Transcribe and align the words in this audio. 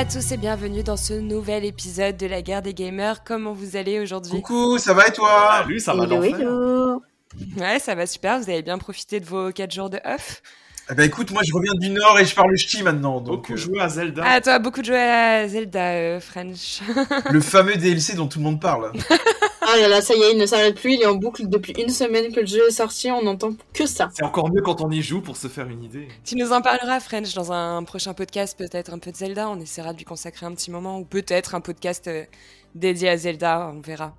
à 0.00 0.04
tous 0.06 0.32
et 0.32 0.38
bienvenue 0.38 0.82
dans 0.82 0.96
ce 0.96 1.12
nouvel 1.12 1.62
épisode 1.62 2.16
de 2.16 2.26
la 2.26 2.40
guerre 2.40 2.62
des 2.62 2.72
gamers. 2.72 3.22
Comment 3.22 3.52
vous 3.52 3.76
allez 3.76 4.00
aujourd'hui? 4.00 4.40
Coucou, 4.40 4.78
ça 4.78 4.94
va 4.94 5.06
et 5.06 5.12
toi? 5.12 5.58
Salut, 5.58 5.78
ça 5.78 5.92
va 5.92 6.04
Hello, 6.04 6.22
hello. 6.22 7.02
Ouais, 7.58 7.78
ça 7.78 7.94
va 7.94 8.06
super. 8.06 8.38
Vous 8.38 8.48
avez 8.48 8.62
bien 8.62 8.78
profité 8.78 9.20
de 9.20 9.26
vos 9.26 9.52
4 9.52 9.70
jours 9.70 9.90
de 9.90 10.00
off? 10.06 10.40
Eh 10.92 10.94
ben 10.96 11.04
écoute, 11.04 11.30
moi 11.30 11.42
je 11.44 11.54
reviens 11.54 11.74
du 11.74 11.88
Nord 11.88 12.18
et 12.18 12.24
je 12.24 12.34
parle 12.34 12.56
ch'ti 12.56 12.82
maintenant, 12.82 13.20
donc 13.20 13.42
Beaucoup 13.42 13.52
euh, 13.52 13.56
joué 13.56 13.80
à 13.80 13.88
Zelda. 13.88 14.24
Ah, 14.26 14.40
toi, 14.40 14.58
beaucoup 14.58 14.80
de 14.80 14.86
joué 14.86 14.98
à 14.98 15.46
Zelda 15.46 15.92
euh, 15.92 16.20
French. 16.20 16.80
le 17.30 17.40
fameux 17.40 17.76
DLC 17.76 18.14
dont 18.14 18.26
tout 18.26 18.40
le 18.40 18.44
monde 18.44 18.60
parle. 18.60 18.92
Ah 19.72 19.76
là 19.76 19.86
là, 19.86 20.00
ça 20.00 20.14
y 20.16 20.22
est, 20.22 20.32
il 20.32 20.38
ne 20.38 20.46
s'arrête 20.46 20.74
plus, 20.74 20.94
il 20.94 21.02
est 21.02 21.06
en 21.06 21.14
boucle 21.14 21.48
depuis 21.48 21.72
une 21.80 21.90
semaine 21.90 22.32
que 22.32 22.40
le 22.40 22.46
jeu 22.46 22.66
est 22.66 22.72
sorti, 22.72 23.08
on 23.10 23.22
n'entend 23.22 23.52
que 23.72 23.86
ça. 23.86 24.08
C'est 24.12 24.24
encore 24.24 24.50
mieux 24.50 24.62
quand 24.62 24.80
on 24.80 24.90
y 24.90 25.00
joue 25.00 25.20
pour 25.20 25.36
se 25.36 25.46
faire 25.46 25.68
une 25.68 25.84
idée. 25.84 26.08
tu 26.24 26.34
nous 26.34 26.50
en 26.50 26.60
parleras, 26.60 26.98
French, 26.98 27.34
dans 27.34 27.52
un 27.52 27.84
prochain 27.84 28.12
podcast, 28.12 28.58
peut-être 28.58 28.92
un 28.92 28.98
peu 28.98 29.12
de 29.12 29.16
Zelda. 29.16 29.48
On 29.48 29.60
essaiera 29.60 29.92
de 29.92 29.98
lui 29.98 30.04
consacrer 30.04 30.46
un 30.46 30.54
petit 30.54 30.72
moment, 30.72 30.98
ou 30.98 31.04
peut-être 31.04 31.54
un 31.54 31.60
podcast 31.60 32.08
euh, 32.08 32.24
dédié 32.74 33.08
à 33.08 33.16
Zelda, 33.16 33.72
on 33.74 33.80
verra. 33.80 34.14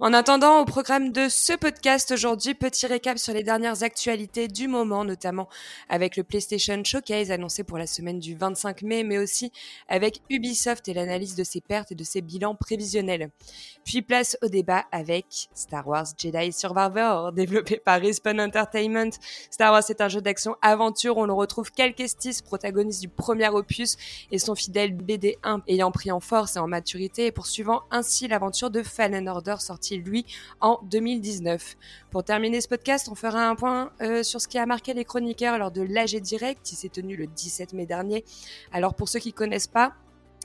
En 0.00 0.12
attendant, 0.12 0.60
au 0.60 0.64
programme 0.64 1.12
de 1.12 1.28
ce 1.28 1.52
podcast 1.54 2.10
aujourd'hui, 2.10 2.54
petit 2.54 2.86
récap 2.86 3.18
sur 3.18 3.32
les 3.32 3.42
dernières 3.42 3.82
actualités 3.82 4.48
du 4.48 4.68
moment, 4.68 5.04
notamment 5.04 5.48
avec 5.88 6.16
le 6.16 6.24
PlayStation 6.24 6.82
Showcase 6.84 7.30
annoncé 7.30 7.64
pour 7.64 7.78
la 7.78 7.86
semaine 7.86 8.18
du 8.18 8.34
25 8.34 8.82
mai, 8.82 9.04
mais 9.04 9.18
aussi 9.18 9.52
avec 9.88 10.20
Ubisoft 10.30 10.88
et 10.88 10.94
l'analyse 10.94 11.36
de 11.36 11.44
ses 11.44 11.60
pertes 11.60 11.92
et 11.92 11.94
de 11.94 12.04
ses 12.04 12.20
bilans 12.20 12.54
prévisionnels. 12.54 13.30
Puis 13.84 14.02
place 14.02 14.36
au 14.42 14.48
débat 14.48 14.84
avec 14.92 15.48
Star 15.54 15.86
Wars 15.86 16.06
Jedi 16.18 16.52
Survivor, 16.52 17.32
développé 17.34 17.78
par 17.78 18.00
Respawn 18.00 18.40
Entertainment. 18.40 19.10
Star 19.50 19.72
Wars 19.72 19.84
est 19.88 20.00
un 20.00 20.08
jeu 20.08 20.20
d'action-aventure, 20.20 21.16
on 21.16 21.26
le 21.26 21.32
retrouve 21.32 21.70
Cal 21.70 21.94
Kestis, 21.94 22.40
protagoniste 22.44 23.00
du 23.00 23.08
premier 23.08 23.48
opus, 23.48 23.96
et 24.30 24.38
son 24.38 24.54
fidèle 24.54 24.94
BD1 24.94 25.62
ayant 25.68 25.90
pris 25.90 26.10
en 26.10 26.20
force 26.20 26.56
et 26.56 26.58
en 26.58 26.66
maturité 26.66 27.26
et 27.26 27.32
poursuivant 27.32 27.82
ainsi 27.94 28.26
l'aventure 28.26 28.70
de 28.70 28.82
Fallen 28.82 29.28
Order 29.28 29.56
sorti 29.60 29.96
lui 29.98 30.26
en 30.60 30.80
2019. 30.82 31.76
Pour 32.10 32.24
terminer 32.24 32.60
ce 32.60 32.66
podcast, 32.68 33.08
on 33.10 33.14
fera 33.14 33.48
un 33.48 33.54
point 33.54 33.92
euh, 34.02 34.24
sur 34.24 34.40
ce 34.40 34.48
qui 34.48 34.58
a 34.58 34.66
marqué 34.66 34.94
les 34.94 35.04
chroniqueurs 35.04 35.58
lors 35.58 35.70
de 35.70 35.80
l'AG 35.80 36.20
Direct 36.20 36.60
qui 36.64 36.74
s'est 36.74 36.88
tenu 36.88 37.16
le 37.16 37.28
17 37.28 37.72
mai 37.72 37.86
dernier. 37.86 38.24
Alors 38.72 38.94
pour 38.94 39.08
ceux 39.08 39.20
qui 39.20 39.32
connaissent 39.32 39.68
pas, 39.68 39.94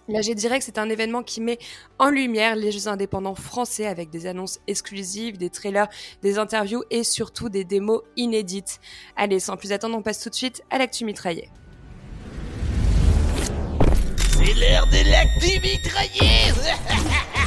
L'AG 0.08 0.33
Direct, 0.33 0.64
c'est 0.66 0.80
un 0.80 0.89
événement 0.89 1.22
qui 1.22 1.39
met 1.39 1.59
en 2.00 2.09
lumière 2.09 2.55
les 2.55 2.72
jeux 2.72 2.88
indépendants 2.88 3.36
français 3.36 3.86
avec 3.86 4.09
des 4.09 4.25
annonces 4.25 4.59
exclusives, 4.66 5.38
des 5.38 5.52
trailers, 5.52 5.88
des 6.23 6.39
interviews 6.39 6.83
et 6.89 7.03
surtout 7.03 7.47
des 7.47 7.64
démos 7.64 8.02
inédites. 8.17 8.80
Allez, 9.16 9.39
sans 9.39 9.55
plus 9.55 9.72
attendre, 9.72 9.95
on 9.95 10.02
passe 10.02 10.20
tout 10.20 10.31
de 10.31 10.36
suite 10.36 10.64
à 10.72 10.80
l'actu 10.80 11.05
mitraillé. 11.05 11.52
C'est 14.31 14.53
l'heure 14.55 14.88
de 14.88 15.11
l'actu 15.11 15.59
mitrailleuse 15.59 16.73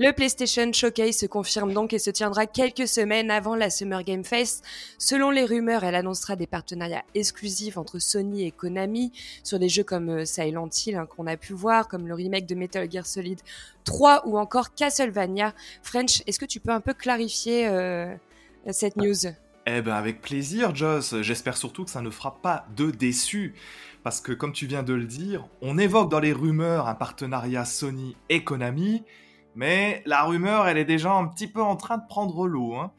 Le 0.00 0.12
PlayStation 0.12 0.72
Showcase 0.72 1.16
se 1.16 1.26
confirme 1.26 1.72
donc 1.72 1.92
et 1.92 1.98
se 1.98 2.10
tiendra 2.10 2.46
quelques 2.46 2.86
semaines 2.86 3.32
avant 3.32 3.56
la 3.56 3.68
Summer 3.68 4.04
Game 4.04 4.22
Fest. 4.22 4.64
Selon 4.96 5.32
les 5.32 5.44
rumeurs, 5.44 5.82
elle 5.82 5.96
annoncera 5.96 6.36
des 6.36 6.46
partenariats 6.46 7.02
exclusifs 7.16 7.76
entre 7.76 7.98
Sony 7.98 8.46
et 8.46 8.52
Konami 8.52 9.10
sur 9.42 9.58
des 9.58 9.68
jeux 9.68 9.82
comme 9.82 10.08
euh, 10.08 10.24
Silent 10.24 10.68
Hill 10.86 10.94
hein, 10.94 11.06
qu'on 11.06 11.26
a 11.26 11.36
pu 11.36 11.52
voir, 11.52 11.88
comme 11.88 12.06
le 12.06 12.14
remake 12.14 12.46
de 12.46 12.54
Metal 12.54 12.88
Gear 12.88 13.04
Solid 13.04 13.40
3 13.82 14.28
ou 14.28 14.38
encore 14.38 14.72
Castlevania. 14.72 15.52
French, 15.82 16.22
est-ce 16.28 16.38
que 16.38 16.46
tu 16.46 16.60
peux 16.60 16.70
un 16.70 16.80
peu 16.80 16.94
clarifier 16.94 17.66
euh, 17.66 18.14
cette 18.70 18.94
news? 18.94 19.26
Eh 19.66 19.82
ben 19.82 19.94
avec 19.94 20.20
plaisir, 20.20 20.76
Joss. 20.76 21.20
J'espère 21.22 21.56
surtout 21.56 21.84
que 21.84 21.90
ça 21.90 22.02
ne 22.02 22.10
fera 22.10 22.40
pas 22.40 22.66
de 22.76 22.92
déçus. 22.92 23.56
Parce 24.04 24.20
que 24.20 24.30
comme 24.30 24.52
tu 24.52 24.66
viens 24.66 24.84
de 24.84 24.94
le 24.94 25.06
dire, 25.06 25.48
on 25.60 25.76
évoque 25.76 26.08
dans 26.08 26.20
les 26.20 26.32
rumeurs 26.32 26.86
un 26.86 26.94
partenariat 26.94 27.64
Sony 27.64 28.14
et 28.28 28.44
Konami, 28.44 29.02
mais 29.58 30.04
la 30.06 30.22
rumeur, 30.22 30.68
elle 30.68 30.78
est 30.78 30.84
déjà 30.84 31.12
un 31.12 31.26
petit 31.26 31.48
peu 31.48 31.60
en 31.60 31.74
train 31.74 31.98
de 31.98 32.06
prendre 32.08 32.46
l'eau. 32.46 32.76
hein. 32.76 32.92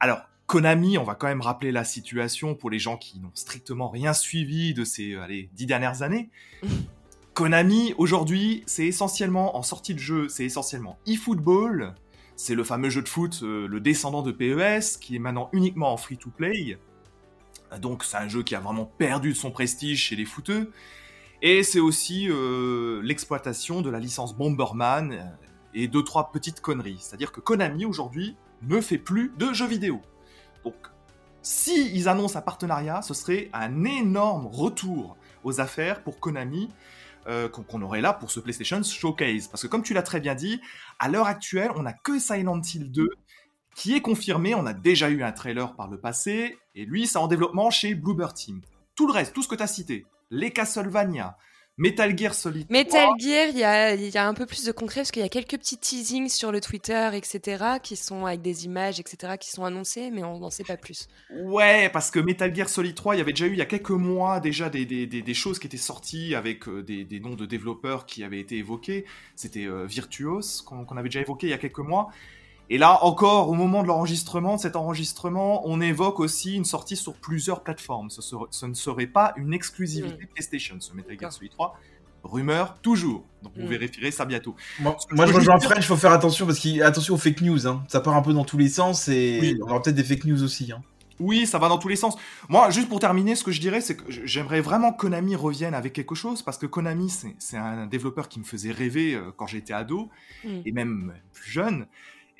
Alors, 0.00 0.20
Konami, 0.46 0.98
on 0.98 1.02
va 1.02 1.14
quand 1.14 1.28
même 1.28 1.40
rappeler 1.40 1.72
la 1.72 1.82
situation 1.82 2.54
pour 2.54 2.68
les 2.68 2.78
gens 2.78 2.98
qui 2.98 3.18
n'ont 3.20 3.30
strictement 3.32 3.88
rien 3.88 4.12
suivi 4.12 4.74
de 4.74 4.84
ces 4.84 5.14
allez, 5.16 5.48
dix 5.54 5.64
dernières 5.64 6.02
années. 6.02 6.28
Konami, 7.32 7.94
aujourd'hui, 7.96 8.64
c'est 8.66 8.84
essentiellement, 8.86 9.56
en 9.56 9.62
sortie 9.62 9.94
de 9.94 9.98
jeu, 9.98 10.28
c'est 10.28 10.44
essentiellement 10.44 10.98
eFootball, 11.06 11.94
c'est 12.36 12.54
le 12.54 12.64
fameux 12.64 12.90
jeu 12.90 13.00
de 13.00 13.08
foot, 13.08 13.40
euh, 13.42 13.66
le 13.66 13.80
descendant 13.80 14.20
de 14.20 14.30
PES, 14.30 14.98
qui 15.00 15.16
est 15.16 15.18
maintenant 15.18 15.48
uniquement 15.54 15.90
en 15.90 15.96
free-to-play. 15.96 16.76
Donc 17.80 18.04
c'est 18.04 18.18
un 18.18 18.28
jeu 18.28 18.42
qui 18.42 18.54
a 18.54 18.60
vraiment 18.60 18.84
perdu 18.84 19.30
de 19.30 19.38
son 19.38 19.50
prestige 19.50 20.02
chez 20.02 20.16
les 20.16 20.26
footeux. 20.26 20.70
Et 21.40 21.62
c'est 21.62 21.80
aussi 21.80 22.28
euh, 22.28 23.00
l'exploitation 23.02 23.80
de 23.80 23.88
la 23.88 24.00
licence 24.00 24.36
Bomberman 24.36 25.12
euh, 25.12 25.43
et 25.74 25.88
deux 25.88 26.02
trois 26.02 26.30
petites 26.32 26.60
conneries. 26.60 26.98
C'est-à-dire 27.00 27.32
que 27.32 27.40
Konami 27.40 27.84
aujourd'hui 27.84 28.36
ne 28.62 28.80
fait 28.80 28.98
plus 28.98 29.32
de 29.36 29.52
jeux 29.52 29.66
vidéo. 29.66 30.00
Donc 30.64 30.74
si 31.42 31.94
ils 31.94 32.08
annoncent 32.08 32.38
un 32.38 32.42
partenariat, 32.42 33.02
ce 33.02 33.14
serait 33.14 33.50
un 33.52 33.84
énorme 33.84 34.46
retour 34.46 35.16
aux 35.42 35.60
affaires 35.60 36.02
pour 36.02 36.20
Konami 36.20 36.70
euh, 37.26 37.48
qu'on 37.48 37.82
aurait 37.82 38.00
là 38.00 38.12
pour 38.12 38.30
ce 38.30 38.40
PlayStation 38.40 38.82
Showcase. 38.82 39.48
Parce 39.48 39.62
que 39.62 39.66
comme 39.66 39.82
tu 39.82 39.94
l'as 39.94 40.02
très 40.02 40.20
bien 40.20 40.34
dit, 40.34 40.60
à 40.98 41.08
l'heure 41.08 41.26
actuelle, 41.26 41.70
on 41.74 41.82
n'a 41.82 41.92
que 41.92 42.18
Silent 42.18 42.60
Hill 42.60 42.90
2 42.92 43.08
qui 43.74 43.94
est 43.94 44.00
confirmé. 44.00 44.54
On 44.54 44.66
a 44.66 44.72
déjà 44.72 45.10
eu 45.10 45.22
un 45.22 45.32
trailer 45.32 45.74
par 45.74 45.88
le 45.88 45.98
passé, 45.98 46.58
et 46.74 46.84
lui, 46.84 47.06
c'est 47.06 47.18
en 47.18 47.26
développement 47.26 47.70
chez 47.70 47.94
Bluebird 47.94 48.34
Team. 48.34 48.60
Tout 48.94 49.06
le 49.06 49.12
reste, 49.12 49.34
tout 49.34 49.42
ce 49.42 49.48
que 49.48 49.54
tu 49.54 49.62
as 49.62 49.66
cité, 49.66 50.06
les 50.30 50.50
Castlevania, 50.50 51.36
Metal 51.76 52.16
Gear 52.16 52.34
Solid 52.34 52.68
3, 52.68 52.72
Metal 52.72 53.08
Gear, 53.18 53.48
il 53.48 53.58
y 53.58 53.64
a, 53.64 53.94
il 53.94 54.08
y 54.08 54.16
a 54.16 54.28
un 54.28 54.34
peu 54.34 54.46
plus 54.46 54.64
de 54.64 54.70
concret 54.70 55.00
parce 55.00 55.10
qu'il 55.10 55.22
y 55.22 55.24
a 55.24 55.28
quelques 55.28 55.58
petits 55.58 55.76
teasings 55.76 56.28
sur 56.28 56.52
le 56.52 56.60
Twitter, 56.60 57.10
etc., 57.14 57.64
qui 57.82 57.96
sont 57.96 58.26
avec 58.26 58.42
des 58.42 58.64
images, 58.64 59.00
etc., 59.00 59.34
qui 59.40 59.50
sont 59.50 59.64
annoncés, 59.64 60.10
mais 60.12 60.22
on 60.22 60.38
n'en 60.38 60.50
sait 60.50 60.62
pas 60.62 60.76
plus. 60.76 61.08
Ouais, 61.30 61.88
parce 61.90 62.12
que 62.12 62.20
Metal 62.20 62.54
Gear 62.54 62.68
Solid 62.68 62.94
3, 62.94 63.16
il 63.16 63.18
y 63.18 63.20
avait 63.20 63.32
déjà 63.32 63.46
eu 63.46 63.52
il 63.52 63.58
y 63.58 63.62
a 63.62 63.66
quelques 63.66 63.90
mois 63.90 64.38
déjà 64.38 64.70
des, 64.70 64.86
des, 64.86 65.06
des, 65.08 65.22
des 65.22 65.34
choses 65.34 65.58
qui 65.58 65.66
étaient 65.66 65.76
sorties 65.76 66.36
avec 66.36 66.68
euh, 66.68 66.82
des, 66.84 67.04
des 67.04 67.18
noms 67.18 67.34
de 67.34 67.46
développeurs 67.46 68.06
qui 68.06 68.22
avaient 68.22 68.40
été 68.40 68.56
évoqués. 68.56 69.04
C'était 69.34 69.66
euh, 69.66 69.84
Virtuos 69.84 70.62
qu'on 70.64 70.84
qu'on 70.84 70.96
avait 70.96 71.08
déjà 71.08 71.20
évoqué 71.22 71.48
il 71.48 71.50
y 71.50 71.54
a 71.54 71.58
quelques 71.58 71.78
mois. 71.80 72.10
Et 72.70 72.78
là 72.78 73.04
encore, 73.04 73.48
au 73.50 73.54
moment 73.54 73.82
de 73.82 73.88
l'enregistrement, 73.88 74.56
de 74.56 74.60
cet 74.60 74.74
enregistrement, 74.76 75.62
on 75.68 75.80
évoque 75.80 76.18
aussi 76.20 76.54
une 76.56 76.64
sortie 76.64 76.96
sur 76.96 77.14
plusieurs 77.14 77.62
plateformes. 77.62 78.08
Ce, 78.10 78.22
serait- 78.22 78.46
ce 78.50 78.66
ne 78.66 78.74
serait 78.74 79.06
pas 79.06 79.34
une 79.36 79.52
exclusivité 79.52 80.26
PlayStation, 80.26 80.76
ce 80.80 80.92
Metal 80.94 81.18
Gear. 81.20 81.32
Solid 81.32 81.50
3. 81.52 81.78
Rumeur, 82.22 82.78
toujours. 82.80 83.22
Donc 83.42 83.52
vous 83.54 83.64
Mm. 83.66 83.68
vérifierez 83.68 84.10
ça 84.10 84.24
bientôt. 84.24 84.56
Moi, 84.80 84.96
moi, 85.10 85.26
je 85.26 85.32
rejoins 85.34 85.60
French, 85.60 85.80
il 85.80 85.84
faut 85.84 85.96
faire 85.96 86.12
attention 86.12 86.46
parce 86.46 86.58
qu'il 86.58 86.82
attention 86.82 87.14
aux 87.14 87.18
fake 87.18 87.42
news. 87.42 87.66
Hein. 87.66 87.84
Ça 87.88 88.00
part 88.00 88.16
un 88.16 88.22
peu 88.22 88.32
dans 88.32 88.46
tous 88.46 88.56
les 88.56 88.70
sens 88.70 89.08
et 89.08 89.38
Oui. 89.42 89.58
on 89.62 89.68
aura 89.68 89.82
peut-être 89.82 89.96
des 89.96 90.04
fake 90.04 90.24
news 90.24 90.42
aussi. 90.42 90.72
Hein. 90.72 90.80
Oui, 91.20 91.46
ça 91.46 91.58
va 91.58 91.68
dans 91.68 91.76
tous 91.78 91.88
les 91.88 91.96
sens. 91.96 92.16
Moi, 92.48 92.70
juste 92.70 92.88
pour 92.88 92.98
terminer, 92.98 93.36
ce 93.36 93.44
que 93.44 93.52
je 93.52 93.60
dirais, 93.60 93.82
c'est 93.82 93.96
que 93.96 94.04
j'aimerais 94.08 94.62
vraiment 94.62 94.90
que 94.92 95.02
Konami 95.02 95.36
revienne 95.36 95.74
avec 95.74 95.92
quelque 95.92 96.14
chose, 96.14 96.40
parce 96.42 96.56
que 96.56 96.64
Konami, 96.66 97.10
c'est 97.10 97.36
c'est 97.38 97.58
un 97.58 97.86
développeur 97.86 98.28
qui 98.30 98.38
me 98.40 98.44
faisait 98.44 98.72
rêver 98.72 99.14
euh, 99.14 99.30
quand 99.36 99.46
j'étais 99.46 99.74
ado, 99.74 100.08
Mm. 100.44 100.48
et 100.64 100.72
même 100.72 101.12
plus 101.34 101.50
jeune. 101.50 101.86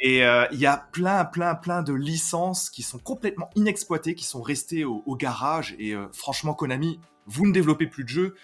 Et 0.05 0.23
euh, 0.23 0.45
il 0.53 0.59
y 0.61 0.67
a 0.67 0.77
plein, 0.93 1.25
plein, 1.25 1.55
plein 1.55 1.83
de 1.83 1.95
licences 1.95 2.69
qui 2.69 2.83
sont 2.83 2.99
complètement 2.99 3.49
inexploitées, 3.57 4.15
qui 4.15 4.27
sont 4.27 4.43
restées 4.43 4.85
au, 4.85 5.17
garage. 5.17 5.75
Et 5.79 5.95
euh, 5.95 6.09
franchement, 6.13 6.53
Konami, 6.53 7.01
vous 7.27 7.47
ne 7.47 7.53
développez 7.53 7.87
plus 7.87 8.05
de 8.05 8.11
jeux, 8.11 8.35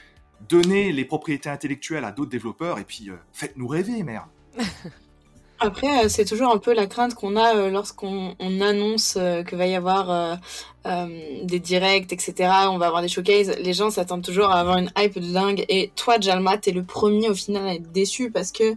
donnez 0.49 0.91
les 0.91 1.05
propriétés 1.05 1.51
intellectuelles 1.51 2.05
à 2.05 2.13
d'autres 2.13 2.31
développeurs, 2.31 2.79
et 2.79 2.85
puis 2.85 3.11
euh, 3.11 3.17
faites-nous 3.35 3.69
rêver, 3.69 4.03
merde. 4.03 4.29
Après, 5.63 6.09
c'est 6.09 6.25
toujours 6.25 6.51
un 6.51 6.57
peu 6.57 6.73
la 6.73 6.87
crainte 6.87 7.15
qu'on 7.15 7.37
a 7.37 7.69
lorsqu'on 7.69 8.35
on 8.39 8.61
annonce 8.63 9.13
que 9.13 9.55
va 9.55 9.67
y 9.67 9.75
avoir 9.75 10.39
des 10.87 11.61
directs, 11.61 12.11
etc. 12.11 12.51
On 12.71 12.79
va 12.79 12.87
avoir 12.87 13.03
des 13.03 13.09
showcases. 13.09 13.55
Les 13.59 13.75
gens 13.75 13.91
s'attendent 13.91 14.25
toujours 14.25 14.47
à 14.47 14.59
avoir 14.59 14.79
une 14.79 14.91
hype 14.97 15.19
de 15.19 15.31
dingue. 15.31 15.67
Et 15.69 15.93
toi, 15.97 16.19
Jalma, 16.19 16.57
t'es 16.57 16.71
le 16.71 16.83
premier 16.83 17.29
au 17.29 17.35
final 17.35 17.69
à 17.69 17.75
être 17.75 17.93
déçu 17.93 18.31
parce 18.31 18.53
que 18.53 18.75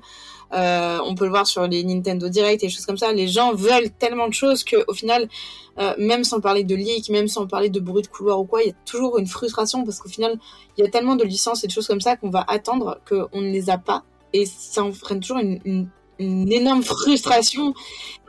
euh, 0.54 1.00
on 1.06 1.16
peut 1.16 1.26
le 1.26 1.32
voir 1.32 1.48
sur 1.48 1.68
les 1.68 1.84
Nintendo 1.84 2.30
Direct 2.30 2.64
et 2.64 2.70
choses 2.70 2.86
comme 2.86 2.98
ça. 2.98 3.12
Les 3.12 3.28
gens 3.28 3.54
veulent 3.54 3.90
tellement 3.98 4.28
de 4.28 4.34
choses 4.34 4.64
que 4.64 4.78
au 4.88 4.94
final, 4.94 5.28
euh, 5.80 5.94
même 5.98 6.24
sans 6.24 6.40
parler 6.40 6.64
de 6.64 6.76
leak, 6.76 7.10
même 7.10 7.28
sans 7.28 7.48
parler 7.48 7.70
de 7.70 7.80
bruit 7.80 8.04
de 8.04 8.08
couloir 8.08 8.40
ou 8.40 8.46
quoi, 8.46 8.62
il 8.62 8.68
y 8.68 8.72
a 8.72 8.76
toujours 8.86 9.18
une 9.18 9.28
frustration 9.28 9.84
parce 9.84 10.00
qu'au 10.00 10.10
final, 10.10 10.38
il 10.78 10.84
y 10.84 10.88
a 10.88 10.92
tellement 10.92 11.16
de 11.16 11.24
licences 11.24 11.64
et 11.64 11.68
de 11.68 11.72
choses 11.72 11.88
comme 11.88 12.02
ça 12.02 12.18
qu'on 12.18 12.30
va 12.30 12.46
attendre 12.48 13.00
qu'on 13.08 13.42
ne 13.42 13.52
les 13.52 13.70
a 13.70 13.78
pas. 13.78 14.04
Et 14.34 14.46
ça 14.46 14.84
entraîne 14.84 15.20
toujours 15.20 15.40
une, 15.40 15.90
énorme 16.20 16.84
frustration. 16.84 17.74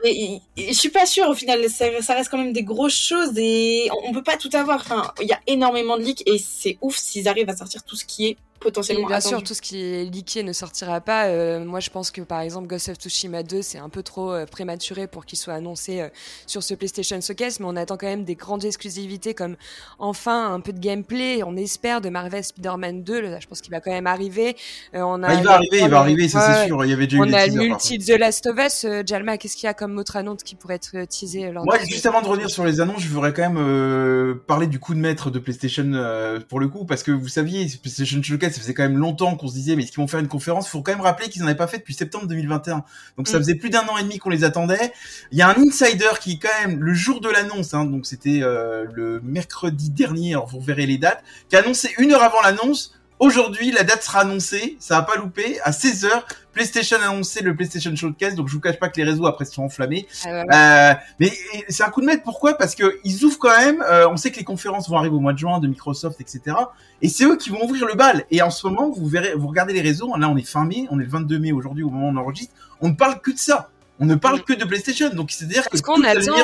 Et 0.03 0.41
je 0.57 0.73
suis 0.73 0.89
pas 0.89 1.05
sûre 1.05 1.29
au 1.29 1.35
final, 1.35 1.69
ça, 1.69 1.85
ça 2.01 2.15
reste 2.15 2.29
quand 2.29 2.37
même 2.37 2.51
des 2.51 2.63
grosses 2.63 2.97
choses 2.97 3.37
et 3.37 3.89
on, 3.91 4.09
on 4.09 4.13
peut 4.13 4.23
pas 4.23 4.37
tout 4.37 4.49
avoir. 4.53 4.77
Enfin, 4.81 5.11
il 5.21 5.27
y 5.27 5.31
a 5.31 5.39
énormément 5.47 5.95
de 5.97 6.03
leaks 6.03 6.27
et 6.27 6.37
c'est 6.39 6.77
ouf 6.81 6.97
s'ils 6.97 7.27
arrivent 7.27 7.49
à 7.49 7.55
sortir 7.55 7.83
tout 7.83 7.95
ce 7.95 8.03
qui 8.03 8.25
est 8.25 8.37
potentiellement 8.59 9.03
Oui, 9.03 9.09
bien 9.09 9.19
sûr, 9.21 9.43
tout 9.43 9.53
ce 9.53 9.61
qui 9.61 9.81
est 9.81 10.05
leaké 10.05 10.43
ne 10.43 10.53
sortira 10.53 11.01
pas. 11.01 11.25
Euh, 11.27 11.63
moi, 11.63 11.79
je 11.79 11.89
pense 11.89 12.11
que 12.11 12.21
par 12.21 12.41
exemple 12.41 12.67
Ghost 12.67 12.89
of 12.89 12.97
Tsushima 12.97 13.43
2, 13.43 13.61
c'est 13.61 13.77
un 13.77 13.89
peu 13.89 14.03
trop 14.03 14.31
euh, 14.31 14.45
prématuré 14.45 15.07
pour 15.07 15.25
qu'il 15.25 15.37
soit 15.37 15.53
annoncé 15.53 16.01
euh, 16.01 16.09
sur 16.47 16.63
ce 16.63 16.73
PlayStation 16.73 17.19
Showcase, 17.21 17.59
mais 17.59 17.65
on 17.67 17.75
attend 17.75 17.97
quand 17.97 18.07
même 18.07 18.23
des 18.23 18.35
grandes 18.35 18.65
exclusivités 18.65 19.33
comme 19.33 19.55
enfin 19.99 20.53
un 20.53 20.59
peu 20.59 20.73
de 20.73 20.79
gameplay. 20.79 21.41
On 21.43 21.55
espère 21.55 22.01
de 22.01 22.09
Marvel 22.09 22.43
Spider-Man 22.43 23.03
2. 23.03 23.21
Là, 23.21 23.39
je 23.39 23.47
pense 23.47 23.61
qu'il 23.61 23.71
va 23.71 23.81
quand 23.81 23.91
même 23.91 24.07
arriver. 24.07 24.55
Euh, 24.93 25.01
on 25.01 25.23
a 25.23 25.29
Ah, 25.29 25.33
il 25.35 25.43
va 25.43 25.53
arriver, 25.53 25.79
il 25.81 25.89
va 25.89 25.99
arriver, 25.99 26.27
ça 26.27 26.61
c'est 26.61 26.67
sûr. 26.67 26.83
Il 26.85 26.89
y 26.89 26.93
avait 26.93 27.07
déjà 27.07 27.17
eu 27.17 27.21
On 27.21 27.25
des 27.25 27.33
a 27.33 27.45
le 27.47 27.51
teasers, 27.51 27.67
multi 27.69 27.99
The 27.99 28.17
Last 28.19 28.45
of 28.47 28.57
Us. 28.59 28.85
Euh, 28.85 29.03
Jalma, 29.05 29.37
qu'est-ce 29.37 29.55
qu'il 29.55 29.65
y 29.65 29.69
a 29.69 29.73
comme 29.73 29.97
autre 29.97 30.15
annonce 30.15 30.43
qui 30.43 30.55
pourrait 30.55 30.75
être 30.75 30.91
euh, 30.95 31.05
teasé 31.05 31.51
lors 31.51 31.65
Moi, 31.65 31.77
de 31.77 31.85
juste 31.85 32.05
avant 32.05 32.21
de 32.21 32.27
revenir 32.27 32.49
sur 32.49 32.65
les 32.65 32.81
annonces, 32.81 33.01
je 33.01 33.09
voudrais 33.09 33.33
quand 33.33 33.41
même 33.41 33.57
euh, 33.57 34.35
parler 34.47 34.67
du 34.67 34.79
coup 34.79 34.93
de 34.93 34.99
maître 34.99 35.29
de 35.29 35.39
PlayStation 35.39 35.91
euh, 35.93 36.39
pour 36.39 36.59
le 36.59 36.67
coup, 36.67 36.85
parce 36.85 37.03
que 37.03 37.11
vous 37.11 37.27
saviez, 37.27 37.65
PlayStation 37.81 38.21
Showcase, 38.21 38.44
ça 38.53 38.59
faisait 38.61 38.73
quand 38.73 38.83
même 38.83 38.97
longtemps 38.97 39.35
qu'on 39.35 39.47
se 39.47 39.53
disait, 39.53 39.75
mais 39.75 39.83
est-ce 39.83 39.91
qu'ils 39.91 40.01
vont 40.01 40.07
faire 40.07 40.19
une 40.19 40.27
conférence? 40.27 40.67
Faut 40.67 40.81
quand 40.81 40.91
même 40.91 41.01
rappeler 41.01 41.29
qu'ils 41.29 41.41
n'en 41.41 41.47
avaient 41.47 41.57
pas 41.57 41.67
fait 41.67 41.77
depuis 41.77 41.93
septembre 41.93 42.27
2021. 42.27 42.83
Donc 43.17 43.27
ça 43.27 43.37
Mm. 43.37 43.41
faisait 43.41 43.55
plus 43.55 43.69
d'un 43.69 43.85
an 43.87 43.97
et 43.97 44.03
demi 44.03 44.17
qu'on 44.17 44.29
les 44.29 44.43
attendait. 44.43 44.91
Il 45.31 45.37
y 45.37 45.41
a 45.41 45.49
un 45.49 45.55
insider 45.61 46.09
qui, 46.21 46.39
quand 46.39 46.49
même, 46.65 46.81
le 46.83 46.93
jour 46.93 47.21
de 47.21 47.29
l'annonce, 47.29 47.73
hein, 47.73 47.85
donc 47.85 48.05
c'était 48.05 48.39
euh, 48.41 48.85
le 48.93 49.19
mercredi 49.21 49.89
dernier, 49.89 50.31
alors 50.33 50.47
vous 50.47 50.59
verrez 50.59 50.85
les 50.85 50.97
dates, 50.97 51.23
qui 51.49 51.55
a 51.55 51.59
annoncé 51.59 51.89
une 51.97 52.11
heure 52.13 52.23
avant 52.23 52.41
l'annonce. 52.41 52.93
Aujourd'hui, 53.19 53.71
la 53.71 53.83
date 53.83 54.03
sera 54.03 54.19
annoncée, 54.21 54.75
ça 54.79 54.95
va 54.97 55.03
pas 55.03 55.15
louper, 55.15 55.57
à 55.63 55.71
16h, 55.71 56.09
PlayStation 56.51 56.97
a 57.01 57.09
annoncé 57.09 57.41
le 57.41 57.55
PlayStation 57.55 57.95
Showcase, 57.95 58.35
donc 58.35 58.49
je 58.49 58.53
vous 58.53 58.59
cache 58.59 58.77
pas 58.77 58.89
que 58.89 58.97
les 58.97 59.05
réseaux 59.05 59.25
après 59.25 59.45
se 59.45 59.53
sont 59.53 59.63
enflammés. 59.63 60.05
Ah. 60.25 60.91
Euh, 60.91 60.93
mais 61.19 61.31
c'est 61.69 61.83
un 61.83 61.89
coup 61.89 62.01
de 62.01 62.05
maître. 62.07 62.23
Pourquoi? 62.23 62.55
Parce 62.57 62.75
que 62.75 62.99
ils 63.05 63.23
ouvrent 63.23 63.39
quand 63.39 63.57
même. 63.57 63.81
euh, 63.89 64.09
on 64.09 64.17
sait 64.17 64.31
que 64.31 64.37
les 64.37 64.43
conférences 64.43 64.89
vont 64.89 64.97
arriver 64.97 65.15
au 65.15 65.19
mois 65.21 65.31
de 65.31 65.37
juin 65.37 65.59
de 65.59 65.67
Microsoft, 65.67 66.19
etc. 66.19 66.57
Et 67.01 67.07
c'est 67.07 67.23
eux 67.23 67.37
qui 67.37 67.49
vont 67.51 67.63
ouvrir 67.63 67.85
le 67.85 67.93
bal. 67.95 68.25
Et 68.31 68.41
en 68.41 68.49
ce 68.49 68.67
moment, 68.67 68.89
vous 68.91 69.07
verrez, 69.07 69.33
vous 69.33 69.47
regardez 69.47 69.71
les 69.73 69.81
réseaux. 69.81 70.13
Là, 70.17 70.27
on 70.29 70.35
est 70.35 70.45
fin 70.45 70.65
mai, 70.65 70.85
on 70.91 70.99
est 70.99 71.03
le 71.03 71.09
22 71.09 71.39
mai 71.39 71.51
aujourd'hui 71.53 71.83
au 71.83 71.89
moment 71.89 72.07
où 72.09 72.11
on 72.11 72.17
enregistre. 72.21 72.53
On 72.81 72.89
ne 72.89 72.95
parle 72.95 73.21
que 73.21 73.31
de 73.31 73.37
ça. 73.39 73.69
On 73.99 74.05
ne 74.05 74.15
parle 74.15 74.39
Mm. 74.39 74.43
que 74.43 74.53
de 74.53 74.65
PlayStation. 74.65 75.09
Donc 75.13 75.31
c'est-à-dire 75.31 75.69
que 75.69 75.77
qu'on 75.79 76.03
attend- 76.03 76.35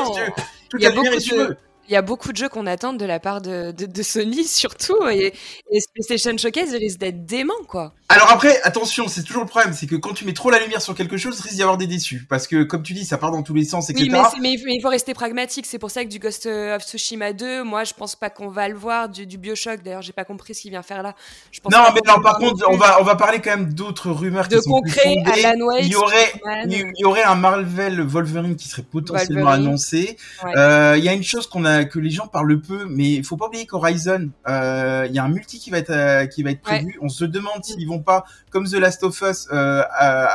il 0.78 0.84
y 0.84 0.86
a 0.86 0.92
beaucoup 0.92 1.08
de-. 1.38 1.58
Il 1.92 1.94
y 1.94 1.98
a 1.98 2.02
beaucoup 2.02 2.32
de 2.32 2.38
jeux 2.38 2.48
qu'on 2.48 2.68
attend 2.68 2.94
de 2.94 3.04
la 3.04 3.20
part 3.20 3.42
de, 3.42 3.72
de, 3.72 3.86
de 3.86 4.02
Sony, 4.02 4.44
surtout. 4.48 4.96
Et, 5.10 5.34
et 5.72 5.80
ce 5.82 5.88
PlayStation 5.94 6.38
Showcase 6.38 6.74
risque 6.74 7.00
d'être 7.00 7.26
dément, 7.26 7.54
quoi. 7.68 7.92
Alors 8.08 8.32
après, 8.32 8.62
attention, 8.64 9.10
c'est 9.10 9.24
toujours 9.24 9.42
le 9.44 9.48
problème, 9.50 9.74
c'est 9.74 9.88
que 9.88 9.96
quand 9.98 10.14
tu 10.14 10.24
mets 10.26 10.32
trop 10.34 10.50
la 10.50 10.60
lumière 10.60 10.82
sur 10.82 10.96
quelque 10.96 11.18
chose, 11.18 11.38
il 11.40 11.42
risque 11.44 11.56
d'y 11.56 11.62
avoir 11.64 11.78
des 11.78 11.88
déçus. 11.88 12.26
Parce 12.30 12.48
que, 12.48 12.64
comme 12.64 12.82
tu 12.84 12.94
dis, 12.94 13.04
ça 13.06 13.18
part 13.18 13.32
dans 13.32 13.44
tous 13.44 13.54
les 13.54 13.66
sens, 13.66 13.90
etc. 13.90 14.06
Oui, 14.06 14.10
mais, 14.10 14.20
il 14.20 14.24
faut- 14.24 14.38
mais 14.42 14.74
il 14.76 14.82
faut 14.82 14.88
rester 14.90 15.14
pragmatique. 15.14 15.66
C'est 15.66 15.80
pour 15.80 15.92
ça 15.92 16.04
que 16.06 16.10
du 16.10 16.20
Ghost 16.20 16.46
of 16.46 16.82
Tsushima 16.84 17.34
2, 17.34 17.64
moi, 17.64 17.84
je 17.84 17.94
pense 17.94 18.16
pas 18.16 18.30
qu'on 18.30 18.48
va 18.48 18.70
le 18.70 18.76
voir. 18.76 19.10
Du, 19.10 19.26
du 19.26 19.38
Bioshock, 19.38 19.82
d'ailleurs, 19.84 20.02
j'ai 20.02 20.14
pas 20.14 20.24
compris 20.26 20.56
ce 20.56 20.62
qu'il 20.62 20.72
vient 20.72 20.84
faire 20.84 21.04
là. 21.04 21.14
Je 21.52 21.60
pense 21.60 21.74
Non, 21.74 21.80
mais 21.94 22.02
non, 22.08 22.22
par 22.22 22.38
contre, 22.38 22.66
on 22.70 22.78
va, 22.78 23.02
on 23.02 23.04
va 23.04 23.16
parler 23.16 23.40
quand 23.42 23.52
même 23.52 23.74
d'autres 23.74 24.12
rumeurs 24.12 24.48
de 24.48 24.56
qui 24.58 24.64
sont 24.64 24.80
plus 24.82 24.94
concret. 24.94 25.46
Alan 25.46 25.66
Wake, 25.66 25.84
Il 25.84 25.92
y 25.92 25.96
aurait, 25.98 26.34
il 26.70 26.92
y 26.98 27.04
aurait 27.06 27.24
un 27.24 27.36
Marvel 27.36 28.00
Wolverine 28.02 28.56
qui 28.56 28.70
serait 28.70 28.84
potentiellement 28.84 29.42
Wolverine. 29.44 29.68
annoncé. 29.68 30.18
Ouais. 30.46 30.52
Euh, 30.58 30.96
Il 30.98 31.04
y 31.04 31.10
a 31.10 31.14
une 31.14 31.24
chose 31.24 31.48
qu'on 31.48 31.66
a, 31.66 31.81
que 31.86 32.00
les 32.00 32.10
gens 32.10 32.28
parlent 32.28 32.60
peu, 32.62 32.86
mais 32.90 33.14
il 33.14 33.24
faut 33.24 33.38
pas 33.38 33.48
oublier 33.48 33.66
qu'Horizon, 33.66 34.30
euh, 34.48 35.06
il 35.10 35.16
y 35.16 35.20
a 35.20 35.24
un 35.24 35.30
multi 35.30 35.60
qui 35.60 35.70
va 35.70 35.78
être, 35.78 35.90
euh, 35.92 36.26
qui 36.26 36.44
va 36.44 36.52
être 36.52 36.68
Ouais. 36.70 36.78
prévu. 36.80 36.98
On 37.02 37.10
se 37.10 37.26
demande 37.26 37.64
s'ils 37.64 37.88
vont 37.88 38.02
pas, 38.02 38.24
comme 38.50 38.68
The 38.68 38.74
Last 38.76 39.04
of 39.04 39.22
Us, 39.22 39.48
euh, 39.52 39.82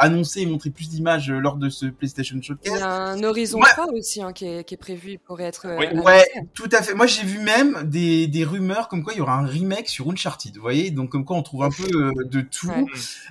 annoncer 0.01 0.41
et 0.41 0.47
montrer 0.47 0.71
plus 0.71 0.89
d'images 0.89 1.31
lors 1.31 1.57
de 1.57 1.69
ce 1.69 1.87
PlayStation 1.87 2.37
Il 2.37 2.43
y 2.43 2.47
Showcase. 2.47 2.83
a 2.83 2.87
un 2.89 3.23
Horizon 3.23 3.59
Ouais. 3.61 3.69
3 3.73 3.87
aussi 3.93 4.23
hein, 4.23 4.33
qui, 4.33 4.47
est, 4.47 4.65
qui 4.65 4.75
est 4.75 4.79
prévu, 4.79 5.13
il 5.13 5.19
pourrait 5.19 5.45
être. 5.45 5.67
euh, 5.67 5.77
Oui. 5.79 5.87
Ouais, 6.01 6.25
tout 6.55 6.69
à 6.73 6.83
fait. 6.83 6.95
Moi, 6.95 7.07
j'ai 7.07 7.23
vu 7.25 7.39
même 7.39 7.83
des, 7.85 8.27
des 8.27 8.45
rumeurs 8.45 8.89
comme 8.89 9.03
quoi 9.05 9.13
il 9.13 9.19
y 9.19 9.21
aura 9.23 9.35
un 9.39 9.47
remake 9.47 9.89
sur 9.89 10.11
Uncharted. 10.11 10.55
Vous 10.57 10.63
voyez, 10.63 10.91
donc 10.91 11.11
comme 11.11 11.25
quoi 11.25 11.37
on 11.37 11.43
trouve 11.43 11.63
un 11.65 11.71
peu 11.71 11.85
euh, 11.95 12.13
de 12.31 12.41
tout. 12.41 12.69
Ouais. 12.69 12.85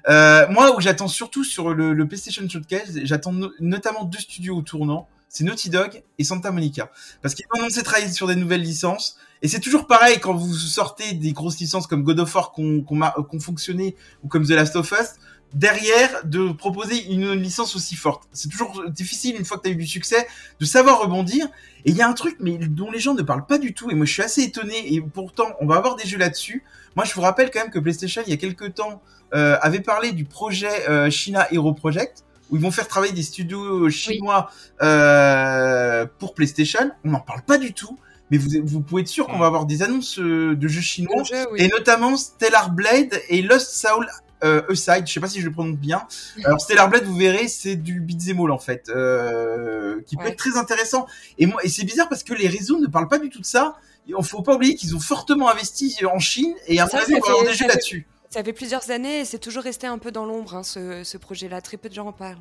Euh, 0.10 0.46
moi, 0.50 0.76
où 0.76 0.82
j'attends 0.82 1.08
surtout 1.08 1.44
sur 1.44 1.74
le, 1.74 1.94
le 1.94 2.08
PlayStation 2.08 2.48
Showcase, 2.48 3.00
j'attends 3.04 3.32
no- 3.34 3.52
notamment 3.60 4.04
deux 4.04 4.20
studios 4.20 4.56
au 4.58 4.62
tournant. 4.62 5.08
C'est 5.36 5.44
Naughty 5.44 5.70
Dog 5.70 6.02
et 6.18 6.24
Santa 6.24 6.50
Monica. 6.50 6.90
Parce 7.22 7.36
qu'ils 7.36 7.46
ont 7.54 7.60
annoncé 7.60 7.84
travailler 7.84 8.10
sur 8.10 8.26
des 8.26 8.38
nouvelles 8.38 8.62
licences. 8.62 9.18
Et 9.42 9.50
c'est 9.50 9.60
toujours 9.60 9.86
pareil 9.86 10.22
quand 10.22 10.34
vous 10.34 10.54
sortez 10.54 11.12
des 11.12 11.34
grosses 11.34 11.60
licences 11.60 11.88
comme 11.88 12.04
God 12.04 12.22
of 12.22 12.34
War 12.34 12.54
qu'on 12.54 12.82
qu'on 12.82 13.02
qu'on 13.02 13.40
fonctionnait 13.42 13.98
ou 14.24 14.30
comme 14.30 14.46
The 14.46 14.52
Last 14.52 14.78
of 14.78 14.90
Us. 14.94 15.16
Derrière, 15.54 16.24
de 16.24 16.54
proposer 16.54 17.12
une 17.12 17.34
licence 17.34 17.76
aussi 17.76 17.98
forte. 17.98 18.24
C'est 18.32 18.48
toujours 18.48 18.90
difficile, 18.90 19.36
une 19.38 19.44
fois 19.44 19.58
que 19.58 19.64
tu 19.64 19.70
as 19.70 19.72
eu 19.74 19.76
du 19.76 19.86
succès, 19.86 20.26
de 20.62 20.66
savoir 20.66 21.02
rebondir. 21.02 21.48
Et 21.84 21.92
il 21.92 21.98
y 21.98 22.02
a 22.02 22.08
un 22.08 22.14
truc 22.14 22.38
mais 22.40 22.58
dont 22.58 22.90
les 22.90 23.00
gens 23.00 23.14
ne 23.14 23.22
parlent 23.22 23.46
pas 23.46 23.58
du 23.58 23.74
tout. 23.74 23.92
Et 23.92 23.94
moi, 23.94 24.06
je 24.06 24.14
suis 24.14 24.24
assez 24.24 24.42
étonné. 24.42 24.94
Et 24.94 25.02
pourtant, 25.02 25.50
on 25.60 25.66
va 25.66 25.76
avoir 25.76 25.98
des 25.98 26.08
jeux 26.08 26.18
là-dessus. 26.18 26.64
Moi, 26.96 27.04
je 27.04 27.14
vous 27.14 27.22
rappelle 27.22 27.52
quand 27.52 27.60
même 27.60 27.72
que 27.72 27.80
PlayStation, 27.80 28.22
il 28.26 28.30
y 28.30 28.34
a 28.34 28.38
quelques 28.38 28.76
temps, 28.76 29.02
euh, 29.34 29.58
avait 29.62 29.81
parlé 29.81 30.14
du 30.14 30.24
projet 30.24 30.90
euh, 30.90 31.10
China 31.10 31.46
Hero 31.52 31.74
Project, 31.74 32.24
où 32.50 32.56
ils 32.57 32.62
vont 32.62 32.71
faire 32.71 32.88
travailler 32.88 33.13
des 33.13 33.24
studios 33.24 33.89
chinois 33.89 34.50
euh, 34.81 36.06
pour 36.19 36.33
PlayStation. 36.33 36.92
On 37.03 37.12
n'en 37.12 37.19
parle 37.19 37.42
pas 37.44 37.57
du 37.57 37.74
tout. 37.74 37.97
Mais 38.31 38.38
vous, 38.39 38.50
vous 38.63 38.81
pouvez 38.81 39.03
être 39.03 39.07
sûr 39.07 39.27
qu'on 39.27 39.38
va 39.38 39.45
avoir 39.45 39.65
des 39.68 39.83
annonces 39.83 40.18
euh, 40.18 40.56
de 40.56 40.68
jeux 40.68 40.81
chinois, 40.81 41.13
Le 41.19 41.24
jeu, 41.25 41.45
oui. 41.51 41.62
et 41.62 41.68
notamment 41.68 42.18
Stellar 42.18 42.71
Blade 42.71 43.13
et 43.30 43.44
Lost 43.44 43.75
Soul 43.86 44.07
euh, 44.44 44.63
Aside. 44.68 45.06
Je 45.06 45.13
sais 45.13 45.19
pas 45.19 45.27
si 45.27 45.42
je 45.42 45.45
le 45.45 45.51
prononce 45.51 45.77
bien. 45.77 46.07
Alors 46.44 46.59
Stellar 46.59 46.89
Blade, 46.89 47.03
vous 47.03 47.15
verrez, 47.15 47.47
c'est 47.47 47.75
du 47.75 48.00
beat'em 48.01 48.39
all 48.44 48.50
en 48.51 48.57
fait, 48.57 48.89
euh, 48.89 50.01
qui 50.07 50.18
peut 50.18 50.24
Ouais. 50.24 50.30
être 50.31 50.38
très 50.38 50.57
intéressant. 50.57 51.06
Et 51.38 51.45
moi, 51.45 51.62
et 51.63 51.69
c'est 51.69 51.83
bizarre 51.83 52.09
parce 52.09 52.24
que 52.24 52.33
les 52.33 52.47
réseaux 52.47 52.80
ne 52.80 52.88
parlent 52.88 53.07
pas 53.09 53.19
du 53.19 53.30
tout 53.30 53.42
de 53.42 53.45
ça. 53.45 53.75
Il 54.07 54.15
faut 54.24 54.42
pas 54.42 54.56
oublier 54.56 54.74
qu'ils 54.74 54.95
ont 54.95 55.00
fortement 55.00 55.47
investi 55.50 55.95
en 56.12 56.18
Chine 56.19 56.53
et 56.68 56.80
à 56.80 56.86
mon 56.92 57.00
avis, 57.00 57.13
on 57.15 57.19
va 57.19 57.30
avoir 57.31 57.45
des 57.45 57.53
jeux 57.53 57.68
là-dessus. 57.68 58.07
Ça 58.30 58.44
fait 58.44 58.54
plusieurs 58.54 58.92
années 58.92 59.19
et 59.19 59.25
c'est 59.25 59.39
toujours 59.39 59.63
resté 59.63 59.88
un 59.88 59.98
peu 59.98 60.12
dans 60.12 60.25
l'ombre, 60.25 60.56
hein, 60.56 60.63
ce, 60.63 61.18
projet-là. 61.18 61.62
Très 61.62 61.77
peu 61.77 61.89
de 61.89 61.94
gens 61.94 62.07
en 62.07 62.12
parlent. 62.12 62.38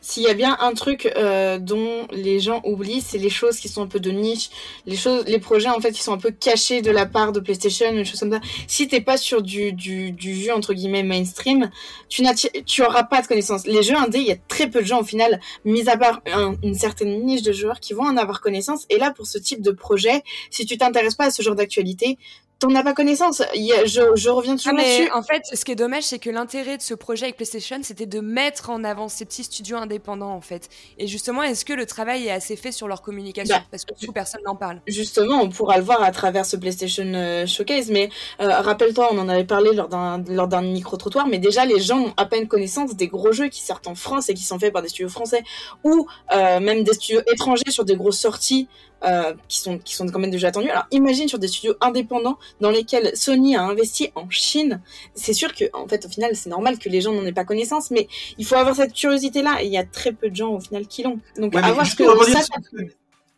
S'il 0.00 0.24
y 0.24 0.26
a 0.26 0.34
bien 0.34 0.56
un 0.60 0.72
truc 0.74 1.06
euh, 1.16 1.58
dont 1.58 2.08
les 2.10 2.40
gens 2.40 2.60
oublient, 2.64 3.00
c'est 3.00 3.18
les 3.18 3.30
choses 3.30 3.58
qui 3.60 3.68
sont 3.68 3.82
un 3.82 3.86
peu 3.86 4.00
de 4.00 4.10
niche, 4.10 4.50
les 4.86 4.96
choses, 4.96 5.24
les 5.26 5.38
projets 5.38 5.68
en 5.68 5.80
fait 5.80 5.92
qui 5.92 6.02
sont 6.02 6.12
un 6.12 6.18
peu 6.18 6.32
cachés 6.32 6.82
de 6.82 6.90
la 6.90 7.06
part 7.06 7.30
de 7.30 7.38
PlayStation, 7.38 7.92
des 7.92 8.04
choses 8.04 8.18
comme 8.18 8.32
ça. 8.32 8.40
Si 8.66 8.88
t'es 8.88 9.00
pas 9.00 9.16
sur 9.16 9.40
du, 9.40 9.72
du, 9.72 10.12
jeu 10.34 10.52
entre 10.52 10.74
guillemets 10.74 11.04
mainstream, 11.04 11.70
tu 12.08 12.22
n'atti- 12.22 12.64
tu 12.64 12.82
auras 12.82 13.04
pas 13.04 13.22
de 13.22 13.28
connaissances. 13.28 13.66
Les 13.68 13.84
jeux 13.84 13.96
indés, 13.96 14.18
il 14.18 14.26
y 14.26 14.32
a 14.32 14.36
très 14.48 14.68
peu 14.68 14.80
de 14.80 14.86
gens 14.86 15.00
au 15.00 15.04
final, 15.04 15.40
mis 15.64 15.88
à 15.88 15.96
part 15.96 16.22
un- 16.26 16.56
une 16.64 16.74
certaine 16.74 17.24
niche 17.24 17.42
de 17.42 17.52
joueurs 17.52 17.78
qui 17.78 17.94
vont 17.94 18.04
en 18.04 18.16
avoir 18.16 18.40
connaissance. 18.40 18.84
Et 18.90 18.98
là, 18.98 19.12
pour 19.12 19.28
ce 19.28 19.38
type 19.38 19.62
de 19.62 19.70
projet, 19.70 20.24
si 20.50 20.66
tu 20.66 20.76
t'intéresses 20.76 21.14
pas 21.14 21.26
à 21.26 21.30
ce 21.30 21.40
genre 21.42 21.54
d'actualité, 21.54 22.18
t'en 22.58 22.74
as 22.74 22.82
pas 22.82 22.92
connaissance. 22.92 23.42
Je, 23.54 24.12
je 24.16 24.28
reviens 24.30 24.54
Ah, 24.54 24.56
toujours 24.56 24.76
là-dessus. 24.76 25.10
en 25.12 25.22
fait, 25.22 25.42
ce 25.52 25.64
qui 25.64 25.72
est 25.72 25.76
dommage, 25.76 26.02
c'est 26.04 26.18
que 26.18 26.30
l'intérêt 26.30 26.76
de 26.76 26.82
ce 26.82 26.94
projet 26.94 27.24
avec 27.26 27.36
PlayStation, 27.36 27.78
c'était 27.82 28.06
de 28.06 28.20
mettre 28.20 28.70
en 28.70 28.82
avant 28.84 29.08
ces 29.08 29.24
petits 29.24 29.44
studios 29.44 29.76
indépendants, 29.76 30.32
en 30.32 30.40
fait. 30.40 30.68
Et 30.98 31.06
justement, 31.06 31.42
est-ce 31.42 31.64
que 31.64 31.72
le 31.72 31.86
travail 31.86 32.26
est 32.26 32.30
assez 32.32 32.56
fait 32.56 32.72
sur 32.72 32.88
leur 32.88 33.02
communication? 33.02 33.56
Bah, 33.56 33.62
Parce 33.70 33.84
que 33.84 33.94
du 33.94 34.06
coup, 34.06 34.12
personne 34.12 34.40
n'en 34.44 34.56
parle. 34.56 34.80
Justement, 34.86 35.40
on 35.40 35.48
pourra 35.48 35.78
le 35.78 35.84
voir 35.84 36.02
à 36.02 36.10
travers 36.10 36.44
ce 36.46 36.56
PlayStation 36.56 37.04
euh, 37.14 37.46
Showcase, 37.46 37.90
mais 37.90 38.08
euh, 38.40 38.48
rappelle-toi, 38.60 39.08
on 39.12 39.18
en 39.18 39.28
avait 39.28 39.44
parlé 39.44 39.72
lors 39.72 39.88
d'un 39.88 40.22
lors 40.28 40.48
d'un 40.48 40.62
micro-trottoir, 40.62 41.26
mais 41.28 41.38
déjà 41.38 41.64
les 41.64 41.78
gens 41.80 41.98
ont 42.00 42.14
à 42.16 42.26
peine 42.26 42.48
connaissance 42.48 42.96
des 42.96 43.06
gros 43.08 43.32
jeux 43.32 43.48
qui 43.48 43.62
sortent 43.62 43.86
en 43.86 43.94
France 43.94 44.28
et 44.28 44.34
qui 44.34 44.42
sont 44.42 44.58
faits 44.58 44.72
par 44.72 44.82
des 44.82 44.88
studios 44.88 45.08
français, 45.08 45.42
ou 45.84 46.06
euh, 46.32 46.58
même 46.60 46.82
des 46.82 46.92
studios 46.94 47.20
étrangers 47.32 47.70
sur 47.70 47.84
des 47.84 47.96
grosses 47.96 48.18
sorties 48.18 48.68
euh, 49.04 49.34
qui, 49.48 49.58
sont, 49.58 49.78
qui 49.78 49.94
sont 49.94 50.06
quand 50.08 50.18
même 50.18 50.30
déjà 50.30 50.48
attendus. 50.48 50.70
Alors 50.70 50.86
imagine 50.90 51.28
sur 51.28 51.38
des 51.38 51.48
studios 51.48 51.74
indépendants 51.80 52.38
dans 52.60 52.70
lesquels 52.70 53.12
Sony 53.14 53.56
a 53.56 53.62
investi 53.62 54.10
en 54.14 54.28
Chine, 54.30 54.80
c'est 55.14 55.32
sûr 55.32 55.54
que 55.54 55.64
en 55.72 55.86
fait 55.86 56.06
au 56.06 56.08
final 56.08 56.34
c'est 56.34 56.50
normal 56.50 56.78
que 56.78 56.88
les 56.88 57.00
gens 57.00 57.12
n'en 57.12 57.24
aient 57.24 57.32
pas 57.32 57.44
connaissance, 57.44 57.90
mais 57.90 58.08
il 58.38 58.46
faut 58.46 58.56
avoir 58.56 58.74
cette 58.76 58.92
curiosité-là, 58.92 59.62
et 59.62 59.66
il 59.66 59.72
y 59.72 59.78
a 59.78 59.84
très 59.84 60.12
peu 60.12 60.30
de 60.30 60.36
gens 60.36 60.50
au 60.50 60.60
final 60.60 60.86
qui 60.86 61.02
l'ont. 61.02 61.18
Donc 61.36 61.54
Ouais, 61.54 61.62
avoir 61.62 61.86
ce 61.86 61.94
que 61.94 62.04
ça, 62.04 62.40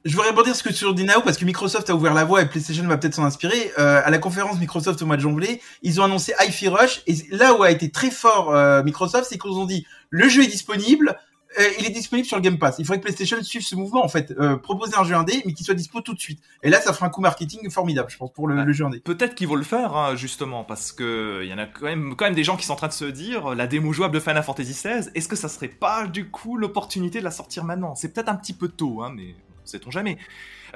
Je 0.05 0.15
voudrais 0.15 0.31
rebondir 0.31 0.57
ce 0.57 0.63
que 0.63 0.73
sur 0.73 0.95
Dinao 0.95 1.21
parce 1.23 1.37
que 1.37 1.45
Microsoft 1.45 1.91
a 1.91 1.95
ouvert 1.95 2.15
la 2.15 2.25
voie 2.25 2.43
et 2.43 2.47
PlayStation 2.47 2.87
va 2.87 2.97
peut-être 2.97 3.15
s'en 3.15 3.25
inspirer. 3.25 3.73
Euh, 3.79 4.01
à 4.05 4.11
la 4.11 4.19
conférence 4.19 4.59
Microsoft 4.59 5.03
au 5.03 5.07
mois 5.07 5.17
de 5.17 5.23
janvier, 5.23 5.61
ils 5.83 6.01
ont 6.01 6.05
annoncé 6.05 6.33
Hi-Fi 6.41 6.69
Rush 6.69 7.03
et 7.07 7.15
là 7.31 7.55
où 7.55 7.63
a 7.63 7.71
été 7.71 7.91
très 7.91 8.11
fort 8.11 8.55
euh, 8.55 8.83
Microsoft, 8.83 9.27
c'est 9.29 9.39
qu'ils 9.39 9.51
ont 9.53 9.67
dit 9.67 9.87
le 10.09 10.29
jeu 10.29 10.43
est 10.43 10.49
disponible, 10.49 11.17
il 11.59 11.87
est 11.87 11.91
disponible 11.91 12.27
sur 12.27 12.37
le 12.37 12.43
Game 12.43 12.59
Pass. 12.59 12.77
Il 12.79 12.85
faudrait 12.85 12.99
que 12.99 13.05
PlayStation 13.05 13.43
suive 13.43 13.63
ce 13.63 13.75
mouvement 13.75 14.05
en 14.05 14.09
fait, 14.09 14.33
euh, 14.39 14.57
proposer 14.57 14.95
un 14.97 15.05
jeu 15.05 15.15
indé 15.15 15.43
mais 15.45 15.53
qu'il 15.53 15.67
soit 15.67 15.75
dispo 15.75 16.01
tout 16.01 16.15
de 16.15 16.21
suite. 16.21 16.41
Et 16.63 16.71
là, 16.71 16.81
ça 16.81 16.93
fera 16.93 17.07
un 17.07 17.11
coup 17.11 17.21
marketing 17.21 17.69
formidable, 17.71 18.09
je 18.11 18.17
pense, 18.17 18.33
pour 18.33 18.47
le, 18.47 18.73
jeu 18.73 18.85
indé. 18.85 19.01
Peut-être 19.01 19.35
qu'ils 19.35 19.49
vont 19.49 19.57
le 19.57 19.65
faire, 19.65 19.97
hein, 19.97 20.15
justement, 20.15 20.65
parce 20.65 20.93
que 20.93 21.41
il 21.43 21.49
y 21.49 21.55
en 21.55 21.59
a 21.59 21.67
quand 21.67 21.87
même, 21.87 22.15
quand 22.15 22.25
même 22.25 22.35
des 22.35 22.45
gens 22.45 22.57
qui 22.57 22.67
sont 22.67 22.75
en 22.75 22.77
train 22.77 22.89
de 22.89 22.93
se 22.93 23.05
dire 23.05 23.55
la 23.55 23.67
démo 23.67 23.93
jouable 23.93 24.15
de 24.15 24.21
Final 24.21 24.43
Fantasy 24.43 24.73
XVI, 24.73 25.11
est-ce 25.15 25.29
que 25.29 25.37
ça 25.37 25.49
serait 25.49 25.69
pas 25.69 26.07
du 26.07 26.31
coup 26.31 26.57
l'opportunité 26.57 27.19
de 27.19 27.25
la 27.25 27.31
sortir 27.31 27.65
maintenant? 27.65 27.95
C'est 27.95 28.13
peut-être 28.13 28.29
un 28.29 28.37
petit 28.37 28.53
peu 28.53 28.69
tôt, 28.69 29.03
hein, 29.03 29.13
mais 29.15 29.35
sait-on 29.65 29.91
jamais. 29.91 30.19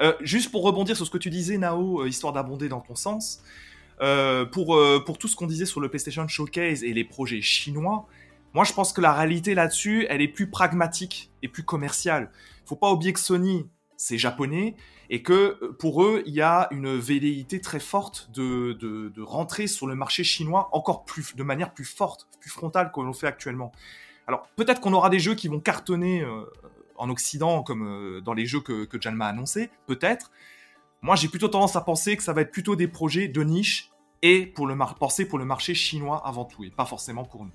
Euh, 0.01 0.13
juste 0.21 0.51
pour 0.51 0.63
rebondir 0.63 0.95
sur 0.97 1.05
ce 1.05 1.11
que 1.11 1.17
tu 1.17 1.29
disais, 1.29 1.57
Nao, 1.57 2.01
euh, 2.01 2.09
histoire 2.09 2.33
d'abonder 2.33 2.67
dans 2.67 2.81
ton 2.81 2.95
sens, 2.95 3.41
euh, 4.01 4.45
pour, 4.45 4.75
euh, 4.75 5.01
pour 5.05 5.17
tout 5.17 5.29
ce 5.29 5.37
qu'on 5.37 5.47
disait 5.47 5.65
sur 5.65 5.79
le 5.79 5.87
PlayStation 5.87 6.27
Showcase 6.27 6.83
et 6.83 6.93
les 6.93 7.05
projets 7.05 7.41
chinois, 7.41 8.07
moi 8.55 8.63
je 8.63 8.71
pense 8.71 8.93
que 8.93 9.01
la 9.01 9.11
réalité 9.11 9.53
là-dessus, 9.53 10.07
elle 10.09 10.21
est 10.21 10.29
plus 10.29 10.49
pragmatique 10.49 11.29
et 11.43 11.49
plus 11.49 11.63
commerciale. 11.63 12.31
Faut 12.65 12.77
pas 12.77 12.89
oublier 12.89 13.11
que 13.11 13.19
Sony 13.19 13.67
c'est 13.97 14.17
japonais 14.17 14.75
et 15.09 15.21
que 15.21 15.57
euh, 15.61 15.75
pour 15.77 16.03
eux, 16.03 16.23
il 16.25 16.33
y 16.33 16.41
a 16.41 16.69
une 16.71 16.97
velléité 16.97 17.59
très 17.59 17.81
forte 17.81 18.31
de, 18.33 19.11
rentrer 19.21 19.67
sur 19.67 19.87
le 19.87 19.95
marché 19.95 20.23
chinois 20.23 20.69
encore 20.71 21.03
plus, 21.03 21.35
de 21.35 21.43
manière 21.43 21.73
plus 21.73 21.83
forte, 21.83 22.27
plus 22.39 22.49
frontale 22.49 22.93
que 22.93 23.01
l'on 23.01 23.11
fait 23.11 23.27
actuellement. 23.27 23.73
Alors 24.25 24.47
peut-être 24.55 24.79
qu'on 24.79 24.93
aura 24.93 25.09
des 25.09 25.19
jeux 25.19 25.35
qui 25.35 25.49
vont 25.49 25.59
cartonner 25.59 26.21
euh, 26.21 26.45
en 26.95 27.09
Occident 27.09 27.61
comme 27.61 27.85
euh, 27.85 28.21
dans 28.21 28.33
les 28.33 28.45
jeux 28.45 28.61
que, 28.61 28.85
que 28.85 28.99
Janma 29.01 29.25
a 29.25 29.29
annoncé, 29.29 29.69
peut-être. 29.85 30.31
Moi, 31.01 31.17
j'ai 31.17 31.27
plutôt 31.27 31.49
tendance 31.49 31.75
à 31.75 31.81
penser 31.81 32.15
que 32.15 32.23
ça 32.23 32.31
va 32.31 32.41
être 32.41 32.51
plutôt 32.51 32.77
des 32.77 32.87
projets 32.87 33.27
de 33.27 33.43
niche 33.43 33.91
et 34.21 34.45
pour 34.45 34.65
le 34.65 34.77
penser 34.97 35.27
pour 35.27 35.39
le 35.39 35.45
marché 35.45 35.73
chinois 35.73 36.25
avant 36.25 36.45
tout 36.45 36.63
et 36.63 36.71
pas 36.71 36.85
forcément 36.85 37.25
pour 37.25 37.43
nous. 37.43 37.51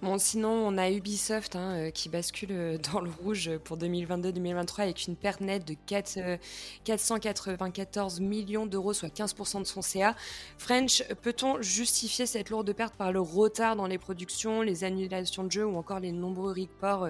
Bon, 0.00 0.16
sinon, 0.16 0.50
on 0.50 0.78
a 0.78 0.90
Ubisoft 0.90 1.56
hein, 1.56 1.72
euh, 1.74 1.90
qui 1.90 2.08
bascule 2.08 2.50
euh, 2.52 2.78
dans 2.92 3.00
le 3.00 3.10
rouge 3.10 3.50
pour 3.64 3.76
2022-2023 3.78 4.82
avec 4.82 5.06
une 5.08 5.16
perte 5.16 5.40
nette 5.40 5.66
de 5.66 5.74
4, 5.86 6.38
494 6.84 8.20
euh, 8.20 8.22
millions 8.22 8.66
d'euros, 8.66 8.92
soit 8.92 9.08
15% 9.08 9.58
de 9.58 9.64
son 9.64 9.82
CA. 9.82 10.14
French, 10.56 11.02
peut-on 11.22 11.60
justifier 11.60 12.26
cette 12.26 12.48
lourde 12.50 12.72
perte 12.72 12.94
par 12.94 13.10
le 13.10 13.20
retard 13.20 13.74
dans 13.74 13.88
les 13.88 13.98
productions, 13.98 14.62
les 14.62 14.84
annulations 14.84 15.42
de 15.42 15.50
jeux 15.50 15.66
ou 15.66 15.76
encore 15.76 15.98
les 15.98 16.12
nombreux 16.12 16.52
reports 16.52 17.08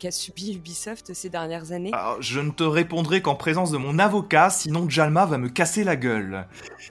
qu'a 0.00 0.10
subi 0.10 0.54
Ubisoft 0.56 1.12
ces 1.12 1.28
dernières 1.28 1.72
années? 1.72 1.90
Alors, 1.92 2.22
Je 2.22 2.40
ne 2.40 2.50
te 2.50 2.64
répondrai 2.64 3.20
qu'en 3.20 3.34
présence 3.34 3.70
de 3.70 3.76
mon 3.76 3.98
avocat, 3.98 4.48
sinon 4.48 4.88
Jalma 4.88 5.26
va 5.26 5.36
me 5.36 5.50
casser 5.50 5.84
la 5.84 5.96
gueule. 5.96 6.46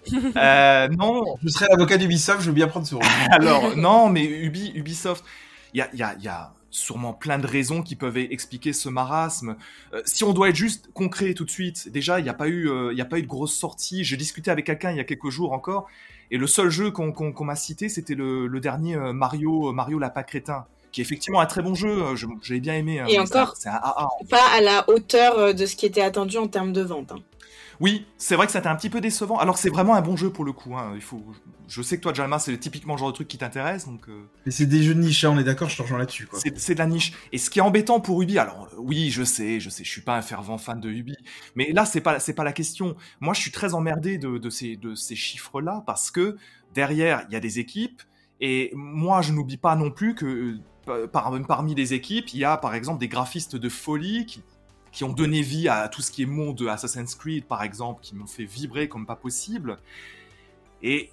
non. 0.11 1.23
Je 1.43 1.49
serai 1.49 1.65
l'avocat 1.71 1.97
d'Ubisoft, 1.97 2.41
je 2.41 2.47
veux 2.47 2.53
bien 2.53 2.67
prendre 2.67 2.85
ce 2.85 2.93
rôle. 2.93 3.05
Alors, 3.31 3.75
non, 3.75 4.09
mais 4.09 4.26
Ubisoft, 4.27 5.23
il 5.73 5.85
y 5.93 6.27
a, 6.27 6.53
sûrement 6.69 7.13
plein 7.13 7.39
de 7.39 7.47
raisons 7.47 7.81
qui 7.81 7.95
peuvent 7.95 8.17
expliquer 8.17 8.73
ce 8.73 8.89
marasme. 8.89 9.55
Euh, 9.93 10.01
si 10.05 10.23
on 10.23 10.33
doit 10.33 10.49
être 10.49 10.55
juste 10.55 10.89
concret 10.93 11.33
tout 11.33 11.45
de 11.45 11.49
suite, 11.49 11.89
déjà, 11.89 12.19
il 12.19 12.23
n'y 12.23 12.29
a, 12.29 12.33
pas 12.33 12.47
eu, 12.47 12.69
euh, 12.69 12.93
a 12.99 13.05
pas 13.05 13.19
eu 13.19 13.21
de 13.21 13.27
grosse 13.27 13.55
sortie. 13.55 14.03
J'ai 14.03 14.17
discuté 14.17 14.51
avec 14.51 14.65
quelqu'un 14.65 14.91
il 14.91 14.97
y 14.97 14.99
a 14.99 15.05
quelques 15.05 15.29
jours 15.29 15.53
encore, 15.53 15.87
et 16.29 16.37
le 16.37 16.45
seul 16.45 16.69
jeu 16.69 16.91
qu'on 16.91 17.45
m'a 17.45 17.55
cité, 17.55 17.89
c'était 17.89 18.15
le, 18.15 18.59
dernier 18.59 18.95
euh, 18.95 19.13
Mario, 19.13 19.71
Mario 19.71 19.97
Lapin 19.97 20.23
Crétin 20.23 20.65
qui 20.97 21.01
est 21.01 21.03
effectivement 21.03 21.39
un 21.39 21.45
très 21.45 21.61
bon 21.61 21.75
jeu, 21.75 22.15
j'avais 22.41 22.59
bien 22.59 22.73
aimé. 22.73 22.99
Hein, 22.99 23.05
et 23.07 23.19
encore, 23.19 23.53
c'est 23.55 23.69
pas 23.69 24.49
à 24.57 24.61
la 24.61 24.89
hauteur 24.89 25.53
de 25.53 25.65
ce 25.67 25.75
qui 25.75 25.85
était 25.85 26.01
attendu 26.01 26.37
en 26.37 26.47
termes 26.47 26.73
de 26.73 26.81
vente. 26.81 27.11
Hein. 27.11 27.19
Oui, 27.79 28.07
c'est 28.17 28.35
vrai 28.35 28.47
que 28.47 28.51
c'était 28.51 28.67
un 28.67 28.75
petit 28.75 28.89
peu 28.89 28.99
décevant. 28.99 29.37
Alors 29.37 29.59
c'est 29.59 29.69
vraiment 29.69 29.93
un 29.93 30.01
bon 30.01 30.15
jeu 30.15 30.31
pour 30.31 30.43
le 30.43 30.53
coup. 30.53 30.75
Hein. 30.75 30.93
Il 30.95 31.01
faut, 31.01 31.23
je 31.67 31.83
sais 31.83 31.97
que 31.97 32.01
toi, 32.01 32.15
Jalma, 32.15 32.39
c'est 32.39 32.57
typiquement 32.57 32.95
le 32.95 32.99
genre 32.99 33.09
de 33.09 33.13
truc 33.13 33.27
qui 33.27 33.37
t'intéresse, 33.37 33.85
donc. 33.85 34.09
Euh, 34.09 34.23
Mais 34.47 34.51
c'est 34.51 34.65
des 34.65 34.81
jeux 34.81 34.95
de 34.95 34.99
niche, 34.99 35.23
hein, 35.23 35.33
on 35.35 35.37
est 35.37 35.43
d'accord, 35.43 35.69
je 35.69 35.77
te 35.77 35.83
rejoins 35.83 35.99
là-dessus. 35.99 36.27
C'est 36.55 36.73
de 36.73 36.79
la 36.79 36.87
niche. 36.87 37.13
Et 37.31 37.37
ce 37.37 37.51
qui 37.51 37.59
est 37.59 37.61
embêtant 37.61 37.99
pour 37.99 38.19
Ubi, 38.23 38.39
alors 38.39 38.67
oui, 38.79 39.11
je 39.11 39.21
sais, 39.21 39.59
je 39.59 39.69
sais, 39.69 39.83
je 39.83 39.89
suis 39.91 40.01
pas 40.01 40.17
un 40.17 40.23
fervent 40.23 40.57
fan 40.57 40.79
de 40.79 40.89
Ubi, 40.89 41.15
mais 41.55 41.71
là 41.73 41.85
c'est 41.85 42.01
pas 42.01 42.19
c'est 42.19 42.33
pas 42.33 42.43
la 42.43 42.53
question. 42.53 42.95
Moi, 43.19 43.35
je 43.35 43.41
suis 43.41 43.51
très 43.51 43.75
emmerdé 43.75 44.17
de, 44.17 44.39
de 44.39 44.49
ces 44.49 44.77
de 44.77 44.95
ces 44.95 45.15
chiffres-là 45.15 45.83
parce 45.85 46.09
que 46.09 46.37
derrière 46.73 47.25
il 47.29 47.33
y 47.33 47.35
a 47.35 47.39
des 47.39 47.59
équipes 47.59 48.01
et 48.41 48.71
moi 48.75 49.21
je 49.21 49.33
n'oublie 49.33 49.57
pas 49.57 49.75
non 49.75 49.91
plus 49.91 50.15
que 50.15 50.25
euh, 50.25 50.59
par, 51.11 51.31
parmi 51.47 51.75
les 51.75 51.93
équipes, 51.93 52.33
il 52.33 52.39
y 52.39 52.45
a 52.45 52.57
par 52.57 52.75
exemple 52.75 52.99
des 52.99 53.07
graphistes 53.07 53.55
de 53.55 53.69
folie 53.69 54.25
qui 54.91 55.03
ont 55.03 55.13
donné 55.13 55.41
vie 55.41 55.67
à 55.67 55.87
tout 55.89 56.01
ce 56.01 56.11
qui 56.11 56.23
est 56.23 56.25
monde 56.25 56.55
de 56.55 56.67
Assassin's 56.67 57.13
Creed, 57.15 57.45
par 57.45 57.61
exemple, 57.61 58.01
qui 58.01 58.15
m'ont 58.15 58.27
fait 58.27 58.45
vibrer 58.45 58.89
comme 58.89 59.05
pas 59.05 59.15
possible. 59.15 59.77
Et 60.81 61.11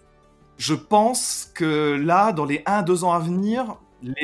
je 0.56 0.74
pense 0.74 1.50
que 1.54 1.94
là, 1.94 2.32
dans 2.32 2.44
les 2.44 2.60
1-2 2.60 3.04
ans 3.04 3.12
à 3.12 3.18
venir, 3.18 3.76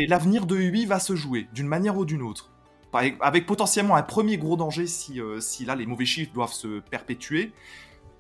l'avenir 0.09 0.47
de 0.47 0.57
Ubi 0.57 0.87
va 0.87 1.01
se 1.01 1.15
jouer, 1.15 1.49
d'une 1.53 1.67
manière 1.67 1.99
ou 1.99 2.05
d'une 2.05 2.23
autre. 2.23 2.51
Avec 2.93 3.47
potentiellement 3.47 3.97
un 3.97 4.03
premier 4.03 4.37
gros 4.37 4.57
danger 4.57 4.87
si, 4.87 5.21
euh, 5.21 5.41
si 5.41 5.65
là 5.65 5.77
les 5.77 5.87
mauvais 5.87 6.07
chiffres 6.07 6.33
doivent 6.33 6.53
se 6.53 6.81
perpétuer, 6.81 7.53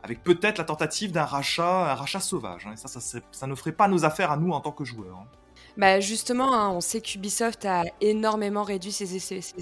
avec 0.02 0.22
peut-être 0.22 0.58
la 0.58 0.64
tentative 0.64 1.10
d'un 1.10 1.24
rachat, 1.24 1.92
un 1.92 1.94
rachat 1.94 2.20
sauvage. 2.20 2.66
Hein. 2.66 2.76
Ça, 2.76 3.00
ça, 3.00 3.46
ne 3.46 3.54
ferait 3.54 3.72
pas 3.72 3.88
nos 3.88 4.04
affaires 4.04 4.30
à 4.30 4.36
nous 4.36 4.52
en 4.52 4.60
tant 4.60 4.72
que 4.72 4.84
joueurs. 4.84 5.18
Hein. 5.18 5.26
Bah 5.80 5.98
justement, 5.98 6.52
hein, 6.52 6.68
on 6.68 6.82
sait 6.82 7.00
qu'Ubisoft 7.00 7.64
a 7.64 7.84
énormément 8.02 8.64
réduit 8.64 8.92
ses, 8.92 9.16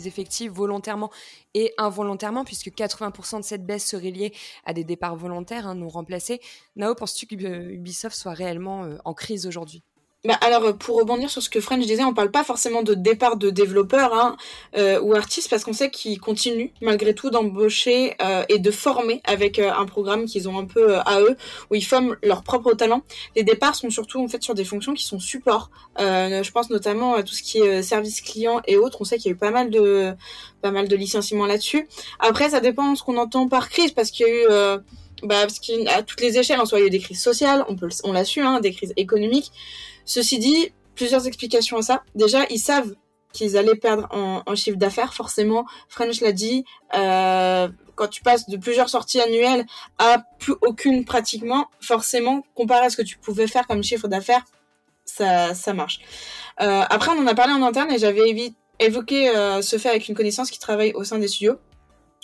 effectifs 0.04 0.50
volontairement 0.50 1.12
et 1.54 1.72
involontairement, 1.78 2.44
puisque 2.44 2.70
80% 2.70 3.38
de 3.38 3.44
cette 3.44 3.64
baisse 3.64 3.86
serait 3.86 4.10
liée 4.10 4.34
à 4.64 4.72
des 4.72 4.82
départs 4.82 5.14
volontaires, 5.14 5.68
hein, 5.68 5.76
non 5.76 5.86
remplacés. 5.88 6.40
Nao, 6.74 6.96
penses-tu 6.96 7.28
qu'Ubisoft 7.28 8.16
soit 8.16 8.32
réellement 8.32 8.82
euh, 8.82 8.96
en 9.04 9.14
crise 9.14 9.46
aujourd'hui? 9.46 9.84
Bah 10.24 10.34
alors 10.40 10.64
euh, 10.64 10.72
pour 10.72 10.96
rebondir 10.96 11.30
sur 11.30 11.40
ce 11.40 11.48
que 11.48 11.60
French 11.60 11.86
disait, 11.86 12.02
on 12.02 12.12
parle 12.12 12.32
pas 12.32 12.42
forcément 12.42 12.82
de 12.82 12.94
départ 12.94 13.36
de 13.36 13.50
développeurs 13.50 14.12
hein, 14.12 14.36
euh, 14.76 15.00
ou 15.00 15.14
artistes 15.14 15.48
parce 15.48 15.62
qu'on 15.62 15.72
sait 15.72 15.92
qu'ils 15.92 16.18
continuent 16.18 16.70
malgré 16.80 17.14
tout 17.14 17.30
d'embaucher 17.30 18.16
euh, 18.20 18.42
et 18.48 18.58
de 18.58 18.70
former 18.72 19.20
avec 19.22 19.60
un 19.60 19.86
programme 19.86 20.24
qu'ils 20.24 20.48
ont 20.48 20.58
un 20.58 20.64
peu 20.64 20.96
à 20.96 21.20
eux 21.20 21.36
où 21.70 21.76
ils 21.76 21.84
forment 21.84 22.16
leur 22.24 22.42
propre 22.42 22.74
talent. 22.74 23.02
Les 23.36 23.44
départs 23.44 23.76
sont 23.76 23.90
surtout 23.90 24.20
en 24.20 24.26
fait 24.26 24.42
sur 24.42 24.54
des 24.54 24.64
fonctions 24.64 24.92
qui 24.92 25.04
sont 25.04 25.20
support. 25.20 25.70
je 25.96 26.50
pense 26.50 26.68
notamment 26.68 27.14
à 27.14 27.22
tout 27.22 27.34
ce 27.34 27.44
qui 27.44 27.58
est 27.58 27.84
service 27.84 28.20
client 28.20 28.60
et 28.66 28.76
autres. 28.76 29.00
On 29.00 29.04
sait 29.04 29.18
qu'il 29.18 29.26
y 29.26 29.28
a 29.28 29.36
eu 29.36 29.38
pas 29.38 29.52
mal 29.52 29.70
de 29.70 30.14
pas 30.62 30.72
mal 30.72 30.88
de 30.88 30.96
licenciements 30.96 31.46
là-dessus. 31.46 31.88
Après 32.18 32.50
ça 32.50 32.58
dépend 32.58 32.90
de 32.90 32.98
ce 32.98 33.04
qu'on 33.04 33.18
entend 33.18 33.46
par 33.46 33.68
crise 33.68 33.92
parce 33.92 34.10
qu'il 34.10 34.26
y 34.26 34.30
a 34.30 34.74
eu 34.74 34.78
bah, 35.22 35.42
parce 35.42 35.60
toutes 36.06 36.20
les 36.20 36.38
échelles, 36.38 36.60
en 36.60 36.66
soit 36.66 36.78
il 36.78 36.82
y 36.82 36.84
a 36.84 36.88
eu 36.88 36.90
des 36.90 37.00
crises 37.00 37.22
sociales, 37.22 37.64
on 37.68 37.76
peut 37.76 37.88
on 38.04 38.12
l'a 38.12 38.24
su, 38.24 38.40
hein, 38.40 38.60
des 38.60 38.72
crises 38.72 38.92
économiques. 38.96 39.52
Ceci 40.08 40.38
dit, 40.38 40.72
plusieurs 40.94 41.26
explications 41.26 41.76
à 41.76 41.82
ça. 41.82 42.02
Déjà, 42.14 42.46
ils 42.48 42.58
savent 42.58 42.94
qu'ils 43.34 43.58
allaient 43.58 43.76
perdre 43.76 44.08
en, 44.10 44.54
chiffre 44.54 44.78
d'affaires, 44.78 45.12
forcément. 45.12 45.66
French 45.90 46.22
l'a 46.22 46.32
dit, 46.32 46.64
euh, 46.94 47.68
quand 47.94 48.08
tu 48.08 48.22
passes 48.22 48.48
de 48.48 48.56
plusieurs 48.56 48.88
sorties 48.88 49.20
annuelles 49.20 49.66
à 49.98 50.22
plus 50.38 50.54
aucune 50.62 51.04
pratiquement, 51.04 51.66
forcément, 51.80 52.42
comparé 52.54 52.86
à 52.86 52.90
ce 52.90 52.96
que 52.96 53.02
tu 53.02 53.18
pouvais 53.18 53.46
faire 53.46 53.66
comme 53.66 53.84
chiffre 53.84 54.08
d'affaires, 54.08 54.44
ça, 55.04 55.52
ça 55.54 55.74
marche. 55.74 56.00
Euh, 56.62 56.84
après, 56.88 57.10
on 57.12 57.20
en 57.20 57.26
a 57.26 57.34
parlé 57.34 57.52
en 57.52 57.62
interne 57.62 57.92
et 57.92 57.98
j'avais 57.98 58.54
évoqué 58.78 59.28
euh, 59.28 59.60
ce 59.60 59.76
fait 59.76 59.90
avec 59.90 60.08
une 60.08 60.14
connaissance 60.14 60.50
qui 60.50 60.58
travaille 60.58 60.92
au 60.94 61.04
sein 61.04 61.18
des 61.18 61.28
studios. 61.28 61.58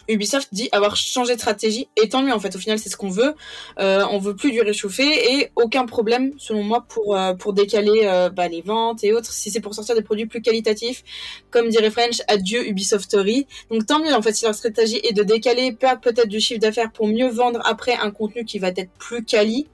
Ubisoft 0.08 0.48
dit 0.52 0.68
avoir 0.72 0.96
changé 0.96 1.34
de 1.34 1.40
stratégie 1.40 1.88
et 2.00 2.08
tant 2.08 2.22
mieux 2.22 2.32
en 2.32 2.40
fait. 2.40 2.54
Au 2.54 2.58
final 2.58 2.78
c'est 2.78 2.88
ce 2.90 2.96
qu'on 2.96 3.08
veut. 3.08 3.34
Euh, 3.78 4.04
on 4.10 4.18
veut 4.18 4.36
plus 4.36 4.52
du 4.52 4.60
réchauffé 4.60 5.38
et 5.38 5.50
aucun 5.56 5.86
problème 5.86 6.32
selon 6.38 6.62
moi 6.62 6.84
pour 6.88 7.16
euh, 7.16 7.34
décaler 7.52 8.02
euh, 8.04 8.30
bah, 8.30 8.48
les 8.48 8.62
ventes 8.62 9.04
et 9.04 9.12
autres. 9.12 9.32
Si 9.32 9.50
c'est 9.50 9.60
pour 9.60 9.74
sortir 9.74 9.94
des 9.94 10.02
produits 10.02 10.26
plus 10.26 10.42
qualitatifs 10.42 11.02
comme 11.50 11.68
dirait 11.68 11.90
French 11.90 12.20
adieu 12.28 12.66
Ubisoftery 12.66 13.46
donc 13.70 13.86
tant 13.86 14.00
mieux 14.00 14.14
en 14.14 14.22
fait 14.22 14.32
si 14.32 14.44
leur 14.44 14.54
stratégie 14.54 15.00
est 15.04 15.12
de 15.12 15.22
décaler 15.22 15.72
perdre 15.72 16.00
peut-être 16.00 16.28
du 16.28 16.40
chiffre 16.40 16.60
d'affaires 16.60 16.92
pour 16.92 17.06
mieux 17.06 17.28
vendre 17.28 17.60
après 17.64 17.94
un 17.94 18.10
contenu 18.10 18.44
qui 18.44 18.58
va 18.58 18.68
être 18.68 18.90
plus 18.98 19.24
quali 19.24 19.68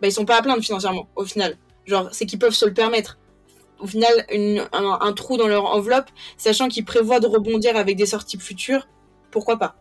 bah 0.00 0.08
ils 0.08 0.12
sont 0.12 0.24
pas 0.24 0.38
à 0.38 0.42
plaindre 0.42 0.62
financièrement 0.62 1.08
au 1.16 1.24
final. 1.24 1.56
Genre 1.86 2.08
c'est 2.12 2.26
qu'ils 2.26 2.38
peuvent 2.38 2.54
se 2.54 2.66
le 2.66 2.74
permettre. 2.74 3.18
Au 3.78 3.86
final 3.86 4.12
un 4.72 5.12
trou 5.12 5.36
dans 5.36 5.48
leur 5.48 5.64
enveloppe 5.64 6.10
sachant 6.36 6.68
qu'ils 6.68 6.84
prévoient 6.84 7.20
de 7.20 7.26
rebondir 7.26 7.76
avec 7.76 7.96
des 7.96 8.06
sorties 8.06 8.38
futures 8.38 8.86
pourquoi 9.30 9.58
pas 9.58 9.76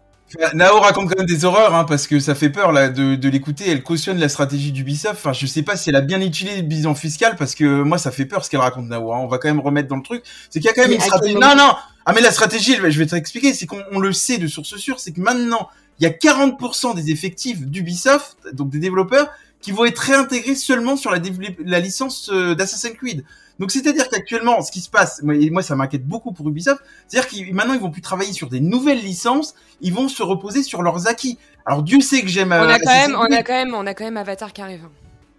Nao 0.53 0.79
raconte 0.79 1.10
quand 1.10 1.18
même 1.18 1.25
des 1.25 1.46
horreurs, 1.46 1.74
hein, 1.74 1.86
parce 1.86 2.06
que 2.06 2.20
ça 2.20 2.36
fait 2.36 2.50
peur 2.50 2.72
là 2.72 2.89
de, 2.89 3.15
de 3.15 3.29
l'écouter. 3.29 3.65
Elle 3.68 3.84
cautionne 3.84 4.20
la 4.20 4.29
stratégie 4.29 4.72
d'Ubisoft. 4.72 5.15
Enfin, 5.15 5.34
je 5.34 5.46
sais 5.46 5.63
pas 5.63 5.75
si 5.75 5.89
elle 5.89 5.96
a 5.96 6.01
bien 6.01 6.22
utilisé 6.22 6.58
le 6.58 6.68
bilan 6.68 6.94
fiscal, 6.94 7.36
parce 7.36 7.56
que 7.56 7.82
moi, 7.82 7.98
ça 7.98 8.12
fait 8.12 8.25
peur 8.25 8.46
ce 8.46 8.50
qu'elle 8.50 8.60
raconte 8.60 8.88
Nao. 8.88 9.12
Hein. 9.12 9.20
On 9.22 9.27
va 9.27 9.39
quand 9.39 9.48
même 9.48 9.60
remettre 9.60 9.88
dans 9.88 9.96
le 9.96 10.03
truc. 10.03 10.24
C'est 10.50 10.60
qu'il 10.60 10.68
y 10.68 10.70
a 10.70 10.74
quand 10.74 10.84
même 10.84 10.91
une 10.91 11.01
stratégie. 11.01 11.36
Non, 11.36 11.56
non. 11.56 11.74
Ah, 12.06 12.13
mais 12.13 12.22
la 12.22 12.32
stratégie, 12.32 12.75
je 12.75 13.00
vais 13.00 13.06
t'expliquer. 13.08 13.53
C'est 13.53 13.65
qu'on 13.65 14.00
le 14.00 14.13
sait 14.13 14.38
de 14.38 14.48
source 14.48 14.75
sûre, 14.77 15.00
c'est 15.00 15.13
que 15.13 15.22
maintenant, 15.22 15.70
il 16.00 16.03
y 16.03 16.08
a 16.08 16.12
40% 16.12 16.96
des 16.96 17.12
effectifs 17.12 17.62
d'Ubisoft, 17.62 18.38
donc 18.53 18.70
des 18.70 18.79
développeurs, 18.79 19.29
qui 19.62 19.72
vont 19.72 19.86
être 19.86 20.00
réintégrés 20.00 20.56
seulement 20.56 20.96
sur 20.96 21.12
la, 21.12 21.20
la 21.65 21.79
licence 21.79 22.29
euh, 22.32 22.56
d'Assassin's 22.56 22.96
Creed. 22.96 23.25
Donc 23.60 23.72
c'est-à-dire 23.72 24.08
qu'actuellement, 24.10 24.62
ce 24.62 24.72
qui 24.72 24.80
se 24.80 24.89
passe, 24.89 25.22
moi 25.22 25.62
ça 25.62 25.75
m'inquiète 25.75 26.06
beaucoup 26.06 26.32
pour 26.32 26.48
Ubisoft, 26.48 26.82
c'est-à-dire 27.08 27.30
qu'ils 27.30 27.54
maintenant 27.54 27.74
ils 27.74 27.80
vont 27.80 27.92
plus 27.92 28.01
travailler 28.01 28.32
sur 28.32 28.50
des 28.50 28.62
nouvelles 28.62 29.01
licences, 29.01 29.54
ils 29.82 29.94
vont 29.94 30.08
se 30.08 30.24
reposer 30.24 30.63
sur 30.63 30.82
leurs 30.82 31.08
acquis. 31.08 31.38
Alors 31.66 31.84
Dieu 31.84 32.00
sait 32.00 32.22
que 32.22 32.30
j'aime. 32.30 32.54
On 32.54 32.56
a 32.56 32.75
euh, 32.75 32.78
quand 32.82 32.94
même, 32.94 33.16
on 33.16 33.32
a 33.32 33.44
quand 33.44 33.54
même, 33.54 33.75
on 33.75 33.86
a 33.86 33.94
quand 33.94 34.06
même 34.06 34.18
Avatar 34.18 34.54
qui 34.54 34.62
arrive. 34.62 34.88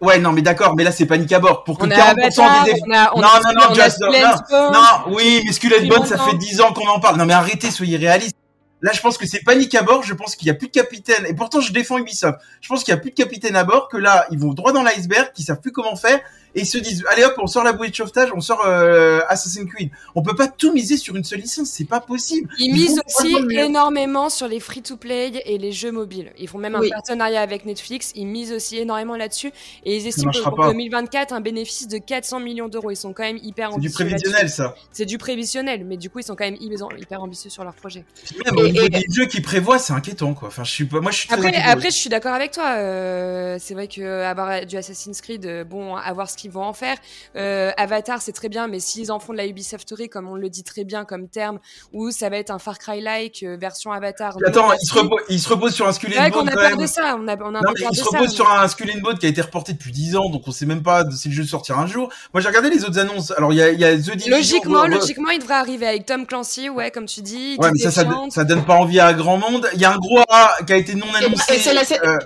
Ouais, 0.03 0.19
non, 0.19 0.33
mais 0.33 0.43
d'accord, 0.43 0.77
mais 0.77 0.85
là 0.85 0.93
c'est 0.93 1.07
panique 1.07 1.33
à 1.33 1.41
bord. 1.41 1.65
Pour 1.65 1.79
que 1.79 1.87
40% 1.87 2.65
des 2.65 2.73
on 2.87 2.93
a, 2.93 3.11
on 3.15 3.21
non, 3.21 3.29
non, 3.45 3.69
non, 3.69 3.75
just, 3.75 4.01
non, 4.01 4.71
non, 4.73 5.15
oui, 5.15 5.43
mais 5.45 5.53
Skull 5.53 5.89
Bone, 5.89 6.07
ça 6.07 6.19
fait 6.19 6.37
10 6.37 6.61
ans 6.61 6.73
qu'on 6.73 6.89
en 6.89 7.01
parle. 7.01 7.17
Non, 7.17 7.25
mais 7.25 7.35
arrêtez, 7.35 7.71
soyez 7.71 7.97
réalistes. 7.97 8.37
Là, 8.83 8.93
je 8.95 9.01
pense 9.01 9.19
que 9.19 9.27
c'est 9.27 9.41
panique 9.41 9.75
à 9.75 9.83
bord. 9.83 10.03
Je 10.03 10.15
pense 10.15 10.37
qu'il 10.37 10.49
y 10.49 10.51
a 10.51 10.55
plus 10.55 10.69
de 10.69 10.73
capitaine. 10.73 11.27
Et 11.27 11.35
pourtant, 11.35 11.61
je 11.61 11.71
défends 11.71 11.99
Ubisoft. 11.99 12.39
Je 12.63 12.69
pense 12.69 12.83
qu'il 12.83 12.93
y 12.93 12.97
a 12.97 13.01
plus 13.01 13.11
de 13.11 13.15
capitaine 13.15 13.57
à 13.57 13.65
bord. 13.65 13.89
Que 13.89 13.99
là, 13.99 14.27
ils 14.31 14.39
vont 14.39 14.55
droit 14.55 14.73
dans 14.73 14.83
l'iceberg, 14.83 15.33
qu'ils 15.35 15.45
savent 15.45 15.61
plus 15.61 15.73
comment 15.73 15.97
faire 15.97 16.19
et 16.55 16.61
ils 16.61 16.67
se 16.67 16.79
disent 16.79 17.05
allez 17.11 17.25
hop, 17.25 17.35
on 17.39 17.47
sort 17.47 17.65
la 17.65 17.73
bouée 17.73 17.89
de 17.91 17.95
sauvetage, 17.95 18.31
on 18.35 18.41
sort 18.41 18.65
euh, 18.67 19.21
Assassin's 19.29 19.69
Creed. 19.73 19.91
On 20.15 20.23
peut 20.23 20.35
pas 20.35 20.49
tout 20.49 20.73
miser 20.73 20.97
sur 20.97 21.17
une 21.17 21.25
seule 21.25 21.41
licence, 21.41 21.69
c'est 21.71 21.85
pas 21.85 22.01
possible. 22.01 22.49
Ils 22.59 22.67
Ils 22.67 22.73
misent 22.75 23.01
aussi 23.07 23.37
énormément 23.51 24.31
sur 24.31 24.49
les 24.49 24.61
free-to-play 24.61 25.43
et 25.45 25.59
les 25.59 25.73
jeux 25.73 25.93
mobiles. 25.93 26.33
Ils 26.39 26.49
font 26.49 26.59
même 26.59 26.75
un 26.75 26.89
partenariat 26.89 27.41
avec 27.41 27.65
Netflix. 27.65 28.13
Ils 28.15 28.27
misent 28.27 28.53
aussi 28.53 28.79
énormément 28.79 29.17
là-dessus. 29.17 29.53
Et 29.85 29.97
ils 29.97 30.07
estiment 30.07 30.27
marchera 30.27 30.51
pour 30.51 30.59
pas. 30.61 30.69
2024 30.69 31.33
un 31.33 31.41
bénéfice 31.41 31.89
de 31.89 31.99
400 31.99 32.41
millions 32.41 32.69
d'euros. 32.69 32.91
Ils 32.91 32.97
sont 32.97 33.13
quand 33.13 33.23
même 33.23 33.39
hyper 33.43 33.71
C'est 33.73 33.81
du 33.81 33.87
ambitieux. 33.89 34.05
prévisionnel 34.07 34.49
ça. 34.49 34.75
C'est 34.93 35.05
du 35.07 35.19
prévisionnel, 35.19 35.85
mais 35.85 35.97
du 35.97 36.11
coup, 36.11 36.19
ils 36.21 36.25
sont 36.25 36.35
quand 36.37 36.45
même 36.45 36.57
hyper 36.61 37.23
ambitieux 37.23 37.51
sur 37.51 37.65
leur 37.65 37.75
projet. 37.75 38.05
Même 38.45 38.57
au 38.57 38.65
Et- 38.67 38.73
niveau 38.73 38.87
et- 38.87 38.89
des 38.91 39.05
jeux 39.13 39.27
qu'ils 39.27 39.43
prévoient, 39.43 39.79
c'est 39.79 39.93
inquiétant 39.93 40.35
quoi. 40.35 40.49
Enfin, 40.49 40.65
je 40.65 40.71
suis 40.71 40.85
pas, 40.85 41.01
moi 41.01 41.11
je 41.11 41.19
suis 41.19 41.29
Après, 41.33 41.91
je 41.91 41.97
suis 41.97 42.11
d'accord 42.11 42.35
avec 42.35 42.51
toi. 42.53 42.71
euh, 42.79 43.57
c'est 43.61 43.75
vrai 43.75 43.89
que 43.89 44.23
avoir 44.23 44.65
du 44.67 44.77
Assassin's 44.77 45.21
Creed, 45.21 45.47
euh, 45.47 45.65
bon, 45.65 45.97
à 45.97 46.13
voir 46.13 46.29
ce 46.31 46.37
qu'ils 46.41 46.51
vont 46.51 46.65
en 46.65 46.73
faire. 46.73 46.97
Euh, 47.37 47.71
Avatar, 47.77 48.21
c'est 48.23 48.33
très 48.33 48.49
bien, 48.49 48.67
mais 48.69 48.81
s'ils 48.81 49.13
en 49.13 49.19
font 49.21 49.33
de 49.33 49.39
la 49.39 49.47
Ubisofterie, 49.47 50.09
comme 50.09 50.29
on 50.29 50.35
le 50.35 50.49
dit 50.49 50.65
très 50.65 50.85
bien 50.85 51.05
comme 51.05 51.29
terme, 51.29 51.59
ou 51.93 52.11
ça 52.11 52.29
va 52.29 52.37
être 52.39 52.51
un 52.51 52.59
Far 52.59 52.79
Cry-like 52.79 53.43
euh, 53.43 53.57
version 53.61 53.93
Avatar. 53.93 54.37
Attends, 54.47 54.73
il 54.73 54.87
se, 54.87 54.95
repose, 54.95 55.21
il 55.29 55.41
se 55.41 55.49
repose 55.49 55.75
sur 55.75 55.87
un 55.89 55.93
Skull 55.93 56.11
C'est 56.13 56.19
and 56.19 56.23
vrai 56.23 56.31
qu'on 56.31 56.39
Bones 56.45 56.49
a 56.51 56.69
peur 56.69 56.77
de 56.77 56.87
ça. 56.87 57.17
On 57.19 57.29
a, 57.29 57.37
on 57.37 57.55
a 57.55 57.59
un 57.59 57.61
Non, 57.61 57.61
peu 57.61 57.73
mais 57.77 57.83
peur 57.83 57.91
il 57.93 57.97
de 57.97 57.97
se 57.97 58.03
ça. 58.05 58.17
repose 58.19 58.31
mais- 58.31 58.35
sur 58.37 58.51
un 58.51 58.69
Skull 58.69 58.91
and 58.91 59.17
qui 59.17 59.27
a 59.27 59.29
été 59.29 59.41
reporté 59.41 59.73
depuis 59.73 59.93
10 59.93 60.17
ans, 60.17 60.31
donc 60.31 60.43
on 60.47 60.51
sait 60.53 60.67
même 60.67 60.83
pas 60.83 61.05
si 61.11 61.29
le 61.29 61.35
jeu 61.35 61.45
sortira 61.45 61.81
un 61.81 61.87
jour. 61.87 62.11
Moi 62.33 62.41
j'ai 62.41 62.49
regardé 62.49 62.71
les 62.71 62.85
autres 62.85 62.99
annonces. 62.99 63.31
Alors 63.33 63.53
il 63.53 63.57
y 63.57 63.63
a, 63.63 63.71
il 63.71 63.81
y 63.81 63.85
a 63.85 63.95
The 63.97 64.01
Division. 64.17 64.37
Logiquement, 64.37 64.87
logiquement, 64.87 65.31
il 65.31 65.39
devrait 65.41 65.55
arriver 65.55 65.87
avec 65.87 66.07
Tom 66.07 66.27
Clancy, 66.27 66.69
ouais, 66.69 66.91
comme 66.91 67.07
tu 67.07 67.21
dis. 67.23 67.57
Ouais, 67.59 67.69
mais 67.69 67.73
Dick 67.73 67.83
ça, 67.91 68.05
ça, 68.31 68.45
donne 68.45 68.65
pas 68.65 68.75
envie 68.75 69.01
à 69.01 69.13
grand 69.13 69.37
monde. 69.39 69.69
Il 69.75 69.81
y 69.81 69.85
a 69.85 69.93
un 69.93 69.99
gros 69.99 70.21
A 70.29 70.57
qui 70.67 70.73
a 70.73 70.77
été 70.77 70.95
non 70.95 71.07
annoncé. 71.15 71.55
et 71.55 71.59
c'est 71.59 71.75
la- 71.75 71.85
c'est- 71.85 72.05
euh, 72.05 72.19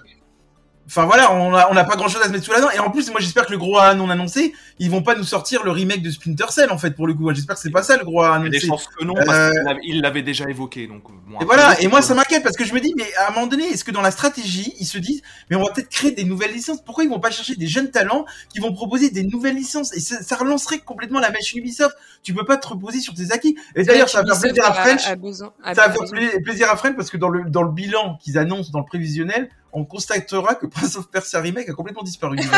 Enfin 0.87 1.07
voilà, 1.07 1.33
on 1.33 1.55
a, 1.55 1.69
on 1.71 1.77
a 1.77 1.85
pas 1.85 1.97
grand 1.97 2.09
chose 2.09 2.21
à 2.21 2.27
se 2.27 2.31
mettre 2.31 2.45
sous 2.45 2.53
la 2.53 2.61
dent. 2.61 2.69
Et 2.71 2.79
en 2.79 2.91
plus, 2.91 3.11
moi 3.11 3.19
j'espère 3.21 3.47
que 3.47 3.53
le 3.53 3.59
gros 3.59 3.79
A 3.79 3.95
non 3.95 4.11
annoncé, 4.11 4.53
ils 4.79 4.91
vont 4.91 5.03
pas 5.03 5.15
nous 5.15 5.25
sortir 5.25 5.65
le 5.65 5.71
remake 5.71 6.03
de 6.03 6.11
Splinter 6.11 6.45
Cell 6.51 6.71
en 6.71 6.77
fait 6.77 6.91
pour 6.91 7.07
le 7.07 7.15
coup. 7.15 7.33
J'espère 7.33 7.57
que 7.57 7.63
c'est 7.63 7.71
pas 7.71 7.83
ça 7.83 7.97
le 7.97 8.05
gros 8.05 8.21
A 8.23 8.37
Il 8.39 8.45
y 8.45 8.47
a 8.47 8.51
des 8.51 8.57
annoncé. 8.59 8.67
chances 8.67 8.89
que 8.89 9.03
non, 9.03 9.15
Euh, 9.17 9.23
parce 9.25 9.51
qu'il 9.53 9.63
l'avait- 9.65 9.81
il 9.85 10.01
l'avait 10.03 10.23
déjà 10.23 10.45
évoqué. 10.49 10.87
Donc, 10.87 11.03
bon, 11.27 11.41
Et 11.41 11.45
voilà, 11.47 11.81
et 11.81 11.89
moi 11.89 12.03
ça 12.03 12.15
m'inquiète 12.15 12.43
parce 12.43 12.57
que 12.57 12.67
je 12.67 12.75
me 12.75 12.81
dis, 12.81 12.93
mais 12.99 13.07
à 13.17 13.29
un 13.31 13.33
moment 13.33 13.47
donné, 13.47 13.65
est-ce 13.65 13.83
que 13.83 13.93
dans 13.93 14.03
la 14.03 14.11
stratégie, 14.11 14.75
ils 14.79 14.85
se 14.87 14.99
disent, 14.99 15.23
mais 15.49 15.57
on 15.57 15.63
va 15.65 15.73
peut-être 15.73 15.89
créer 15.89 16.11
des 16.11 16.25
nouvelles 16.25 16.53
licences? 16.53 16.83
Pourquoi 16.85 17.05
ils 17.05 17.11
vont 17.11 17.19
pas 17.21 17.31
chercher 17.31 17.57
des 17.57 17.67
jeunes 17.67 17.91
talents 17.91 18.27
qui 18.53 18.61
vont 18.61 18.75
proposer 18.75 19.09
des 19.09 19.23
nouvelles 19.25 19.57
licences? 19.57 19.97
Et 19.97 20.01
ça, 20.01 20.23
ça 20.23 20.37
relancerait 20.37 20.81
complètement 20.81 21.19
la 21.19 21.31
machine 21.31 21.61
Ubisoft. 21.61 21.97
Tu 22.23 22.35
peux 22.35 22.45
pas 22.45 22.59
te 22.59 22.67
reposer 22.69 23.01
sur 23.01 23.15
tes 23.15 23.33
acquis. 23.33 23.57
Et 23.75 23.85
d'ailleurs, 23.85 24.11
ça 24.11 24.23
va 24.23 24.35
faire 24.35 24.41
plaisir 24.53 24.65
à 24.67 24.75
French. 24.75 25.19
besoin- 25.19 25.53
Ça 25.65 25.89
va 25.89 25.93
faire 25.95 26.43
plaisir 26.43 26.71
à 26.71 26.77
French 26.77 26.95
parce 26.95 27.09
que 27.09 27.17
dans 27.17 27.31
le, 27.31 27.49
dans 27.49 27.63
le 27.63 27.73
bilan 27.73 28.19
qu'ils 28.23 28.37
annoncent 28.37 28.71
dans 28.71 28.81
le 28.81 28.85
prévisionnel, 28.85 29.49
on 29.75 29.85
constatera 29.85 30.55
que 30.55 30.67
Prince 30.67 30.97
of 30.97 31.09
Persia 31.11 31.41
Remake 31.41 31.69
a 31.69 31.73
complètement 31.73 32.03
disparu. 32.03 32.39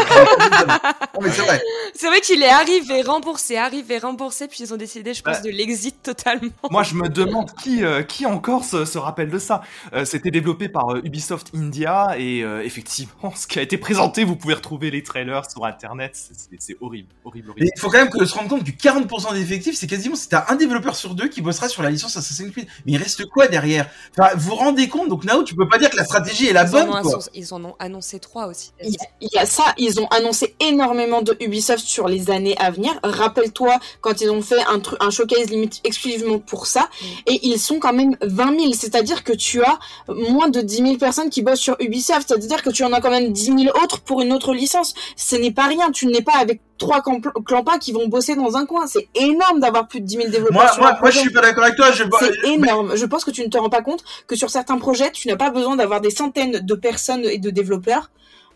c'est 1.33 1.43
vrai. 1.43 1.61
C'est 1.95 2.07
vrai 2.09 2.21
qu'il 2.21 2.43
est 2.43 2.49
arrivé, 2.49 3.03
remboursé, 3.03 3.57
arrivé, 3.57 3.99
remboursé, 3.99 4.49
puis 4.49 4.59
ils 4.61 4.73
ont 4.75 4.77
décidé, 4.77 5.15
je 5.15 5.23
pense, 5.23 5.37
Bah. 5.39 5.43
de 5.43 5.51
l'exit 5.51 6.03
totalement. 6.03 6.51
Moi, 6.71 6.83
je 6.83 6.95
me 6.95 7.09
demande 7.09 7.51
qui, 7.63 7.85
euh, 7.85 8.03
qui 8.03 8.27
encore 8.27 8.65
se, 8.65 8.85
se 8.85 8.99
rappelle 8.99 9.31
de 9.31 9.39
ça. 9.39 9.63
Euh, 9.95 10.05
C'était 10.05 10.31
développé 10.31 10.69
par 10.69 10.91
euh, 10.95 11.01
Ubisoft 11.05 11.51
India 11.55 12.07
et 12.19 12.43
euh, 12.43 12.63
effectivement, 12.63 13.33
ce 13.37 13.47
qui 13.47 13.59
a 13.59 13.63
été 13.63 13.79
présenté, 13.79 14.25
vous 14.25 14.37
pouvez 14.37 14.55
retrouver 14.55 14.91
les 14.91 15.03
trailers 15.03 15.51
sur 15.51 15.65
Internet. 15.65 16.13
c'est- 16.59 16.77
horrible, 16.81 17.09
horrible, 17.25 17.47
Mais 17.49 17.53
horrible. 17.63 17.71
il 17.77 17.81
faut 17.81 17.89
quand 17.89 17.99
même 17.99 18.11
que 18.11 18.25
se 18.25 18.35
rendre 18.35 18.49
compte 18.51 18.65
que 18.65 18.71
40% 18.71 19.33
des 19.33 19.41
effectifs, 19.41 19.77
c'est 19.77 19.87
quasiment, 19.87 20.15
c'est 20.17 20.35
un 20.35 20.55
développeur 20.57 20.95
sur 20.97 21.15
deux 21.15 21.29
qui 21.29 21.41
bossera 21.41 21.69
sur 21.69 21.83
la 21.83 21.91
licence 21.91 22.17
Assassin's 22.17 22.53
Creed. 22.53 22.67
Mais 22.85 22.93
il 22.93 22.99
reste 22.99 23.25
quoi 23.27 23.47
derrière? 23.49 23.89
Enfin, 24.19 24.31
vous 24.37 24.51
vous 24.51 24.55
rendez 24.57 24.89
compte? 24.89 25.09
Donc 25.09 25.25
Nao, 25.25 25.43
tu 25.43 25.55
peux 25.55 25.67
pas 25.69 25.79
dire 25.79 25.89
que 25.91 25.97
la 25.97 26.05
stratégie 26.05 26.47
est 26.49 26.53
la 26.53 26.65
bonne, 26.65 26.91
ils 27.35 27.55
en 27.55 27.65
ont 27.65 27.75
annoncé 27.79 28.19
trois 28.21 28.47
aussi. 28.47 28.73
Il 28.83 28.91
y, 28.91 28.97
a, 28.97 29.07
il 29.21 29.29
y 29.33 29.39
a 29.39 29.47
ça, 29.47 29.65
ils 29.79 30.01
ont 30.01 30.07
annoncé 30.09 30.55
énormément 30.61 31.23
de 31.23 31.37
Ubisoft 31.41 31.85
sur 31.85 32.09
les 32.09 32.31
années 32.31 32.57
à 32.59 32.71
venir. 32.71 32.99
Rappelle-toi 33.03 33.79
quand 34.01 34.21
ils 34.21 34.31
ont 34.31 34.43
fait 34.43 34.61
un, 34.63 34.81
un 35.01 35.11
showcase 35.11 35.51
limite 35.51 35.81
exclusivement 35.85 36.39
pour 36.39 36.67
ça, 36.67 36.89
Mm. 37.01 37.05
et 37.27 37.47
ils 37.49 37.59
sont 37.61 37.79
quand 37.79 37.93
même 37.93 38.17
20 38.23 38.59
000. 38.61 38.73
C'est-à-dire 38.73 39.25
que 39.25 39.33
tu 39.33 39.63
as 39.63 39.79
moins 40.09 40.49
de 40.49 40.61
10 40.61 40.77
000 40.77 40.97
personnes 40.97 41.31
qui 41.31 41.43
bossent 41.43 41.61
sur 41.61 41.77
Ubisoft. 41.81 42.29
C'est-à-dire 42.29 42.63
que 42.63 42.71
tu 42.71 42.85
en 42.85 42.93
as 42.93 43.01
quand 43.01 43.11
même 43.11 43.33
10 43.33 43.45
000 43.65 43.77
autres 43.83 44.01
pour 44.01 44.21
une 44.23 44.33
autre 44.33 44.53
licence. 44.55 44.95
Ce 45.17 45.37
n'est 45.37 45.51
pas 45.53 45.67
rien. 45.67 45.91
Tu 45.91 46.07
n'es 46.07 46.23
pas 46.23 46.37
avec 46.37 46.61
trois 46.79 47.03
clampins 47.45 47.79
qui 47.79 47.93
vont 47.93 48.09
bosser 48.09 48.35
dans 48.35 48.57
un 48.57 48.67
coin. 48.67 48.87
C'est 48.87 49.09
énorme 49.15 49.61
d'avoir 49.61 49.89
plus 49.89 50.01
de 50.01 50.07
10 50.07 50.17
000 50.17 50.29
développeurs 50.29 50.53
Moi, 50.53 50.69
sur 50.69 50.83
moi, 50.83 50.93
un 50.97 51.01
moi, 51.01 51.11
je 51.11 51.19
suis 51.19 51.33
pas 51.33 51.41
d'accord 51.41 51.65
avec 51.65 51.77
toi. 51.77 51.91
Je, 51.93 52.05
C'est 52.19 52.49
énorme. 52.49 52.97
Je 52.97 53.05
pense 53.07 53.25
que 53.25 53.31
tu 53.31 53.43
ne 53.43 53.49
te 53.49 53.59
rends 53.59 53.71
pas 53.71 53.83
compte 53.83 54.05
que 54.27 54.37
sur 54.37 54.51
certains 54.51 54.79
projets, 54.79 55.11
tu 55.11 55.29
n'as 55.29 55.37
pas 55.37 55.51
besoin 55.51 55.77
d'avoir 55.77 56.01
des 56.01 56.11
centaines 56.11 56.61
de 56.65 56.75
personnes 56.75 57.25
et 57.25 57.39
de 57.39 57.51
développeurs 57.51 58.11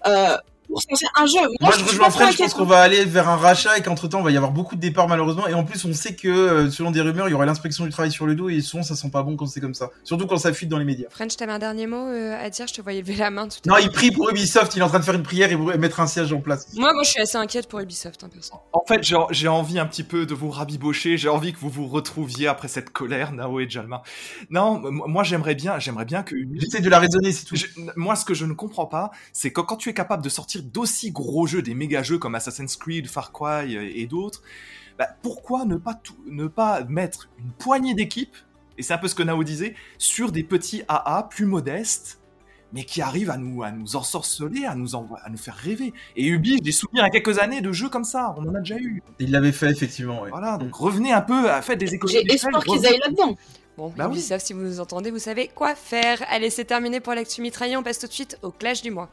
euh, 0.06 0.36
pour 0.70 0.80
sortir 0.82 1.08
un 1.16 1.26
jeu. 1.26 1.38
Moi, 1.60 1.70
je 1.72 1.76
suis 1.78 1.86
rejoins 1.88 2.10
French, 2.10 2.32
je 2.36 2.38
pense 2.38 2.54
qu'on 2.54 2.64
va 2.64 2.80
aller 2.80 3.04
vers 3.04 3.28
un 3.28 3.36
rachat 3.36 3.76
et 3.78 3.82
qu'entre 3.82 4.08
temps, 4.08 4.20
il 4.20 4.24
va 4.24 4.30
y 4.30 4.36
avoir 4.36 4.52
beaucoup 4.52 4.76
de 4.76 4.80
départs 4.80 5.08
malheureusement. 5.08 5.46
Et 5.48 5.54
en 5.54 5.64
plus, 5.64 5.84
on 5.84 5.92
sait 5.92 6.14
que, 6.14 6.28
euh, 6.28 6.70
selon 6.70 6.90
des 6.90 7.00
rumeurs, 7.00 7.28
il 7.28 7.32
y 7.32 7.34
aurait 7.34 7.46
l'inspection 7.46 7.84
du 7.84 7.90
travail 7.90 8.12
sur 8.12 8.26
le 8.26 8.34
dos 8.34 8.48
et 8.48 8.60
souvent, 8.60 8.82
ça 8.82 8.94
sent 8.96 9.10
pas 9.10 9.22
bon 9.22 9.36
quand 9.36 9.46
c'est 9.46 9.60
comme 9.60 9.74
ça. 9.74 9.90
Surtout 10.04 10.26
quand 10.26 10.36
ça 10.38 10.52
fuite 10.52 10.68
dans 10.68 10.78
les 10.78 10.84
médias. 10.84 11.08
French, 11.10 11.36
t'avais 11.36 11.52
un 11.52 11.58
dernier 11.58 11.86
mot 11.86 12.06
euh, 12.06 12.36
à 12.42 12.48
dire? 12.50 12.66
Je 12.66 12.74
te 12.74 12.80
voyais 12.82 13.00
lever 13.00 13.16
la 13.16 13.30
main 13.30 13.48
tout 13.48 13.58
à 13.66 13.68
Non, 13.68 13.74
l'heure. 13.76 13.84
il 13.84 13.90
prie 13.90 14.10
pour 14.10 14.30
Ubisoft, 14.30 14.74
il 14.76 14.78
est 14.78 14.82
en 14.82 14.88
train 14.88 15.00
de 15.00 15.04
faire 15.04 15.14
une 15.14 15.22
prière 15.22 15.50
et 15.50 15.54
vous- 15.54 15.76
mettre 15.78 16.00
un 16.00 16.06
siège 16.06 16.32
en 16.32 16.40
place. 16.40 16.66
Moi, 16.76 16.92
moi, 16.92 17.02
je 17.02 17.10
suis 17.10 17.20
assez 17.20 17.36
inquiète 17.36 17.68
pour 17.68 17.80
Ubisoft, 17.80 18.22
hein, 18.24 18.28
perso. 18.32 18.54
En 18.72 18.84
fait, 18.86 19.00
j'ai 19.30 19.48
envie 19.48 19.78
un 19.78 19.86
petit 19.86 20.04
peu 20.04 20.24
de 20.26 20.34
vous 20.34 20.50
rabibocher. 20.50 21.16
J'ai 21.18 21.28
envie 21.28 21.52
que 21.52 21.58
vous 21.58 21.70
vous 21.70 21.88
retrouviez 21.88 22.46
après 22.48 22.68
cette 22.68 22.90
colère, 22.90 23.32
Nao 23.32 23.60
et 23.60 23.68
Jalma. 23.68 24.02
Non, 24.50 24.80
moi, 24.90 25.24
j'aimerais 25.24 25.54
bien, 25.54 25.78
j'aimerais 25.78 26.04
bien 26.04 26.22
que 26.22 26.36
J'essaie 26.54 26.80
de 26.80 26.88
la 26.88 26.98
raisonner, 26.98 27.32
c'est 27.32 27.44
tout. 27.44 27.56
Je- 27.56 27.66
moi, 27.96 28.14
ce 28.16 28.24
que 28.24 28.34
je 28.34 28.44
ne 28.44 28.52
comprends 28.52 28.86
pas, 28.86 29.10
c'est 29.32 29.50
que 29.52 29.60
quand 29.60 29.76
tu 29.76 29.88
es 29.88 29.94
capable 29.94 30.22
de 30.22 30.28
sortir 30.28 30.59
d'aussi 30.60 31.10
gros 31.10 31.46
jeux, 31.46 31.62
des 31.62 31.74
méga 31.74 32.02
jeux 32.02 32.18
comme 32.18 32.34
Assassin's 32.34 32.76
Creed, 32.76 33.08
Far 33.08 33.32
Cry 33.32 33.76
euh, 33.76 33.90
et 33.94 34.06
d'autres, 34.06 34.42
bah, 34.98 35.08
pourquoi 35.22 35.64
ne 35.64 35.76
pas, 35.76 35.94
tout, 35.94 36.16
ne 36.26 36.46
pas 36.46 36.84
mettre 36.84 37.30
une 37.38 37.52
poignée 37.52 37.94
d'équipes, 37.94 38.36
et 38.78 38.82
c'est 38.82 38.94
un 38.94 38.98
peu 38.98 39.08
ce 39.08 39.14
que 39.14 39.22
Nao 39.22 39.42
disait, 39.44 39.74
sur 39.98 40.32
des 40.32 40.42
petits 40.42 40.82
AA 40.88 41.28
plus 41.30 41.46
modestes, 41.46 42.20
mais 42.72 42.84
qui 42.84 43.02
arrivent 43.02 43.30
à 43.30 43.36
nous, 43.36 43.62
à 43.62 43.72
nous 43.72 43.96
ensorceler, 43.96 44.64
à 44.64 44.74
nous, 44.74 44.94
à 44.94 45.28
nous 45.28 45.36
faire 45.38 45.56
rêver. 45.56 45.92
Et 46.16 46.26
Ubi, 46.26 46.58
j'ai 46.62 46.72
souvenir 46.72 47.02
à 47.02 47.10
quelques 47.10 47.38
années 47.38 47.60
de 47.60 47.72
jeux 47.72 47.88
comme 47.88 48.04
ça, 48.04 48.34
on 48.36 48.48
en 48.48 48.54
a 48.54 48.60
déjà 48.60 48.76
eu. 48.76 49.02
Il 49.18 49.32
l'avait 49.32 49.52
fait, 49.52 49.70
effectivement, 49.70 50.22
ouais. 50.22 50.30
Voilà, 50.30 50.56
donc 50.56 50.74
revenez 50.74 51.12
un 51.12 51.22
peu, 51.22 51.50
à 51.50 51.62
faites 51.62 51.78
des 51.78 51.94
économies. 51.94 52.20
J'ai 52.26 52.34
espoir 52.34 52.62
qu'ils 52.64 52.86
aillent 52.86 53.00
là-dedans. 53.04 53.36
Bon, 53.76 53.92
Bah 53.96 54.08
oui. 54.10 54.20
Si 54.20 54.52
vous 54.52 54.60
nous 54.60 54.80
entendez, 54.80 55.10
vous 55.10 55.18
savez 55.18 55.48
quoi 55.48 55.74
faire. 55.74 56.22
Allez, 56.28 56.50
c'est 56.50 56.66
terminé 56.66 57.00
pour 57.00 57.14
l'actu 57.14 57.40
mitraillé. 57.40 57.76
On 57.76 57.82
passe 57.82 57.98
tout 57.98 58.06
de 58.06 58.12
suite 58.12 58.38
au 58.42 58.50
clash 58.50 58.82
du 58.82 58.90
mois. 58.90 59.08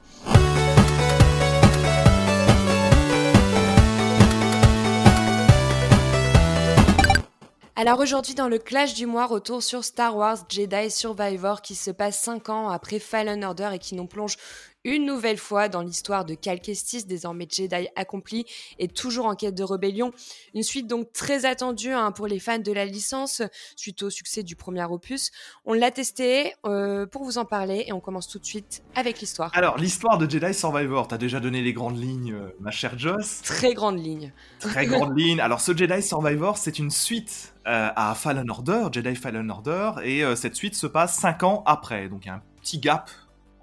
Alors 7.80 8.00
aujourd'hui 8.00 8.34
dans 8.34 8.48
le 8.48 8.58
clash 8.58 8.96
du 8.96 9.06
mois, 9.06 9.28
retour 9.28 9.62
sur 9.62 9.84
Star 9.84 10.18
Wars 10.18 10.40
Jedi 10.50 10.90
Survivor 10.90 11.62
qui 11.62 11.76
se 11.76 11.92
passe 11.92 12.20
5 12.22 12.50
ans 12.50 12.70
après 12.70 12.98
Fallen 12.98 13.46
Order 13.46 13.70
et 13.72 13.78
qui 13.78 13.94
nous 13.94 14.08
plonge 14.08 14.36
une 14.84 15.06
nouvelle 15.06 15.38
fois 15.38 15.70
dans 15.70 15.82
l'histoire 15.82 16.26
de 16.26 16.34
Cal 16.34 16.60
Kestis, 16.60 17.06
désormais 17.06 17.48
Jedi 17.50 17.88
accompli 17.96 18.46
et 18.80 18.88
toujours 18.88 19.26
en 19.26 19.36
quête 19.36 19.56
de 19.56 19.64
rébellion. 19.64 20.12
Une 20.54 20.64
suite 20.64 20.88
donc 20.88 21.12
très 21.12 21.46
attendue 21.46 21.92
hein, 21.92 22.12
pour 22.12 22.28
les 22.28 22.40
fans 22.40 22.60
de 22.60 22.72
la 22.72 22.86
licence 22.86 23.42
suite 23.76 24.04
au 24.04 24.10
succès 24.10 24.44
du 24.44 24.56
premier 24.56 24.84
opus. 24.86 25.32
On 25.66 25.74
l'a 25.74 25.92
testé 25.92 26.54
euh, 26.66 27.06
pour 27.06 27.24
vous 27.24 27.38
en 27.38 27.46
parler 27.46 27.86
et 27.88 27.94
on 27.94 28.00
commence 28.00 28.28
tout 28.28 28.40
de 28.40 28.46
suite 28.46 28.84
avec 28.96 29.20
l'histoire. 29.20 29.52
Alors, 29.54 29.78
l'histoire 29.78 30.18
de 30.18 30.30
Jedi 30.30 30.54
Survivor, 30.54 31.08
t'as 31.08 31.18
déjà 31.18 31.40
donné 31.40 31.62
les 31.62 31.74
grandes 31.74 32.02
lignes, 32.02 32.34
euh, 32.34 32.56
ma 32.60 32.72
chère 32.72 32.98
Joss? 32.98 33.42
Très 33.42 33.74
grande 33.74 34.00
ligne. 34.00 34.32
Très 34.60 34.86
grande 34.86 35.12
ligne. 35.18 35.40
Alors, 35.42 35.62
ce 35.62 35.76
Jedi 35.76 36.02
Survivor, 36.02 36.58
c'est 36.58 36.80
une 36.80 36.92
suite 36.92 37.54
euh, 37.68 37.90
à 37.96 38.16
Fallen 38.16 38.50
Order, 38.50 38.88
Jedi 38.92 39.16
Fallen 39.16 39.50
Order, 39.52 39.92
et 40.04 40.24
cette 40.36 40.56
suite 40.56 40.76
se 40.76 40.88
passe 40.88 41.18
5 41.18 41.44
ans 41.44 41.64
après. 41.66 42.08
Donc, 42.10 42.26
il 42.26 42.28
y 42.28 42.32
a 42.32 42.36
un 42.36 42.42
petit 42.62 42.80
gap 42.80 43.10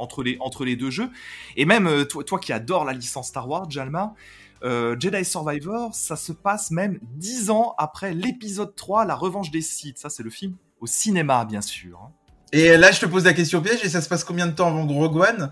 entre 0.04 0.22
les, 0.22 0.36
entre 0.40 0.64
les 0.64 0.76
deux 0.76 0.90
jeux. 0.90 1.10
Et 1.56 1.64
même 1.64 1.86
euh, 1.88 2.04
toi, 2.04 2.22
toi 2.22 2.38
qui 2.38 2.52
adores 2.52 2.84
la 2.84 2.92
licence 2.92 3.28
Star 3.28 3.48
Wars, 3.48 3.68
Jalma, 3.70 4.14
euh, 4.62 4.94
Jedi 4.98 5.24
Survivor, 5.24 5.94
ça 5.94 6.16
se 6.16 6.32
passe 6.32 6.70
même 6.70 6.98
10 7.16 7.50
ans 7.50 7.74
après 7.78 8.14
l'épisode 8.14 8.74
3, 8.76 9.04
La 9.04 9.14
Revanche 9.14 9.50
des 9.50 9.60
Sith. 9.60 9.98
Ça, 9.98 10.08
c'est 10.10 10.22
le 10.22 10.30
film 10.30 10.54
au 10.80 10.86
cinéma, 10.86 11.44
bien 11.44 11.60
sûr. 11.60 12.10
Et 12.52 12.76
là, 12.76 12.92
je 12.92 13.00
te 13.00 13.06
pose 13.06 13.24
la 13.24 13.32
question 13.34 13.60
piège, 13.60 13.84
et 13.84 13.88
ça 13.88 14.00
se 14.00 14.08
passe 14.08 14.22
combien 14.22 14.46
de 14.46 14.52
temps 14.52 14.68
avant 14.68 14.86
Rogue 14.86 15.16
One? 15.16 15.50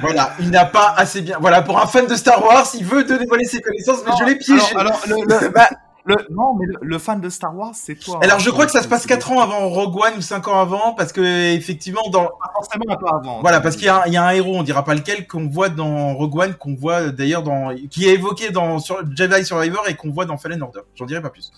Voilà, 0.00 0.34
il 0.38 0.50
n'a 0.50 0.64
pas 0.64 0.94
assez 0.96 1.22
bien. 1.22 1.38
Voilà, 1.40 1.60
pour 1.62 1.80
un 1.80 1.86
fan 1.86 2.06
de 2.06 2.14
Star 2.14 2.44
Wars, 2.44 2.68
il 2.74 2.84
veut 2.84 3.04
te 3.04 3.14
dévoiler 3.14 3.44
ses 3.46 3.60
connaissances, 3.60 4.00
mais 4.06 4.12
je 4.18 4.24
l'ai 4.24 4.36
piégé. 4.36 4.62
Alors, 4.76 5.00
alors, 5.04 5.24
le- 5.26 5.46
le- 5.46 5.48
bah, 5.54 5.68
le, 6.06 6.16
non, 6.30 6.54
mais 6.58 6.66
le, 6.66 6.74
le 6.80 6.98
fan 6.98 7.20
de 7.20 7.28
Star 7.28 7.54
Wars, 7.56 7.72
c'est 7.74 7.96
toi. 7.96 8.20
Alors 8.22 8.36
hein. 8.36 8.38
je 8.40 8.50
crois 8.50 8.64
que 8.66 8.72
ça 8.72 8.82
se 8.82 8.88
passe 8.88 9.02
C'est- 9.02 9.08
4 9.08 9.32
ans 9.32 9.40
avant 9.40 9.68
Rogue 9.68 9.96
One 9.96 10.14
ou 10.18 10.20
5 10.20 10.46
ans 10.48 10.58
avant, 10.60 10.94
parce 10.94 11.12
que 11.12 11.20
effectivement 11.54 12.08
dans 12.10 12.26
Pas 12.26 12.50
forcément 12.54 12.84
un 12.88 12.96
peu 12.96 13.06
avant. 13.12 13.40
voilà 13.40 13.60
parce 13.60 13.76
qu'il 13.76 13.86
y, 13.86 13.88
a 13.88 14.02
un- 14.02 14.06
il 14.06 14.12
y 14.12 14.16
a 14.16 14.24
un 14.24 14.30
héros, 14.30 14.54
on 14.56 14.62
dira 14.62 14.84
pas 14.84 14.94
lequel, 14.94 15.26
qu'on 15.26 15.48
voit 15.48 15.68
dans 15.68 16.14
Rogue 16.14 16.36
One, 16.38 16.54
qu'on 16.54 16.74
voit 16.74 17.10
d'ailleurs 17.10 17.42
dans 17.42 17.74
qui 17.90 18.08
est 18.08 18.14
évoqué 18.14 18.50
dans 18.50 18.78
sur 18.78 18.98
Jedi 19.14 19.44
Survivor 19.44 19.88
et 19.88 19.94
qu'on 19.96 20.10
voit 20.10 20.24
dans 20.26 20.36
Fallen 20.38 20.62
Order. 20.62 20.80
J'en 20.94 21.06
dirai 21.06 21.20
pas 21.20 21.30
plus. 21.30 21.50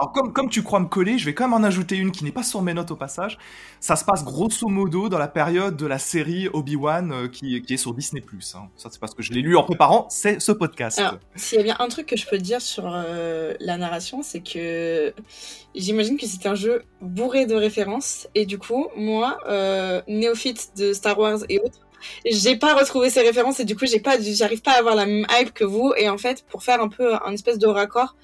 Alors 0.00 0.12
comme, 0.12 0.48
tu 0.48 0.62
crois 0.62 0.80
me 0.80 0.86
coller, 0.86 1.18
je 1.18 1.26
vais 1.26 1.34
quand 1.34 1.44
même 1.44 1.52
en 1.52 1.62
ajouter 1.62 1.94
une 1.96 2.10
qui 2.10 2.24
n'est 2.24 2.32
pas 2.32 2.42
sur 2.42 2.62
mes 2.62 2.72
notes 2.72 2.90
au 2.90 2.96
passage. 2.96 3.36
Ça 3.80 3.96
se 3.96 4.04
passe 4.04 4.24
grosso 4.24 4.66
modo 4.66 5.10
dans 5.10 5.18
la 5.18 5.28
période 5.28 5.76
de 5.76 5.84
la 5.84 5.98
série 5.98 6.48
Obi-Wan 6.54 7.12
euh, 7.12 7.28
qui, 7.28 7.56
est 7.56 7.76
sur 7.76 7.92
Disney+. 7.92 8.22
Hein. 8.54 8.70
Ça 8.76 8.88
c'est 8.90 8.98
parce 8.98 9.14
que 9.14 9.22
je 9.22 9.34
l'ai 9.34 9.42
lu 9.42 9.58
en 9.58 9.62
préparant, 9.62 10.06
c'est 10.08 10.40
ce 10.40 10.52
podcast. 10.52 11.02
S'il 11.36 11.58
y 11.58 11.60
a 11.60 11.64
bien 11.64 11.76
un 11.80 11.88
truc 11.88 12.06
que 12.06 12.16
je 12.16 12.26
peux 12.26 12.38
dire 12.38 12.62
sur 12.62 12.84
euh, 12.86 13.52
la 13.60 13.76
narration, 13.76 14.22
c'est 14.22 14.40
que 14.40 15.12
j'imagine 15.74 16.16
que 16.16 16.24
c'est 16.24 16.46
un 16.46 16.54
jeu 16.54 16.82
bourré 17.02 17.44
de 17.44 17.54
références. 17.54 18.26
Et 18.34 18.46
du 18.46 18.56
coup, 18.56 18.88
moi, 18.96 19.36
euh, 19.48 20.00
néophyte 20.08 20.78
de 20.78 20.94
Star 20.94 21.18
Wars 21.18 21.40
et 21.50 21.58
autres, 21.58 21.80
j'ai 22.24 22.56
pas 22.56 22.74
retrouvé 22.74 23.10
ces 23.10 23.20
références 23.20 23.60
et 23.60 23.64
du 23.64 23.76
coup, 23.76 23.86
j'ai 23.86 24.00
pas, 24.00 24.16
j'arrive 24.20 24.62
pas 24.62 24.72
à 24.72 24.78
avoir 24.78 24.94
la 24.94 25.06
même 25.06 25.26
hype 25.30 25.52
que 25.52 25.64
vous. 25.64 25.92
Et 25.96 26.08
en 26.08 26.18
fait, 26.18 26.44
pour 26.48 26.62
faire 26.62 26.80
un 26.80 26.88
peu 26.88 27.14
un 27.14 27.32
espèce 27.32 27.58
de 27.58 27.66
raccord, 27.66 28.16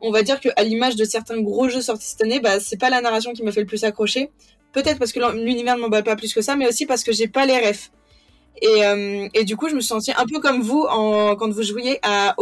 on 0.00 0.10
va 0.10 0.22
dire 0.22 0.40
que 0.40 0.48
à 0.56 0.62
l'image 0.62 0.96
de 0.96 1.04
certains 1.04 1.40
gros 1.40 1.68
jeux 1.68 1.82
sortis 1.82 2.08
cette 2.08 2.22
année, 2.22 2.40
bah, 2.40 2.60
c'est 2.60 2.78
pas 2.78 2.90
la 2.90 3.00
narration 3.00 3.32
qui 3.32 3.42
m'a 3.42 3.52
fait 3.52 3.60
le 3.60 3.66
plus 3.66 3.84
accrocher. 3.84 4.30
Peut-être 4.72 4.98
parce 4.98 5.12
que 5.12 5.20
l'univers 5.36 5.76
ne 5.76 5.82
m'emballe 5.82 6.04
pas 6.04 6.16
plus 6.16 6.34
que 6.34 6.42
ça, 6.42 6.56
mais 6.56 6.68
aussi 6.68 6.86
parce 6.86 7.02
que 7.02 7.12
j'ai 7.12 7.28
pas 7.28 7.46
les 7.46 7.58
refs. 7.58 7.90
Et, 8.60 8.84
euh, 8.84 9.28
et 9.34 9.44
du 9.44 9.56
coup, 9.56 9.68
je 9.68 9.74
me 9.74 9.80
suis 9.80 9.88
sentie 9.88 10.12
un 10.16 10.26
peu 10.26 10.40
comme 10.40 10.62
vous 10.62 10.84
quand 10.88 11.50
vous 11.50 11.62
jouiez 11.62 12.00
à 12.02 12.34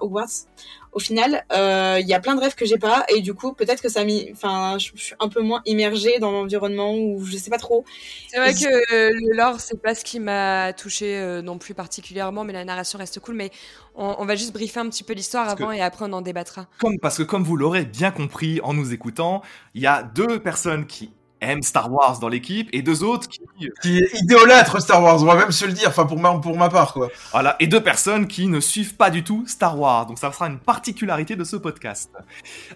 Hogwarts. 0.00 0.46
Au 0.92 0.98
final, 0.98 1.44
euh, 1.52 1.98
il 2.00 2.06
y 2.08 2.14
a 2.14 2.20
plein 2.20 2.34
de 2.34 2.40
rêves 2.40 2.54
que 2.54 2.64
j'ai 2.66 2.78
pas, 2.78 3.04
et 3.14 3.20
du 3.20 3.34
coup, 3.34 3.52
peut-être 3.52 3.82
que 3.82 3.88
ça 3.88 4.00
a 4.00 4.04
mis, 4.04 4.28
enfin, 4.32 4.76
je, 4.78 4.90
je 4.94 5.02
suis 5.02 5.14
un 5.20 5.28
peu 5.28 5.40
moins 5.42 5.60
immergée 5.66 6.18
dans 6.18 6.32
l'environnement 6.32 6.94
ou 6.96 7.24
je 7.24 7.36
sais 7.36 7.50
pas 7.50 7.58
trop. 7.58 7.84
C'est 8.28 8.38
vrai 8.38 8.52
que 8.54 9.12
le 9.28 9.36
lore, 9.36 9.60
c'est 9.60 9.80
pas 9.80 9.94
ce 9.94 10.04
qui 10.04 10.18
m'a 10.20 10.72
touché 10.72 11.16
euh, 11.18 11.42
non 11.42 11.58
plus 11.58 11.74
particulièrement, 11.74 12.44
mais 12.44 12.52
la 12.52 12.64
narration 12.64 12.98
reste 12.98 13.20
cool. 13.20 13.34
Mais 13.34 13.50
on, 13.94 14.16
on 14.18 14.24
va 14.24 14.34
juste 14.36 14.52
briefer 14.52 14.80
un 14.80 14.88
petit 14.88 15.04
peu 15.04 15.12
l'histoire 15.12 15.48
avant 15.48 15.68
que- 15.68 15.74
et 15.74 15.80
après 15.82 16.06
on 16.08 16.12
en 16.12 16.22
débattra. 16.22 16.66
Comme, 16.80 16.98
parce 16.98 17.18
que 17.18 17.22
comme 17.22 17.44
vous 17.44 17.56
l'aurez 17.56 17.84
bien 17.84 18.10
compris 18.10 18.60
en 18.62 18.74
nous 18.74 18.92
écoutant, 18.92 19.42
il 19.74 19.82
y 19.82 19.86
a 19.86 20.02
deux 20.02 20.40
personnes 20.40 20.86
qui 20.86 21.10
aiment 21.40 21.62
Star 21.62 21.92
Wars 21.92 22.18
dans 22.18 22.28
l'équipe 22.28 22.68
et 22.72 22.82
deux 22.82 23.02
autres 23.02 23.28
qui 23.28 23.40
Qui 23.82 23.98
est 23.98 24.20
idolâtre 24.20 24.80
Star 24.80 25.02
Wars, 25.02 25.22
on 25.22 25.26
va 25.26 25.36
même 25.36 25.52
se 25.52 25.64
le 25.64 25.72
dire, 25.72 25.88
enfin 25.88 26.06
pour 26.06 26.18
ma 26.18 26.38
pour 26.38 26.56
ma 26.56 26.68
part 26.68 26.92
quoi. 26.92 27.08
Voilà, 27.32 27.56
et 27.60 27.66
deux 27.66 27.82
personnes 27.82 28.26
qui 28.26 28.46
ne 28.46 28.60
suivent 28.60 28.96
pas 28.96 29.10
du 29.10 29.24
tout 29.24 29.44
Star 29.46 29.78
Wars. 29.78 30.06
Donc 30.06 30.18
ça 30.18 30.32
sera 30.32 30.46
une 30.46 30.58
particularité 30.58 31.36
de 31.36 31.44
ce 31.44 31.56
podcast. 31.56 32.10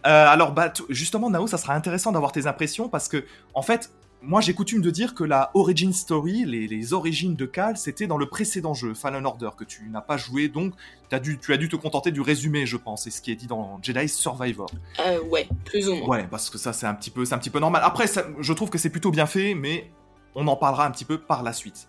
Euh, 0.07 0.27
alors 0.27 0.53
bah 0.53 0.73
justement 0.89 1.31
Nao, 1.31 1.47
ça 1.47 1.59
sera 1.59 1.75
intéressant 1.75 2.13
d'avoir 2.13 2.33
tes 2.33 2.47
impressions 2.47 2.89
parce 2.89 3.09
que 3.09 3.25
en 3.55 3.63
fait, 3.63 3.91
moi 4.23 4.41
j'ai 4.41 4.55
coutume 4.55 4.81
de 4.83 4.91
dire 4.91 5.15
que 5.15 5.25
la 5.25 5.51
origin 5.55 5.93
story, 5.93 6.45
les, 6.45 6.67
les 6.69 6.93
origines 6.93 7.35
de 7.35 7.45
Cal, 7.47 7.77
c'était 7.77 8.07
dans 8.07 8.19
le 8.19 8.27
précédent 8.27 8.75
jeu 8.75 8.95
Fallen 8.95 9.27
Order 9.27 9.51
que 9.57 9.65
tu 9.65 9.89
n'as 9.91 10.01
pas 10.01 10.17
joué, 10.17 10.49
donc 10.49 10.75
as 11.11 11.19
dû, 11.21 11.39
tu 11.39 11.53
as 11.53 11.57
dû 11.57 11.69
te 11.69 11.77
contenter 11.77 12.11
du 12.11 12.21
résumé, 12.21 12.65
je 12.65 12.77
pense, 12.77 13.07
et 13.07 13.11
ce 13.11 13.21
qui 13.21 13.31
est 13.33 13.35
dit 13.37 13.47
dans 13.47 13.79
Jedi 13.83 14.09
Survivor. 14.09 14.71
Euh, 15.05 15.21
ouais, 15.25 15.47
plus 15.65 15.89
ou 15.89 15.97
moins. 15.97 16.09
Ouais, 16.09 16.27
parce 16.31 16.49
que 16.51 16.57
ça 16.59 16.73
c'est 16.73 16.87
un 16.87 16.95
petit 16.95 17.11
peu, 17.11 17.25
c'est 17.25 17.35
un 17.35 17.39
petit 17.39 17.51
peu 17.51 17.59
normal. 17.61 17.83
Après, 17.85 18.07
ça- 18.07 18.27
je 18.39 18.53
trouve 18.53 18.71
que 18.71 18.79
c'est 18.79 18.91
plutôt 18.91 19.11
bien 19.11 19.27
fait, 19.27 19.55
mais 19.55 19.91
on 20.35 20.47
en 20.47 20.57
parlera 20.57 20.87
un 20.87 20.91
petit 20.91 21.05
peu 21.05 21.19
par 21.19 21.43
la 21.43 21.53
suite. 21.53 21.89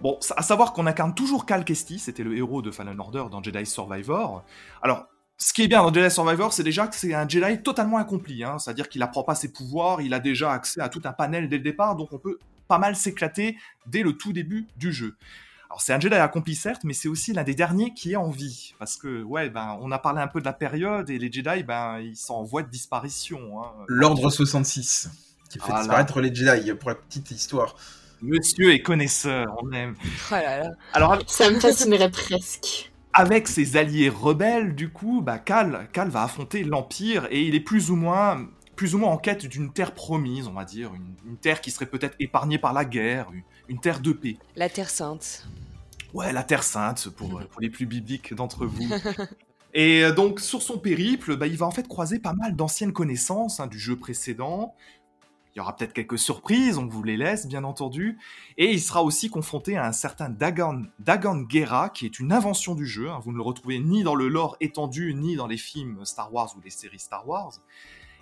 Bon, 0.00 0.18
à 0.36 0.42
savoir 0.42 0.72
qu'on 0.72 0.86
incarne 0.86 1.14
toujours 1.14 1.46
Cal 1.46 1.64
Kestis, 1.64 2.00
c'était 2.00 2.24
le 2.24 2.36
héros 2.36 2.60
de 2.60 2.70
Fallen 2.72 2.98
Order 2.98 3.24
dans 3.30 3.42
Jedi 3.42 3.64
Survivor. 3.66 4.42
Alors, 4.82 5.06
ce 5.42 5.52
qui 5.52 5.62
est 5.62 5.68
bien 5.68 5.82
dans 5.82 5.92
Jedi 5.92 6.08
Survivor, 6.10 6.52
c'est 6.52 6.62
déjà 6.62 6.86
que 6.86 6.94
c'est 6.94 7.14
un 7.14 7.28
Jedi 7.28 7.62
totalement 7.62 7.96
accompli, 7.98 8.44
hein, 8.44 8.58
c'est-à-dire 8.58 8.88
qu'il 8.88 9.02
apprend 9.02 9.24
pas 9.24 9.34
ses 9.34 9.50
pouvoirs, 9.52 10.00
il 10.00 10.14
a 10.14 10.20
déjà 10.20 10.52
accès 10.52 10.80
à 10.80 10.88
tout 10.88 11.02
un 11.04 11.12
panel 11.12 11.48
dès 11.48 11.56
le 11.56 11.64
départ, 11.64 11.96
donc 11.96 12.12
on 12.12 12.18
peut 12.18 12.38
pas 12.68 12.78
mal 12.78 12.94
s'éclater 12.94 13.56
dès 13.86 14.02
le 14.02 14.12
tout 14.12 14.32
début 14.32 14.68
du 14.76 14.92
jeu. 14.92 15.16
Alors 15.68 15.80
c'est 15.80 15.92
un 15.92 15.98
Jedi 15.98 16.14
accompli 16.14 16.54
certes, 16.54 16.82
mais 16.84 16.92
c'est 16.92 17.08
aussi 17.08 17.32
l'un 17.32 17.42
des 17.42 17.54
derniers 17.54 17.92
qui 17.92 18.12
est 18.12 18.16
en 18.16 18.30
vie, 18.30 18.74
parce 18.78 18.96
que 18.96 19.22
ouais, 19.24 19.50
ben 19.50 19.76
on 19.80 19.90
a 19.90 19.98
parlé 19.98 20.20
un 20.20 20.28
peu 20.28 20.38
de 20.38 20.44
la 20.44 20.52
période 20.52 21.10
et 21.10 21.18
les 21.18 21.32
Jedi, 21.32 21.64
ben 21.64 21.98
ils 21.98 22.16
sont 22.16 22.34
en 22.34 22.44
voie 22.44 22.62
de 22.62 22.68
disparition. 22.68 23.60
Hein. 23.62 23.72
L'ordre 23.88 24.30
66 24.30 25.10
qui 25.50 25.58
fait 25.58 25.64
Voilà. 25.66 25.80
disparaître 25.80 26.20
les 26.20 26.32
Jedi 26.32 26.72
pour 26.74 26.90
la 26.90 26.94
petite 26.94 27.30
histoire. 27.32 27.74
Monsieur 28.20 28.72
est 28.72 28.82
connaisseur, 28.82 29.46
on 29.60 29.72
aime. 29.72 29.96
Oh 30.30 30.34
là 30.34 30.58
là. 30.60 30.70
Alors 30.92 31.18
Ça 31.26 31.50
me 31.50 31.58
fascinerait 31.58 32.10
presque. 32.12 32.91
Avec 33.12 33.48
ses 33.48 33.76
alliés 33.76 34.08
rebelles, 34.08 34.74
du 34.74 34.90
coup, 34.90 35.20
bah 35.20 35.38
Cal, 35.38 35.88
Cal 35.92 36.08
va 36.08 36.22
affronter 36.22 36.64
l'Empire 36.64 37.26
et 37.30 37.42
il 37.42 37.54
est 37.54 37.60
plus 37.60 37.90
ou 37.90 37.96
moins, 37.96 38.48
plus 38.76 38.94
ou 38.94 38.98
moins 38.98 39.10
en 39.10 39.18
quête 39.18 39.46
d'une 39.46 39.72
terre 39.72 39.92
promise, 39.92 40.48
on 40.48 40.52
va 40.52 40.64
dire, 40.64 40.94
une, 40.94 41.14
une 41.28 41.36
terre 41.36 41.60
qui 41.60 41.70
serait 41.70 41.86
peut-être 41.86 42.16
épargnée 42.20 42.58
par 42.58 42.72
la 42.72 42.84
guerre, 42.84 43.30
une, 43.32 43.42
une 43.68 43.80
terre 43.80 44.00
de 44.00 44.12
paix. 44.12 44.36
La 44.56 44.68
Terre 44.68 44.90
Sainte. 44.90 45.46
Ouais, 46.14 46.32
la 46.32 46.42
Terre 46.42 46.62
Sainte, 46.62 47.08
pour, 47.10 47.40
pour 47.50 47.60
les 47.60 47.70
plus 47.70 47.86
bibliques 47.86 48.34
d'entre 48.34 48.66
vous. 48.66 48.88
Et 49.74 50.04
euh, 50.04 50.12
donc, 50.12 50.40
sur 50.40 50.62
son 50.62 50.78
périple, 50.78 51.36
bah, 51.36 51.46
il 51.46 51.56
va 51.56 51.66
en 51.66 51.70
fait 51.70 51.88
croiser 51.88 52.18
pas 52.18 52.34
mal 52.34 52.54
d'anciennes 52.54 52.92
connaissances 52.92 53.60
hein, 53.60 53.66
du 53.66 53.78
jeu 53.78 53.96
précédent. 53.96 54.74
Il 55.54 55.58
y 55.58 55.60
aura 55.60 55.76
peut-être 55.76 55.92
quelques 55.92 56.18
surprises, 56.18 56.78
on 56.78 56.86
vous 56.86 57.02
les 57.02 57.18
laisse, 57.18 57.46
bien 57.46 57.62
entendu. 57.64 58.18
Et 58.56 58.72
il 58.72 58.80
sera 58.80 59.02
aussi 59.02 59.28
confronté 59.28 59.76
à 59.76 59.84
un 59.86 59.92
certain 59.92 60.30
Dagon, 60.30 60.86
Dagon 60.98 61.46
Gera, 61.46 61.90
qui 61.90 62.06
est 62.06 62.18
une 62.18 62.32
invention 62.32 62.74
du 62.74 62.86
jeu. 62.86 63.10
hein. 63.10 63.20
Vous 63.22 63.32
ne 63.32 63.36
le 63.36 63.42
retrouvez 63.42 63.78
ni 63.78 64.02
dans 64.02 64.14
le 64.14 64.28
lore 64.28 64.56
étendu, 64.60 65.12
ni 65.14 65.36
dans 65.36 65.46
les 65.46 65.58
films 65.58 66.04
Star 66.06 66.32
Wars 66.32 66.54
ou 66.56 66.60
les 66.64 66.70
séries 66.70 66.98
Star 66.98 67.28
Wars. 67.28 67.52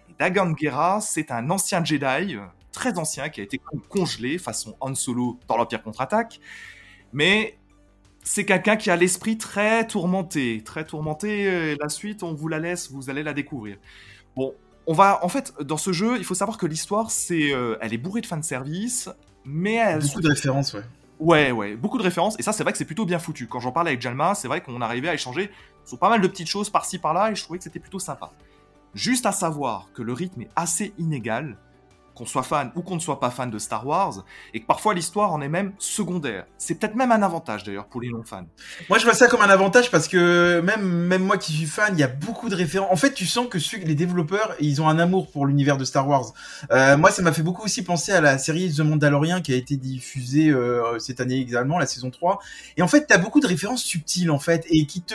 Et 0.08 0.14
Dagon 0.18 0.54
Gera, 0.60 1.00
c'est 1.00 1.30
un 1.30 1.50
ancien 1.50 1.84
Jedi, 1.84 2.34
euh, 2.34 2.44
très 2.72 2.98
ancien, 2.98 3.28
qui 3.28 3.40
a 3.40 3.44
été 3.44 3.60
congelé 3.88 4.36
façon 4.38 4.76
Han 4.80 4.96
Solo 4.96 5.38
dans 5.46 5.56
l'Empire 5.56 5.84
contre-attaque. 5.84 6.40
Mais 7.12 7.58
c'est 8.24 8.44
quelqu'un 8.44 8.76
qui 8.76 8.90
a 8.90 8.96
l'esprit 8.96 9.38
très 9.38 9.86
tourmenté, 9.86 10.62
très 10.64 10.84
tourmenté. 10.84 11.76
La 11.76 11.88
suite, 11.88 12.24
on 12.24 12.34
vous 12.34 12.48
la 12.48 12.58
laisse, 12.58 12.90
vous 12.90 13.08
allez 13.08 13.22
la 13.22 13.32
découvrir. 13.32 13.78
Bon, 14.36 14.54
on 14.90 14.92
va, 14.92 15.24
en 15.24 15.28
fait, 15.28 15.54
dans 15.60 15.76
ce 15.76 15.92
jeu, 15.92 16.16
il 16.18 16.24
faut 16.24 16.34
savoir 16.34 16.58
que 16.58 16.66
l'histoire, 16.66 17.12
c'est, 17.12 17.54
euh, 17.54 17.78
elle 17.80 17.94
est 17.94 17.96
bourrée 17.96 18.22
de 18.22 18.26
fanservice, 18.26 19.08
mais 19.44 19.74
elle, 19.74 20.00
Beaucoup 20.00 20.20
de 20.20 20.28
références, 20.28 20.74
ouais. 20.74 20.82
Ouais, 21.20 21.52
ouais, 21.52 21.76
beaucoup 21.76 21.96
de 21.96 22.02
références, 22.02 22.34
et 22.40 22.42
ça, 22.42 22.52
c'est 22.52 22.64
vrai 22.64 22.72
que 22.72 22.78
c'est 22.78 22.84
plutôt 22.84 23.06
bien 23.06 23.20
foutu. 23.20 23.46
Quand 23.46 23.60
j'en 23.60 23.70
parlais 23.70 23.90
avec 23.90 24.00
Jalma, 24.00 24.34
c'est 24.34 24.48
vrai 24.48 24.62
qu'on 24.62 24.80
arrivait 24.80 25.08
à 25.08 25.14
échanger 25.14 25.52
sur 25.84 25.96
pas 25.96 26.08
mal 26.08 26.20
de 26.20 26.26
petites 26.26 26.48
choses 26.48 26.70
par-ci 26.70 26.98
par-là, 26.98 27.30
et 27.30 27.36
je 27.36 27.44
trouvais 27.44 27.58
que 27.58 27.62
c'était 27.62 27.78
plutôt 27.78 28.00
sympa. 28.00 28.32
Juste 28.92 29.26
à 29.26 29.32
savoir 29.32 29.86
que 29.94 30.02
le 30.02 30.12
rythme 30.12 30.40
est 30.40 30.50
assez 30.56 30.92
inégal, 30.98 31.56
qu'on 32.20 32.26
soit 32.26 32.42
fan 32.42 32.70
ou 32.76 32.82
qu'on 32.82 32.96
ne 32.96 33.00
soit 33.00 33.18
pas 33.18 33.30
fan 33.30 33.50
de 33.50 33.58
Star 33.58 33.86
Wars, 33.86 34.24
et 34.52 34.60
que 34.60 34.66
parfois 34.66 34.92
l'histoire 34.92 35.32
en 35.32 35.40
est 35.40 35.48
même 35.48 35.72
secondaire. 35.78 36.44
C'est 36.58 36.74
peut-être 36.74 36.94
même 36.94 37.12
un 37.12 37.22
avantage 37.22 37.64
d'ailleurs 37.64 37.86
pour 37.86 38.02
les 38.02 38.10
non-fans. 38.10 38.44
Moi, 38.90 38.98
je 38.98 39.04
vois 39.04 39.14
ça 39.14 39.26
comme 39.26 39.40
un 39.40 39.48
avantage 39.48 39.90
parce 39.90 40.06
que 40.06 40.60
même, 40.60 40.82
même 40.82 41.24
moi 41.24 41.38
qui 41.38 41.52
suis 41.52 41.66
fan, 41.66 41.94
il 41.94 42.00
y 42.00 42.02
a 42.02 42.08
beaucoup 42.08 42.50
de 42.50 42.54
références. 42.54 42.92
En 42.92 42.96
fait, 42.96 43.14
tu 43.14 43.24
sens 43.24 43.46
que 43.48 43.58
les 43.86 43.94
développeurs, 43.94 44.54
ils 44.60 44.82
ont 44.82 44.88
un 44.88 44.98
amour 44.98 45.30
pour 45.30 45.46
l'univers 45.46 45.78
de 45.78 45.84
Star 45.84 46.06
Wars. 46.06 46.34
Euh, 46.70 46.98
moi, 46.98 47.10
ça 47.10 47.22
m'a 47.22 47.32
fait 47.32 47.42
beaucoup 47.42 47.64
aussi 47.64 47.82
penser 47.82 48.12
à 48.12 48.20
la 48.20 48.36
série 48.36 48.70
The 48.70 48.80
Mandalorian 48.80 49.40
qui 49.40 49.54
a 49.54 49.56
été 49.56 49.76
diffusée 49.76 50.50
euh, 50.50 50.98
cette 50.98 51.20
année 51.20 51.38
également, 51.38 51.78
la 51.78 51.86
saison 51.86 52.10
3. 52.10 52.38
Et 52.76 52.82
en 52.82 52.88
fait, 52.88 53.06
t'as 53.06 53.18
beaucoup 53.18 53.40
de 53.40 53.46
références 53.46 53.82
subtiles, 53.82 54.30
en 54.30 54.38
fait, 54.38 54.66
et 54.68 54.84
qui 54.84 55.00
te... 55.00 55.14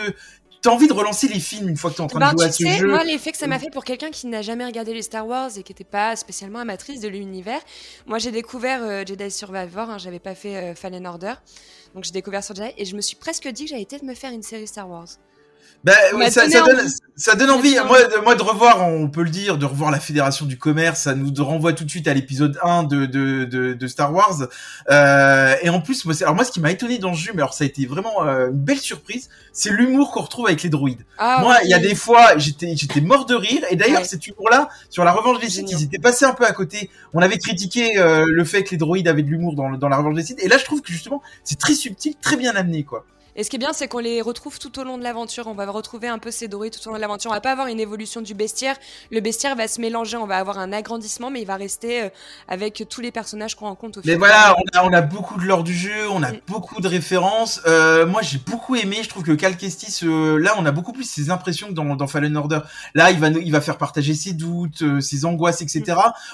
T'as 0.66 0.72
envie 0.72 0.88
de 0.88 0.92
relancer 0.92 1.28
les 1.28 1.38
films 1.38 1.68
une 1.68 1.76
fois 1.76 1.90
que 1.92 1.94
t'es 1.96 2.00
en 2.00 2.08
train 2.08 2.18
Ben, 2.18 2.32
de 2.32 2.38
jouer 2.40 2.50
tu 2.50 2.66
à 2.66 2.70
ce 2.70 2.74
sais, 2.74 2.78
jeu. 2.80 2.88
moi, 2.88 3.04
l'effet 3.04 3.30
que 3.30 3.38
ça 3.38 3.46
m'a 3.46 3.60
fait 3.60 3.70
pour 3.70 3.84
quelqu'un 3.84 4.10
qui 4.10 4.26
n'a 4.26 4.42
jamais 4.42 4.64
regardé 4.66 4.92
les 4.92 5.02
Star 5.02 5.24
Wars 5.24 5.48
et 5.56 5.62
qui 5.62 5.70
n'était 5.70 5.84
pas 5.84 6.16
spécialement 6.16 6.58
amatrice 6.58 7.00
de 7.00 7.06
l'univers, 7.06 7.60
moi 8.06 8.18
j'ai 8.18 8.32
découvert 8.32 8.82
euh, 8.82 9.04
Jedi 9.06 9.30
Survivor, 9.30 9.88
hein, 9.88 9.98
j'avais 9.98 10.18
pas 10.18 10.34
fait 10.34 10.56
euh, 10.56 10.74
Fallen 10.74 11.06
Order, 11.06 11.34
donc 11.94 12.02
j'ai 12.02 12.10
découvert 12.10 12.42
sur 12.42 12.56
Jedi 12.56 12.70
et 12.76 12.84
je 12.84 12.96
me 12.96 13.00
suis 13.00 13.14
presque 13.14 13.46
dit 13.46 13.62
que 13.66 13.70
j'allais 13.70 13.84
peut-être 13.86 14.02
me 14.02 14.14
faire 14.14 14.32
une 14.32 14.42
série 14.42 14.66
Star 14.66 14.90
Wars. 14.90 15.06
Bah, 15.86 15.92
m'a 16.12 16.18
ouais, 16.18 16.30
ça, 16.32 16.50
ça 16.50 16.62
donne, 16.62 16.80
envie. 16.80 16.92
ça 17.14 17.34
donne 17.36 17.50
envie. 17.50 17.76
Moi, 17.86 18.02
de, 18.02 18.16
moi, 18.24 18.34
de 18.34 18.42
revoir, 18.42 18.86
on 18.88 19.08
peut 19.08 19.22
le 19.22 19.30
dire, 19.30 19.56
de 19.56 19.64
revoir 19.64 19.92
la 19.92 20.00
Fédération 20.00 20.44
du 20.44 20.58
Commerce, 20.58 21.02
ça 21.02 21.14
nous 21.14 21.32
renvoie 21.44 21.72
tout 21.74 21.84
de 21.84 21.90
suite 21.90 22.08
à 22.08 22.12
l'épisode 22.14 22.58
1 22.60 22.82
de, 22.82 23.06
de, 23.06 23.44
de, 23.44 23.72
de 23.72 23.86
Star 23.86 24.12
Wars. 24.12 24.48
Euh, 24.90 25.54
et 25.62 25.68
en 25.70 25.80
plus, 25.80 26.04
moi, 26.04 26.14
alors 26.22 26.34
moi, 26.34 26.42
ce 26.44 26.50
qui 26.50 26.58
m'a 26.58 26.72
étonné 26.72 26.98
dans 26.98 27.14
ce 27.14 27.20
jeu, 27.20 27.32
mais 27.34 27.42
alors 27.42 27.54
ça 27.54 27.62
a 27.62 27.68
été 27.68 27.86
vraiment 27.86 28.26
euh, 28.26 28.48
une 28.48 28.56
belle 28.58 28.78
surprise, 28.80 29.28
c'est 29.52 29.70
l'humour 29.70 30.10
qu'on 30.10 30.22
retrouve 30.22 30.46
avec 30.46 30.62
les 30.64 30.70
droïdes. 30.70 31.04
Ah, 31.18 31.38
moi, 31.40 31.54
oui. 31.60 31.66
il 31.66 31.70
y 31.70 31.74
a 31.74 31.78
des 31.78 31.94
fois, 31.94 32.36
j'étais, 32.36 32.74
j'étais 32.76 33.00
mort 33.00 33.24
de 33.24 33.36
rire. 33.36 33.62
Et 33.70 33.76
d'ailleurs, 33.76 34.00
Ouais. 34.00 34.04
cet 34.04 34.26
humour-là, 34.26 34.68
sur 34.90 35.04
la 35.04 35.12
Revanche 35.12 35.38
des 35.40 35.48
Sith, 35.48 35.70
ils 35.70 35.84
étaient 35.84 35.98
passés 36.00 36.24
un 36.24 36.34
peu 36.34 36.44
à 36.44 36.52
côté. 36.52 36.90
On 37.14 37.20
avait 37.22 37.38
critiqué 37.38 37.96
euh, 37.98 38.24
le 38.28 38.44
fait 38.44 38.64
que 38.64 38.72
les 38.72 38.76
droïdes 38.76 39.06
avaient 39.06 39.22
de 39.22 39.28
l'humour 39.30 39.54
dans, 39.54 39.70
dans 39.70 39.88
la 39.88 39.96
Revanche 39.98 40.16
des 40.16 40.24
Sith. 40.24 40.38
Et 40.42 40.48
là, 40.48 40.58
je 40.58 40.64
trouve 40.64 40.82
que 40.82 40.92
justement, 40.92 41.22
c'est 41.44 41.58
très 41.58 41.74
subtil, 41.74 42.14
très 42.20 42.36
bien 42.36 42.56
amené, 42.56 42.82
quoi. 42.82 43.04
Et 43.36 43.44
ce 43.44 43.50
qui 43.50 43.56
est 43.56 43.58
bien, 43.58 43.72
c'est 43.72 43.88
qu'on 43.88 43.98
les 43.98 44.20
retrouve 44.22 44.58
tout 44.58 44.78
au 44.78 44.84
long 44.84 44.98
de 44.98 45.02
l'aventure. 45.02 45.46
On 45.46 45.54
va 45.54 45.66
retrouver 45.70 46.08
un 46.08 46.18
peu 46.18 46.30
ces 46.30 46.48
dorés 46.48 46.70
tout 46.70 46.80
au 46.86 46.90
long 46.90 46.96
de 46.96 47.00
l'aventure. 47.00 47.30
On 47.30 47.34
va 47.34 47.40
pas 47.40 47.52
avoir 47.52 47.66
une 47.66 47.80
évolution 47.80 48.20
du 48.22 48.34
bestiaire. 48.34 48.76
Le 49.10 49.20
bestiaire 49.20 49.56
va 49.56 49.68
se 49.68 49.80
mélanger. 49.80 50.16
On 50.16 50.26
va 50.26 50.36
avoir 50.38 50.58
un 50.58 50.72
agrandissement, 50.72 51.30
mais 51.30 51.42
il 51.42 51.46
va 51.46 51.56
rester 51.56 52.02
euh, 52.02 52.08
avec 52.48 52.84
tous 52.88 53.00
les 53.00 53.10
personnages 53.12 53.54
qu'on 53.54 53.66
rencontre 53.66 53.98
au 53.98 54.02
Mais 54.04 54.14
voilà, 54.14 54.56
on 54.56 54.78
a, 54.78 54.84
on 54.84 54.92
a 54.92 55.02
beaucoup 55.02 55.38
de 55.38 55.44
lore 55.44 55.64
du 55.64 55.74
jeu, 55.74 56.08
on 56.10 56.22
a 56.22 56.32
Mm. 56.32 56.40
beaucoup 56.46 56.80
de 56.80 56.88
références. 56.88 57.60
Euh, 57.66 58.06
moi, 58.06 58.22
j'ai 58.22 58.38
beaucoup 58.38 58.74
aimé. 58.76 58.98
Je 59.02 59.08
trouve 59.08 59.22
que 59.22 59.32
Cal 59.32 59.56
Kestis, 59.56 60.00
euh, 60.04 60.38
là, 60.38 60.54
on 60.58 60.66
a 60.66 60.72
beaucoup 60.72 60.92
plus 60.92 61.04
ses 61.08 61.30
impressions 61.30 61.68
que 61.68 61.72
dans, 61.72 61.94
dans 61.96 62.06
Fallen 62.06 62.36
Order. 62.36 62.60
Là, 62.94 63.10
il 63.10 63.18
va, 63.18 63.28
il 63.28 63.52
va 63.52 63.60
faire 63.60 63.78
partager 63.78 64.14
ses 64.14 64.32
doutes, 64.32 64.82
euh, 64.82 65.00
ses 65.00 65.24
angoisses, 65.24 65.60
etc. 65.62 65.84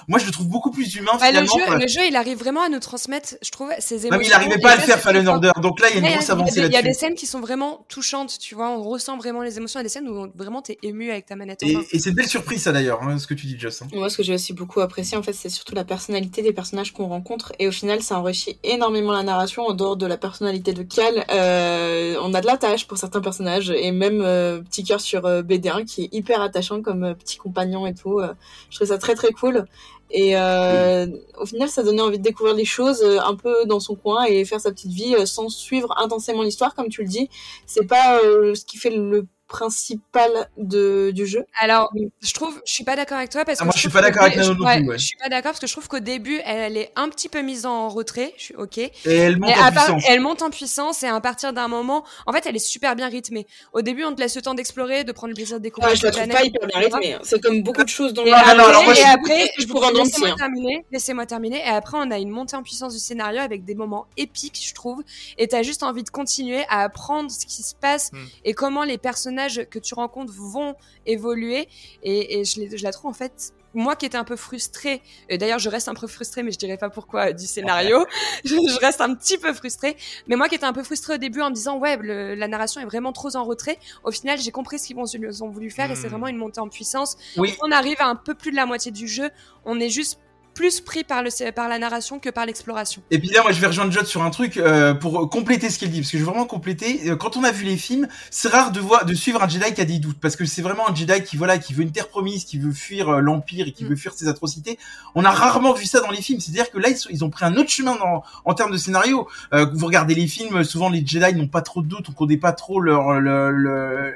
Moi, 0.08 0.18
je 0.18 0.26
le 0.26 0.30
trouve 0.32 0.48
beaucoup 0.48 0.70
plus 0.70 0.94
humain 0.94 1.12
Bah, 1.18 1.30
le, 1.32 1.44
jeu, 1.46 1.78
le 1.80 1.86
jeu, 1.88 2.00
il 2.08 2.16
arrive 2.16 2.38
vraiment 2.38 2.62
à 2.62 2.68
nous 2.68 2.80
transmettre, 2.80 3.34
je 3.42 3.50
trouve, 3.50 3.70
ses 3.78 4.06
émotions. 4.06 4.10
Non, 4.12 4.18
mais 4.18 4.26
il 4.26 4.32
arrivait 4.32 4.54
Et 4.56 4.60
pas 4.60 4.72
à 4.72 4.76
le 4.76 4.82
faire 4.82 5.00
Fallen. 5.00 5.26
Order. 5.28 5.50
Donc 5.60 5.80
là, 5.80 5.88
il 5.90 6.00
y 6.00 6.04
a 6.04 6.08
une 6.08 6.14
grosse 6.16 6.30
avancée 6.30 6.62
a 6.74 6.91
des 6.92 6.98
scènes 6.98 7.14
qui 7.14 7.26
sont 7.26 7.40
vraiment 7.40 7.85
touchantes, 7.88 8.38
tu 8.38 8.55
vois. 8.55 8.68
On 8.70 8.83
ressent 8.83 9.16
vraiment 9.16 9.42
les 9.42 9.57
émotions. 9.59 9.81
Il 9.81 9.83
y 9.83 9.85
a 9.85 9.85
des 9.85 9.88
scènes 9.88 10.09
où 10.09 10.28
vraiment 10.35 10.62
t'es 10.62 10.78
ému 10.83 11.11
avec 11.11 11.26
ta 11.26 11.37
manette 11.37 11.62
en 11.64 11.68
main. 11.68 11.81
Et, 11.92 11.96
et 11.96 11.98
c'est 11.98 12.11
une 12.11 12.16
belle 12.16 12.28
surprise, 12.28 12.62
ça 12.62 12.72
d'ailleurs, 12.72 13.02
hein, 13.02 13.18
ce 13.18 13.26
que 13.26 13.35
tu 13.35 13.46
dis, 13.46 13.59
Joss. 13.59 13.83
hein. 13.83 13.88
Moi, 13.94 14.09
ce 14.11 14.16
que 14.16 14.22
j'ai 14.22 14.35
aussi 14.35 14.52
beaucoup 14.52 14.81
apprécié, 14.81 15.16
en 15.16 15.22
fait, 15.22 15.33
c'est 15.33 15.48
surtout 15.48 15.74
la 15.74 15.85
personnalité 15.85 16.42
des 16.42 16.52
personnages 16.52 16.92
qu'on 16.92 17.09
rencontre. 17.09 17.52
Et 17.59 17.66
au 17.68 17.72
final, 17.72 18.02
ça 18.02 18.18
enrichit 18.18 18.59
énormément 18.62 19.12
la 19.12 19.22
narration 19.22 19.62
en 19.66 19.74
dehors 19.74 19.96
de 19.96 20.07
la 20.07 20.16
personnalité 20.18 20.72
de 20.72 20.83
Cal. 20.83 21.24
Euh, 21.31 22.16
on 22.22 22.35
a 22.35 22.40
de 22.40 22.46
l'attache 22.46 22.87
pour 22.87 22.98
certains 22.98 23.20
personnages. 23.20 23.70
Et 23.70 23.90
même 23.92 24.20
euh, 24.22 24.61
petit 24.61 24.85
cœur 24.85 25.00
sur 25.00 25.24
euh, 25.26 25.42
BD1 25.42 25.85
qui 25.85 26.05
est 26.05 26.09
hyper 26.12 26.40
attachant 26.42 26.83
comme 26.83 27.05
euh, 27.05 27.14
petit 27.14 27.37
compagnon 27.37 27.87
et 27.87 27.94
tout. 27.94 28.18
Euh, 28.20 28.33
je 28.70 28.76
trouve 28.76 28.88
ça 28.88 28.98
très 28.98 29.14
très 29.14 29.33
cool. 29.33 29.64
Et 30.12 30.37
euh, 30.37 31.07
au 31.38 31.46
final, 31.46 31.68
ça 31.68 31.83
donnait 31.83 32.03
envie 32.03 32.18
de 32.18 32.22
découvrir 32.22 32.55
les 32.55 32.66
choses 32.66 33.03
euh, 33.03 33.18
un 33.20 33.35
peu 33.35 33.64
dans 33.64 33.81
son 33.81 33.94
coin 33.94 34.25
et 34.25 34.44
faire 34.44 34.61
sa 34.61 34.70
petite 34.70 34.92
vie 34.92 35.14
euh, 35.14 35.25
sans 35.25 35.48
suivre 35.48 35.94
intensément 35.98 36.42
l'histoire, 36.42 36.75
comme 36.75 36.88
tu 36.88 37.03
le 37.03 37.09
dis. 37.09 37.31
C'est 37.66 37.87
pas 37.87 38.20
euh, 38.22 38.55
ce 38.55 38.64
qui 38.66 38.77
fait 38.77 38.90
le 38.90 39.27
principal 39.52 40.30
de, 40.56 41.10
du 41.14 41.26
jeu. 41.26 41.44
Alors, 41.60 41.90
je 42.20 42.32
trouve, 42.32 42.60
je 42.66 42.72
suis 42.72 42.84
pas 42.84 42.96
d'accord 42.96 43.18
avec 43.18 43.30
toi 43.30 43.44
parce 43.44 43.58
Ah, 43.58 43.62
que 43.62 43.66
moi, 43.66 43.72
je 43.74 43.80
suis 43.80 43.88
trouve 43.88 44.00
pas 44.00 44.06
d'accord 44.08 44.22
avec 44.24 44.36
Nano 44.36 44.52
je- 44.52 44.58
non 44.58 44.64
ouais, 44.66 44.78
plus, 44.78 44.88
ouais. 44.88 44.98
Je 44.98 45.06
suis 45.06 45.16
pas 45.16 45.28
d'accord 45.28 45.52
parce 45.52 45.60
que 45.60 45.66
je 45.66 45.72
trouve 45.72 45.88
qu'au 45.88 46.00
début, 46.00 46.40
elle 46.44 46.76
est 46.76 46.90
un 46.96 47.08
petit 47.08 47.28
peu 47.28 47.40
mise 47.42 47.66
en 47.66 47.88
retrait. 47.88 48.32
Je 48.38 48.42
suis 48.42 48.54
ok. 48.56 48.78
Et 48.78 48.90
elle 49.06 49.38
monte 49.38 49.50
Mais 49.50 49.54
en 49.58 49.72
part- 49.72 49.84
puissance. 49.86 50.04
elle 50.08 50.20
monte 50.20 50.42
en 50.42 50.50
puissance 50.50 51.02
et 51.02 51.06
à 51.08 51.20
partir 51.20 51.52
d'un 51.52 51.68
moment, 51.68 52.04
en 52.26 52.32
fait, 52.32 52.44
elle 52.46 52.56
est 52.56 52.58
super 52.58 52.96
bien 52.96 53.08
rythmée. 53.08 53.46
Au 53.72 53.82
début, 53.82 54.04
on 54.04 54.14
te 54.14 54.20
laisse 54.20 54.34
le 54.36 54.42
temps 54.42 54.54
d'explorer, 54.54 55.04
de 55.04 55.12
prendre 55.12 55.30
le 55.30 55.34
plaisir 55.34 55.58
de 55.58 55.62
découvrir. 55.62 55.90
Ouais, 55.92 55.96
je 55.96 56.04
la 56.04 56.10
trouve 56.10 56.24
planète, 56.24 56.38
pas 56.38 56.44
hyper 56.44 56.66
bien 56.66 56.78
rythmée. 56.80 57.14
hein. 57.14 57.20
C'est 57.22 57.40
comme 57.42 57.62
beaucoup 57.62 57.84
de 57.84 57.88
choses 57.88 58.12
dans 58.14 58.24
le 58.24 58.32
Ah, 58.32 58.38
après, 58.40 58.54
non, 58.56 58.64
alors 58.64 58.84
moi, 58.84 58.92
et 58.92 58.96
je- 58.96 59.02
après, 59.02 59.50
je 59.58 59.66
pourrais 59.66 59.88
en 59.88 59.90
laissez-moi 60.04 60.34
terminer, 60.36 60.84
laissez-moi 60.90 61.26
terminer. 61.26 61.58
Et 61.58 61.68
après, 61.68 61.98
on 62.00 62.10
a 62.10 62.18
une 62.18 62.30
montée 62.30 62.56
en 62.56 62.62
puissance 62.62 62.92
du 62.94 62.98
scénario 63.00 63.40
avec 63.40 63.64
des 63.64 63.74
moments 63.74 64.06
épiques, 64.16 64.60
je 64.66 64.74
trouve. 64.74 65.02
Et 65.38 65.48
t'as 65.48 65.62
juste 65.62 65.82
envie 65.82 66.02
de 66.02 66.10
continuer 66.10 66.64
à 66.68 66.82
apprendre 66.82 67.30
ce 67.30 67.44
qui 67.46 67.62
se 67.62 67.74
passe 67.74 68.10
Hmm. 68.12 68.24
et 68.44 68.54
comment 68.54 68.84
les 68.84 68.98
personnages 68.98 69.41
que 69.48 69.78
tu 69.78 69.94
rencontres 69.94 70.33
vont 70.35 70.74
évoluer. 71.07 71.68
Et, 72.02 72.40
et 72.40 72.44
je, 72.44 72.83
la 72.83 72.92
trouve 72.92 73.11
en 73.11 73.14
fait. 73.14 73.52
Moi 73.74 73.96
qui 73.96 74.05
étais 74.05 74.18
un 74.18 74.24
peu 74.24 74.37
frustrée, 74.37 75.00
et 75.31 75.38
d'ailleurs 75.38 75.59
je 75.59 75.70
reste 75.70 75.88
un 75.88 75.94
peu 75.94 76.07
frustrée, 76.07 76.42
mais 76.42 76.52
je 76.52 76.59
dirais 76.59 76.76
pas 76.76 76.90
pourquoi 76.90 77.28
euh, 77.31 77.33
du 77.33 77.46
scénario, 77.46 78.05
je, 78.44 78.55
je 78.55 78.78
reste 78.81 79.00
un 79.00 79.14
petit 79.14 79.38
peu 79.38 79.55
frustrée, 79.55 79.96
mais 80.26 80.37
moi 80.37 80.50
qui 80.50 80.57
étais 80.57 80.66
un 80.66 80.74
peu 80.74 80.83
frustrée 80.83 81.14
au 81.14 81.16
début 81.16 81.40
en 81.40 81.48
me 81.48 81.55
disant 81.55 81.78
ouais 81.78 81.96
le- 81.96 82.35
la 82.35 82.48
narration 82.48 82.83
est 82.83 82.85
vraiment 82.85 83.12
trop 83.14 83.35
en 83.35 83.44
retrait, 83.44 83.78
au 84.05 84.11
final 84.11 84.38
j'ai 84.38 84.50
compris 84.50 84.78
ce 84.78 84.88
qu'ils 84.88 85.42
ont 85.42 85.48
voulu 85.48 85.70
faire 85.70 85.90
et 85.90 85.96
c'est 85.96 86.09
Hmm. 86.09 86.11
vraiment 86.11 86.26
une 86.28 86.37
montée 86.37 86.61
en 86.61 86.68
puissance 86.68 87.16
Oui, 87.38 87.57
on 87.62 87.70
arrive 87.72 87.96
à 88.00 88.09
un 88.09 88.14
peu 88.14 88.35
plus 88.35 88.50
de 88.50 88.57
la 88.57 88.66
moitié 88.66 88.92
du 88.92 89.09
jeu, 89.09 89.31
on 89.64 89.81
est 89.81 89.88
juste 89.88 90.18
plus 90.54 90.80
pris 90.80 91.02
par, 91.04 91.22
le, 91.22 91.50
par 91.52 91.68
la 91.68 91.78
narration 91.78 92.18
que 92.18 92.28
par 92.30 92.44
l'exploration. 92.46 93.02
Et 93.10 93.18
puis 93.18 93.28
là, 93.30 93.42
moi, 93.42 93.52
je 93.52 93.60
vais 93.60 93.66
rejoindre 93.68 93.90
Jot 93.92 94.04
sur 94.04 94.22
un 94.22 94.30
truc 94.30 94.56
euh, 94.58 94.92
pour 94.94 95.28
compléter 95.30 95.70
ce 95.70 95.78
qu'il 95.78 95.90
dit, 95.90 96.00
parce 96.00 96.10
que 96.10 96.18
je 96.18 96.22
veux 96.24 96.28
vraiment 96.30 96.46
compléter. 96.46 97.10
Euh, 97.10 97.16
Quand 97.16 97.36
on 97.36 97.44
a 97.44 97.52
vu 97.52 97.64
les 97.64 97.76
films, 97.76 98.06
c'est 98.30 98.48
rare 98.48 98.70
de 98.72 98.80
voir, 98.80 99.04
de 99.06 99.14
suivre 99.14 99.42
un 99.42 99.48
Jedi 99.48 99.72
qui 99.74 99.80
a 99.80 99.84
des 99.84 99.98
doutes, 99.98 100.18
parce 100.20 100.36
que 100.36 100.44
c'est 100.44 100.62
vraiment 100.62 100.88
un 100.88 100.94
Jedi 100.94 101.22
qui, 101.24 101.36
voilà, 101.36 101.58
qui 101.58 101.72
veut 101.74 101.82
une 101.82 101.92
terre 101.92 102.08
promise, 102.08 102.44
qui 102.44 102.58
veut 102.58 102.72
fuir 102.72 103.08
euh, 103.08 103.20
l'Empire 103.20 103.66
et 103.68 103.72
qui 103.72 103.84
Mm. 103.84 103.88
veut 103.88 103.96
fuir 103.96 104.12
ses 104.14 104.28
atrocités. 104.28 104.78
On 105.14 105.24
a 105.24 105.30
rarement 105.30 105.72
vu 105.72 105.86
ça 105.86 106.00
dans 106.00 106.10
les 106.10 106.20
films. 106.22 106.40
C'est-à-dire 106.40 106.70
que 106.70 106.78
là, 106.78 106.88
ils, 106.90 106.96
sont- 106.96 107.08
ils 107.10 107.24
ont 107.24 107.30
pris 107.30 107.44
un 107.44 107.56
autre 107.56 107.70
chemin 107.70 107.96
dans, 107.96 108.22
en 108.44 108.54
termes 108.54 108.72
de 108.72 108.78
scénario. 108.78 109.26
Euh, 109.54 109.66
vous 109.72 109.86
regardez 109.86 110.14
les 110.14 110.26
films, 110.26 110.64
souvent 110.64 110.88
les 110.90 111.04
Jedi 111.06 111.34
n'ont 111.34 111.48
pas 111.48 111.62
trop 111.62 111.82
de 111.82 111.86
doutes, 111.88 112.06
on 112.08 112.12
connaît 112.12 112.36
pas 112.36 112.52
trop 112.52 112.78
leur, 112.80 113.20
leur, 113.20 113.50
leur, 113.50 113.82
leur 113.90 114.12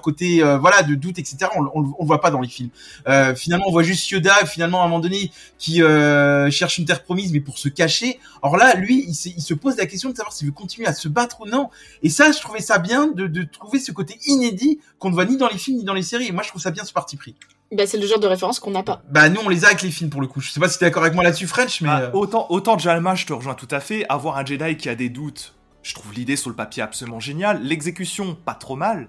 côté, 0.00 0.42
euh, 0.42 0.58
voilà, 0.58 0.82
de 0.82 0.94
doute, 0.94 1.18
etc. 1.18 1.38
On, 1.56 1.64
on, 1.64 1.70
on 1.74 2.02
le 2.02 2.06
voit 2.06 2.20
pas 2.20 2.30
dans 2.30 2.40
les 2.40 2.48
films. 2.48 2.70
Euh, 3.08 3.34
finalement, 3.34 3.64
on 3.68 3.72
voit 3.72 3.82
juste 3.82 4.08
Yoda, 4.10 4.46
finalement, 4.46 4.82
à 4.82 4.84
un 4.84 4.88
moment 4.88 5.00
donné, 5.00 5.30
qui 5.58 5.82
euh, 5.82 6.50
cherche 6.50 6.78
une 6.78 6.84
terre 6.84 7.02
promise, 7.02 7.32
mais 7.32 7.40
pour 7.40 7.58
se 7.58 7.68
cacher. 7.68 8.18
Or 8.42 8.56
là, 8.56 8.74
lui, 8.74 9.04
il 9.08 9.14
se, 9.14 9.28
il 9.28 9.42
se 9.42 9.54
pose 9.54 9.76
la 9.76 9.86
question 9.86 10.10
de 10.10 10.16
savoir 10.16 10.32
s'il 10.32 10.46
veut 10.46 10.52
continuer 10.52 10.86
à 10.86 10.94
se 10.94 11.08
battre 11.08 11.40
ou 11.42 11.46
non. 11.46 11.70
Et 12.02 12.08
ça, 12.10 12.32
je 12.32 12.40
trouvais 12.40 12.60
ça 12.60 12.78
bien 12.78 13.08
de, 13.08 13.26
de 13.26 13.42
trouver 13.42 13.78
ce 13.78 13.92
côté 13.92 14.18
inédit 14.26 14.80
qu'on 14.98 15.10
ne 15.10 15.14
voit 15.14 15.24
ni 15.24 15.36
dans 15.36 15.48
les 15.48 15.58
films 15.58 15.78
ni 15.78 15.84
dans 15.84 15.94
les 15.94 16.02
séries. 16.02 16.28
Et 16.28 16.32
moi, 16.32 16.42
je 16.42 16.48
trouve 16.48 16.62
ça 16.62 16.70
bien 16.70 16.84
ce 16.84 16.92
parti 16.92 17.16
pris. 17.16 17.34
Bah, 17.72 17.86
c'est 17.86 17.96
le 17.98 18.06
genre 18.06 18.20
de 18.20 18.26
référence 18.26 18.60
qu'on 18.60 18.70
n'a 18.70 18.82
pas. 18.82 19.02
Bah 19.10 19.30
nous, 19.30 19.40
on 19.44 19.48
les 19.48 19.64
a 19.64 19.68
avec 19.68 19.80
les 19.82 19.90
films 19.90 20.10
pour 20.10 20.20
le 20.20 20.26
coup. 20.26 20.40
Je 20.40 20.50
sais 20.50 20.60
pas 20.60 20.68
si 20.68 20.78
t'es 20.78 20.84
d'accord 20.84 21.02
avec 21.02 21.14
moi 21.14 21.24
là-dessus, 21.24 21.46
French, 21.46 21.80
mais 21.80 21.88
Ah, 21.90 22.00
euh, 22.02 22.10
autant, 22.12 22.46
autant 22.50 22.76
Jalma, 22.76 23.14
je 23.14 23.24
te 23.24 23.32
rejoins 23.32 23.54
tout 23.54 23.68
à 23.70 23.80
fait. 23.80 24.04
Avoir 24.10 24.36
un 24.36 24.44
Jedi 24.44 24.76
qui 24.76 24.90
a 24.90 24.94
des 24.94 25.08
doutes, 25.08 25.54
je 25.82 25.94
trouve 25.94 26.12
l'idée 26.12 26.36
sur 26.36 26.50
le 26.50 26.56
papier 26.56 26.82
absolument 26.82 27.18
géniale. 27.18 27.62
L'exécution, 27.62 28.36
pas 28.44 28.54
trop 28.54 28.76
mal. 28.76 29.08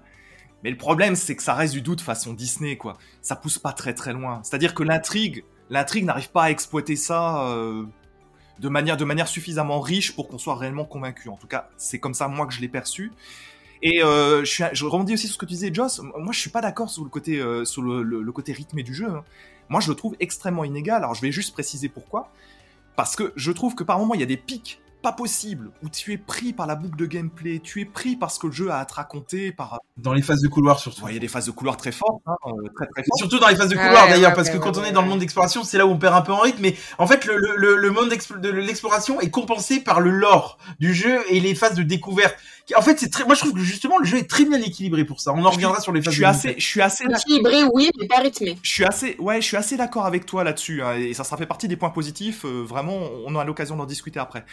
Mais 0.64 0.70
le 0.70 0.78
problème, 0.78 1.14
c'est 1.14 1.36
que 1.36 1.42
ça 1.42 1.52
reste 1.52 1.74
du 1.74 1.82
doute 1.82 2.00
façon 2.00 2.32
Disney, 2.32 2.76
quoi. 2.76 2.96
Ça 3.20 3.36
pousse 3.36 3.58
pas 3.58 3.72
très 3.72 3.92
très 3.92 4.14
loin. 4.14 4.40
C'est-à-dire 4.42 4.74
que 4.74 4.82
l'intrigue, 4.82 5.44
n'arrive 5.70 6.30
pas 6.30 6.44
à 6.44 6.50
exploiter 6.50 6.96
ça 6.96 7.48
euh, 7.48 7.84
de 8.60 8.68
manière 9.04 9.28
suffisamment 9.28 9.80
riche 9.80 10.16
pour 10.16 10.26
qu'on 10.26 10.38
soit 10.38 10.56
réellement 10.56 10.86
convaincu. 10.86 11.28
En 11.28 11.36
tout 11.36 11.46
cas, 11.46 11.68
c'est 11.76 11.98
comme 11.98 12.14
ça 12.14 12.28
moi 12.28 12.46
que 12.46 12.54
je 12.54 12.62
l'ai 12.62 12.68
perçu. 12.68 13.12
Et 13.82 14.02
euh, 14.02 14.42
je, 14.46 14.84
rebondis 14.86 15.12
aussi 15.12 15.26
sur 15.26 15.34
ce 15.34 15.38
que 15.38 15.44
tu 15.44 15.52
disais, 15.52 15.72
Joss. 15.72 16.00
Moi, 16.16 16.32
je 16.32 16.40
suis 16.40 16.48
pas 16.48 16.62
d'accord 16.62 16.88
sur 16.88 17.04
le 17.04 17.10
côté 17.10 17.38
euh, 17.38 17.64
rythmé 18.48 18.82
du 18.82 18.94
jeu. 18.94 19.10
hein. 19.10 19.22
Moi, 19.68 19.82
je 19.82 19.90
le 19.90 19.94
trouve 19.94 20.16
extrêmement 20.18 20.64
inégal. 20.64 21.02
Alors, 21.02 21.14
je 21.14 21.20
vais 21.20 21.32
juste 21.32 21.52
préciser 21.52 21.90
pourquoi. 21.90 22.32
Parce 22.96 23.16
que 23.16 23.34
je 23.36 23.52
trouve 23.52 23.74
que 23.74 23.84
par 23.84 23.98
moments, 23.98 24.14
il 24.14 24.20
y 24.20 24.22
a 24.22 24.26
des 24.26 24.38
pics 24.38 24.80
pas 25.04 25.12
possibles 25.12 25.70
où 25.82 25.90
tu 25.90 26.12
es 26.14 26.18
pris 26.18 26.54
par 26.54 26.66
la 26.66 26.76
boucle 26.76 26.96
de 26.96 27.04
gameplay, 27.04 27.60
tu 27.62 27.82
es 27.82 27.84
pris 27.84 28.16
par 28.16 28.30
ce 28.30 28.38
que 28.38 28.46
le 28.46 28.54
jeu 28.54 28.70
a 28.70 28.78
à 28.78 28.84
te 28.86 28.94
raconter, 28.94 29.52
par. 29.52 29.78
dans 29.98 30.14
les 30.14 30.22
phases 30.22 30.40
de 30.40 30.48
couloir 30.48 30.78
surtout. 30.78 31.04
Ouais, 31.04 31.10
il 31.12 31.14
y 31.14 31.18
a 31.18 31.20
des 31.20 31.28
phases 31.28 31.44
de 31.44 31.50
couloir 31.50 31.76
très 31.76 31.92
fortes, 31.92 32.22
hein, 32.26 32.34
euh, 32.46 32.50
très 32.74 32.86
très 32.86 33.02
Et 33.02 33.04
fortes. 33.04 33.18
Surtout 33.18 33.38
dans 33.38 33.48
les 33.48 33.54
phases 33.54 33.68
de 33.68 33.76
couloir 33.76 34.08
d'ailleurs, 34.08 34.30
ouais, 34.30 34.34
parce 34.34 34.48
ouais, 34.48 34.54
que 34.54 34.58
ouais, 34.58 34.64
quand 34.64 34.78
on 34.78 34.80
ouais, 34.80 34.88
est 34.88 34.92
dans 34.92 35.02
le 35.02 35.08
monde 35.08 35.18
d'exploration, 35.20 35.62
c'est 35.62 35.76
là 35.76 35.86
où 35.86 35.90
on 35.90 35.98
perd 35.98 36.14
un 36.14 36.22
peu 36.22 36.32
en 36.32 36.40
rythme. 36.40 36.62
Mais 36.62 36.74
en 36.96 37.06
fait, 37.06 37.26
le, 37.26 37.36
le, 37.36 37.54
le, 37.56 37.76
le 37.76 37.90
monde 37.90 38.08
de 38.08 38.48
l'exploration 38.48 39.20
est 39.20 39.30
compensé 39.30 39.80
par 39.80 40.00
le 40.00 40.10
lore 40.10 40.56
du 40.80 40.94
jeu 40.94 41.20
et 41.28 41.38
les 41.38 41.54
phases 41.54 41.74
de 41.74 41.82
découverte. 41.82 42.34
Qui- 42.66 42.74
En 42.76 42.82
fait, 42.82 42.98
c'est 42.98 43.10
très. 43.10 43.24
Moi, 43.24 43.34
je 43.34 43.40
trouve 43.40 43.52
que 43.52 43.60
justement 43.60 43.98
le 43.98 44.04
jeu 44.06 44.18
est 44.18 44.28
très 44.28 44.44
bien 44.44 44.60
équilibré 44.60 45.04
pour 45.04 45.20
ça. 45.20 45.32
On 45.34 45.44
en 45.44 45.50
reviendra 45.50 45.80
sur 45.80 45.92
les 45.92 46.00
Je 46.00 46.04
phases. 46.06 46.14
suis 46.14 46.22
de 46.22 46.26
assez, 46.26 46.54
je 46.58 46.64
suis 46.66 46.80
assez, 46.80 47.04
Équilibré, 47.04 47.62
oui, 47.74 47.90
mais 48.00 48.06
pas 48.06 48.20
rythmé. 48.20 48.56
je 48.62 48.70
suis 48.70 48.84
assez, 48.84 49.16
ouais, 49.18 49.40
je 49.42 49.46
suis 49.46 49.56
assez 49.56 49.76
d'accord 49.76 50.06
avec 50.06 50.24
toi 50.26 50.44
là-dessus, 50.44 50.82
hein, 50.82 50.94
et 50.96 51.12
ça, 51.14 51.24
ça 51.24 51.36
fait 51.36 51.46
partie 51.46 51.68
des 51.68 51.76
points 51.76 51.90
positifs. 51.90 52.44
euh, 52.44 52.62
vraiment, 52.66 52.98
on 53.26 53.36
a 53.36 53.44
l'occasion 53.44 53.76
d'en 53.76 53.84
discuter 53.86 54.18
après. 54.18 54.44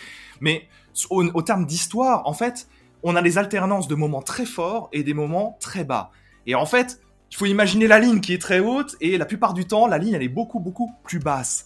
Mais 0.41 0.67
au, 1.09 1.23
au 1.23 1.41
terme 1.41 1.65
d'histoire, 1.65 2.27
en 2.27 2.33
fait, 2.33 2.67
on 3.03 3.15
a 3.15 3.21
des 3.21 3.37
alternances 3.37 3.87
de 3.87 3.95
moments 3.95 4.21
très 4.21 4.45
forts 4.45 4.89
et 4.91 5.03
des 5.03 5.13
moments 5.13 5.57
très 5.61 5.83
bas. 5.85 6.11
Et 6.47 6.53
en 6.55 6.65
fait, 6.65 6.99
il 7.31 7.37
faut 7.37 7.45
imaginer 7.45 7.87
la 7.87 7.97
ligne 7.99 8.19
qui 8.19 8.33
est 8.33 8.41
très 8.41 8.59
haute 8.59 8.97
et 8.99 9.17
la 9.17 9.25
plupart 9.25 9.53
du 9.53 9.65
temps, 9.65 9.87
la 9.87 9.97
ligne 9.97 10.13
elle 10.15 10.21
est 10.23 10.27
beaucoup 10.27 10.59
beaucoup 10.59 10.91
plus 11.05 11.19
basse. 11.19 11.65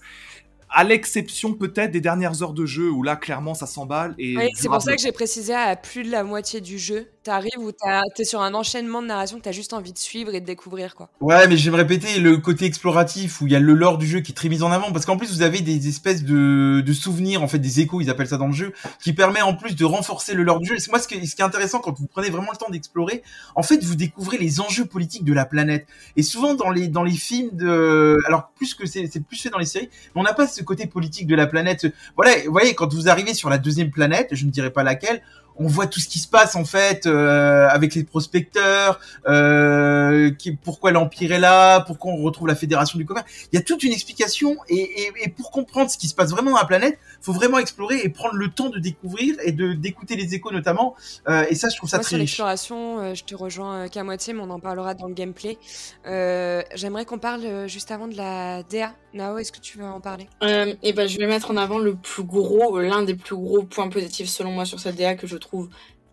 À 0.77 0.83
l'exception 0.83 1.53
peut-être 1.53 1.91
des 1.91 2.01
dernières 2.01 2.43
heures 2.43 2.53
de 2.53 2.65
jeu 2.65 2.91
où 2.91 3.01
là 3.01 3.15
clairement 3.15 3.53
ça 3.53 3.65
s'emballe 3.65 4.13
et 4.17 4.35
Oui, 4.38 4.49
c'est 4.55 4.67
pour 4.67 4.81
ça 4.81 4.93
que 4.93 5.01
j'ai 5.01 5.13
précisé 5.13 5.53
à 5.53 5.75
plus 5.75 6.03
de 6.03 6.11
la 6.11 6.23
moitié 6.23 6.59
du 6.59 6.77
jeu. 6.77 7.07
T'arrives 7.25 7.57
où 7.57 7.71
t'es 7.71 8.23
sur 8.23 8.41
un 8.41 8.53
enchaînement 8.53 9.01
de 9.01 9.07
narration 9.07 9.39
que 9.39 9.41
t'as 9.41 9.51
juste 9.51 9.73
envie 9.73 9.91
de 9.91 9.97
suivre 9.97 10.35
et 10.35 10.41
de 10.41 10.45
découvrir, 10.45 10.93
quoi. 10.93 11.09
Ouais, 11.21 11.47
mais 11.47 11.57
j'aime 11.57 11.73
répéter 11.73 12.19
le 12.19 12.38
côté 12.38 12.65
exploratif 12.65 13.41
où 13.41 13.47
il 13.47 13.53
y 13.53 13.55
a 13.55 13.59
le 13.59 13.73
lore 13.73 13.97
du 13.97 14.05
jeu 14.05 14.19
qui 14.19 14.31
est 14.31 14.35
très 14.35 14.47
mis 14.47 14.61
en 14.61 14.71
avant 14.71 14.91
parce 14.91 15.07
qu'en 15.07 15.17
plus 15.17 15.33
vous 15.33 15.41
avez 15.41 15.61
des 15.61 15.88
espèces 15.88 16.23
de, 16.23 16.83
souvenirs, 16.93 17.41
en 17.41 17.47
fait 17.47 17.57
des 17.57 17.79
échos, 17.79 17.99
ils 17.99 18.11
appellent 18.11 18.27
ça 18.27 18.38
dans 18.38 18.45
le 18.45 18.53
jeu, 18.53 18.73
qui 19.01 19.11
permet 19.11 19.41
en 19.41 19.55
plus 19.55 19.75
de 19.75 19.83
renforcer 19.85 20.35
le 20.35 20.43
lore 20.43 20.59
du 20.59 20.67
jeu. 20.67 20.75
Moi 20.89 20.99
ce 20.99 21.07
qui, 21.07 21.15
est- 21.15 21.41
intéressant 21.41 21.79
quand 21.79 21.97
vous 21.97 22.05
prenez 22.05 22.29
vraiment 22.29 22.51
le 22.51 22.57
temps 22.57 22.69
d'explorer, 22.69 23.23
en 23.55 23.63
fait 23.63 23.83
vous 23.83 23.95
découvrez 23.95 24.38
les 24.38 24.61
enjeux 24.61 24.85
politiques 24.85 25.25
de 25.25 25.33
la 25.33 25.45
planète. 25.45 25.88
Et 26.17 26.21
souvent 26.21 26.53
dans 26.53 26.69
les 26.69 26.89
dans 26.89 27.03
les 27.03 27.11
films 27.11 27.49
de, 27.53 28.19
alors 28.27 28.51
plus 28.55 28.75
que 28.75 28.85
c'est 28.85 29.09
c'est 29.11 29.23
plus 29.23 29.41
fait 29.41 29.49
dans 29.49 29.57
les 29.57 29.65
séries, 29.65 29.89
mais 30.13 30.21
on 30.21 30.23
n'a 30.23 30.35
pas 30.35 30.45
ce 30.45 30.61
côté 30.61 30.85
politique 30.85 31.25
de 31.25 31.35
la 31.35 31.47
planète. 31.47 31.88
Voilà, 32.15 32.33
vous 32.45 32.51
voyez 32.51 32.75
quand 32.75 32.93
vous 32.93 33.09
arrivez 33.09 33.33
sur 33.33 33.49
la 33.49 33.57
deuxième 33.57 33.89
planète, 33.89 34.29
je 34.33 34.45
ne 34.45 34.51
dirais 34.51 34.71
pas 34.71 34.83
laquelle. 34.83 35.23
On 35.57 35.67
voit 35.67 35.87
tout 35.87 35.99
ce 35.99 36.07
qui 36.07 36.19
se 36.19 36.27
passe 36.27 36.55
en 36.55 36.65
fait 36.65 37.05
euh, 37.05 37.67
avec 37.69 37.95
les 37.95 38.03
prospecteurs, 38.03 38.99
euh, 39.27 40.31
qui, 40.31 40.51
pourquoi 40.55 40.91
l'Empire 40.91 41.31
est 41.31 41.39
là, 41.39 41.81
pourquoi 41.81 42.11
on 42.11 42.17
retrouve 42.23 42.47
la 42.47 42.55
Fédération 42.55 42.97
du 42.97 43.05
commerce. 43.05 43.25
Il 43.51 43.55
y 43.55 43.59
a 43.59 43.61
toute 43.63 43.83
une 43.83 43.91
explication 43.93 44.57
et, 44.69 44.75
et, 44.75 45.11
et 45.23 45.29
pour 45.29 45.51
comprendre 45.51 45.89
ce 45.89 45.97
qui 45.97 46.07
se 46.07 46.15
passe 46.15 46.31
vraiment 46.31 46.51
dans 46.51 46.57
la 46.57 46.65
planète, 46.65 46.97
faut 47.21 47.33
vraiment 47.33 47.57
explorer 47.59 47.99
et 48.03 48.09
prendre 48.09 48.35
le 48.35 48.49
temps 48.49 48.69
de 48.69 48.79
découvrir 48.79 49.35
et 49.43 49.51
de 49.51 49.73
d'écouter 49.73 50.15
les 50.15 50.33
échos 50.35 50.51
notamment. 50.51 50.95
Euh, 51.27 51.45
et 51.49 51.55
ça, 51.55 51.69
je 51.69 51.77
trouve 51.77 51.89
ça 51.89 51.97
Moi, 51.97 52.03
très 52.03 52.09
sur 52.09 52.17
riche. 52.17 52.31
l'exploration, 52.31 52.99
euh, 52.99 53.13
je 53.15 53.23
te 53.23 53.35
rejoins 53.35 53.85
euh, 53.85 53.87
qu'à 53.87 54.03
moitié, 54.03 54.33
mais 54.33 54.41
on 54.41 54.49
en 54.49 54.59
parlera 54.59 54.93
dans 54.93 55.07
le 55.07 55.13
gameplay. 55.13 55.57
Euh, 56.05 56.61
J'aimerais 56.75 57.05
qu'on 57.05 57.17
parle 57.19 57.67
juste 57.67 57.91
avant 57.91 58.07
de 58.07 58.15
la 58.17 58.63
DA. 58.63 58.93
Nao, 59.13 59.37
est-ce 59.37 59.51
que 59.53 59.59
tu 59.59 59.77
veux 59.77 59.85
en 59.85 60.01
parler? 60.01 60.27
Euh, 60.43 60.73
et 60.83 60.91
ben, 60.91 61.07
je 61.07 61.17
vais 61.17 61.25
mettre 61.27 61.49
en 61.49 61.55
avant 61.57 61.77
le 61.79 61.95
plus 61.95 62.23
gros, 62.23 62.79
l'un 62.79 63.01
des 63.03 63.15
plus 63.15 63.35
gros 63.37 63.63
points 63.63 63.87
positifs 63.87 64.27
selon 64.27 64.51
moi 64.51 64.65
sur 64.65 64.79
cette 64.79 64.97
DA 64.97 65.15
que 65.15 65.25
je 65.25 65.37
trouve 65.37 65.44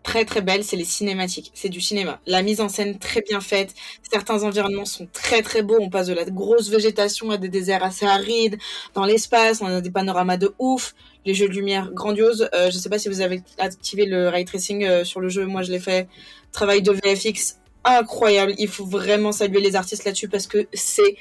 très 0.03 0.25
très 0.25 0.41
belle, 0.41 0.63
c'est 0.63 0.75
les 0.75 0.85
cinématiques. 0.85 1.51
C'est 1.53 1.69
du 1.69 1.81
cinéma. 1.81 2.19
La 2.27 2.43
mise 2.43 2.61
en 2.61 2.69
scène 2.69 2.99
très 2.99 3.21
bien 3.21 3.39
faite. 3.39 3.73
Certains 4.11 4.43
environnements 4.43 4.85
sont 4.85 5.07
très 5.11 5.41
très 5.41 5.63
beaux. 5.63 5.77
On 5.79 5.89
passe 5.89 6.07
de 6.07 6.13
la 6.13 6.25
grosse 6.25 6.69
végétation 6.69 7.31
à 7.31 7.37
des 7.37 7.49
déserts 7.49 7.83
assez 7.83 8.05
arides. 8.05 8.57
Dans 8.93 9.05
l'espace, 9.05 9.61
on 9.61 9.65
a 9.65 9.81
des 9.81 9.91
panoramas 9.91 10.37
de 10.37 10.53
ouf. 10.59 10.93
Les 11.25 11.33
jeux 11.33 11.47
de 11.47 11.53
lumière 11.53 11.91
grandioses. 11.93 12.49
Euh, 12.53 12.69
je 12.69 12.77
sais 12.77 12.89
pas 12.89 12.99
si 12.99 13.07
vous 13.07 13.21
avez 13.21 13.41
activé 13.57 14.05
le 14.05 14.27
ray 14.27 14.43
tracing 14.45 14.83
euh, 14.83 15.03
sur 15.05 15.21
le 15.21 15.29
jeu. 15.29 15.45
Moi, 15.45 15.63
je 15.63 15.71
l'ai 15.71 15.79
fait. 15.79 16.07
Travail 16.51 16.81
de 16.81 16.91
VFX 16.91 17.59
incroyable. 17.85 18.53
Il 18.57 18.67
faut 18.67 18.85
vraiment 18.85 19.31
saluer 19.31 19.61
les 19.61 19.75
artistes 19.75 20.05
là-dessus 20.05 20.27
parce 20.27 20.47
que 20.47 20.67
c'est 20.73 21.15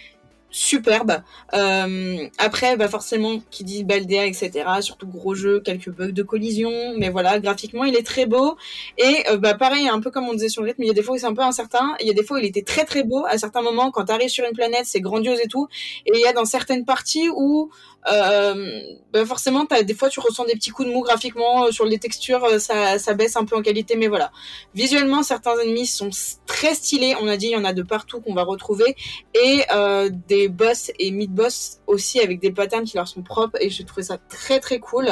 superbe. 0.52 1.22
Euh, 1.54 2.28
après, 2.38 2.76
bah 2.76 2.86
forcément, 2.86 3.40
qui 3.50 3.64
dit 3.64 3.82
belle 3.82 4.06
DA, 4.06 4.26
etc. 4.26 4.50
Surtout 4.80 5.08
gros 5.08 5.34
jeu, 5.34 5.60
quelques 5.60 5.90
bugs 5.90 6.12
de 6.12 6.22
collision, 6.22 6.70
mais 6.98 7.08
voilà, 7.08 7.40
graphiquement, 7.40 7.84
il 7.84 7.96
est 7.96 8.06
très 8.06 8.26
beau. 8.26 8.56
Et 8.98 9.24
euh, 9.30 9.38
bah 9.38 9.54
pareil, 9.54 9.88
un 9.88 10.00
peu 10.00 10.10
comme 10.10 10.28
on 10.28 10.34
disait 10.34 10.50
sur 10.50 10.62
le 10.62 10.68
rythme, 10.68 10.82
il 10.82 10.88
y 10.88 10.90
a 10.90 10.94
des 10.94 11.02
fois 11.02 11.16
où 11.16 11.18
c'est 11.18 11.26
un 11.26 11.34
peu 11.34 11.42
incertain. 11.42 11.96
Il 12.00 12.06
y 12.06 12.10
a 12.10 12.14
des 12.14 12.22
fois 12.22 12.36
où 12.36 12.40
il 12.40 12.46
était 12.46 12.62
très 12.62 12.84
très 12.84 13.02
beau. 13.02 13.24
À 13.26 13.38
certains 13.38 13.62
moments, 13.62 13.90
quand 13.90 14.04
tu 14.04 14.12
arrives 14.12 14.28
sur 14.28 14.44
une 14.46 14.54
planète, 14.54 14.84
c'est 14.84 15.00
grandiose 15.00 15.40
et 15.42 15.48
tout. 15.48 15.68
Et 16.06 16.12
il 16.14 16.20
y 16.20 16.26
a 16.26 16.34
dans 16.34 16.44
certaines 16.44 16.84
parties 16.84 17.28
où 17.34 17.70
euh, 18.10 18.80
bah 19.12 19.24
forcément, 19.24 19.64
des 19.64 19.94
fois, 19.94 20.08
tu 20.08 20.20
ressens 20.20 20.44
des 20.44 20.54
petits 20.54 20.70
coups 20.70 20.88
de 20.88 20.92
mou 20.92 21.02
graphiquement 21.02 21.70
sur 21.70 21.86
les 21.86 21.98
textures, 21.98 22.60
ça, 22.60 22.98
ça 22.98 23.14
baisse 23.14 23.36
un 23.36 23.44
peu 23.44 23.56
en 23.56 23.62
qualité, 23.62 23.96
mais 23.96 24.08
voilà. 24.08 24.32
Visuellement, 24.74 25.22
certains 25.22 25.58
ennemis 25.58 25.86
sont 25.86 26.10
très 26.46 26.74
stylés. 26.74 27.14
On 27.20 27.28
a 27.28 27.36
dit, 27.36 27.46
il 27.46 27.52
y 27.52 27.56
en 27.56 27.64
a 27.64 27.72
de 27.72 27.82
partout 27.82 28.20
qu'on 28.20 28.34
va 28.34 28.42
retrouver 28.42 28.96
et 29.34 29.62
euh, 29.72 30.10
boss 30.48 30.90
et 30.98 31.10
mid-boss 31.10 31.80
aussi 31.86 32.20
avec 32.20 32.40
des 32.40 32.50
patterns 32.50 32.84
qui 32.84 32.96
leur 32.96 33.08
sont 33.08 33.22
propres 33.22 33.58
et 33.60 33.70
je 33.70 33.82
trouvais 33.82 34.02
ça 34.02 34.18
très 34.28 34.60
très 34.60 34.78
cool. 34.78 35.08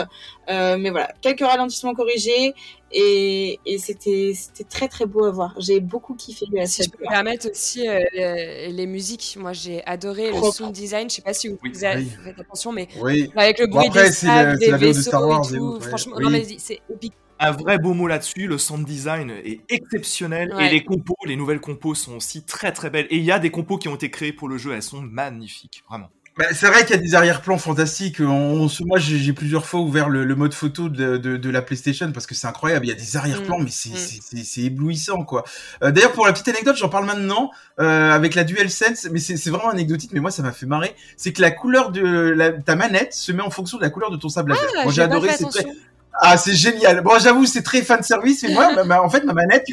Euh, 0.48 0.76
mais 0.78 0.90
voilà, 0.90 1.12
quelques 1.20 1.40
ralentissements 1.40 1.94
corrigés 1.94 2.54
et, 2.92 3.60
et 3.66 3.78
c'était 3.78 4.32
c'était 4.34 4.64
très 4.64 4.88
très 4.88 5.06
beau 5.06 5.24
à 5.24 5.30
voir. 5.30 5.54
J'ai 5.58 5.80
beaucoup 5.80 6.14
kiffé. 6.14 6.46
Si 6.66 6.82
je 6.82 6.90
peux 6.90 7.04
me 7.04 7.08
permettre 7.08 7.50
aussi 7.50 7.88
euh, 7.88 8.00
les, 8.14 8.86
musiques, 8.86 9.36
moi 9.38 9.52
j'ai 9.52 9.84
adoré 9.84 10.32
le 10.32 10.50
sound 10.50 10.72
design. 10.72 11.08
Je 11.08 11.16
sais 11.16 11.22
pas 11.22 11.34
si 11.34 11.48
vous, 11.48 11.58
oui, 11.62 11.84
avez 11.84 12.04
fait 12.04 12.34
attention, 12.38 12.72
mais 12.72 12.88
avec 13.36 13.58
le 13.58 13.66
bruit 13.66 13.90
des 13.90 14.10
sables, 14.12 14.58
des 14.58 14.72
vaisseaux 14.72 14.98
de 14.98 15.04
Star 15.04 15.28
Wars 15.28 15.52
et 15.52 15.56
tout. 15.56 15.80
Franchement, 15.80 16.16
non 16.18 16.30
mais 16.30 16.44
c'est 16.58 16.80
épique 16.92 17.14
un 17.40 17.50
vrai 17.52 17.78
beau 17.78 17.94
mot 17.94 18.06
là-dessus. 18.06 18.46
Le 18.46 18.58
sound 18.58 18.84
design 18.84 19.30
est 19.30 19.60
exceptionnel 19.68 20.54
et 20.60 20.68
les 20.68 20.84
compos, 20.84 21.16
les 21.26 21.36
nouvelles 21.36 21.60
compos 21.60 21.94
sont 21.94 22.16
aussi 22.16 22.44
très 22.44 22.72
très 22.72 22.90
belles. 22.90 23.06
Et 23.10 23.16
il 23.16 23.24
y 23.24 23.32
a 23.32 23.38
des 23.38 23.50
compos 23.50 23.78
qui 23.78 23.88
ont 23.88 23.94
été 23.94 24.10
créés 24.10 24.32
pour 24.32 24.48
le 24.48 24.58
jeu, 24.58 24.72
elles 24.72 24.82
sont 24.82 25.02
magnifiques, 25.02 25.82
vraiment. 25.88 26.10
Bah, 26.38 26.46
c'est 26.52 26.68
vrai 26.68 26.86
qu'il 26.86 26.94
y 26.96 26.98
a 26.98 27.02
des 27.02 27.14
arrière-plans 27.14 27.58
fantastiques. 27.58 28.20
On, 28.20 28.68
moi, 28.86 28.98
j'ai 28.98 29.32
plusieurs 29.32 29.66
fois 29.66 29.80
ouvert 29.80 30.08
le, 30.08 30.34
mode 30.36 30.54
photo 30.54 30.88
de, 30.88 31.16
de, 31.18 31.50
la 31.50 31.60
PlayStation 31.60 32.12
parce 32.12 32.26
que 32.26 32.34
c'est 32.34 32.46
incroyable. 32.46 32.86
Il 32.86 32.88
y 32.88 32.92
a 32.92 32.94
des 32.94 33.16
arrière-plans, 33.16 33.58
mm. 33.58 33.64
mais 33.64 34.38
mm. 34.38 34.42
c'est 34.44 34.62
éblouissant, 34.62 35.24
quoi. 35.24 35.44
Euh, 35.82 35.90
d'ailleurs, 35.90 36.12
pour 36.12 36.26
la 36.26 36.32
petite 36.32 36.48
anecdote, 36.48 36.76
j'en 36.76 36.88
parle 36.88 37.04
maintenant 37.04 37.50
euh, 37.80 38.12
avec 38.12 38.34
la 38.34 38.44
DualSense, 38.44 39.08
mais 39.10 39.18
c'est 39.18 39.50
vraiment 39.50 39.68
anecdotique. 39.70 40.12
Mais 40.14 40.20
moi, 40.20 40.30
ça 40.30 40.42
m'a 40.42 40.52
fait 40.52 40.66
marrer. 40.66 40.94
C'est 41.16 41.32
que 41.32 41.42
la 41.42 41.50
couleur 41.50 41.90
de 41.90 42.00
la, 42.00 42.52
ta 42.52 42.76
manette 42.76 43.12
se 43.12 43.32
met 43.32 43.42
en 43.42 43.50
fonction 43.50 43.76
de 43.76 43.82
la 43.82 43.90
couleur 43.90 44.10
de 44.10 44.16
ton 44.16 44.28
sable 44.28 44.52
laser. 44.52 44.64
Ah, 44.78 44.84
moi, 44.84 44.92
j'ai 44.92 45.02
adoré. 45.02 45.30
C'est 45.36 45.44
très, 45.46 45.66
ah, 46.12 46.36
c'est 46.36 46.54
génial. 46.54 47.02
Bon, 47.02 47.18
j'avoue, 47.18 47.46
c'est 47.46 47.62
très 47.62 47.82
fan 47.82 48.02
service, 48.02 48.42
mais 48.42 48.52
moi, 48.52 48.68
en 49.04 49.08
fait, 49.08 49.24
ma 49.24 49.32
manette 49.32 49.66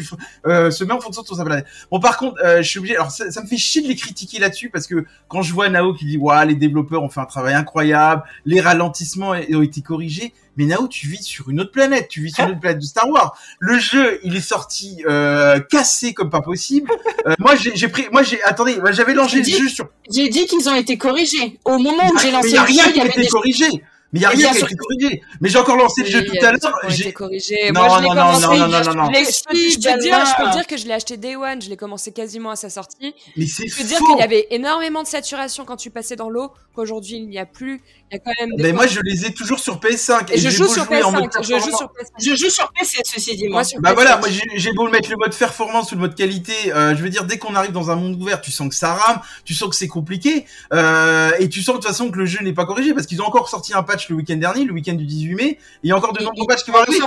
euh, 0.46 0.72
se 0.72 0.84
met 0.84 0.94
en 0.94 1.00
fonction 1.00 1.22
de 1.22 1.28
ton 1.28 1.36
sabre 1.36 1.56
Bon, 1.92 2.00
par 2.00 2.18
contre, 2.18 2.42
euh, 2.44 2.62
je 2.62 2.70
suis 2.70 2.80
obligé. 2.80 2.96
Alors, 2.96 3.12
ça, 3.12 3.26
me 3.42 3.48
fait 3.48 3.58
chier 3.58 3.82
de 3.82 3.88
les 3.88 3.96
critiquer 3.96 4.40
là-dessus 4.40 4.70
parce 4.70 4.88
que 4.88 5.06
quand 5.28 5.42
je 5.42 5.54
vois 5.54 5.70
Nao 5.70 5.94
qui 5.94 6.06
dit, 6.06 6.18
waouh, 6.18 6.48
les 6.48 6.56
développeurs 6.56 7.04
ont 7.04 7.10
fait 7.10 7.20
un 7.20 7.26
travail 7.26 7.54
incroyable, 7.54 8.24
les 8.46 8.62
ralentissements 8.62 9.32
ont 9.32 9.62
été 9.62 9.82
corrigés. 9.82 10.34
Mais 10.58 10.66
Nao, 10.66 10.88
tu 10.88 11.08
vis 11.08 11.22
sur 11.22 11.50
une 11.50 11.60
autre 11.62 11.72
planète, 11.72 12.08
tu 12.08 12.22
vis 12.22 12.34
sur 12.34 12.44
une 12.46 12.52
autre 12.52 12.60
planète 12.60 12.80
de 12.80 12.86
Star 12.86 13.08
Wars. 13.10 13.38
Le 13.60 13.78
jeu, 13.78 14.20
il 14.24 14.36
est 14.36 14.42
sorti 14.42 15.04
euh, 15.08 15.60
cassé 15.60 16.14
comme 16.14 16.32
pas 16.32 16.42
possible. 16.42 16.90
Euh, 17.28 17.36
moi, 17.40 17.54
j'ai 17.56 17.88
pris, 17.90 18.06
moi 18.12 18.24
j'ai, 18.24 18.42
attendez, 18.44 18.80
j'avais 18.92 19.14
lancé 19.14 19.38
le 19.40 19.44
jeu 19.44 19.68
sur. 19.68 19.90
J'ai 20.10 20.30
dit 20.30 20.46
qu'ils 20.48 20.68
ont 20.68 20.76
été 20.76 20.98
corrigés. 20.98 21.60
Au 21.64 21.78
moment 21.78 22.10
où 22.12 22.18
j'ai 22.18 22.32
lancé 22.32 22.52
le 22.52 22.66
jeu, 22.68 22.90
il 22.90 22.98
y 22.98 23.06
été 23.06 23.28
corrigé. 23.28 23.66
Mais 24.14 24.20
il 24.20 24.24
y 24.24 24.26
a 24.26 24.30
rien 24.30 24.52
qui 24.52 24.58
a 24.58 24.66
été 24.66 24.76
corrigé. 24.76 25.22
Mais 25.42 25.50
j'ai 25.50 25.58
encore 25.58 25.76
lancé 25.76 26.04
le 26.04 26.10
jeu 26.10 26.26
tout 26.26 26.46
à 26.46 26.52
l'heure. 26.52 26.80
J'ai 26.90 27.12
corrigé. 27.12 27.72
Non, 27.74 27.88
Moi, 27.88 28.02
non, 28.02 28.14
non, 28.14 28.40
non, 28.40 28.56
non, 28.56 28.68
non, 28.68 28.94
non, 28.94 29.12
Je 29.14 29.76
peux 29.76 30.00
dire, 30.00 30.26
je 30.26 30.44
peux 30.44 30.52
dire 30.52 30.68
que 30.68 30.78
je 30.78 30.86
l'ai 30.86 30.94
acheté 30.94 31.18
Day 31.18 31.36
One. 31.36 31.62
Je 31.62 31.70
l'ai 31.70 31.78
commencé 31.78 32.12
quasiment 32.12 32.52
à 32.52 32.56
sa 32.56 32.70
sortie. 32.70 33.14
Mais 33.36 33.46
c'est 33.48 33.68
Je 33.68 33.76
peux 33.76 33.84
dire 33.84 34.00
qu'il 34.00 34.18
y 34.18 34.22
avait 34.22 34.48
énormément 34.52 35.04
de 35.04 35.08
saturation 35.08 35.66
quand 35.66 35.78
tu 35.78 35.90
passais 35.90 36.16
dans 36.16 36.30
l'eau. 36.30 36.52
Qu'aujourd'hui, 36.74 37.18
il 37.18 37.28
n'y 37.28 37.40
a 37.40 37.46
plus. 37.46 37.82
Il 38.12 38.16
y 38.16 38.18
a 38.18 38.20
quand 38.20 38.32
même. 38.40 38.52
mais 38.58 38.72
moi, 38.72 38.88
je 38.88 39.00
les 39.02 39.26
ai 39.26 39.34
toujours 39.34 39.60
sur 39.60 39.80
PS5. 39.80 40.32
Et, 40.32 40.38
je, 40.38 40.50
joue 40.50 40.68
sur 40.68 40.86
PS5. 40.86 41.42
Je 41.42 41.60
joue 41.60 41.76
sur 41.76 41.88
PS5. 41.88 42.12
Je 42.20 42.36
joue 42.36 42.50
sur 42.50 42.72
PC, 42.72 43.02
ceci 43.04 43.36
dit. 43.36 43.48
Moi, 43.48 43.64
bah 43.80 43.94
voilà, 43.94 44.18
moi, 44.18 44.30
j'ai 44.56 44.72
beau 44.74 44.88
mettre 44.90 45.10
le 45.10 45.18
mode 45.18 45.36
performance 45.36 45.92
ou 45.92 45.96
le 45.96 46.02
mode 46.02 46.16
qualité. 46.16 46.54
Euh, 46.74 46.96
je 46.96 47.02
veux 47.02 47.10
dire, 47.10 47.26
dès 47.26 47.38
qu'on 47.38 47.56
arrive 47.56 47.72
dans 47.72 47.92
un 47.92 47.96
monde 47.96 48.22
ouvert, 48.22 48.42
tu 48.42 48.52
sens 48.52 48.70
que 48.70 48.76
ça 48.76 48.94
rame, 48.94 49.22
tu 49.44 49.54
sens 49.54 49.70
que 49.70 49.76
c'est 49.76 49.88
compliqué, 49.88 50.46
euh, 50.74 51.32
et 51.40 51.50
tu 51.50 51.62
sens 51.62 51.76
de 51.76 51.80
toute 51.80 51.88
façon 51.88 52.12
que 52.12 52.18
le 52.18 52.26
jeu 52.26 52.40
n'est 52.44 52.54
pas 52.54 52.66
corrigé 52.66 52.94
parce 52.94 53.08
qu'ils 53.08 53.22
ont 53.22 53.26
encore 53.26 53.50
sorti 53.50 53.74
un 53.74 53.84
patch 53.84 53.97
le 54.10 54.16
week-end 54.16 54.38
dernier 54.38 54.66
week-end 54.78 54.94
du 54.94 55.06
18 55.06 55.36
mai. 55.36 55.60
il 55.84 55.90
y 55.90 55.92
a 55.92 55.98
encore 55.98 56.14
de 56.14 56.24
nombreux 56.24 56.46
matchs 56.48 56.64
qui 56.64 56.72
vont 56.72 56.78
arriver. 56.78 57.00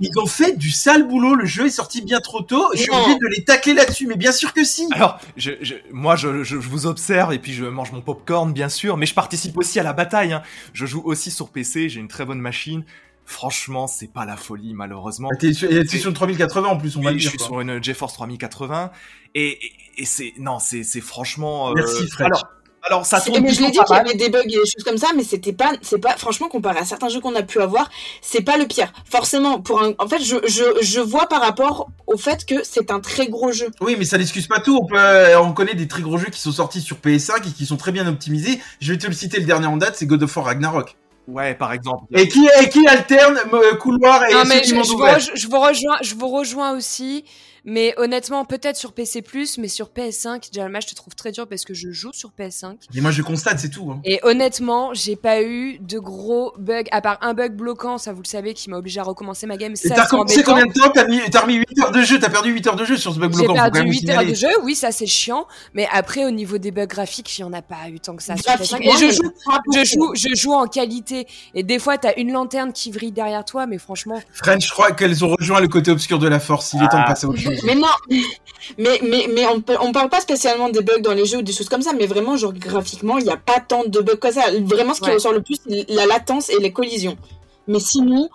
Ils 0.00 0.18
ont 0.18 0.26
fait 0.26 0.56
du 0.56 0.70
sale 0.70 1.06
boulot. 1.06 1.34
Le 1.34 1.46
jeu 1.46 1.66
est 1.66 1.70
sorti 1.70 2.02
bien 2.02 2.20
trop 2.20 2.42
tôt. 2.42 2.66
Je 2.74 2.80
suis 2.80 2.90
obligé 2.90 3.18
de 3.18 3.26
les 3.28 3.44
tacler 3.44 3.74
là-dessus. 3.74 4.06
Mais 4.06 4.16
bien 4.16 4.32
sûr 4.32 4.52
que 4.52 4.64
si. 4.64 4.86
Alors, 4.92 5.18
je, 5.36 5.52
moi, 5.92 6.16
je, 6.16 6.42
je, 6.42 6.56
vous 6.56 6.86
observe 6.86 7.32
et 7.32 7.38
puis 7.38 7.52
je 7.52 7.64
mange 7.64 7.92
mon 7.92 8.00
popcorn, 8.00 8.52
bien 8.52 8.68
sûr. 8.68 8.96
Mais 8.96 9.06
je 9.06 9.14
participe 9.14 9.56
aussi 9.56 9.80
à 9.80 9.82
la 9.82 9.92
bataille. 9.92 10.32
Hein. 10.32 10.42
Je 10.72 10.86
joue 10.86 11.02
aussi 11.04 11.30
sur 11.30 11.48
PC. 11.48 11.88
J'ai 11.88 12.00
une 12.00 12.08
très 12.08 12.24
bonne 12.24 12.40
machine. 12.40 12.84
Franchement, 13.26 13.86
c'est 13.86 14.12
pas 14.12 14.26
la 14.26 14.36
folie, 14.36 14.74
malheureusement. 14.74 15.30
Ah, 15.32 15.36
t'es 15.36 15.54
sur, 15.54 15.70
une 15.70 16.14
3080 16.14 16.68
en 16.68 16.76
plus, 16.76 16.96
on 16.96 17.00
va 17.00 17.12
dire. 17.12 17.20
Je 17.20 17.28
suis 17.30 17.38
sur 17.38 17.58
une 17.60 17.82
GeForce 17.82 18.12
3080 18.14 18.90
et, 19.34 19.58
et, 19.96 20.04
c'est 20.04 20.34
non, 20.38 20.58
c'est 20.58 20.84
franchement. 21.00 21.70
Euh, 21.70 21.72
Merci, 21.74 22.06
Fred. 22.08 22.26
Alors 22.26 22.44
ça 23.02 23.20
tourne 23.20 23.42
mais 23.42 23.52
je 23.52 23.60
l'ai 23.60 23.70
dit 23.70 23.78
qu'il 23.78 23.96
y 23.96 23.98
avait 23.98 24.14
des 24.14 24.28
bugs 24.28 24.42
et 24.44 24.48
des 24.48 24.56
choses 24.56 24.84
comme 24.84 24.98
ça, 24.98 25.08
mais 25.16 25.22
c'était 25.22 25.52
pas, 25.52 25.72
c'est 25.82 25.98
pas, 25.98 26.16
franchement 26.16 26.48
comparé 26.48 26.78
à 26.78 26.84
certains 26.84 27.08
jeux 27.08 27.20
qu'on 27.20 27.34
a 27.34 27.42
pu 27.42 27.60
avoir, 27.60 27.90
c'est 28.20 28.42
pas 28.42 28.56
le 28.56 28.66
pire. 28.66 28.92
Forcément, 29.10 29.60
pour 29.60 29.82
un, 29.82 29.92
en 29.98 30.08
fait, 30.08 30.22
je, 30.22 30.36
je, 30.46 30.64
je 30.82 31.00
vois 31.00 31.26
par 31.28 31.40
rapport 31.40 31.88
au 32.06 32.16
fait 32.16 32.44
que 32.44 32.62
c'est 32.62 32.90
un 32.90 33.00
très 33.00 33.28
gros 33.28 33.52
jeu. 33.52 33.70
Oui, 33.80 33.96
mais 33.98 34.04
ça 34.04 34.18
n'excuse 34.18 34.46
pas 34.46 34.60
tout. 34.60 34.78
On 34.80 34.86
peut, 34.86 35.36
on 35.36 35.52
connaît 35.52 35.74
des 35.74 35.88
très 35.88 36.02
gros 36.02 36.18
jeux 36.18 36.30
qui 36.30 36.40
sont 36.40 36.52
sortis 36.52 36.80
sur 36.80 36.96
PS5 36.98 37.48
et 37.48 37.52
qui 37.52 37.66
sont 37.66 37.76
très 37.76 37.92
bien 37.92 38.06
optimisés. 38.06 38.60
Je 38.80 38.92
vais 38.92 38.98
te 38.98 39.06
le 39.06 39.12
citer 39.12 39.38
le 39.38 39.46
dernier 39.46 39.66
en 39.66 39.76
date, 39.76 39.96
c'est 39.96 40.06
God 40.06 40.22
of 40.22 40.36
War 40.36 40.46
Ragnarok. 40.46 40.96
Ouais, 41.26 41.54
par 41.54 41.72
exemple. 41.72 42.04
Et 42.12 42.28
qui, 42.28 42.46
et 42.60 42.68
qui 42.68 42.86
alterne 42.86 43.38
euh, 43.52 43.76
couloir 43.76 44.24
et 44.28 44.34
non, 44.34 44.44
mais 44.46 44.62
je, 44.62 44.68
je, 44.68 44.74
vous 44.74 44.82
je, 44.82 45.48
vous 45.48 45.58
rejoins, 45.58 45.96
je 46.02 46.14
vous 46.14 46.28
rejoins 46.28 46.76
aussi. 46.76 47.24
Mais 47.64 47.94
honnêtement, 47.96 48.44
peut-être 48.44 48.76
sur 48.76 48.92
PC+, 48.92 49.24
mais 49.58 49.68
sur 49.68 49.88
PS5, 49.88 50.48
Jalma, 50.52 50.80
je 50.80 50.88
te 50.88 50.94
trouve 50.94 51.14
très 51.14 51.32
dur 51.32 51.46
parce 51.46 51.64
que 51.64 51.72
je 51.72 51.90
joue 51.90 52.12
sur 52.12 52.32
PS5. 52.38 52.76
Et 52.94 53.00
moi, 53.00 53.10
je 53.10 53.22
constate, 53.22 53.58
c'est 53.58 53.70
tout. 53.70 53.90
Hein. 53.90 54.00
Et 54.04 54.20
honnêtement, 54.22 54.92
j'ai 54.92 55.16
pas 55.16 55.42
eu 55.42 55.78
de 55.78 55.98
gros 55.98 56.52
bugs, 56.58 56.84
à 56.90 57.00
part 57.00 57.18
un 57.22 57.32
bug 57.32 57.54
bloquant, 57.54 57.96
ça 57.96 58.12
vous 58.12 58.22
le 58.22 58.28
savez, 58.28 58.52
qui 58.52 58.68
m'a 58.68 58.76
obligé 58.76 59.00
à 59.00 59.02
recommencer 59.02 59.46
ma 59.46 59.56
game. 59.56 59.72
Et 59.72 59.88
t'as 59.88 60.06
commencé 60.06 60.42
combien 60.42 60.66
de 60.66 60.72
temps? 60.72 60.90
T'as 60.92 61.06
mis, 61.06 61.20
as 61.20 61.40
remis 61.40 61.54
8 61.54 61.80
heures 61.80 61.92
de 61.92 62.02
jeu, 62.02 62.18
t'as 62.18 62.28
perdu 62.28 62.50
8 62.50 62.66
heures 62.66 62.76
de 62.76 62.84
jeu 62.84 62.96
sur 62.96 63.14
ce 63.14 63.18
bug 63.18 63.32
bloquant. 63.32 63.54
J'ai 63.54 63.70
perdu 63.70 63.90
8 63.90 64.10
heures 64.10 64.26
de 64.26 64.34
jeu, 64.34 64.48
oui, 64.62 64.74
ça 64.74 64.92
c'est 64.92 65.06
chiant. 65.06 65.46
Mais 65.72 65.88
après, 65.90 66.26
au 66.26 66.30
niveau 66.30 66.58
des 66.58 66.70
bugs 66.70 66.86
graphiques, 66.86 67.38
il 67.38 67.42
y 67.42 67.44
en 67.44 67.52
a 67.52 67.62
pas 67.62 67.88
eu 67.88 67.98
tant 67.98 68.14
que 68.14 68.22
ça 68.22 68.36
sur 68.36 68.44
PS5. 68.44 68.82
Et 68.82 68.90
je 68.90 69.14
joue, 69.14 69.32
je 69.72 69.84
joue, 69.84 70.14
je 70.14 70.34
joue 70.34 70.52
en 70.52 70.66
qualité. 70.66 71.26
Et 71.54 71.62
des 71.62 71.78
fois, 71.78 71.96
t'as 71.96 72.12
une 72.18 72.32
lanterne 72.32 72.72
qui 72.72 72.90
vrille 72.90 73.12
derrière 73.12 73.44
toi, 73.44 73.66
mais 73.66 73.78
franchement. 73.78 74.20
French, 74.32 74.66
je 74.66 74.72
crois 74.72 74.92
qu'elles 74.92 75.24
ont 75.24 75.34
rejoint 75.38 75.60
le 75.60 75.68
côté 75.68 75.90
obscur 75.90 76.18
de 76.18 76.28
la 76.28 76.40
force. 76.40 76.74
Il 76.74 76.82
est 76.82 76.88
temps 76.88 77.00
de 77.00 77.06
passer 77.06 77.26
à 77.26 77.30
autre 77.30 77.38
chose. 77.38 77.53
Mais 77.64 77.74
non, 77.74 77.88
mais, 78.78 79.00
mais, 79.02 79.26
mais 79.32 79.46
on, 79.46 79.62
on 79.80 79.92
parle 79.92 80.08
pas 80.08 80.20
spécialement 80.20 80.68
des 80.68 80.82
bugs 80.82 81.00
dans 81.00 81.14
les 81.14 81.26
jeux 81.26 81.38
ou 81.38 81.42
des 81.42 81.52
choses 81.52 81.68
comme 81.68 81.82
ça, 81.82 81.92
mais 81.92 82.06
vraiment, 82.06 82.36
genre, 82.36 82.52
graphiquement, 82.52 83.18
il 83.18 83.24
n'y 83.24 83.30
a 83.30 83.36
pas 83.36 83.60
tant 83.60 83.84
de 83.84 84.00
bugs 84.00 84.16
que 84.16 84.32
ça. 84.32 84.44
Vraiment, 84.62 84.94
ce 84.94 85.00
qui 85.00 85.10
ressort 85.10 85.32
le 85.32 85.42
plus, 85.42 85.56
c'est 85.66 85.86
la 85.88 86.06
latence 86.06 86.50
et 86.50 86.58
les 86.58 86.72
collisions. 86.72 87.16
Mais 87.66 87.80
sinon, 87.80 88.28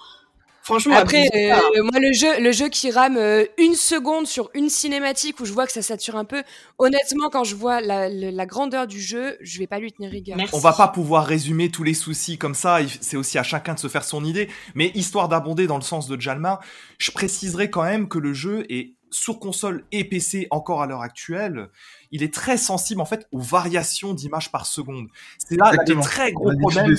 Franchement, 0.70 0.98
après, 0.98 1.26
euh, 1.34 1.82
moi 1.82 2.00
le 2.00 2.14
jeu, 2.14 2.40
le 2.40 2.52
jeu 2.52 2.70
qui 2.70 2.92
rame 2.92 3.18
euh, 3.18 3.44
une 3.58 3.74
seconde 3.74 4.28
sur 4.28 4.52
une 4.54 4.70
cinématique 4.70 5.40
où 5.40 5.46
je 5.46 5.52
vois 5.52 5.66
que 5.66 5.72
ça 5.72 5.82
sature 5.82 6.16
un 6.16 6.26
peu. 6.26 6.44
Honnêtement, 6.78 7.32
quand 7.32 7.44
je 7.44 7.56
vois 7.56 7.82
la, 7.82 8.08
la, 8.08 8.46
grandeur 8.46 8.86
du 8.86 9.02
jeu, 9.02 9.36
je 9.42 9.58
vais 9.58 9.66
pas 9.66 9.80
lui 9.80 9.92
tenir 9.92 10.12
rigueur. 10.12 10.38
On 10.54 10.60
va 10.60 10.74
pas 10.74 10.88
pouvoir 10.88 11.26
résumer 11.26 11.72
tous 11.72 11.82
les 11.82 11.96
soucis 11.96 12.38
comme 12.38 12.54
ça. 12.54 12.82
C'est 13.02 13.18
aussi 13.18 13.40
à 13.40 13.44
chacun 13.44 13.74
de 13.74 13.80
se 13.80 13.88
faire 13.88 14.04
son 14.04 14.24
idée. 14.24 14.48
Mais 14.76 14.92
histoire 14.94 15.28
d'abonder 15.28 15.66
dans 15.66 15.78
le 15.78 15.82
sens 15.82 16.08
de 16.08 16.22
Jalma, 16.22 16.60
je 17.00 17.10
préciserai 17.10 17.72
quand 17.72 17.84
même 17.84 18.08
que 18.08 18.20
le 18.20 18.34
jeu 18.34 18.64
est 18.70 18.94
sur 19.12 19.40
console 19.40 19.84
et 19.92 20.04
PC 20.04 20.48
encore 20.52 20.82
à 20.82 20.88
l'heure 20.88 21.02
actuelle, 21.02 21.70
il 22.12 22.24
est 22.24 22.34
très 22.34 22.58
sensible 22.58 23.02
en 23.02 23.06
fait 23.06 23.28
aux 23.32 23.40
variations 23.40 24.14
d'images 24.14 24.52
par 24.52 24.66
seconde. 24.66 25.08
C'est 25.38 25.56
là 25.56 25.72
un 25.74 26.00
très 26.02 26.32
gros 26.32 26.52
problèmes 26.58 26.96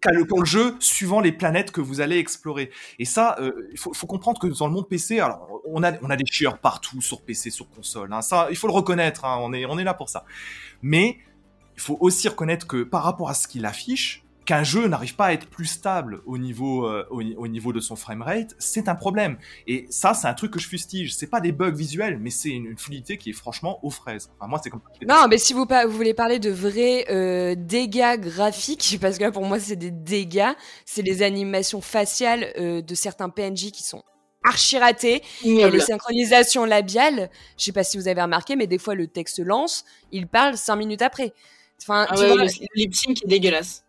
qu'a 0.00 0.12
le, 0.12 0.24
le 0.24 0.44
jeu 0.44 0.76
suivant 0.80 1.20
les 1.20 1.32
planètes 1.32 1.70
que 1.70 1.80
vous 1.80 2.00
allez 2.00 2.18
explorer. 2.18 2.70
Et 2.98 3.04
ça, 3.04 3.36
euh, 3.40 3.68
il 3.72 3.78
faut, 3.78 3.92
faut, 3.92 4.06
comprendre 4.06 4.40
que 4.40 4.46
dans 4.46 4.66
le 4.66 4.72
monde 4.72 4.88
PC, 4.88 5.20
alors 5.20 5.62
on 5.64 5.82
a 5.82 5.92
on 6.02 6.10
a 6.10 6.16
des 6.16 6.26
chieurs 6.26 6.58
partout 6.58 7.00
sur 7.00 7.22
PC, 7.22 7.50
sur 7.50 7.68
console. 7.68 8.12
Hein, 8.12 8.22
ça, 8.22 8.48
il 8.50 8.56
faut 8.56 8.66
le 8.66 8.72
reconnaître. 8.72 9.24
Hein, 9.24 9.38
on 9.40 9.52
est 9.52 9.64
on 9.66 9.78
est 9.78 9.84
là 9.84 9.94
pour 9.94 10.08
ça. 10.08 10.24
Mais 10.82 11.18
il 11.76 11.80
faut 11.80 11.96
aussi 12.00 12.28
reconnaître 12.28 12.66
que 12.66 12.82
par 12.82 13.04
rapport 13.04 13.30
à 13.30 13.34
ce 13.34 13.46
qu'il 13.46 13.64
affiche, 13.64 14.24
qu'un 14.48 14.64
jeu 14.64 14.88
n'arrive 14.88 15.14
pas 15.14 15.26
à 15.26 15.32
être 15.34 15.46
plus 15.46 15.66
stable 15.66 16.22
au 16.24 16.38
niveau, 16.38 16.86
euh, 16.86 17.06
au, 17.10 17.22
ni- 17.22 17.36
au 17.36 17.46
niveau 17.48 17.74
de 17.74 17.80
son 17.80 17.96
framerate, 17.96 18.54
c'est 18.58 18.88
un 18.88 18.94
problème. 18.94 19.36
Et 19.66 19.86
ça, 19.90 20.14
c'est 20.14 20.26
un 20.26 20.32
truc 20.32 20.52
que 20.54 20.58
je 20.58 20.66
fustige. 20.66 21.14
C'est 21.14 21.26
pas 21.26 21.42
des 21.42 21.52
bugs 21.52 21.70
visuels, 21.70 22.18
mais 22.18 22.30
c'est 22.30 22.48
une, 22.48 22.64
une 22.64 22.78
fluidité 22.78 23.18
qui 23.18 23.28
est 23.28 23.34
franchement 23.34 23.78
aux 23.84 23.90
fraises. 23.90 24.30
Enfin, 24.40 24.48
moi, 24.48 24.58
c'est 24.64 24.70
comme 24.70 24.80
Non, 25.06 25.26
mais 25.28 25.36
si 25.36 25.52
vous, 25.52 25.66
pa- 25.66 25.84
vous 25.84 25.92
voulez 25.94 26.14
parler 26.14 26.38
de 26.38 26.48
vrais 26.50 27.04
euh, 27.10 27.54
dégâts 27.58 28.18
graphiques, 28.18 28.96
parce 29.02 29.18
que 29.18 29.24
là, 29.24 29.30
pour 29.32 29.44
moi 29.44 29.60
c'est 29.60 29.76
des 29.76 29.90
dégâts, 29.90 30.52
c'est 30.86 31.02
les 31.02 31.20
animations 31.22 31.82
faciales 31.82 32.50
euh, 32.58 32.80
de 32.80 32.94
certains 32.94 33.28
PNJ 33.28 33.70
qui 33.70 33.82
sont 33.82 34.02
archi 34.44 34.78
ratées 34.78 35.22
et 35.44 35.70
les 35.70 35.80
synchronisations 35.80 36.64
labiales. 36.64 37.28
Je 37.58 37.64
sais 37.64 37.72
pas 37.72 37.84
si 37.84 37.98
vous 37.98 38.08
avez 38.08 38.22
remarqué, 38.22 38.56
mais 38.56 38.66
des 38.66 38.78
fois 38.78 38.94
le 38.94 39.08
texte 39.08 39.40
lance, 39.40 39.84
il 40.10 40.26
parle 40.26 40.56
cinq 40.56 40.76
minutes 40.76 41.02
après. 41.02 41.34
Enfin, 41.82 42.06
Ah 42.08 42.14
tu 42.16 42.22
ouais, 42.22 42.28
vois, 42.32 42.44
le 42.44 42.50
lip 42.74 42.94
sync 42.94 43.22
est 43.22 43.28
dégueulasse. 43.28 43.84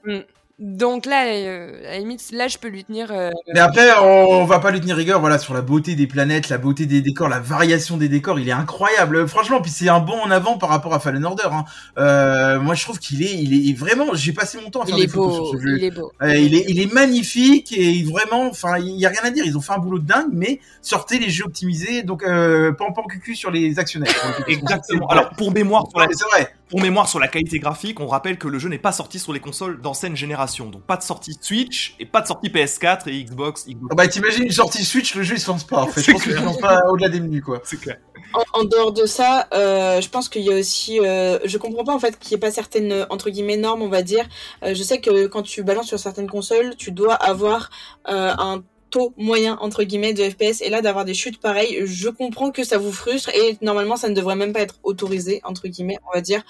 Donc 0.60 1.06
là, 1.06 1.26
euh, 1.28 1.88
à 1.88 1.91
la 1.93 2.00
limite, 2.00 2.32
là, 2.32 2.50
je 2.50 2.58
peux 2.58 2.67
lui 2.67 2.84
tenir. 2.84 3.12
euh, 3.12 3.32
Mais 3.54 3.62
après, 3.62 3.88
on, 4.02 4.41
on 4.41 4.45
va 4.45 4.60
pas 4.60 4.72
lui 4.72 4.82
tenir 4.82 4.98
rigueur, 4.98 5.22
voilà, 5.22 5.40
sur 5.40 5.54
la 5.54 5.62
beauté 5.62 5.96
des 5.96 6.06
planètes, 6.06 6.50
la 6.50 6.58
beauté 6.58 6.86
des 6.86 7.02
décors, 7.02 7.29
la 7.29 7.40
variation 7.40 7.96
des 7.96 8.10
décors, 8.10 8.40
il 8.40 8.50
est 8.50 8.52
incroyable. 8.54 9.25
Franchement, 9.27 9.62
puis 9.62 9.71
c'est 9.71 9.88
un 9.88 10.00
bond 10.02 10.19
en 10.21 10.29
avant 10.31 10.58
par 10.58 10.67
rapport 10.69 10.94
à 10.94 11.00
Fallen 11.00 11.23
Order. 11.23 11.48
Hein. 11.52 11.63
Euh, 11.98 12.60
moi, 12.60 12.75
je 12.75 12.83
trouve 12.83 13.00
qu'il 13.00 13.23
est, 13.23 13.33
il 13.33 13.69
est 13.69 13.73
vraiment. 13.73 14.13
J'ai 14.13 14.33
passé 14.33 14.58
mon 14.62 14.69
temps 14.69 14.81
à 14.81 14.86
faire 14.86 14.98
il 14.98 15.04
est 15.04 15.06
des 15.06 15.12
photos 15.13 15.38
beau, 15.40 15.46
sur 15.46 15.58
ce 15.60 15.63
jeu. 15.65 15.77
il 15.77 15.83
est 15.86 15.92
beau. 15.92 16.12
Euh, 16.21 16.36
il 16.36 16.54
est, 16.54 16.65
il 16.67 16.81
est 16.81 16.94
magnifique 16.94 17.71
et 17.71 18.04
vraiment, 18.04 18.50
enfin, 18.50 18.77
il 18.79 19.00
y 19.00 19.06
a 19.06 19.10
rien 19.10 19.21
à 19.23 19.29
dire. 19.31 19.46
Ils 19.46 19.58
ont 19.58 19.62
fait 19.62 19.73
un 19.73 19.79
boulot 19.79 20.00
de 20.00 20.06
dingue, 20.08 20.29
mais 20.33 20.60
sortez 20.81 21.19
les 21.19 21.29
jeux 21.29 21.46
optimisés, 21.46 22.04
donc 22.04 22.23
euh, 22.23 22.73
pan 22.73 22.92
pan 22.92 23.04
cucu 23.04 23.33
sur 23.36 23.50
les 23.50 23.79
actionnaires. 23.79 24.13
Exactement. 24.48 25.08
Alors, 25.08 25.29
pour 25.38 25.54
mémoire, 25.54 25.86
la, 25.96 26.06
vrai. 26.06 26.54
pour 26.69 26.81
mémoire 26.81 27.08
sur 27.08 27.19
la 27.19 27.29
qualité 27.29 27.60
graphique, 27.60 28.00
on 28.02 28.08
rappelle 28.08 28.38
que 28.38 28.50
le 28.50 28.60
jeu 28.60 28.67
n'est 28.67 28.77
pas 28.77 28.92
sorti 28.92 29.19
sur 29.19 29.31
les 29.31 29.40
consoles 29.40 29.79
d'ancienne 29.79 30.17
génération. 30.17 30.48
Donc, 30.58 30.83
pas 30.83 30.97
de 30.97 31.04
sortie 31.04 31.37
Switch 31.39 31.95
et 32.00 32.06
pas 32.06 32.21
de 32.21 32.27
sortie 32.27 32.50
PS4 32.50 33.10
et 33.10 33.23
Xbox. 33.23 33.65
Xbox. 33.67 33.87
Ah 33.91 33.95
Bah, 33.95 34.08
t'imagines 34.08 34.43
une 34.43 34.52
sortie 34.52 34.83
Switch, 34.83 35.15
le 35.15 35.23
jeu 35.23 35.35
il 35.35 35.39
se 35.39 35.47
lance 35.47 35.63
pas. 35.63 35.81
En 35.81 35.87
fait, 35.87 36.02
je 36.02 36.12
pense 36.12 36.23
qu'il 36.23 36.33
se 36.33 36.43
lance 36.43 36.60
pas 36.60 36.81
au-delà 36.89 37.10
des 37.10 37.19
menus, 37.19 37.43
quoi. 37.43 37.62
C'est 37.63 37.79
clair. 37.79 37.97
En, 38.33 38.62
en 38.62 38.63
dehors 38.63 38.91
de 38.91 39.06
ça, 39.06 39.47
euh, 39.54 40.02
je 40.02 40.10
pense 40.10 40.29
qu'il 40.29 40.43
y 40.43 40.52
a 40.52 40.56
aussi, 40.56 41.00
euh, 41.00 41.39
je 41.45 41.58
comprends 41.58 41.83
pas 41.83 41.93
en 41.93 42.00
fait 42.00 42.19
qu'il 42.19 42.29
n'y 42.29 42.35
ait 42.35 42.39
pas 42.39 42.52
certaines 42.52 43.08
entre 43.10 43.29
guillemets 43.29 43.58
normes, 43.58 43.81
on 43.81 43.89
va 43.89 44.04
dire. 44.04 44.27
Euh, 44.63 44.73
je 44.75 44.83
sais 44.83 45.02
que 45.02 45.27
quand 45.27 45.41
tu 45.41 45.63
balances 45.63 45.87
sur 45.87 46.00
certaines 46.00 46.29
consoles, 46.29 46.75
tu 46.75 46.91
dois 46.91 47.15
avoir 47.15 47.69
euh, 48.08 48.33
un 48.37 48.63
taux 48.91 49.13
moyen 49.17 49.58
entre 49.62 49.83
guillemets 49.83 50.13
de 50.13 50.27
FPS 50.29 50.62
et 50.62 50.69
là 50.69 50.81
d'avoir 50.81 51.06
des 51.06 51.13
chutes 51.13 51.39
pareilles, 51.39 51.81
je 51.85 52.10
comprends 52.10 52.52
que 52.52 52.63
ça 52.63 52.77
vous 52.77 52.91
frustre 52.91 53.29
et 53.29 53.58
normalement 53.62 53.95
ça 53.95 54.10
ne 54.10 54.15
devrait 54.15 54.35
même 54.35 54.54
pas 54.54 54.62
être 54.62 54.79
autorisé 54.83 55.41
entre 55.43 55.67
guillemets, 55.67 55.97
on 56.08 56.15
va 56.15 56.21
dire. 56.21 56.43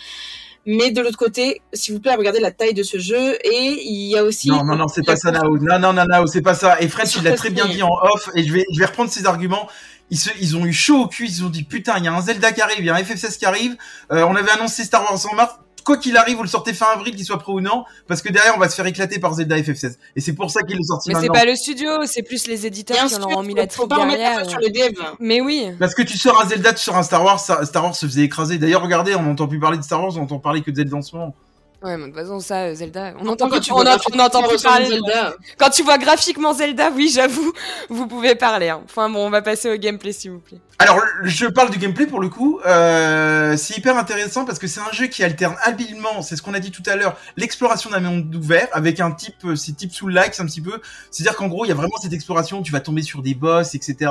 Mais 0.65 0.91
de 0.91 1.01
l'autre 1.01 1.17
côté, 1.17 1.61
s'il 1.73 1.95
vous 1.95 1.99
plaît, 1.99 2.15
regardez 2.15 2.39
la 2.39 2.51
taille 2.51 2.73
de 2.73 2.83
ce 2.83 2.99
jeu 2.99 3.35
et 3.43 3.81
il 3.83 4.09
y 4.09 4.17
a 4.17 4.23
aussi 4.23 4.49
Non, 4.49 4.63
non, 4.63 4.75
non, 4.75 4.87
c'est 4.87 5.05
pas 5.05 5.15
ça, 5.15 5.31
Nao. 5.31 5.57
Non, 5.57 5.79
non, 5.79 5.93
non, 5.93 6.05
Nao, 6.05 6.27
c'est 6.27 6.41
pas 6.41 6.53
ça. 6.53 6.79
Et 6.81 6.87
Fred, 6.87 7.07
il 7.15 7.23
l'a 7.23 7.33
très 7.33 7.49
bien 7.49 7.67
dit 7.67 7.81
en 7.81 7.89
off, 7.89 8.29
et 8.35 8.43
je 8.43 8.53
vais, 8.53 8.65
je 8.73 8.79
vais 8.79 8.85
reprendre 8.85 9.09
ses 9.09 9.25
arguments. 9.25 9.67
Ils, 10.11 10.19
se, 10.19 10.29
ils 10.39 10.57
ont 10.57 10.65
eu 10.65 10.73
chaud 10.73 11.03
au 11.03 11.07
cul, 11.07 11.25
ils 11.25 11.33
se 11.33 11.41
sont 11.41 11.49
dit, 11.49 11.63
putain, 11.63 11.97
il 11.97 12.05
y 12.05 12.07
a 12.07 12.13
un 12.13 12.21
Zelda 12.21 12.51
qui 12.51 12.61
arrive, 12.61 12.79
il 12.79 12.85
y 12.85 12.89
a 12.89 12.95
un 12.95 13.01
FF16 13.01 13.37
qui 13.37 13.45
arrive. 13.45 13.77
Euh, 14.11 14.25
on 14.27 14.35
avait 14.35 14.51
annoncé 14.51 14.83
Star 14.83 15.03
Wars 15.03 15.19
en 15.31 15.35
mars. 15.35 15.55
Quoi 15.83 15.97
qu'il 15.97 16.15
arrive, 16.17 16.37
vous 16.37 16.43
le 16.43 16.49
sortez 16.49 16.73
fin 16.73 16.87
avril, 16.93 17.15
qu'il 17.15 17.25
soit 17.25 17.37
prêt 17.39 17.51
ou 17.53 17.61
non, 17.61 17.83
parce 18.07 18.21
que 18.21 18.29
derrière, 18.31 18.53
on 18.55 18.59
va 18.59 18.69
se 18.69 18.75
faire 18.75 18.85
éclater 18.85 19.19
par 19.19 19.33
Zelda 19.33 19.57
FF16. 19.57 19.97
Et 20.15 20.21
c'est 20.21 20.33
pour 20.33 20.51
ça 20.51 20.61
qu'il 20.63 20.79
est 20.79 20.83
sorti 20.83 21.09
Mais 21.09 21.19
c'est 21.19 21.27
pas 21.27 21.45
le 21.45 21.55
studio, 21.55 21.89
c'est 22.05 22.23
plus 22.23 22.47
les 22.47 22.65
éditeurs 22.65 22.97
Bien 22.97 23.07
qui 23.07 23.15
en 23.23 23.39
ont 23.39 23.43
mis 23.43 23.53
la 23.55 23.65
derrière. 23.65 24.39
faute 24.41 24.49
sur 24.49 24.59
le 24.59 24.69
dev. 24.69 24.93
Mais 25.19 25.41
oui. 25.41 25.71
Parce 25.79 25.93
que 25.95 26.01
tu 26.01 26.17
sors 26.17 26.41
un 26.41 26.47
Zelda, 26.47 26.73
tu 26.73 26.83
sors 26.83 26.97
un 26.97 27.03
Star 27.03 27.23
Wars, 27.23 27.39
Star 27.39 27.83
Wars 27.83 27.95
se 27.95 28.05
faisait 28.05 28.23
écraser. 28.23 28.57
D'ailleurs, 28.57 28.81
regardez, 28.81 29.15
on 29.15 29.23
n'entend 29.23 29.47
plus 29.47 29.59
parler 29.59 29.77
de 29.77 29.83
Star 29.83 30.03
Wars, 30.03 30.13
on 30.17 30.21
entend 30.23 30.39
parler 30.39 30.61
que 30.61 30.71
de 30.71 30.75
Zelda 30.75 30.97
en 30.97 31.01
ce 31.01 31.15
moment. 31.15 31.35
Ouais, 31.81 31.95
mais 31.95 32.07
de 32.07 32.11
toute 32.11 32.15
façon, 32.19 32.39
ça, 32.41 32.63
euh, 32.65 32.75
Zelda, 32.75 33.13
on 33.21 33.27
entend, 33.29 33.47
Quand 33.47 33.61
tu 33.61 33.71
on, 33.71 33.75
vois 33.75 33.83
en- 33.83 33.85
graphiquement 33.85 34.23
on 34.23 34.25
entend 34.25 34.43
plus 34.43 34.61
parler. 34.61 34.85
Zelda, 34.87 35.33
Quand 35.57 35.69
tu 35.69 35.81
vois 35.83 35.97
graphiquement 35.97 36.53
Zelda, 36.53 36.91
oui, 36.93 37.09
j'avoue, 37.13 37.53
vous 37.89 38.05
pouvez 38.05 38.35
parler. 38.35 38.67
hein. 38.67 38.81
Enfin 38.83 39.09
bon, 39.09 39.25
on 39.25 39.29
va 39.29 39.41
passer 39.41 39.71
au 39.73 39.77
gameplay, 39.77 40.11
s'il 40.11 40.31
vous 40.31 40.39
plaît. 40.39 40.57
Alors, 40.81 41.01
je 41.23 41.45
parle 41.45 41.71
du 41.71 41.77
gameplay 41.77 42.07
pour 42.07 42.21
le 42.21 42.29
coup. 42.29 42.61
Euh, 42.65 43.57
c'est 43.57 43.77
hyper 43.77 43.97
intéressant 43.97 44.45
parce 44.45 44.59
que 44.59 44.67
c'est 44.67 44.79
un 44.79 44.91
jeu 44.93 45.07
qui 45.07 45.25
alterne 45.25 45.57
habilement, 45.61 46.21
c'est 46.21 46.37
ce 46.37 46.41
qu'on 46.41 46.53
a 46.53 46.61
dit 46.61 46.71
tout 46.71 46.83
à 46.85 46.95
l'heure, 46.95 47.17
l'exploration 47.35 47.89
d'un 47.89 47.99
monde 47.99 48.33
ouvert 48.33 48.69
avec 48.71 49.01
un 49.01 49.11
type, 49.11 49.43
euh, 49.43 49.57
c'est 49.57 49.73
type 49.73 49.91
sous 49.91 50.07
likes 50.07 50.39
un 50.39 50.45
petit 50.45 50.61
peu. 50.61 50.79
C'est-à-dire 51.11 51.35
qu'en 51.35 51.49
gros, 51.49 51.65
il 51.65 51.67
y 51.67 51.71
a 51.71 51.75
vraiment 51.75 51.97
cette 52.01 52.13
exploration, 52.13 52.61
tu 52.61 52.71
vas 52.71 52.79
tomber 52.79 53.01
sur 53.01 53.21
des 53.21 53.33
boss, 53.33 53.75
etc., 53.75 54.09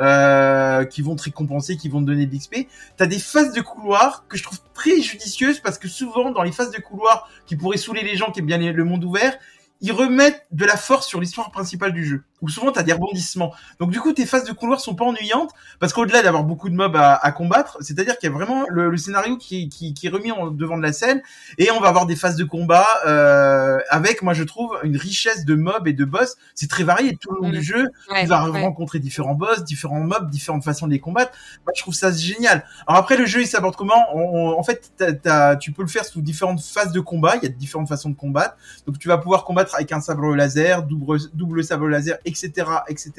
euh, 0.00 0.86
qui 0.86 1.02
vont 1.02 1.16
te 1.16 1.24
récompenser, 1.24 1.76
qui 1.76 1.90
vont 1.90 2.00
te 2.00 2.06
donner 2.06 2.24
de 2.24 2.34
l'XP. 2.34 2.66
T'as 2.96 3.06
des 3.06 3.18
phases 3.18 3.52
de 3.52 3.60
couloir 3.60 4.24
que 4.26 4.38
je 4.38 4.42
trouve 4.42 4.60
très 4.72 5.02
judicieuses 5.02 5.60
parce 5.60 5.76
que 5.76 5.86
souvent, 5.86 6.30
dans 6.30 6.42
les 6.42 6.52
phases 6.52 6.70
de 6.70 6.80
couloir 6.80 7.28
qui 7.44 7.56
pourraient 7.56 7.76
saouler 7.76 8.02
les 8.02 8.16
gens 8.16 8.32
qui 8.32 8.40
aiment 8.40 8.46
bien 8.46 8.56
le 8.58 8.84
monde 8.84 9.04
ouvert, 9.04 9.36
ils 9.82 9.92
remettent 9.92 10.46
de 10.52 10.64
la 10.64 10.78
force 10.78 11.06
sur 11.06 11.20
l'histoire 11.20 11.50
principale 11.50 11.92
du 11.92 12.06
jeu. 12.06 12.24
Ou 12.42 12.50
souvent, 12.50 12.70
t'as 12.70 12.82
des 12.82 12.92
rebondissements. 12.92 13.54
Donc 13.80 13.90
du 13.90 13.98
coup, 14.00 14.12
tes 14.12 14.26
phases 14.26 14.44
de 14.44 14.52
couloir 14.52 14.78
sont 14.80 14.94
pas 14.94 15.06
ennuyantes 15.06 15.50
parce 15.80 15.94
qu'au-delà 15.94 16.22
d'avoir 16.22 16.44
beaucoup 16.44 16.68
de 16.68 16.74
mobs 16.74 16.94
à, 16.96 17.14
à 17.14 17.32
combattre, 17.32 17.78
c'est-à-dire 17.80 18.18
qu'il 18.18 18.28
y 18.28 18.32
a 18.32 18.34
vraiment 18.34 18.64
le, 18.68 18.90
le 18.90 18.96
scénario 18.98 19.38
qui, 19.38 19.70
qui, 19.70 19.94
qui 19.94 20.06
est 20.06 20.10
remis 20.10 20.32
en 20.32 20.48
devant 20.48 20.76
de 20.76 20.82
la 20.82 20.92
scène 20.92 21.22
et 21.56 21.70
on 21.70 21.80
va 21.80 21.88
avoir 21.88 22.04
des 22.04 22.14
phases 22.14 22.36
de 22.36 22.44
combat 22.44 22.86
euh, 23.06 23.78
avec, 23.88 24.22
moi 24.22 24.34
je 24.34 24.42
trouve, 24.44 24.76
une 24.82 24.96
richesse 24.98 25.44
de 25.46 25.54
mobs 25.54 25.88
et 25.88 25.94
de 25.94 26.04
boss. 26.04 26.36
C'est 26.54 26.68
très 26.68 26.84
varié 26.84 27.16
tout 27.16 27.32
le 27.32 27.40
long 27.46 27.50
du 27.50 27.62
jeu. 27.62 27.88
Ouais, 28.10 28.22
tu 28.22 28.26
vas 28.28 28.48
ouais. 28.50 28.60
rencontrer 28.62 28.98
différents 28.98 29.34
boss, 29.34 29.64
différents 29.64 30.00
mobs, 30.00 30.30
différentes 30.30 30.64
façons 30.64 30.86
de 30.86 30.92
les 30.92 31.00
combattre. 31.00 31.32
Moi, 31.64 31.72
je 31.74 31.80
trouve 31.82 31.94
ça 31.94 32.12
génial. 32.12 32.64
Alors 32.86 33.00
après, 33.00 33.16
le 33.16 33.24
jeu, 33.24 33.40
il 33.40 33.46
s'aborde 33.46 33.76
comment? 33.76 34.04
On- 34.14 34.52
on- 34.52 34.58
En 34.58 34.62
fait, 34.62 34.90
t'as- 35.22 35.56
tu 35.56 35.72
peux 35.72 35.82
le 35.82 35.88
faire 35.88 36.04
sous 36.04 36.20
différentes 36.20 36.60
phases 36.60 36.92
de 36.92 37.00
combat. 37.00 37.36
Il 37.36 37.42
y 37.42 37.46
a 37.46 37.48
différentes 37.48 37.88
façons 37.88 38.10
de 38.10 38.14
combattre. 38.16 38.56
Donc, 38.86 38.98
tu 38.98 39.08
vas 39.08 39.16
pouvoir 39.18 39.44
combattre 39.44 39.74
avec 39.74 39.90
un 39.92 40.00
sabre 40.00 40.34
laser, 40.34 40.82
double, 40.82 41.18
double 41.34 41.64
sabre 41.64 41.88
laser, 41.88 42.18
etc., 42.26 42.50
etc. 42.88 43.12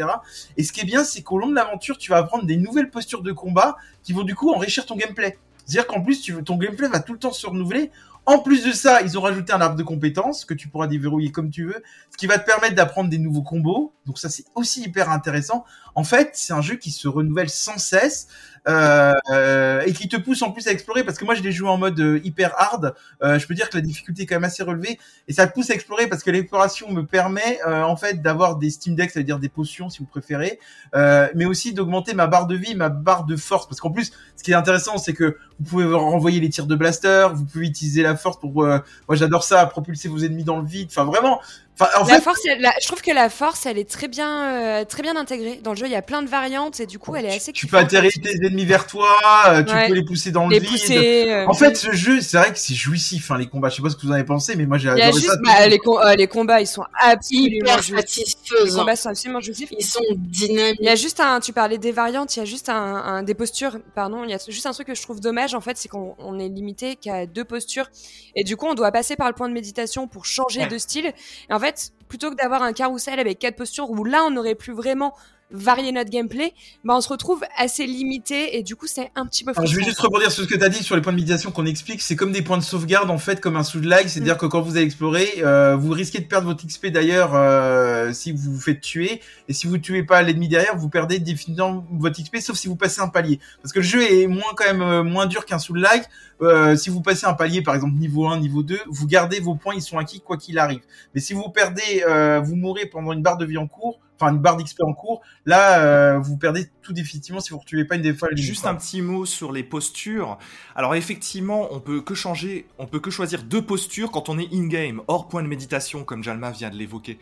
Et 0.58 0.64
ce 0.64 0.72
qui 0.72 0.82
est 0.82 0.86
bien, 0.86 1.03
c'est 1.03 1.22
qu'au 1.22 1.39
long 1.39 1.47
de 1.47 1.55
l'aventure, 1.55 1.97
tu 1.97 2.12
vas 2.12 2.18
apprendre 2.18 2.45
des 2.45 2.58
nouvelles 2.58 2.89
postures 2.89 3.24
de 3.24 3.32
combat 3.32 3.78
qui 4.03 4.14
vont 4.14 4.24
du 4.24 4.36
coup 4.36 4.51
enrichir 4.51 4.86
ton 4.86 4.95
gameplay. 4.95 5.38
C'est-à-dire 5.66 5.88
qu'en 5.88 6.01
plus, 6.01 6.22
tu, 6.22 6.43
ton 6.43 6.58
gameplay 6.58 6.88
va 6.88 6.99
tout 6.99 7.14
le 7.14 7.20
temps 7.20 7.34
se 7.34 7.45
renouveler. 7.47 7.91
En 8.26 8.39
plus 8.39 8.66
de 8.66 8.74
ça, 8.74 9.01
ils 9.01 9.18
ont 9.18 9.22
rajouté 9.22 9.53
un 9.53 9.62
arbre 9.62 9.78
de 9.78 9.84
compétences 9.84 10.43
que 10.43 10.53
tu 10.53 10.68
pourras 10.68 10.88
déverrouiller 10.88 11.32
comme 11.32 11.49
tu 11.49 11.66
veux, 11.66 11.82
ce 12.12 12.18
qui 12.18 12.28
va 12.28 12.38
te 12.38 12.45
permettre 12.45 12.76
d'apprendre 12.76 13.10
des 13.10 13.20
nouveaux 13.20 13.41
combos. 13.41 13.93
Donc 14.05 14.20
ça, 14.20 14.30
c'est 14.30 14.43
aussi 14.53 14.82
hyper 14.82 15.10
intéressant. 15.10 15.64
En 15.95 16.03
fait, 16.03 16.32
c'est 16.34 16.51
un 16.51 16.62
jeu 16.62 16.76
qui 16.76 16.91
se 16.91 17.08
renouvelle 17.08 17.49
sans 17.49 17.78
cesse 17.78 18.28
euh, 18.68 19.82
et 19.86 19.93
qui 19.93 20.07
te 20.07 20.18
pousse 20.18 20.41
en 20.41 20.51
plus 20.51 20.68
à 20.68 20.72
explorer. 20.72 21.03
Parce 21.03 21.18
que 21.18 21.26
moi, 21.26 21.36
je 21.36 21.41
l'ai 21.41 21.51
joué 21.51 21.70
en 21.70 21.78
mode 21.78 21.99
euh, 21.99 22.20
hyper 22.24 22.53
hard. 22.57 22.93
Euh, 23.24 23.39
je 23.39 23.47
peux 23.47 23.53
dire 23.53 23.70
que 23.70 23.78
la 23.78 23.82
difficulté 23.82 24.24
est 24.24 24.26
quand 24.26 24.36
même 24.36 24.43
assez 24.43 24.63
relevée 24.63 24.99
et 25.28 25.34
ça 25.34 25.47
te 25.47 25.53
pousse 25.53 25.70
à 25.70 25.74
explorer 25.74 26.07
parce 26.07 26.24
que 26.24 26.32
l'exploration 26.32 26.91
me 26.91 27.05
permet 27.05 27.59
euh, 27.68 27.84
en 27.84 27.95
fait 27.95 28.22
d'avoir 28.22 28.57
des 28.57 28.70
Steam 28.70 28.95
Decks, 28.95 29.11
c'est-à-dire 29.11 29.39
des 29.39 29.49
potions 29.49 29.89
si 29.89 29.99
vous 29.99 30.05
préférez, 30.05 30.59
euh, 30.95 31.28
mais 31.36 31.45
aussi 31.45 31.74
d'augmenter 31.74 32.13
ma 32.13 32.28
barre 32.28 32.47
de 32.47 32.55
vie, 32.55 32.76
ma 32.76 32.89
barre 32.89 33.26
de 33.26 33.36
force. 33.36 33.68
Parce 33.68 33.80
qu'en 33.80 33.91
plus, 33.91 34.11
ce 34.36 34.43
qui 34.43 34.51
est 34.51 34.55
intéressant, 34.55 34.97
c'est 34.97 35.13
que 35.13 35.38
vous 35.59 35.70
pouvez 35.70 35.86
renvoyer 35.86 36.39
les 36.39 36.49
tirs 36.49 36.68
de 36.68 36.76
blaster, 36.76 37.28
vous 37.34 37.45
pouvez 37.45 37.68
utiliser 37.68 38.03
la 38.03 38.15
force 38.15 38.39
pour, 38.39 38.63
euh, 38.63 38.80
moi 39.07 39.15
j'adore 39.15 39.43
ça, 39.43 39.65
propulser 39.65 40.07
vos 40.07 40.20
ennemis 40.20 40.43
dans 40.43 40.59
le 40.59 40.68
vide. 40.68 40.89
Enfin 40.91 41.03
vraiment, 41.03 41.41
enfin 41.80 41.89
en 42.01 42.05
La 42.07 42.15
fait, 42.15 42.21
force, 42.21 42.39
elle- 42.49 42.61
la- 42.61 42.73
je 42.82 42.88
trouve 42.88 43.01
que 43.01 43.11
la 43.11 43.30
force, 43.30 43.65
elle 43.65 43.78
est 43.78 43.89
très 43.89 44.07
bien, 44.07 44.43
euh, 44.82 44.86
très 44.86 45.01
bien 45.03 45.15
intégrée 45.15 45.59
dans 45.63 45.71
le 45.71 45.78
jeu. 45.78 45.86
Il 45.86 45.91
y 45.91 45.95
a 45.95 46.01
plein 46.01 46.21
de 46.21 46.28
variantes 46.30 46.80
et 46.80 46.86
du 46.86 46.99
coup, 46.99 47.15
elle 47.15 47.25
est 47.25 47.36
assez. 47.36 47.51
tu 47.51 47.67
peux 47.67 47.78
atterrir 47.78 48.11
tes 48.23 48.36
ennemis 48.45 48.65
vers 48.65 48.88
toi, 48.88 49.07
euh, 49.47 49.63
tu 49.63 49.73
Ouais. 49.73 49.88
peux 49.88 49.93
les 49.93 50.03
pousser 50.05 50.32
dans 50.32 50.45
le 50.47 50.51
les 50.53 50.59
vide. 50.59 50.69
pousser. 50.71 51.30
euh, 51.32 51.45
En 51.47 51.53
fait, 51.53 51.75
ce 51.78 51.91
jeu, 51.91 52.21
c'est 52.21 52.38
vrai 52.38 52.51
que 52.51 52.59
c'est 52.59 52.73
jouissif, 52.73 53.32
hein, 53.32 53.38
les 53.38 53.47
combats. 53.47 53.69
Je 53.69 53.75
sais 53.78 53.82
pas 53.82 53.89
ce 53.89 53.95
que 53.95 54.01
vous 54.01 54.09
en 54.09 54.15
avez 54.15 54.23
pensé, 54.23 54.55
mais 54.55 54.65
moi 54.65 54.78
j'ai 54.78 54.89
il 54.89 54.97
y 54.97 55.01
a 55.01 55.05
adoré 55.07 55.21
juste 55.21 55.34
ça. 55.34 55.38
bah, 55.43 55.67
les, 55.67 55.78
com- 55.78 55.99
euh, 56.03 56.15
les 56.15 56.28
combats, 56.28 56.61
ils 56.61 56.67
sont 56.67 56.84
absolument 56.99 57.47
hyper 57.57 57.82
jouissifs. 57.82 57.95
Les 57.95 58.25
satisfaisant. 58.25 58.80
combats 58.80 58.95
sont 58.95 59.09
absolument 59.09 59.39
jouissifs. 59.41 59.69
Ils 59.78 59.86
sont 59.86 59.99
dynamiques. 60.15 60.78
Il 60.80 60.86
y 60.86 60.89
a 60.89 60.95
juste 60.95 61.19
un, 61.19 61.39
tu 61.39 61.53
parlais 61.53 61.78
des 61.78 61.91
variantes, 61.91 62.36
il 62.36 62.39
y 62.39 62.41
a 62.41 62.45
juste 62.45 62.69
un, 62.69 62.75
un- 62.75 63.23
des 63.23 63.34
postures, 63.34 63.78
pardon, 63.95 64.23
il 64.23 64.30
y 64.30 64.34
a 64.34 64.38
juste 64.47 64.65
un 64.65 64.71
truc 64.71 64.88
que 64.88 64.95
je 64.95 65.01
trouve 65.01 65.19
dommage 65.19 65.53
en 65.53 65.61
fait, 65.61 65.78
c'est 65.78 65.89
qu'on 65.89 66.15
on 66.19 66.39
est 66.39 66.47
limité 66.49 66.95
qu'à 66.95 67.25
deux 67.25 67.43
postures 67.43 67.89
et 68.36 68.43
du 68.43 68.55
coup 68.57 68.65
on 68.67 68.73
doit 68.73 68.91
passer 68.91 69.15
par 69.15 69.28
le 69.28 69.34
point 69.34 69.47
de 69.49 69.53
méditation 69.53 70.07
pour 70.07 70.25
changer 70.25 70.61
Ouais. 70.61 70.67
de 70.67 70.78
style. 70.78 71.07
Et 71.49 71.53
en 71.53 71.59
fait, 71.59 71.66
plutôt 72.07 72.30
que 72.30 72.36
d'avoir 72.36 72.63
un 72.63 72.74
carrousel 72.74 73.20
avec 73.20 73.39
quatre 73.39 73.55
postures 73.55 73.89
où 73.89 74.03
là 74.03 74.24
on 74.28 74.36
aurait 74.38 74.55
plus 74.55 74.74
vraiment 74.74 75.13
varié 75.52 75.91
notre 75.91 76.10
gameplay, 76.10 76.54
bah 76.84 76.93
on 76.98 77.02
se 77.02 77.10
retrouve 77.10 77.43
assez 77.58 77.86
limité 77.86 78.58
et 78.58 78.64
du 78.64 78.76
coup 78.76 78.88
c'est 78.88 79.12
un 79.16 79.26
petit 79.26 79.43
peu 79.43 79.52
Alors, 79.56 79.66
je 79.66 79.78
vais 79.78 79.84
juste 79.84 80.00
rebondir 80.00 80.32
sur 80.32 80.43
ce 80.43 80.50
que 80.50 80.58
tu 80.58 80.64
as 80.64 80.70
dit 80.70 80.84
sur 80.84 80.95
les 80.95 81.02
points 81.02 81.14
de 81.14 81.18
méditation 81.18 81.52
qu'on 81.52 81.66
explique. 81.66 82.02
C'est 82.02 82.16
comme 82.16 82.32
des 82.32 82.41
points 82.41 82.58
de 82.58 82.64
sauvegarde 82.64 83.10
en 83.10 83.18
fait, 83.18 83.39
comme 83.39 83.56
un 83.56 83.64
sous-like. 83.64 84.10
C'est-à-dire 84.10 84.36
Mm. 84.36 84.39
que 84.39 84.45
quand 84.45 84.62
vous 84.62 84.76
allez 84.78 84.86
explorer, 84.86 85.28
euh, 85.39 85.76
vous 85.78 85.91
risquez 85.91 86.20
de 86.20 86.26
perdre 86.28 86.48
votre 86.48 86.66
XP 86.66 86.88
d'ailleurs 86.88 87.32
euh, 87.34 88.12
si 88.14 88.32
vous 88.32 88.54
vous 88.54 88.60
faites 88.60 88.82
tuer. 88.82 89.22
Et 89.48 89.54
si 89.54 89.68
vous 89.68 89.78
tuez 89.78 90.04
pas 90.04 90.22
l'ennemi 90.22 90.48
derrière, 90.50 90.76
vous 90.76 90.89
perdez 90.89 91.20
définitivement 91.20 91.86
votre 91.91 92.22
XP, 92.22 92.38
sauf 92.41 92.58
si 92.58 92.68
vous 92.68 92.76
passez 92.76 93.02
un 93.02 93.08
palier. 93.08 93.39
Parce 93.62 93.72
que 93.74 93.80
le 93.80 93.86
jeu 93.86 94.02
est 94.04 94.28
moins 94.28 94.54
quand 94.56 94.66
même 94.66 94.82
euh, 94.82 95.04
moins 95.04 95.26
dur 95.28 95.45
qu'un 95.45 95.60
sous-like. 95.60 96.04
Euh, 96.41 96.76
si 96.76 96.89
vous 96.89 97.02
passez 97.02 97.26
un 97.26 97.34
palier, 97.34 97.62
par 97.64 97.74
exemple 97.74 97.95
niveau 97.95 98.28
1, 98.28 98.39
niveau 98.39 98.62
2, 98.64 98.78
vous 98.89 99.08
gardez 99.08 99.39
vos 99.39 99.56
points, 99.56 99.74
ils 99.76 99.82
sont 99.82 99.98
acquis 99.98 100.22
quoi 100.22 100.38
qu'il 100.38 100.60
arrive. 100.60 100.82
Mais 101.16 101.22
si 101.22 101.34
vous 101.34 101.50
perdez, 101.50 102.04
euh, 102.08 102.39
vous 102.43 102.56
mourrez 102.56 102.86
pendant 102.86 103.12
une 103.14 103.24
barre 103.24 103.38
de 103.38 103.45
vie 103.45 103.58
en 103.58 103.66
cours, 103.68 104.00
enfin 104.20 104.34
une 104.34 104.39
barre 104.39 104.57
d'XP 104.57 104.82
en 104.84 104.93
cours. 104.93 105.22
Là, 105.45 105.80
euh, 105.82 106.20
vous 106.20 106.38
perdez 106.38 106.70
tout 106.82 106.93
définitivement 106.93 107.39
si 107.39 107.51
vous 107.51 107.59
retuez 107.59 107.86
pas 107.86 107.95
une 107.95 108.01
des 108.01 108.13
fois. 108.13 108.30
Juste 108.34 108.65
un 108.65 108.76
petit 108.76 109.01
mot 109.01 109.26
sur 109.26 109.51
les 109.51 109.63
postures. 109.63 110.38
Alors 110.76 110.95
effectivement, 110.95 111.68
on 111.72 111.80
peut 111.80 112.01
que 112.01 112.15
changer, 112.15 112.68
on 112.80 112.88
peut 112.88 112.99
que 112.99 113.11
choisir 113.11 113.43
deux 113.43 113.61
postures 113.61 114.11
quand 114.11 114.30
on 114.30 114.38
est 114.39 114.53
in-game, 114.53 115.01
hors 115.07 115.28
point 115.28 115.43
de 115.43 115.47
méditation, 115.47 116.03
comme 116.03 116.24
Jalma 116.24 116.51
vient 116.51 116.70
de 116.70 116.76
l'évoquer. 116.76 117.20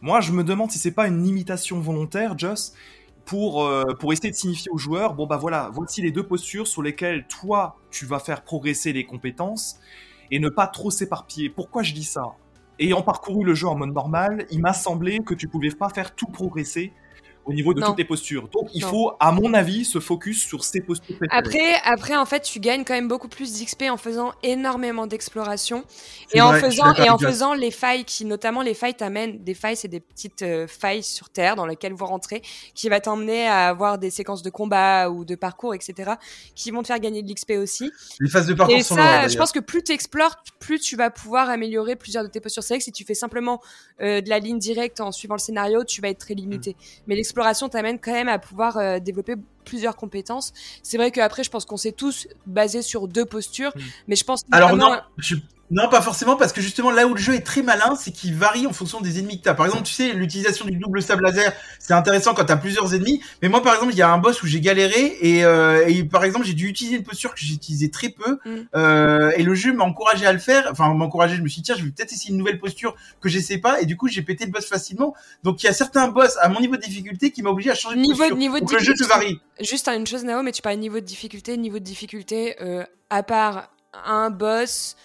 Moi, 0.00 0.20
je 0.20 0.32
me 0.32 0.44
demande 0.44 0.70
si 0.70 0.78
c'est 0.78 0.92
pas 0.92 1.08
une 1.08 1.26
imitation 1.26 1.80
volontaire, 1.80 2.38
Joss, 2.38 2.72
pour, 3.24 3.66
euh, 3.66 3.84
pour 3.98 4.12
essayer 4.12 4.30
de 4.30 4.36
signifier 4.36 4.70
aux 4.70 4.78
joueurs, 4.78 5.14
bon 5.14 5.26
bah 5.26 5.36
voilà, 5.36 5.70
voici 5.72 6.00
les 6.00 6.12
deux 6.12 6.22
postures 6.22 6.66
sur 6.66 6.82
lesquelles 6.82 7.26
toi, 7.26 7.76
tu 7.90 8.06
vas 8.06 8.20
faire 8.20 8.42
progresser 8.42 8.92
les 8.92 9.04
compétences 9.04 9.80
et 10.30 10.38
ne 10.38 10.48
pas 10.48 10.66
trop 10.66 10.90
s'éparpiller. 10.90 11.50
Pourquoi 11.50 11.82
je 11.82 11.92
dis 11.92 12.04
ça? 12.04 12.22
Ayant 12.80 13.02
parcouru 13.02 13.44
le 13.44 13.54
jeu 13.54 13.66
en 13.66 13.74
mode 13.74 13.92
normal, 13.92 14.46
il 14.50 14.60
m'a 14.60 14.72
semblé 14.72 15.18
que 15.18 15.34
tu 15.34 15.48
pouvais 15.48 15.70
pas 15.70 15.88
faire 15.88 16.14
tout 16.14 16.28
progresser 16.28 16.92
au 17.48 17.54
niveau 17.54 17.72
de 17.72 17.80
Non. 17.80 17.88
toutes 17.88 17.98
les 17.98 18.04
postures. 18.04 18.48
Donc 18.48 18.68
il 18.74 18.82
Non. 18.82 18.88
faut, 18.88 19.12
à 19.18 19.32
mon 19.32 19.54
avis, 19.54 19.84
se 19.84 19.98
focus 20.00 20.42
sur 20.42 20.62
ces 20.64 20.82
postures. 20.82 21.16
Après, 21.30 21.74
après, 21.84 22.14
en 22.14 22.26
fait, 22.26 22.40
tu 22.42 22.60
gagnes 22.60 22.84
quand 22.84 22.92
même 22.92 23.08
beaucoup 23.08 23.28
plus 23.28 23.58
d'XP 23.58 23.84
en 23.90 23.96
faisant 23.96 24.32
énormément 24.42 25.06
d'exploration 25.06 25.84
et 26.34 26.42
en 26.42 26.48
vrai, 26.48 26.60
faisant 26.60 26.94
et 26.94 27.08
en 27.08 27.18
faisant 27.18 27.54
les 27.54 27.70
failles 27.70 28.04
qui, 28.04 28.26
notamment 28.26 28.60
les 28.60 28.74
failles 28.74 28.94
t'amènent 28.94 29.42
des 29.42 29.54
failles, 29.54 29.76
c'est 29.76 29.88
des 29.88 30.00
petites 30.00 30.42
euh, 30.42 30.66
failles 30.68 31.02
sur 31.02 31.30
terre 31.30 31.56
dans 31.56 31.64
lesquelles 31.64 31.94
vous 31.94 32.04
rentrez, 32.04 32.42
qui 32.74 32.90
va 32.90 33.00
t'emmener 33.00 33.46
à 33.46 33.68
avoir 33.68 33.96
des 33.96 34.10
séquences 34.10 34.42
de 34.42 34.50
combat 34.50 35.08
ou 35.08 35.24
de 35.24 35.34
parcours, 35.34 35.74
etc., 35.74 36.12
qui 36.54 36.70
vont 36.70 36.82
te 36.82 36.88
faire 36.88 37.00
gagner 37.00 37.22
de 37.22 37.30
l'XP 37.32 37.52
aussi. 37.52 37.90
Les 38.20 38.28
phases 38.28 38.46
de 38.46 38.54
parcours 38.54 38.76
Et 38.76 38.82
sont 38.82 38.94
ça, 38.94 39.26
je 39.26 39.38
pense 39.38 39.52
que 39.52 39.60
plus 39.60 39.82
tu 39.82 39.92
explores, 39.92 40.36
plus 40.60 40.80
tu 40.80 40.96
vas 40.96 41.08
pouvoir 41.08 41.48
améliorer 41.48 41.96
plusieurs 41.96 42.24
de 42.24 42.28
tes 42.28 42.40
postures. 42.40 42.62
C'est 42.62 42.74
vrai 42.74 42.78
que 42.78 42.84
si 42.84 42.92
tu 42.92 43.04
fais 43.04 43.14
simplement 43.14 43.62
euh, 44.02 44.20
de 44.20 44.28
la 44.28 44.38
ligne 44.38 44.58
directe 44.58 45.00
en 45.00 45.12
suivant 45.12 45.34
le 45.34 45.40
scénario, 45.40 45.84
tu 45.84 46.02
vas 46.02 46.08
être 46.08 46.18
très 46.18 46.34
limité. 46.34 46.72
Mm. 46.72 47.02
Mais 47.06 47.14
l'exploration 47.16 47.37
t'amène 47.68 47.98
quand 47.98 48.12
même 48.12 48.28
à 48.28 48.38
pouvoir 48.38 48.76
euh, 48.76 48.98
développer 48.98 49.34
plusieurs 49.64 49.96
compétences. 49.96 50.52
C'est 50.82 50.96
vrai 50.96 51.10
qu'après, 51.10 51.44
je 51.44 51.50
pense 51.50 51.64
qu'on 51.64 51.76
s'est 51.76 51.92
tous 51.92 52.26
basés 52.46 52.82
sur 52.82 53.06
deux 53.08 53.24
postures, 53.26 53.72
Mm. 53.76 53.80
mais 54.08 54.16
je 54.16 54.24
pense 54.24 54.44
Alors 54.50 54.76
non, 54.76 54.98
je- 55.18 55.36
non, 55.70 55.88
pas 55.88 56.00
forcément, 56.00 56.36
parce 56.36 56.52
que 56.52 56.60
justement 56.60 56.90
là 56.90 57.06
où 57.06 57.14
le 57.14 57.20
jeu 57.20 57.34
est 57.34 57.44
très 57.46 57.62
malin, 57.62 57.94
c'est 57.94 58.10
qu'il 58.10 58.34
varie 58.34 58.66
en 58.66 58.72
fonction 58.72 59.00
des 59.00 59.18
ennemis 59.18 59.38
que 59.38 59.44
t'as. 59.44 59.54
Par 59.54 59.66
exemple, 59.66 59.82
tu 59.84 59.92
sais, 59.92 60.12
l'utilisation 60.14 60.64
du 60.64 60.76
double 60.76 61.02
sable 61.02 61.22
laser, 61.24 61.52
c'est 61.78 61.92
intéressant 61.92 62.32
quand 62.32 62.44
t'as 62.46 62.56
plusieurs 62.56 62.94
ennemis. 62.94 63.22
Mais 63.42 63.48
moi, 63.48 63.62
par 63.62 63.74
exemple, 63.74 63.92
il 63.92 63.98
y 63.98 64.02
a 64.02 64.10
un 64.10 64.18
boss 64.18 64.42
où 64.42 64.46
j'ai 64.46 64.60
galéré 64.60 65.16
et, 65.20 65.44
euh, 65.44 65.84
et 65.86 66.04
par 66.04 66.24
exemple, 66.24 66.46
j'ai 66.46 66.54
dû 66.54 66.68
utiliser 66.68 66.96
une 66.96 67.02
posture 67.02 67.34
que 67.34 67.40
j'ai 67.40 67.52
utilisée 67.54 67.90
très 67.90 68.08
peu. 68.08 68.38
Mm. 68.46 68.56
Euh, 68.74 69.30
et 69.36 69.42
le 69.42 69.54
jeu 69.54 69.72
m'a 69.72 69.84
encouragé 69.84 70.24
à 70.26 70.32
le 70.32 70.38
faire. 70.38 70.68
Enfin, 70.70 70.92
m'a 70.94 71.04
encouragé. 71.04 71.36
Je 71.36 71.42
me 71.42 71.48
suis 71.48 71.60
dit 71.60 71.66
tiens, 71.66 71.76
je 71.78 71.84
vais 71.84 71.90
peut-être 71.90 72.12
essayer 72.12 72.30
une 72.30 72.38
nouvelle 72.38 72.58
posture 72.58 72.94
que 73.20 73.28
j'essaie 73.28 73.58
pas. 73.58 73.80
Et 73.82 73.86
du 73.86 73.96
coup, 73.96 74.08
j'ai 74.08 74.22
pété 74.22 74.46
le 74.46 74.50
boss 74.52 74.66
facilement. 74.66 75.14
Donc, 75.44 75.62
il 75.62 75.66
y 75.66 75.68
a 75.68 75.72
certains 75.74 76.08
boss 76.08 76.36
à 76.40 76.48
mon 76.48 76.60
niveau 76.60 76.76
de 76.76 76.82
difficulté 76.82 77.30
qui 77.30 77.42
m'a 77.42 77.50
obligé 77.50 77.70
à 77.70 77.74
changer 77.74 77.96
de 77.96 78.00
Niveau- 78.00 78.16
posture. 78.18 78.36
niveau 78.36 78.58
de 78.58 78.64
le 78.64 78.78
jeu 78.78 78.92
te 78.94 78.98
difficulté. 78.98 79.12
varie. 79.12 79.40
Juste 79.60 79.88
une 79.88 80.06
chose, 80.06 80.24
Nao, 80.24 80.42
mais 80.42 80.52
tu 80.52 80.62
parlais 80.62 80.76
de 80.76 80.82
niveau 80.82 81.00
de 81.00 81.04
difficulté. 81.04 81.56
Niveau 81.56 81.78
de 81.78 81.84
difficulté, 81.84 82.56
euh, 82.62 82.84
à 83.10 83.22
part 83.22 83.70
un 84.04 84.30
boss, 84.30 84.96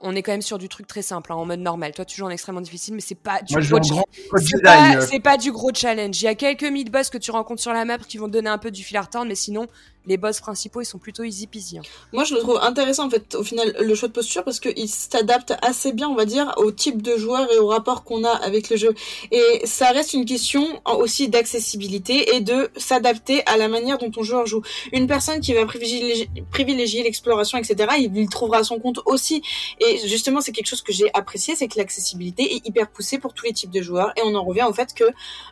on 0.00 0.14
est 0.14 0.22
quand 0.22 0.32
même 0.32 0.42
sur 0.42 0.58
du 0.58 0.68
truc 0.68 0.86
très 0.86 1.02
simple, 1.02 1.32
hein, 1.32 1.36
en 1.36 1.46
mode 1.46 1.60
normal. 1.60 1.92
Toi, 1.92 2.04
tu 2.04 2.16
joues 2.16 2.26
en 2.26 2.30
extrêmement 2.30 2.60
difficile, 2.60 2.94
mais 2.94 3.00
c'est 3.00 3.14
pas 3.14 3.42
du 3.42 3.54
Moi, 3.54 3.80
gros 3.80 4.04
C'est 4.36 4.62
pas, 4.62 4.96
euh, 4.96 5.06
c'est 5.08 5.20
pas 5.20 5.36
du 5.36 5.52
gros 5.52 5.72
challenge. 5.74 6.20
Il 6.20 6.24
y 6.24 6.28
a 6.28 6.34
quelques 6.34 6.64
mid-boss 6.64 7.10
que 7.10 7.18
tu 7.18 7.30
rencontres 7.30 7.62
sur 7.62 7.72
la 7.72 7.84
map 7.84 7.98
qui 7.98 8.18
vont 8.18 8.26
te 8.26 8.32
donner 8.32 8.50
un 8.50 8.58
peu 8.58 8.70
du 8.70 8.82
fil 8.82 8.96
à 8.96 9.02
retordre, 9.02 9.28
mais 9.28 9.34
sinon, 9.34 9.66
les 10.06 10.16
boss 10.16 10.40
principaux, 10.40 10.80
ils 10.80 10.86
sont 10.86 10.98
plutôt 10.98 11.24
easy 11.24 11.46
peasy. 11.46 11.78
hein. 11.78 11.82
Moi, 12.12 12.24
je 12.24 12.34
le 12.34 12.40
trouve 12.40 12.58
intéressant, 12.62 13.06
en 13.06 13.10
fait, 13.10 13.34
au 13.34 13.42
final, 13.42 13.74
le 13.80 13.94
choix 13.94 14.08
de 14.08 14.12
posture, 14.12 14.44
parce 14.44 14.60
qu'il 14.60 14.88
s'adapte 14.88 15.54
assez 15.62 15.92
bien, 15.92 16.08
on 16.08 16.14
va 16.14 16.24
dire, 16.24 16.54
au 16.56 16.70
type 16.70 17.02
de 17.02 17.16
joueur 17.16 17.50
et 17.52 17.58
au 17.58 17.66
rapport 17.66 18.04
qu'on 18.04 18.24
a 18.24 18.30
avec 18.30 18.70
le 18.70 18.76
jeu. 18.76 18.94
Et 19.32 19.62
ça 19.64 19.90
reste 19.90 20.14
une 20.14 20.24
question 20.24 20.80
aussi 20.86 21.28
d'accessibilité 21.28 22.36
et 22.36 22.40
de 22.40 22.70
s'adapter 22.76 23.42
à 23.46 23.56
la 23.56 23.68
manière 23.68 23.98
dont 23.98 24.10
ton 24.10 24.22
joueur 24.22 24.46
joue. 24.46 24.62
Une 24.92 25.06
personne 25.06 25.40
qui 25.40 25.52
va 25.52 25.66
privilégier, 25.66 27.02
l'exploration, 27.02 27.58
etc., 27.58 27.94
il 27.98 28.28
trouvera 28.28 28.62
son 28.64 28.78
compte 28.78 29.00
aussi. 29.06 29.42
Et 29.80 30.06
justement, 30.06 30.40
c'est 30.40 30.52
quelque 30.52 30.68
chose 30.68 30.82
que 30.82 30.92
j'ai 30.92 31.10
apprécié, 31.14 31.56
c'est 31.56 31.68
que 31.68 31.78
l'accessibilité 31.78 32.54
est 32.54 32.66
hyper 32.66 32.88
poussée 32.88 33.18
pour 33.18 33.34
tous 33.34 33.46
les 33.46 33.52
types 33.52 33.70
de 33.70 33.82
joueurs. 33.82 34.12
Et 34.16 34.20
on 34.24 34.34
en 34.34 34.44
revient 34.44 34.66
au 34.68 34.72
fait 34.72 34.94
que 34.94 35.04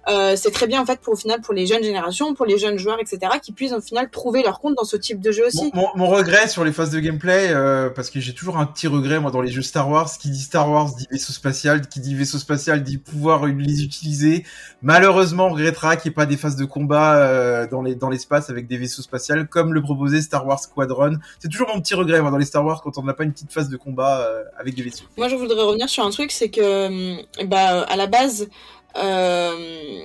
euh, 0.09 0.36
c'est 0.36 0.50
très 0.50 0.66
bien, 0.66 0.80
en 0.80 0.86
fait, 0.86 1.00
pour, 1.00 1.14
au 1.14 1.16
final, 1.16 1.40
pour 1.40 1.55
les 1.55 1.66
jeunes 1.66 1.82
générations, 1.82 2.34
pour 2.34 2.46
les 2.46 2.59
jeunes 2.59 2.78
joueurs, 2.78 3.00
etc., 3.00 3.32
qui 3.42 3.52
puissent, 3.52 3.72
au 3.72 3.80
final, 3.80 4.11
trouver 4.11 4.43
leur 4.45 4.61
compte 4.61 4.74
dans 4.76 4.84
ce 4.84 4.97
type 4.97 5.20
de 5.20 5.32
jeu 5.32 5.47
aussi. 5.47 5.70
Mon, 5.74 5.82
mon- 5.82 5.88
mon 5.97 6.07
regret 6.07 6.47
sur 6.49 6.64
les 6.64 6.72
phases 6.72 6.90
de 6.90 7.01
gameplay, 7.01 7.49
euh, 7.51 7.90
parce 7.90 8.11
que 8.11 8.20
j'ai 8.20 8.34
toujours 8.34 8.59
un 8.59 8.66
petit 8.66 8.86
regret 8.86 9.18
moi 9.18 9.30
dans 9.30 9.40
les 9.40 9.51
jeux 9.51 9.62
Star 9.62 9.88
Wars, 9.90 10.11
qui 10.18 10.30
dit 10.30 10.40
Star 10.40 10.70
Wars 10.70 10.95
dit 10.95 11.07
vaisseau 11.11 11.32
spatial, 11.32 11.88
qui 11.88 12.01
dit 12.01 12.14
vaisseau 12.14 12.38
spatial 12.38 12.82
dit 12.82 12.99
pouvoir 12.99 13.47
les 13.47 13.82
utiliser. 13.82 14.45
Malheureusement, 14.82 15.47
on 15.47 15.55
regrettera 15.55 15.97
qu'il 15.97 16.11
n'y 16.11 16.12
ait 16.12 16.14
pas 16.14 16.26
des 16.26 16.36
phases 16.36 16.57
de 16.57 16.64
combat 16.64 17.16
euh, 17.16 17.66
dans 17.66 17.82
les 17.82 17.95
dans 17.95 18.11
l'espace 18.11 18.51
avec 18.51 18.66
des 18.66 18.76
vaisseaux 18.76 19.03
spatials 19.03 19.49
comme 19.49 19.72
le 19.74 19.82
proposait 19.82 20.20
Star 20.20 20.47
Wars 20.47 20.61
Squadron. 20.61 21.16
C'est 21.40 21.49
toujours 21.49 21.68
mon 21.74 21.80
petit 21.80 21.95
regret 21.95 22.20
moi 22.20 22.30
dans 22.30 22.38
les 22.38 22.45
Star 22.45 22.64
Wars 22.64 22.82
quand 22.82 22.99
on 22.99 23.03
n'a 23.03 23.14
pas 23.14 23.24
une 23.24 23.32
petite 23.32 23.53
phase 23.53 23.68
de 23.68 23.76
combat 23.76 24.20
euh, 24.20 24.42
avec 24.59 24.74
des 24.74 24.82
vaisseaux. 24.82 25.05
Moi, 25.16 25.28
je 25.28 25.36
voudrais 25.36 25.62
revenir 25.62 25.88
sur 25.88 26.05
un 26.05 26.11
truc, 26.11 26.30
c'est 26.30 26.51
que, 26.51 26.86
hum, 26.86 27.18
bah, 27.47 27.82
à 27.88 27.97
la 27.97 28.07
base, 28.07 28.49
euh, 28.97 30.05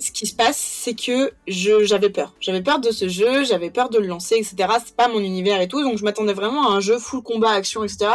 ce 0.00 0.12
qui 0.12 0.26
se 0.26 0.34
passe, 0.34 0.56
c'est 0.58 0.94
que 0.94 1.32
je 1.48 1.82
j'avais 1.84 2.10
peur. 2.10 2.32
J'avais 2.40 2.62
peur 2.62 2.78
de 2.78 2.90
ce 2.92 3.08
jeu, 3.08 3.42
j'avais 3.44 3.70
peur 3.70 3.88
de 3.90 3.98
le 3.98 4.06
lancer, 4.06 4.36
etc. 4.36 4.54
C'est 4.84 4.94
pas 4.94 5.08
mon 5.08 5.18
univers 5.18 5.60
et 5.60 5.66
tout, 5.66 5.82
donc 5.82 5.98
je 5.98 6.04
m'attendais 6.04 6.34
vraiment 6.34 6.70
à 6.70 6.74
un 6.74 6.80
jeu 6.80 6.98
full 6.98 7.22
combat, 7.22 7.50
action, 7.50 7.82
etc. 7.82 8.12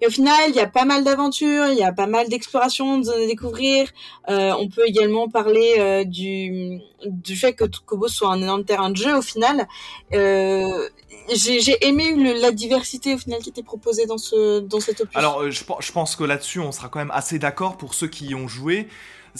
Et 0.00 0.06
au 0.06 0.10
final, 0.10 0.36
il 0.48 0.54
y 0.54 0.60
a 0.60 0.66
pas 0.66 0.86
mal 0.86 1.04
d'aventures, 1.04 1.66
il 1.68 1.76
y 1.76 1.82
a 1.84 1.92
pas 1.92 2.06
mal 2.06 2.28
d'explorations, 2.28 2.98
de 2.98 3.26
découvrir. 3.26 3.88
Euh, 4.30 4.52
on 4.58 4.68
peut 4.68 4.86
également 4.86 5.28
parler 5.28 5.74
euh, 5.78 6.04
du 6.04 6.80
du 7.04 7.36
fait 7.36 7.52
que 7.52 7.64
Kobo 7.84 8.08
soit 8.08 8.28
un 8.30 8.40
énorme 8.42 8.64
terrain 8.64 8.90
de 8.90 8.96
jeu. 8.96 9.14
Au 9.16 9.22
final, 9.22 9.68
euh, 10.14 10.88
j'ai 11.34 11.60
j'ai 11.60 11.86
aimé 11.86 12.14
le- 12.14 12.40
la 12.40 12.50
diversité 12.52 13.14
au 13.14 13.18
final 13.18 13.40
qui 13.40 13.50
était 13.50 13.62
proposée 13.62 14.06
dans 14.06 14.18
ce 14.18 14.60
dans 14.60 14.80
cet 14.80 15.00
opus. 15.02 15.14
Alors, 15.16 15.42
euh, 15.42 15.50
je, 15.50 15.62
je 15.80 15.92
pense 15.92 16.16
que 16.16 16.24
là-dessus, 16.24 16.60
on 16.60 16.72
sera 16.72 16.88
quand 16.88 16.98
même 16.98 17.12
assez 17.12 17.38
d'accord 17.38 17.76
pour 17.76 17.94
ceux 17.94 18.08
qui 18.08 18.26
y 18.28 18.34
ont 18.34 18.48
joué. 18.48 18.88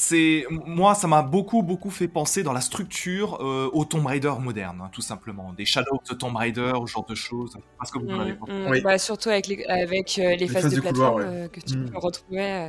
C'est 0.00 0.44
moi, 0.48 0.94
ça 0.94 1.08
m'a 1.08 1.22
beaucoup, 1.22 1.64
beaucoup 1.64 1.90
fait 1.90 2.06
penser 2.06 2.44
dans 2.44 2.52
la 2.52 2.60
structure 2.60 3.38
euh, 3.40 3.68
au 3.72 3.84
Tomb 3.84 4.06
Raider 4.06 4.32
moderne, 4.40 4.80
hein, 4.80 4.90
tout 4.92 5.00
simplement, 5.02 5.52
des 5.52 5.64
Shadows 5.64 5.98
de 6.08 6.14
Tomb 6.14 6.36
Raider, 6.36 6.70
ce 6.86 6.92
genre 6.92 7.04
de 7.04 7.16
choses. 7.16 7.56
Parce 7.78 7.90
que 7.90 7.98
vous 7.98 8.08
en 8.08 8.20
avez 8.20 8.34
Mm, 8.34 8.36
pas. 8.38 8.46
mm, 8.52 8.70
Oui. 8.70 8.80
bah, 8.80 8.96
surtout 8.98 9.30
avec 9.30 9.48
les, 9.48 9.64
avec, 9.64 10.20
euh, 10.20 10.36
les, 10.36 10.46
phases, 10.46 10.62
phases 10.62 10.70
de, 10.74 10.76
de 10.76 10.80
couloir, 10.86 11.14
plateforme 11.16 11.34
ouais. 11.36 11.42
euh, 11.44 11.48
que 11.48 11.58
tu 11.60 11.76
Mm. 11.76 11.90
peux 11.90 11.98
retrouver. 11.98 12.40
euh. 12.42 12.68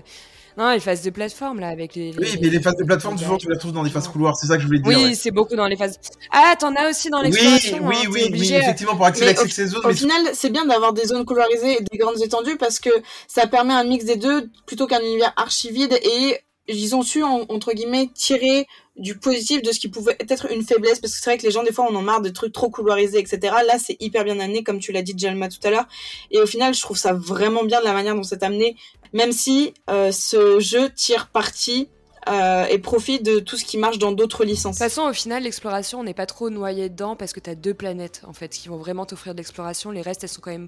Non, 0.58 0.72
les 0.72 0.80
phases 0.80 1.04
de 1.04 1.10
plateforme, 1.12 1.60
là, 1.60 1.68
avec 1.68 1.94
les. 1.94 2.14
Oui, 2.18 2.36
mais 2.42 2.50
les 2.50 2.60
phases 2.60 2.76
de 2.78 2.84
plateforme 2.84 3.18
souvent 3.20 3.38
tu 3.38 3.48
la 3.48 3.58
trouves 3.58 3.74
dans 3.74 3.84
des 3.84 3.92
phases 3.92 4.08
couloirs. 4.08 4.36
C'est 4.36 4.48
ça 4.48 4.56
que 4.56 4.62
je 4.64 4.66
voulais 4.68 4.80
dire. 4.80 4.88
Oui, 4.98 5.04
ouais. 5.10 5.14
c'est 5.14 5.30
beaucoup 5.32 5.56
dans 5.56 5.68
les 5.68 5.78
phases. 5.78 6.00
Ah, 6.32 6.56
t'en 6.60 6.74
as 6.76 6.90
aussi 6.90 7.12
dans 7.12 7.20
Oui, 7.22 7.26
l'exploration. 7.30 7.78
oui, 7.88 7.96
hein, 7.96 8.10
oui, 8.12 8.30
oui, 8.32 8.54
effectivement, 8.56 8.96
pour 8.96 9.06
accéder 9.06 9.34
Mais 9.34 9.40
à 9.40 9.48
ces 9.48 9.68
zones. 9.68 9.86
Au 9.86 9.90
mais 9.90 9.94
final, 9.94 10.18
c'est 10.34 10.50
bien 10.50 10.66
d'avoir 10.66 10.94
des 10.94 11.06
zones 11.06 11.24
colorisées 11.26 11.74
et 11.80 11.84
des 11.92 11.98
grandes 12.00 12.20
étendues 12.22 12.58
parce 12.58 12.80
que 12.80 12.90
ça 13.28 13.46
permet 13.46 13.74
un 13.76 13.84
mix 13.84 14.04
des 14.04 14.16
deux 14.18 14.50
plutôt 14.66 14.88
qu'un 14.88 15.00
univers 15.00 15.32
archi 15.38 15.70
vide 15.72 15.94
et 16.04 16.40
ils 16.70 16.96
ont 16.96 17.02
su, 17.02 17.24
en- 17.24 17.46
entre 17.50 17.74
guillemets, 17.74 18.10
tirer 18.14 18.68
du 18.96 19.18
positif 19.18 19.62
de 19.62 19.72
ce 19.72 19.80
qui 19.80 19.88
pouvait 19.88 20.18
être 20.20 20.52
une 20.52 20.62
faiblesse 20.64 21.00
parce 21.00 21.14
que 21.14 21.20
c'est 21.22 21.30
vrai 21.30 21.38
que 21.38 21.44
les 21.44 21.52
gens, 21.52 21.64
des 21.64 21.72
fois, 21.72 21.88
on 21.90 21.96
en 21.96 22.02
marre 22.02 22.22
des 22.22 22.34
trucs 22.34 22.52
trop 22.54 22.70
colorisés, 22.70 23.20
etc. 23.20 23.40
Là, 23.66 23.78
c'est 23.80 23.96
hyper 24.02 24.24
bien 24.26 24.40
amené, 24.40 24.64
comme 24.64 24.80
tu 24.80 24.92
l'as 24.92 25.02
dit, 25.02 25.14
Jalma, 25.18 25.48
tout 25.48 25.60
à 25.64 25.70
l'heure. 25.70 25.88
Et 26.32 26.40
au 26.40 26.46
final, 26.46 26.74
je 26.74 26.82
trouve 26.82 26.98
ça 26.98 27.14
vraiment 27.14 27.64
bien 27.64 27.80
de 27.80 27.86
la 27.86 27.94
manière 27.94 28.14
dont 28.16 28.24
c'est 28.24 28.44
amené, 28.44 28.76
même 29.14 29.32
si 29.32 29.74
euh, 29.90 30.12
ce 30.12 30.60
jeu 30.60 30.90
tire 30.94 31.28
parti 31.30 31.88
euh, 32.28 32.66
et 32.66 32.78
profite 32.78 33.24
de 33.24 33.40
tout 33.40 33.56
ce 33.56 33.64
qui 33.64 33.78
marche 33.78 33.98
dans 33.98 34.12
d'autres 34.12 34.44
licences. 34.44 34.76
De 34.78 34.84
toute 34.84 34.90
façon, 34.94 35.10
au 35.10 35.14
final, 35.14 35.44
l'exploration, 35.44 36.02
on 36.02 36.04
n'est 36.04 36.14
pas 36.14 36.26
trop 36.26 36.50
noyé 36.50 36.90
dedans 36.90 37.16
parce 37.16 37.32
que 37.32 37.40
tu 37.40 37.50
as 37.50 37.56
deux 37.56 37.74
planètes, 37.74 38.22
en 38.28 38.34
fait, 38.34 38.50
qui 38.50 38.68
vont 38.68 38.78
vraiment 38.78 39.06
t'offrir 39.06 39.34
de 39.34 39.38
l'exploration. 39.40 39.92
Les 39.92 40.02
restes, 40.02 40.24
elles 40.24 40.30
sont 40.30 40.42
quand 40.42 40.52
même. 40.52 40.68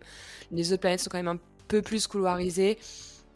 Les 0.54 0.72
autres 0.72 0.82
planètes 0.82 1.02
sont 1.02 1.10
quand 1.10 1.18
même 1.20 1.28
un 1.28 1.40
peu 1.68 1.82
plus 1.82 2.08
couloirisées. 2.08 2.78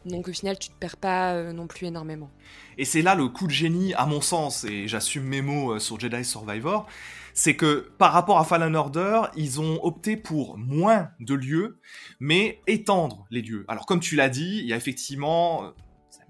Donc, 0.06 0.28
au 0.28 0.32
final, 0.32 0.58
tu 0.58 0.68
te 0.68 0.74
perds 0.74 0.96
pas 0.96 1.34
euh, 1.34 1.52
non 1.52 1.66
plus 1.66 1.86
énormément. 1.86 2.30
Et 2.78 2.84
c'est 2.84 3.02
là 3.02 3.14
le 3.14 3.28
coup 3.28 3.46
de 3.46 3.52
génie, 3.52 3.92
à 3.94 4.06
mon 4.06 4.20
sens, 4.20 4.64
et 4.64 4.86
j'assume 4.86 5.24
mes 5.24 5.42
mots 5.42 5.72
euh, 5.72 5.78
sur 5.78 5.98
Jedi 5.98 6.24
Survivor, 6.24 6.86
c'est 7.34 7.56
que 7.56 7.90
par 7.98 8.12
rapport 8.12 8.38
à 8.38 8.44
Fallen 8.44 8.76
Order, 8.76 9.22
ils 9.36 9.60
ont 9.60 9.78
opté 9.84 10.16
pour 10.16 10.56
moins 10.56 11.10
de 11.20 11.34
lieux, 11.34 11.80
mais 12.20 12.60
étendre 12.66 13.26
les 13.30 13.42
lieux. 13.42 13.64
Alors 13.68 13.84
comme 13.84 14.00
tu 14.00 14.16
l'as 14.16 14.30
dit, 14.30 14.60
il 14.62 14.66
y 14.66 14.72
a 14.72 14.76
effectivement, 14.76 15.64
euh, 15.64 15.70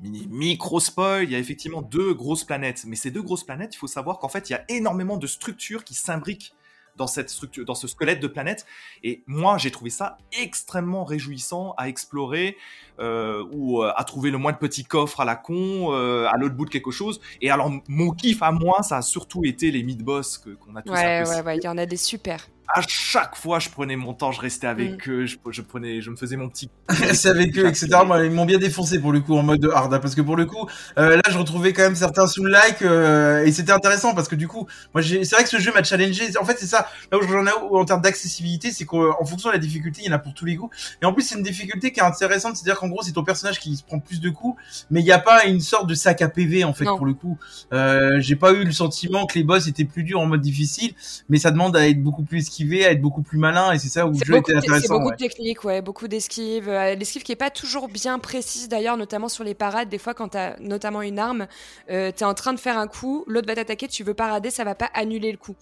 mini 0.00 0.26
micro 0.28 0.80
spoil, 0.80 1.24
il 1.24 1.30
y 1.30 1.36
a 1.36 1.38
effectivement 1.38 1.82
deux 1.82 2.14
grosses 2.14 2.44
planètes. 2.44 2.84
Mais 2.86 2.96
ces 2.96 3.10
deux 3.10 3.22
grosses 3.22 3.44
planètes, 3.44 3.74
il 3.74 3.78
faut 3.78 3.86
savoir 3.86 4.18
qu'en 4.18 4.28
fait, 4.28 4.50
il 4.50 4.54
y 4.54 4.56
a 4.56 4.64
énormément 4.68 5.16
de 5.16 5.26
structures 5.26 5.84
qui 5.84 5.94
s'imbriquent 5.94 6.54
dans 6.96 7.06
cette 7.06 7.30
structure, 7.30 7.64
dans 7.64 7.74
ce 7.74 7.88
squelette 7.88 8.20
de 8.20 8.26
planète. 8.26 8.66
Et 9.02 9.22
moi, 9.26 9.58
j'ai 9.58 9.70
trouvé 9.70 9.90
ça 9.90 10.18
extrêmement 10.40 11.04
réjouissant 11.04 11.74
à 11.76 11.88
explorer 11.88 12.56
euh, 12.98 13.44
ou 13.52 13.82
euh, 13.82 13.92
à 13.96 14.04
trouver 14.04 14.30
le 14.30 14.38
moins 14.38 14.52
de 14.52 14.58
petits 14.58 14.84
coffres 14.84 15.20
à 15.20 15.24
la 15.24 15.36
con, 15.36 15.92
euh, 15.92 16.26
à 16.26 16.36
l'autre 16.36 16.54
bout 16.54 16.64
de 16.64 16.70
quelque 16.70 16.90
chose. 16.90 17.20
Et 17.40 17.50
alors, 17.50 17.70
mon 17.88 18.10
kiff 18.10 18.42
à 18.42 18.52
moi, 18.52 18.82
ça 18.82 18.98
a 18.98 19.02
surtout 19.02 19.44
été 19.44 19.70
les 19.70 19.82
mid-boss 19.82 20.38
qu'on 20.38 20.76
a 20.76 20.82
tous 20.82 20.92
Ouais, 20.92 21.28
ouais, 21.28 21.42
ouais, 21.42 21.56
il 21.58 21.64
y 21.64 21.68
en 21.68 21.78
a 21.78 21.86
des 21.86 21.96
super. 21.96 22.46
À 22.68 22.82
chaque 22.86 23.36
fois, 23.36 23.58
je 23.58 23.68
prenais 23.68 23.96
mon 23.96 24.12
temps, 24.12 24.32
je 24.32 24.40
restais 24.40 24.66
avec 24.66 25.08
eux, 25.08 25.26
je, 25.26 25.36
je, 25.50 25.62
prenais, 25.62 26.00
je 26.00 26.10
me 26.10 26.16
faisais 26.16 26.36
mon 26.36 26.48
petit. 26.48 26.70
C'est 27.12 27.28
avec 27.28 27.56
eux, 27.58 27.66
etc. 27.66 27.88
Moi, 28.04 28.24
ils 28.24 28.30
m'ont 28.30 28.44
bien 28.44 28.58
défoncé 28.58 28.98
pour 28.98 29.12
le 29.12 29.20
coup 29.20 29.36
en 29.36 29.42
mode 29.42 29.64
hard, 29.72 29.92
hein, 29.94 29.98
parce 29.98 30.14
que 30.14 30.20
pour 30.20 30.36
le 30.36 30.46
coup, 30.46 30.66
euh, 30.98 31.16
là, 31.16 31.22
je 31.30 31.38
retrouvais 31.38 31.72
quand 31.72 31.82
même 31.82 31.94
certains 31.94 32.26
sous 32.26 32.44
le 32.44 32.50
like 32.50 32.82
euh, 32.82 33.44
et 33.44 33.52
c'était 33.52 33.72
intéressant 33.72 34.14
parce 34.14 34.28
que 34.28 34.34
du 34.34 34.48
coup, 34.48 34.66
moi, 34.94 35.02
c'est 35.02 35.30
vrai 35.30 35.44
que 35.44 35.48
ce 35.48 35.58
jeu 35.58 35.72
m'a 35.72 35.82
challengé. 35.82 36.36
En 36.40 36.44
fait, 36.44 36.56
c'est 36.58 36.66
ça. 36.66 36.88
Là 37.12 37.18
où 37.18 37.22
j'en 37.22 37.46
ai 37.46 37.50
en 37.70 37.84
termes 37.84 38.02
d'accessibilité, 38.02 38.70
c'est 38.72 38.84
qu'en 38.84 39.24
fonction 39.24 39.48
de 39.50 39.54
la 39.54 39.60
difficulté, 39.60 40.02
il 40.04 40.08
y 40.08 40.12
en 40.12 40.16
a 40.16 40.18
pour 40.18 40.34
tous 40.34 40.44
les 40.44 40.56
goûts. 40.56 40.70
Et 41.02 41.06
en 41.06 41.12
plus, 41.12 41.22
c'est 41.22 41.36
une 41.36 41.42
difficulté 41.42 41.92
qui 41.92 42.00
est 42.00 42.04
intéressante, 42.04 42.56
c'est-à-dire 42.56 42.78
qu'en 42.78 42.88
gros, 42.88 43.02
c'est 43.02 43.12
ton 43.12 43.24
personnage 43.24 43.60
qui 43.60 43.76
se 43.76 43.84
prend 43.84 44.00
plus 44.00 44.20
de 44.20 44.30
coups, 44.30 44.60
mais 44.90 45.00
il 45.00 45.04
n'y 45.04 45.12
a 45.12 45.18
pas 45.18 45.44
une 45.44 45.60
sorte 45.60 45.86
de 45.88 45.94
sac 45.94 46.22
à 46.22 46.28
PV 46.28 46.64
en 46.64 46.72
fait 46.74 46.84
Non. 46.84 46.96
pour 46.96 47.06
le 47.06 47.14
coup. 47.14 47.38
Euh, 47.72 48.20
J'ai 48.20 48.36
pas 48.36 48.52
eu 48.52 48.64
le 48.64 48.72
sentiment 48.72 49.26
que 49.26 49.38
les 49.38 49.44
boss 49.44 49.66
étaient 49.68 49.84
plus 49.84 50.02
durs 50.02 50.20
en 50.20 50.26
mode 50.26 50.40
difficile, 50.40 50.94
mais 51.28 51.38
ça 51.38 51.50
demande 51.50 51.76
à 51.76 51.88
être 51.88 52.02
beaucoup 52.02 52.22
plus 52.22 52.48
à 52.84 52.90
être 52.92 53.00
beaucoup 53.00 53.22
plus 53.22 53.38
malin, 53.38 53.72
et 53.72 53.78
c'est 53.78 53.88
ça 53.88 54.06
où 54.06 54.12
le 54.12 54.24
jeu 54.24 54.36
était 54.36 54.54
de- 54.54 54.60
c'est 54.60 54.66
intéressant. 54.66 54.94
beaucoup 54.94 55.06
ouais. 55.10 55.16
de 55.16 55.18
techniques, 55.18 55.64
ouais, 55.64 55.82
beaucoup 55.82 56.08
d'esquives. 56.08 56.68
euh, 56.68 56.94
L'esquive 56.94 57.22
qui 57.22 57.32
est 57.32 57.36
pas 57.36 57.50
toujours 57.50 57.88
bien 57.88 58.18
précise 58.18 58.68
d'ailleurs, 58.68 58.96
notamment 58.96 59.28
sur 59.28 59.44
les 59.44 59.54
parades. 59.54 59.88
Des 59.88 59.98
fois, 59.98 60.14
quand 60.14 60.28
t'as 60.28 60.56
notamment 60.58 61.02
une 61.02 61.18
arme, 61.18 61.46
euh, 61.90 62.10
t'es 62.10 62.24
en 62.24 62.34
train 62.34 62.52
de 62.52 62.60
faire 62.60 62.78
un 62.78 62.86
coup, 62.88 63.24
l'autre 63.26 63.46
va 63.46 63.54
t'attaquer, 63.54 63.88
tu 63.88 64.02
veux 64.04 64.14
parader, 64.14 64.50
ça 64.50 64.64
va 64.64 64.74
pas 64.74 64.90
annuler 64.94 65.30
le 65.32 65.38
coup. 65.38 65.54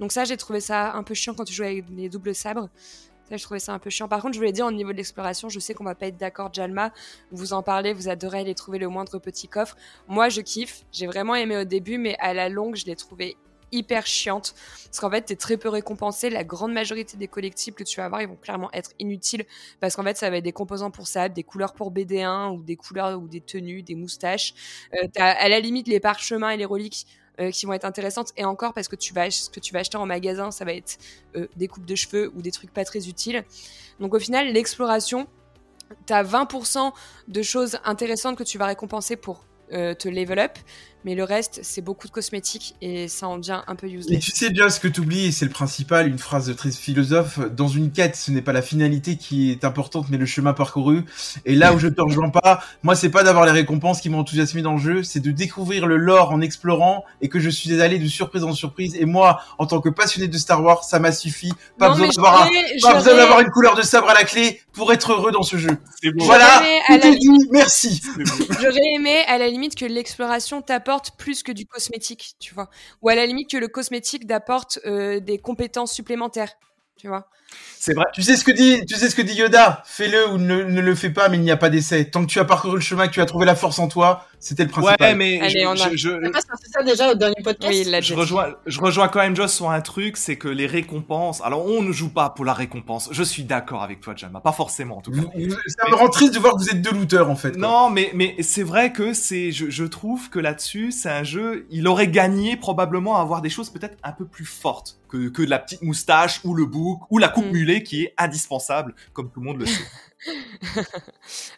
Donc 0.00 0.12
ça, 0.12 0.24
j'ai 0.24 0.36
trouvé 0.36 0.60
ça 0.60 0.92
un 0.94 1.02
peu 1.02 1.14
chiant 1.14 1.34
quand 1.34 1.44
tu 1.44 1.52
joues 1.54 1.62
avec 1.64 1.84
les 1.90 2.08
doubles 2.08 2.34
sabres. 2.34 2.68
Ça, 3.28 3.36
je 3.38 3.42
trouvais 3.44 3.60
ça 3.60 3.72
un 3.72 3.78
peu 3.78 3.88
chiant. 3.88 4.08
Par 4.08 4.20
contre, 4.20 4.34
je 4.34 4.38
voulais 4.38 4.52
dire 4.52 4.66
au 4.66 4.72
niveau 4.72 4.92
de 4.92 4.96
l'exploration, 4.98 5.48
je 5.48 5.58
sais 5.58 5.72
qu'on 5.72 5.84
va 5.84 5.94
pas 5.94 6.08
être 6.08 6.18
d'accord, 6.18 6.52
Jalma. 6.52 6.92
Vous 7.30 7.54
en 7.54 7.62
parlez, 7.62 7.94
vous 7.94 8.08
adorez 8.08 8.40
aller 8.40 8.54
trouver 8.54 8.78
le 8.78 8.88
moindre 8.88 9.18
petit 9.18 9.48
coffre. 9.48 9.76
Moi, 10.06 10.28
je 10.28 10.42
kiffe. 10.42 10.82
J'ai 10.92 11.06
vraiment 11.06 11.34
aimé 11.34 11.56
au 11.56 11.64
début, 11.64 11.96
mais 11.96 12.16
à 12.18 12.34
la 12.34 12.50
longue, 12.50 12.76
je 12.76 12.84
l'ai 12.84 12.96
trouvé 12.96 13.36
hyper 13.72 14.06
chiante. 14.06 14.54
Parce 14.84 15.00
qu'en 15.00 15.10
fait, 15.10 15.22
t'es 15.22 15.36
très 15.36 15.56
peu 15.56 15.68
récompensé. 15.68 16.30
La 16.30 16.44
grande 16.44 16.72
majorité 16.72 17.16
des 17.16 17.28
collectibles 17.28 17.76
que 17.76 17.84
tu 17.84 17.96
vas 17.96 18.04
avoir, 18.04 18.22
ils 18.22 18.28
vont 18.28 18.36
clairement 18.36 18.70
être 18.72 18.92
inutiles. 18.98 19.44
Parce 19.80 19.96
qu'en 19.96 20.04
fait, 20.04 20.16
ça 20.16 20.30
va 20.30 20.36
être 20.36 20.44
des 20.44 20.52
composants 20.52 20.90
pour 20.90 21.06
ça, 21.06 21.28
des 21.28 21.42
couleurs 21.42 21.74
pour 21.74 21.92
BD1, 21.92 22.52
ou 22.52 22.62
des 22.62 22.76
couleurs 22.76 23.18
ou 23.18 23.28
des 23.28 23.40
tenues, 23.40 23.82
des 23.82 23.94
moustaches. 23.94 24.54
Euh, 24.94 25.08
t'as 25.12 25.30
à 25.30 25.48
la 25.48 25.60
limite 25.60 25.88
les 25.88 26.00
parchemins 26.00 26.50
et 26.50 26.56
les 26.56 26.64
reliques 26.64 27.06
euh, 27.40 27.50
qui 27.50 27.64
vont 27.64 27.72
être 27.72 27.86
intéressantes. 27.86 28.32
Et 28.36 28.44
encore, 28.44 28.74
parce 28.74 28.88
que 28.88 28.96
tu 28.96 29.14
vas, 29.14 29.30
ce 29.30 29.48
que 29.48 29.58
tu 29.58 29.72
vas 29.72 29.80
acheter 29.80 29.96
en 29.96 30.04
magasin, 30.04 30.50
ça 30.50 30.66
va 30.66 30.74
être 30.74 30.98
euh, 31.34 31.46
des 31.56 31.66
coupes 31.66 31.86
de 31.86 31.94
cheveux 31.94 32.30
ou 32.36 32.42
des 32.42 32.50
trucs 32.50 32.70
pas 32.70 32.84
très 32.84 33.08
utiles. 33.08 33.42
Donc 34.00 34.12
au 34.12 34.18
final, 34.18 34.52
l'exploration, 34.52 35.26
t'as 36.04 36.22
20% 36.22 36.92
de 37.28 37.42
choses 37.42 37.78
intéressantes 37.84 38.36
que 38.36 38.42
tu 38.42 38.58
vas 38.58 38.66
récompenser 38.66 39.16
pour 39.16 39.46
euh, 39.72 39.94
te 39.94 40.08
level 40.08 40.38
up, 40.38 40.58
mais 41.04 41.14
le 41.14 41.24
reste, 41.24 41.60
c'est 41.62 41.80
beaucoup 41.82 42.06
de 42.06 42.12
cosmétiques 42.12 42.74
et 42.80 43.08
ça 43.08 43.28
en 43.28 43.38
devient 43.38 43.62
un 43.66 43.74
peu 43.74 43.86
Et 43.88 43.92
useless. 43.92 44.20
tu 44.20 44.30
sais 44.32 44.50
déjà 44.50 44.68
ce 44.70 44.80
que 44.80 44.88
tu 44.88 45.00
oublies, 45.00 45.26
et 45.26 45.32
c'est 45.32 45.44
le 45.44 45.50
principal, 45.50 46.06
une 46.08 46.18
phrase 46.18 46.46
de 46.46 46.52
très 46.52 46.70
philosophe, 46.70 47.38
dans 47.54 47.68
une 47.68 47.90
quête, 47.92 48.16
ce 48.16 48.30
n'est 48.30 48.42
pas 48.42 48.52
la 48.52 48.62
finalité 48.62 49.16
qui 49.16 49.50
est 49.50 49.64
importante, 49.64 50.06
mais 50.10 50.16
le 50.18 50.26
chemin 50.26 50.52
parcouru. 50.52 51.04
Et 51.46 51.54
là 51.54 51.72
où 51.74 51.78
je 51.78 51.88
te 51.88 52.00
rejoins 52.00 52.30
pas, 52.30 52.62
moi 52.82 52.94
c'est 52.94 53.08
pas 53.10 53.22
d'avoir 53.24 53.44
les 53.46 53.52
récompenses 53.52 54.00
qui 54.00 54.08
m'ont 54.08 54.18
enthousiasmé 54.20 54.62
dans 54.62 54.72
le 54.74 54.80
jeu, 54.80 55.02
c'est 55.02 55.20
de 55.20 55.30
découvrir 55.30 55.86
le 55.86 55.96
lore 55.96 56.30
en 56.32 56.40
explorant 56.40 57.04
et 57.20 57.28
que 57.28 57.38
je 57.40 57.50
suis 57.50 57.80
allé 57.80 57.98
de 57.98 58.06
surprise 58.08 58.44
en 58.44 58.52
surprise. 58.52 58.94
Et 58.96 59.04
moi, 59.04 59.40
en 59.58 59.66
tant 59.66 59.80
que 59.80 59.88
passionné 59.88 60.28
de 60.28 60.38
Star 60.38 60.62
Wars, 60.62 60.84
ça 60.84 60.98
m'a 60.98 61.12
suffi. 61.12 61.52
Pas 61.78 61.88
Non, 61.88 61.94
besoin 61.94 62.08
d'avoir 62.14 62.42
un- 62.42 62.48
pas 62.82 62.94
besoin 62.94 63.16
d'avoir 63.16 63.40
une 63.40 63.50
couleur 63.50 63.74
de 63.74 63.82
sabre 63.82 64.08
à 64.10 64.14
la 64.14 64.24
clé 64.24 64.60
pour 64.72 64.92
être 64.92 65.12
heureux 65.12 65.32
dans 65.32 65.42
ce 65.42 65.56
jeu. 65.56 65.70
Bon. 66.04 66.24
Voilà, 66.24 66.62
tout 66.86 66.92
la 66.92 67.06
est 67.08 67.16
dit, 67.16 67.28
merci. 67.50 68.00
bon. 68.16 68.24
J'aurais 68.60 68.92
aimé 68.94 69.16
à 69.28 69.38
la 69.38 69.48
limite 69.48 69.74
que 69.74 69.84
l'exploration 69.84 70.62
t'apporte 70.62 70.91
plus 71.16 71.42
que 71.42 71.52
du 71.52 71.66
cosmétique, 71.66 72.34
tu 72.38 72.54
vois. 72.54 72.68
Ou 73.02 73.08
à 73.08 73.14
la 73.14 73.26
limite 73.26 73.50
que 73.50 73.56
le 73.56 73.68
cosmétique 73.68 74.26
t'apporte 74.26 74.78
euh, 74.86 75.20
des 75.20 75.38
compétences 75.38 75.92
supplémentaires, 75.92 76.52
tu 76.96 77.08
vois. 77.08 77.28
C'est 77.78 77.94
vrai. 77.94 78.04
Tu 78.14 78.22
sais 78.22 78.36
ce 78.36 78.44
que 78.44 78.52
dit, 78.52 78.86
tu 78.86 78.94
sais 78.94 79.10
ce 79.10 79.16
que 79.16 79.22
dit 79.22 79.34
Yoda? 79.34 79.82
Fais-le 79.84 80.28
ou 80.30 80.38
ne, 80.38 80.62
ne 80.62 80.80
le 80.80 80.94
fais 80.94 81.10
pas, 81.10 81.28
mais 81.28 81.36
il 81.36 81.42
n'y 81.42 81.50
a 81.50 81.56
pas 81.56 81.68
d'essai. 81.68 82.04
Tant 82.08 82.22
que 82.24 82.30
tu 82.30 82.38
as 82.38 82.44
parcouru 82.44 82.76
le 82.76 82.80
chemin, 82.80 83.08
que 83.08 83.12
tu 83.12 83.20
as 83.20 83.26
trouvé 83.26 83.44
la 83.44 83.56
force 83.56 83.80
en 83.80 83.88
toi, 83.88 84.24
c'était 84.38 84.62
le 84.62 84.68
principal. 84.70 84.96
Ouais, 85.00 85.14
mais 85.16 85.40
Allez, 85.40 85.62
je, 85.62 85.66
on 85.66 85.72
a- 85.72 85.90
je- 85.90 85.96
je- 85.96 86.10
On 86.10 86.24
a 86.28 86.30
pas 86.30 86.40
sorti 86.42 86.70
ça 86.72 86.84
déjà 86.84 87.10
au 87.10 87.14
dernier 87.16 87.42
podcast? 87.42 87.72
Oui, 87.74 87.98
je 88.00 88.14
rejoins, 88.14 88.54
je 88.66 88.80
rejoins 88.80 89.08
quand 89.08 89.18
même 89.18 89.34
Joss 89.34 89.52
sur 89.52 89.68
un 89.68 89.80
truc, 89.80 90.16
c'est 90.16 90.36
que 90.36 90.46
les 90.46 90.66
récompenses. 90.68 91.40
Alors, 91.42 91.66
on 91.66 91.82
ne 91.82 91.90
joue 91.90 92.08
pas 92.10 92.30
pour 92.30 92.44
la 92.44 92.52
récompense. 92.54 93.08
Je 93.10 93.22
suis 93.24 93.42
d'accord 93.42 93.82
avec 93.82 94.00
toi, 94.00 94.14
Jalma. 94.16 94.40
Pas 94.40 94.52
forcément, 94.52 94.98
en 94.98 95.00
tout 95.00 95.10
cas. 95.10 95.22
Vous- 95.34 95.50
ça 95.66 95.88
me 95.90 95.96
rend 95.96 96.08
triste 96.08 96.34
de 96.34 96.38
voir 96.38 96.52
que 96.54 96.58
vous 96.62 96.68
êtes 96.70 96.82
deux 96.82 96.92
looters 96.92 97.28
en 97.28 97.34
fait. 97.34 97.50
quoi. 97.50 97.60
Non, 97.60 97.90
mais, 97.90 98.12
mais 98.14 98.36
c'est 98.42 98.62
vrai 98.62 98.92
que 98.92 99.12
c'est, 99.12 99.50
je, 99.50 99.70
je 99.70 99.84
trouve 99.84 100.30
que 100.30 100.38
là-dessus, 100.38 100.92
c'est 100.92 101.10
un 101.10 101.24
jeu, 101.24 101.66
il 101.70 101.88
aurait 101.88 102.06
gagné 102.06 102.56
probablement 102.56 103.18
à 103.18 103.22
avoir 103.22 103.42
des 103.42 103.50
choses 103.50 103.70
peut-être 103.70 103.96
un 104.04 104.12
peu 104.12 104.24
plus 104.24 104.44
fortes 104.44 104.98
que, 105.08 105.28
que 105.28 105.42
la 105.42 105.58
petite 105.58 105.82
moustache 105.82 106.40
ou 106.44 106.54
le 106.54 106.64
bouc 106.64 107.00
ou 107.10 107.18
la 107.18 107.28
coupe 107.28 107.41
Mm. 107.42 107.50
mulet 107.50 107.82
qui 107.82 108.04
est 108.04 108.14
indispensable, 108.18 108.94
comme 109.12 109.30
tout 109.30 109.40
le 109.40 109.46
monde 109.46 109.58
le 109.60 109.66
sait. 109.66 109.82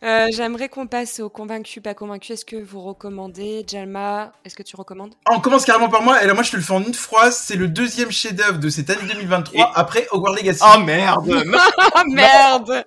Euh, 0.03 0.27
J'aimerais 0.35 0.69
qu'on 0.71 0.87
passe 0.87 1.21
au 1.21 1.29
convaincu, 1.29 1.81
pas 1.83 1.93
convaincu. 1.95 2.33
Est-ce 2.33 2.45
que 2.47 2.57
vous 2.57 2.81
recommandez 2.81 3.63
Jalma? 3.67 4.33
Est-ce 4.45 4.55
que 4.55 4.63
tu 4.63 4.75
recommandes? 4.77 5.15
On 5.31 5.39
commence 5.41 5.65
carrément 5.67 5.89
par 5.91 6.03
moi. 6.03 6.23
Et 6.23 6.27
là, 6.27 6.33
moi, 6.35 6.43
je 6.43 6.51
te 6.51 6.57
le 6.57 6.63
fais 6.63 6.73
en 6.73 6.83
une 6.83 6.95
phrase. 6.95 7.37
C'est 7.37 7.57
le 7.57 7.69
deuxième 7.69 8.11
chef-d'œuvre 8.11 8.59
de 8.59 8.69
cette 8.71 8.89
année 8.89 9.03
2023 9.07 9.61
Et- 9.61 9.65
après 9.75 10.07
Hogwarts 10.13 10.35
Legacy. 10.35 10.63
oh 10.65 10.79
merde! 10.81 11.45
merde. 12.09 12.85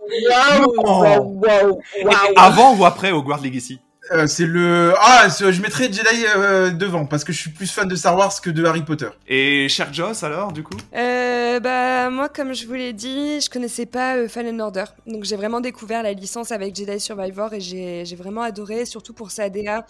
Avant 2.36 2.76
ou 2.76 2.86
après 2.86 3.12
Hogwarts 3.12 3.42
Legacy? 3.44 3.80
Euh, 4.12 4.28
c'est 4.28 4.46
le. 4.46 4.94
Ah, 5.00 5.28
je 5.30 5.62
mettrais 5.62 5.92
Jedi 5.92 6.26
euh, 6.36 6.72
devant 6.72 7.06
parce 7.06 7.24
que 7.24 7.34
je 7.34 7.40
suis 7.40 7.50
plus 7.50 7.72
fan 7.72 7.88
de 7.88 7.96
Star 7.96 8.18
Wars 8.18 8.42
que 8.42 8.50
de 8.50 8.64
Harry 8.66 8.84
Potter. 8.84 9.10
Et 9.28 9.68
cher 9.70 9.94
Joss, 9.94 10.24
alors, 10.24 10.52
du 10.52 10.64
coup? 10.64 10.78
Euh, 10.96 11.60
bah 11.60 12.10
moi 12.10 12.30
comme 12.30 12.54
je 12.54 12.68
vous 12.68 12.74
l'ai 12.74 12.94
dit, 12.94 13.42
je 13.42 13.50
connaissais 13.50 13.86
pas 13.86 14.16
euh, 14.18 14.28
Fallen 14.28 14.62
Order, 14.62 14.86
donc 15.08 15.24
j'ai 15.24 15.36
vraiment 15.36 15.60
découvert 15.60 16.04
la 16.04 16.14
licence 16.14 16.52
avec 16.52 16.76
Jedi 16.76 17.00
Survivor 17.00 17.54
et 17.54 17.60
j'ai 17.60 18.06
j'ai 18.06 18.16
vraiment 18.16 18.42
adoré, 18.42 18.86
surtout 18.86 19.14
pour 19.14 19.32
sa 19.32 19.50
DA 19.50 19.86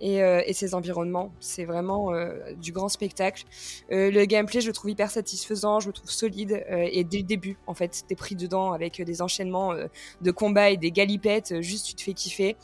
et, 0.00 0.22
euh, 0.22 0.42
et 0.46 0.52
ses 0.52 0.74
environnements. 0.74 1.32
C'est 1.40 1.64
vraiment 1.64 2.12
euh, 2.12 2.30
du 2.60 2.72
grand 2.72 2.88
spectacle. 2.88 3.44
Euh, 3.92 4.10
le 4.10 4.24
gameplay, 4.24 4.60
je 4.60 4.66
le 4.66 4.72
trouve 4.72 4.90
hyper 4.90 5.10
satisfaisant, 5.10 5.80
je 5.80 5.86
le 5.88 5.92
trouve 5.92 6.10
solide 6.10 6.64
euh, 6.70 6.88
et 6.90 7.04
dès 7.04 7.18
le 7.18 7.24
début, 7.24 7.56
en 7.66 7.74
fait, 7.74 8.04
t'es 8.08 8.16
pris 8.16 8.34
dedans 8.34 8.72
avec 8.72 9.00
des 9.00 9.22
enchaînements 9.22 9.72
euh, 9.72 9.86
de 10.20 10.30
combats 10.30 10.70
et 10.70 10.76
des 10.76 10.90
galipettes, 10.90 11.60
juste 11.60 11.86
tu 11.86 11.94
te 11.94 12.02
fais 12.02 12.14
kiffer. 12.14 12.56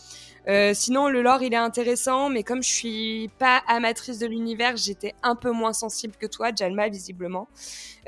Euh, 0.48 0.72
sinon, 0.72 1.08
le 1.08 1.20
lore, 1.22 1.42
il 1.42 1.52
est 1.52 1.56
intéressant, 1.56 2.30
mais 2.30 2.42
comme 2.42 2.62
je 2.62 2.68
suis 2.70 3.30
pas 3.38 3.62
amatrice 3.66 4.18
de 4.18 4.26
l'univers, 4.26 4.76
j'étais 4.76 5.14
un 5.22 5.36
peu 5.36 5.50
moins 5.50 5.74
sensible 5.74 6.14
que 6.16 6.26
toi, 6.26 6.50
Jalma, 6.54 6.88
visiblement. 6.88 7.48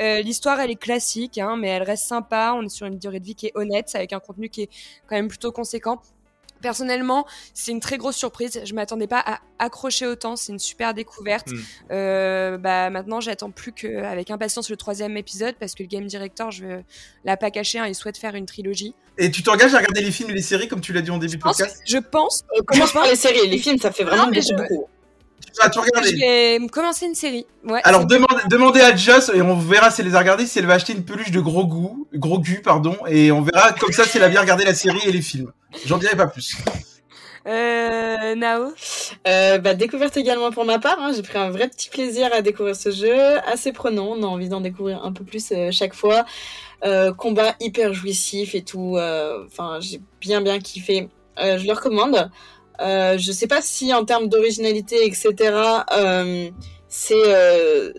Euh, 0.01 0.23
L'histoire, 0.23 0.59
elle 0.61 0.71
est 0.71 0.77
classique, 0.81 1.37
hein, 1.39 1.57
mais 1.59 1.69
elle 1.69 1.83
reste 1.83 2.07
sympa. 2.07 2.55
On 2.57 2.63
est 2.65 2.71
sur 2.71 2.87
une 2.87 2.99
durée 2.99 3.21
de 3.21 3.27
vie 3.27 3.35
qui 3.35 3.47
est 3.47 3.53
honnête, 3.55 3.91
avec 3.95 4.15
un 4.15 4.21
contenu 4.21 4.49
qui 4.49 4.63
est 4.63 4.71
quand 5.07 5.17
même 5.17 5.29
plutôt 5.29 5.53
conséquent. 5.53 6.01
Personnellement, 6.63 7.27
c'est 7.55 7.73
une 7.73 7.81
très 7.81 7.97
grosse 7.99 8.17
surprise. 8.17 8.61
Je 8.65 8.75
m'attendais 8.75 9.07
pas 9.07 9.21
à 9.25 9.41
accrocher 9.59 10.07
autant. 10.07 10.37
C'est 10.37 10.53
une 10.53 10.59
super 10.59 10.95
découverte. 10.95 11.49
Mm. 11.49 11.59
Euh, 11.93 12.59
bah 12.59 12.91
maintenant, 12.91 13.21
j'attends 13.21 13.51
plus 13.51 13.73
qu'avec 13.73 14.31
impatience 14.31 14.71
le 14.71 14.77
troisième 14.77 15.17
épisode 15.17 15.55
parce 15.59 15.75
que 15.75 15.83
le 15.83 15.89
game 15.89 16.07
director, 16.07 16.51
je 16.51 16.81
l'a 17.25 17.37
pas 17.37 17.51
caché, 17.51 17.79
hein, 17.79 17.87
il 17.87 17.95
souhaite 17.95 18.19
faire 18.19 18.35
une 18.35 18.47
trilogie. 18.47 18.95
Et 19.19 19.31
tu 19.31 19.43
t'engages 19.43 19.75
à 19.75 19.79
regarder 19.79 20.01
les 20.03 20.11
films 20.11 20.31
et 20.31 20.35
les 20.35 20.43
séries 20.43 20.69
comme 20.69 20.81
tu 20.81 20.93
l'as 20.93 21.03
dit 21.03 21.11
en 21.11 21.19
début 21.19 21.33
Je 21.33 21.37
de 21.37 21.43
pense, 21.43 21.59
podcast 21.59 21.83
je 21.87 21.99
pense, 21.99 22.45
Euh, 22.57 22.63
commence 22.63 22.93
par 22.93 23.07
les 23.07 23.17
séries, 23.17 23.49
les 23.49 23.59
films, 23.59 23.79
ça 23.79 23.91
fait 23.93 24.05
vraiment 24.05 24.25
Non, 24.27 24.31
mais 24.31 24.41
beaucoup, 24.41 24.49
je- 24.63 24.75
beaucoup. 24.75 24.89
Tu 25.55 25.63
vas 25.63 25.71
tout 25.71 25.81
je 25.83 25.91
regarder. 25.91 26.17
vais 26.61 26.67
commencer 26.69 27.07
une 27.07 27.15
série. 27.15 27.47
Ouais. 27.65 27.81
Alors 27.85 28.07
demandez, 28.07 28.43
demandez 28.49 28.81
à 28.81 28.95
Joss 28.97 29.31
et 29.35 29.43
on 29.43 29.57
verra 29.57 29.91
si 29.91 30.01
elle 30.01 30.09
les 30.09 30.15
a 30.15 30.19
regardés, 30.21 30.47
si 30.47 30.59
elle 30.59 30.67
va 30.67 30.75
acheter 30.75 30.93
une 30.93 31.05
peluche 31.05 31.31
de 31.31 31.41
gros 31.41 31.67
goût, 31.67 32.07
gros 32.15 32.39
gu, 32.39 32.61
pardon, 32.63 32.97
et 33.09 33.33
on 33.33 33.43
verra 33.43 33.73
comme 33.73 33.93
ça 33.93 34.05
si 34.05 34.19
elle 34.19 34.25
a 34.25 34.29
bien 34.29 34.41
regardé 34.41 34.65
la 34.65 34.75
série 34.75 35.01
et 35.07 35.13
les 35.13 35.23
films. 35.23 35.53
J'en 35.87 35.99
dirai 35.99 36.17
pas 36.17 36.27
plus. 36.27 36.57
Euh, 37.47 38.35
Nao. 38.35 38.75
Euh, 39.27 39.57
bah, 39.59 39.73
découverte 39.75 40.17
également 40.19 40.51
pour 40.51 40.67
ma 40.67 40.79
part. 40.79 40.99
hein. 41.01 41.13
J'ai 41.17 41.23
pris 41.23 41.39
un 41.39 41.49
vrai 41.51 41.69
petit 41.69 41.89
plaisir 41.89 42.29
à 42.35 42.43
découvrir 42.43 42.77
ce 42.77 42.91
jeu, 42.91 43.15
assez 43.51 43.73
prenant. 43.73 44.09
On 44.09 44.23
a 44.23 44.27
envie 44.27 44.51
d'en 44.51 44.61
découvrir 44.61 45.03
un 45.05 45.13
peu 45.13 45.25
plus 45.25 45.51
euh, 45.53 45.71
chaque 45.73 45.95
fois. 45.95 46.27
Euh, 46.85 47.13
combat 47.15 47.55
hyper 47.59 47.95
jouissif 47.95 48.55
et 48.55 48.63
tout. 48.63 48.97
euh, 48.99 49.45
Enfin, 49.47 49.79
j'ai 49.81 50.01
bien 50.21 50.43
bien 50.43 50.59
kiffé. 50.59 51.09
Euh, 51.39 51.57
je 51.57 51.67
le 51.67 51.73
recommande. 51.73 52.31
Euh, 52.81 53.17
je 53.19 53.33
sais 53.33 53.47
pas 53.47 53.61
si 53.63 53.93
en 53.95 54.05
termes 54.05 54.29
d'originalité, 54.29 55.07
etc. 55.07 55.35
Euh, 55.93 56.49
c'est, 56.89 57.15
euh, 57.27 57.93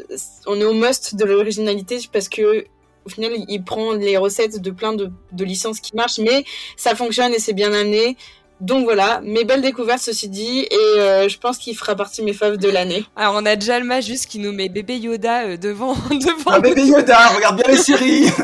on 0.47 0.59
est 0.59 0.65
au 0.65 0.73
must 0.73 1.15
de 1.15 1.23
l'originalité 1.25 1.99
parce 2.11 2.27
que 2.29 2.65
au 3.05 3.09
final, 3.09 3.32
il- 3.47 3.63
prend 3.63 3.93
les 3.93 4.15
recettes 4.17 4.61
de 4.61 4.69
plein 4.71 4.93
de, 4.93 5.09
de 5.32 5.43
licences 5.43 5.79
qui 5.79 5.95
marchent, 5.95 6.19
mais 6.19 6.43
ça 6.77 6.93
fonctionne 6.95 7.34
et 7.34 7.39
c'est 7.39 7.53
bien 7.53 7.73
amené. 7.73 8.15
Donc 8.59 8.84
voilà, 8.84 9.21
mes 9.23 9.43
belles 9.43 9.63
découvertes 9.63 10.01
ceci 10.03 10.29
dit, 10.29 10.59
et 10.69 10.75
euh, 10.99 11.27
je 11.27 11.39
pense 11.39 11.57
qu'il 11.57 11.75
fera 11.75 11.95
partie 11.95 12.21
de 12.21 12.27
mes 12.27 12.34
faves 12.34 12.57
de 12.57 12.69
l'année. 12.69 13.03
Alors 13.15 13.34
on 13.36 13.45
a 13.47 13.57
Jalma 13.57 14.01
juste 14.01 14.27
qui 14.27 14.38
nous 14.38 14.51
met 14.51 14.69
bébé 14.69 14.97
Yoda 14.97 15.45
euh, 15.47 15.57
devant 15.57 15.93
devant. 16.11 16.51
Ah 16.51 16.59
bébé 16.59 16.86
Yoda, 16.86 17.27
regarde 17.29 17.55
bien 17.63 17.71
les 17.73 17.77
séries. 17.82 18.25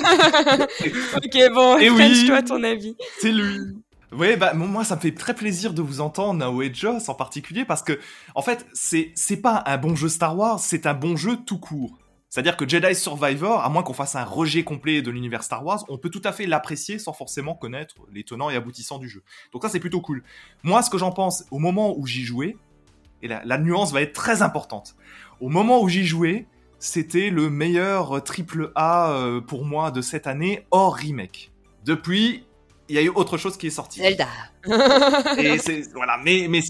ok 1.16 1.52
bon. 1.54 1.76
Eh 1.78 1.88
French, 1.88 2.16
oui. 2.22 2.26
toi 2.26 2.42
ton 2.42 2.62
avis. 2.64 2.96
C'est 3.20 3.30
lui. 3.32 3.58
Oui, 4.12 4.36
bah 4.36 4.54
mo- 4.54 4.66
moi 4.66 4.84
ça 4.84 4.96
me 4.96 5.00
fait 5.00 5.14
très 5.14 5.34
plaisir 5.34 5.72
de 5.72 5.82
vous 5.82 6.00
entendre, 6.00 6.34
Nao 6.40 6.62
et 6.62 6.74
Joss 6.74 7.08
en 7.08 7.14
particulier, 7.14 7.64
parce 7.64 7.82
que 7.82 7.98
en 8.34 8.42
fait 8.42 8.66
c'est 8.72 9.12
c'est 9.14 9.36
pas 9.36 9.62
un 9.66 9.78
bon 9.78 9.94
jeu 9.94 10.08
Star 10.08 10.36
Wars, 10.36 10.58
c'est 10.58 10.86
un 10.86 10.94
bon 10.94 11.16
jeu 11.16 11.36
tout 11.46 11.58
court. 11.58 11.96
C'est-à-dire 12.28 12.56
que 12.56 12.68
Jedi 12.68 12.94
Survivor, 12.94 13.60
à 13.60 13.68
moins 13.68 13.82
qu'on 13.82 13.92
fasse 13.92 14.14
un 14.14 14.24
rejet 14.24 14.62
complet 14.62 15.02
de 15.02 15.10
l'univers 15.10 15.42
Star 15.42 15.64
Wars, 15.64 15.84
on 15.88 15.98
peut 15.98 16.10
tout 16.10 16.22
à 16.24 16.30
fait 16.32 16.46
l'apprécier 16.46 17.00
sans 17.00 17.12
forcément 17.12 17.54
connaître 17.54 17.96
les 18.12 18.22
tenants 18.22 18.50
et 18.50 18.54
aboutissants 18.54 18.98
du 18.98 19.08
jeu. 19.08 19.24
Donc 19.52 19.64
ça, 19.64 19.68
c'est 19.68 19.80
plutôt 19.80 20.00
cool. 20.00 20.22
Moi, 20.62 20.80
ce 20.82 20.90
que 20.90 20.98
j'en 20.98 21.10
pense, 21.10 21.44
au 21.50 21.58
moment 21.58 21.92
où 21.98 22.06
j'y 22.06 22.22
jouais, 22.22 22.56
et 23.22 23.26
la, 23.26 23.44
la 23.44 23.58
nuance 23.58 23.92
va 23.92 24.00
être 24.00 24.12
très 24.12 24.42
importante, 24.42 24.94
au 25.40 25.48
moment 25.48 25.82
où 25.82 25.88
j'y 25.88 26.06
jouais, 26.06 26.46
c'était 26.78 27.30
le 27.30 27.50
meilleur 27.50 28.22
triple 28.22 28.70
A 28.76 29.10
euh, 29.10 29.40
pour 29.40 29.64
moi 29.64 29.90
de 29.90 30.00
cette 30.00 30.28
année, 30.28 30.64
hors 30.70 30.94
remake. 30.94 31.50
Depuis, 31.84 32.44
il 32.90 32.94
y 32.96 32.98
a 32.98 33.02
eu 33.02 33.08
autre 33.14 33.38
chose 33.38 33.56
qui 33.56 33.68
est 33.68 33.70
sorti. 33.70 34.00
Zelda. 34.00 34.26
Et 35.38 35.56
c'est, 35.58 35.82
voilà, 35.94 36.18
mais, 36.22 36.46
mais 36.50 36.60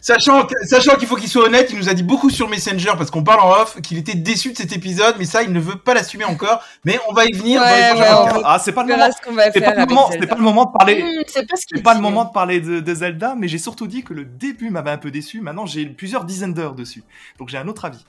Sachant, 0.00 0.46
que- 0.46 0.54
sachant 0.66 0.96
qu'il 0.96 1.08
faut 1.08 1.16
qu'il 1.16 1.28
soit 1.28 1.44
honnête, 1.46 1.68
il 1.72 1.78
nous 1.78 1.88
a 1.88 1.94
dit 1.94 2.02
beaucoup 2.04 2.30
sur 2.30 2.48
Messenger 2.48 2.92
parce 2.96 3.10
qu'on 3.10 3.24
parle 3.24 3.40
en 3.40 3.50
off 3.62 3.80
qu'il 3.82 3.98
était 3.98 4.14
déçu 4.14 4.52
de 4.52 4.56
cet 4.56 4.72
épisode, 4.72 5.16
mais 5.18 5.24
ça, 5.24 5.42
il 5.42 5.52
ne 5.52 5.58
veut 5.58 5.76
pas 5.76 5.94
l'assumer 5.94 6.24
encore. 6.24 6.62
Mais 6.84 6.98
on 7.08 7.12
va 7.12 7.24
y 7.26 7.32
venir. 7.32 7.60
on 7.60 7.64
va 7.64 7.70
y 7.70 7.82
Ouais, 7.82 7.90
venir. 7.92 8.02
ouais, 8.04 8.08
on 8.12 8.24
va- 8.40 8.42
ah, 8.44 8.58
c'est 8.58 8.72
pas 8.72 8.84
le 8.84 8.90
moment, 8.94 9.10
ce 9.10 9.18
c'est 9.52 9.60
pas 9.60 9.74
le 9.74 9.86
moment, 9.86 10.06
c'est 10.06 10.12
Zelda. 10.12 10.26
pas 10.28 10.36
le 10.36 10.42
moment 10.42 10.64
de 10.66 10.70
parler, 10.78 11.02
Hmm, 11.02 11.22
c'est 11.26 11.46
pas 11.48 11.56
ce 11.56 11.66
qu'il 11.66 11.76
C'est 11.78 11.82
pas 11.82 11.94
le 11.94 12.00
moment 12.00 12.24
de 12.24 12.30
parler 12.30 12.60
de, 12.60 12.80
de 12.80 12.94
Zelda, 12.94 13.34
mais 13.36 13.48
j'ai 13.48 13.58
surtout 13.58 13.86
dit 13.88 14.02
que 14.04 14.14
le 14.14 14.24
début 14.24 14.70
m'avait 14.70 14.90
un 14.90 14.98
peu 14.98 15.10
déçu. 15.10 15.40
Maintenant, 15.40 15.66
j'ai 15.66 15.86
plusieurs 15.86 16.24
dizaines 16.24 16.54
d'heures 16.54 16.74
dessus, 16.74 17.02
donc 17.38 17.48
j'ai 17.48 17.58
un 17.58 17.66
autre 17.68 17.84
avis. 17.84 18.04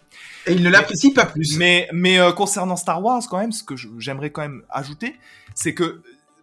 Et 0.45 0.53
il 0.53 0.61
ne 0.63 0.69
l'apprécie 0.69 1.13
pas 1.13 1.25
plus. 1.25 1.57
Mais, 1.57 1.87
mais 1.93 2.19
euh, 2.19 2.31
concernant 2.31 2.75
Star 2.75 3.01
Wars, 3.03 3.21
quand 3.29 3.37
même, 3.37 3.51
ce 3.51 3.63
que 3.63 3.75
j'aimerais 3.97 4.29
quand 4.31 4.41
même 4.41 4.63
ajouter, 4.69 5.15
c'est 5.55 5.73
que 5.73 6.01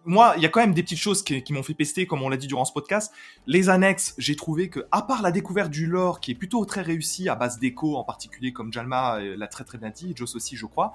moi, 0.09 0.33
il 0.37 0.43
y 0.43 0.45
a 0.45 0.49
quand 0.49 0.59
même 0.59 0.73
des 0.73 0.81
petites 0.83 0.97
choses 0.99 1.23
qui, 1.23 1.43
qui 1.43 1.53
m'ont 1.53 1.63
fait 1.63 1.73
pester, 1.75 2.07
comme 2.07 2.21
on 2.23 2.29
l'a 2.29 2.37
dit 2.37 2.47
durant 2.47 2.65
ce 2.65 2.73
podcast. 2.73 3.13
Les 3.47 3.69
annexes, 3.69 4.15
j'ai 4.17 4.35
trouvé 4.35 4.69
que, 4.69 4.85
à 4.91 5.03
part 5.03 5.21
la 5.21 5.31
découverte 5.31 5.69
du 5.69 5.85
lore, 5.85 6.19
qui 6.19 6.31
est 6.31 6.35
plutôt 6.35 6.65
très 6.65 6.81
réussi 6.81 7.29
à 7.29 7.35
base 7.35 7.59
d'écho, 7.59 7.95
en 7.95 8.03
particulier 8.03 8.51
comme 8.51 8.73
Jalma 8.73 9.17
euh, 9.19 9.35
l'a 9.37 9.47
très 9.47 9.63
très 9.63 9.77
bien 9.77 9.91
dit, 9.91 10.13
Joss 10.15 10.35
aussi, 10.35 10.55
je 10.55 10.65
crois. 10.65 10.93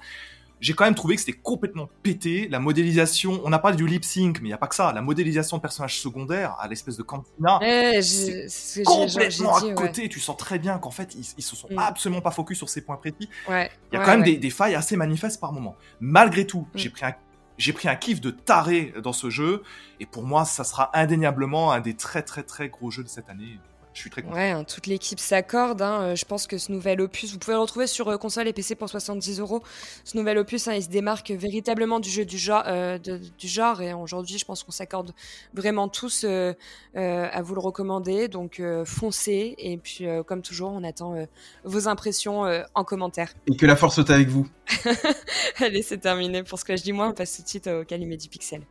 J'ai 0.60 0.72
quand 0.72 0.84
même 0.84 0.94
trouvé 0.94 1.16
que 1.16 1.20
c'était 1.20 1.36
complètement 1.38 1.88
pété. 2.02 2.48
La 2.48 2.58
modélisation, 2.58 3.40
on 3.44 3.50
n'a 3.50 3.58
pas 3.58 3.72
du 3.72 3.86
lip 3.86 4.04
sync, 4.04 4.40
mais 4.40 4.48
il 4.48 4.50
y 4.50 4.54
a 4.54 4.56
pas 4.56 4.68
que 4.68 4.74
ça. 4.74 4.92
La 4.92 5.02
modélisation 5.02 5.58
de 5.58 5.62
personnages 5.62 6.00
secondaires 6.00 6.56
à 6.58 6.68
l'espèce 6.68 6.96
de 6.96 7.02
cantina, 7.02 7.58
Ouais, 7.60 8.00
c'est 8.02 8.82
complètement 8.84 9.58
dit, 9.58 9.64
à 9.66 9.68
ouais. 9.68 9.74
côté. 9.74 10.08
Tu 10.08 10.20
sens 10.20 10.36
très 10.36 10.58
bien 10.58 10.78
qu'en 10.78 10.90
fait, 10.92 11.14
ils, 11.16 11.26
ils 11.36 11.42
se 11.42 11.54
sont 11.56 11.68
Mm. 11.70 11.78
absolument 11.78 12.20
pas 12.22 12.30
focus 12.30 12.56
sur 12.56 12.68
ces 12.70 12.82
points 12.82 12.96
précis. 12.96 13.28
Ouais. 13.48 13.70
Il 13.92 13.94
y 13.94 13.96
a 13.96 14.00
ouais, 14.00 14.06
quand 14.06 14.16
même 14.18 14.22
des 14.38 14.50
failles 14.50 14.74
assez 14.76 14.96
manifestes 14.96 15.40
par 15.40 15.52
moment. 15.52 15.76
Malgré 16.00 16.46
tout, 16.46 16.66
Mm. 16.72 16.78
j'ai 16.78 16.90
pris 16.90 17.04
un 17.04 17.14
j'ai 17.58 17.72
pris 17.72 17.88
un 17.88 17.96
kiff 17.96 18.20
de 18.20 18.30
taré 18.30 18.94
dans 19.02 19.12
ce 19.12 19.30
jeu 19.30 19.62
et 20.00 20.06
pour 20.06 20.24
moi 20.24 20.44
ça 20.44 20.64
sera 20.64 20.90
indéniablement 20.98 21.72
un 21.72 21.80
des 21.80 21.94
très 21.94 22.22
très 22.22 22.42
très 22.42 22.68
gros 22.68 22.90
jeux 22.90 23.04
de 23.04 23.08
cette 23.08 23.28
année. 23.28 23.58
Je 23.94 24.00
suis 24.00 24.10
très 24.10 24.22
content. 24.22 24.34
Ouais, 24.34 24.50
hein, 24.50 24.64
toute 24.64 24.88
l'équipe 24.88 25.20
s'accorde. 25.20 25.80
hein, 25.80 26.02
euh, 26.02 26.16
je 26.16 26.24
pense 26.24 26.48
que 26.48 26.58
ce 26.58 26.72
nouvel 26.72 27.00
opus, 27.00 27.32
vous 27.32 27.38
pouvez 27.38 27.54
le 27.54 27.60
retrouver 27.60 27.86
sur 27.86 28.08
euh, 28.08 28.16
console 28.18 28.48
et 28.48 28.52
PC 28.52 28.74
pour 28.74 28.88
70 28.88 29.38
euros. 29.38 29.62
Ce 30.02 30.16
nouvel 30.16 30.36
opus, 30.38 30.66
hein, 30.66 30.74
il 30.74 30.82
se 30.82 30.88
démarque 30.88 31.30
véritablement 31.30 32.00
du 32.00 32.10
jeu 32.10 32.24
du 32.24 32.36
genre, 32.36 32.64
euh, 32.66 32.98
de- 32.98 33.20
du 33.38 33.46
genre 33.46 33.80
et 33.80 33.92
aujourd'hui, 33.94 34.36
je 34.36 34.44
pense 34.44 34.64
qu'on 34.64 34.72
s'accorde 34.72 35.12
vraiment 35.54 35.88
tous 35.88 36.24
euh, 36.24 36.52
euh, 36.96 37.28
à 37.32 37.40
vous 37.42 37.54
le 37.54 37.60
recommander. 37.60 38.26
Donc, 38.26 38.58
euh, 38.58 38.84
foncez. 38.84 39.54
Et 39.58 39.76
puis, 39.78 40.06
euh, 40.08 40.24
comme 40.24 40.42
toujours, 40.42 40.72
on 40.72 40.82
attend 40.82 41.14
euh, 41.14 41.26
vos 41.62 41.86
impressions 41.86 42.44
euh, 42.46 42.62
en 42.74 42.82
commentaire. 42.82 43.32
Et 43.46 43.56
que 43.56 43.64
la 43.64 43.76
force 43.76 43.94
soit 43.94 44.10
avec 44.10 44.26
vous. 44.28 44.48
Allez, 45.60 45.82
c'est 45.82 45.98
terminé 45.98 46.42
pour 46.42 46.58
ce 46.58 46.64
que 46.64 46.76
je 46.76 46.82
dis 46.82 46.92
moi. 46.92 47.06
On 47.08 47.12
passe 47.12 47.36
tout 47.36 47.42
de 47.42 47.48
suite 47.48 47.68
au 47.68 47.84
Calumet 47.84 48.16
du 48.16 48.28
Pixel. 48.28 48.62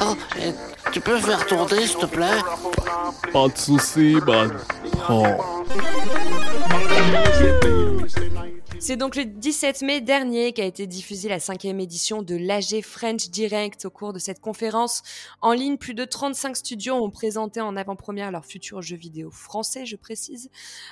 Oh, 0.00 0.14
et 0.40 0.52
tu 0.92 1.00
peux 1.00 1.18
faire 1.18 1.46
tourner, 1.46 1.86
s'il 1.86 1.98
te 1.98 2.06
plaît? 2.06 2.40
Pas 3.32 3.48
de 3.48 3.56
soucis, 3.56 4.16
man. 4.26 4.56
Oh. 5.08 5.24
C'est 8.80 8.96
donc 8.96 9.16
le 9.16 9.24
17 9.24 9.82
mai 9.82 10.00
dernier 10.00 10.52
qu'a 10.52 10.64
été 10.64 10.86
diffusée 10.86 11.28
la 11.28 11.40
cinquième 11.40 11.80
édition 11.80 12.22
de 12.22 12.36
l'AG 12.36 12.80
French 12.82 13.28
Direct. 13.28 13.84
Au 13.84 13.90
cours 13.90 14.12
de 14.12 14.18
cette 14.18 14.40
conférence 14.40 15.02
en 15.42 15.52
ligne, 15.52 15.76
plus 15.76 15.94
de 15.94 16.04
35 16.04 16.56
studios 16.56 16.94
ont 16.94 17.10
présenté 17.10 17.60
en 17.60 17.76
avant-première 17.76 18.30
leurs 18.30 18.46
futurs 18.46 18.80
jeux 18.80 18.96
vidéo 18.96 19.30
français, 19.30 19.84
je 19.84 19.96
précise. 19.96 20.48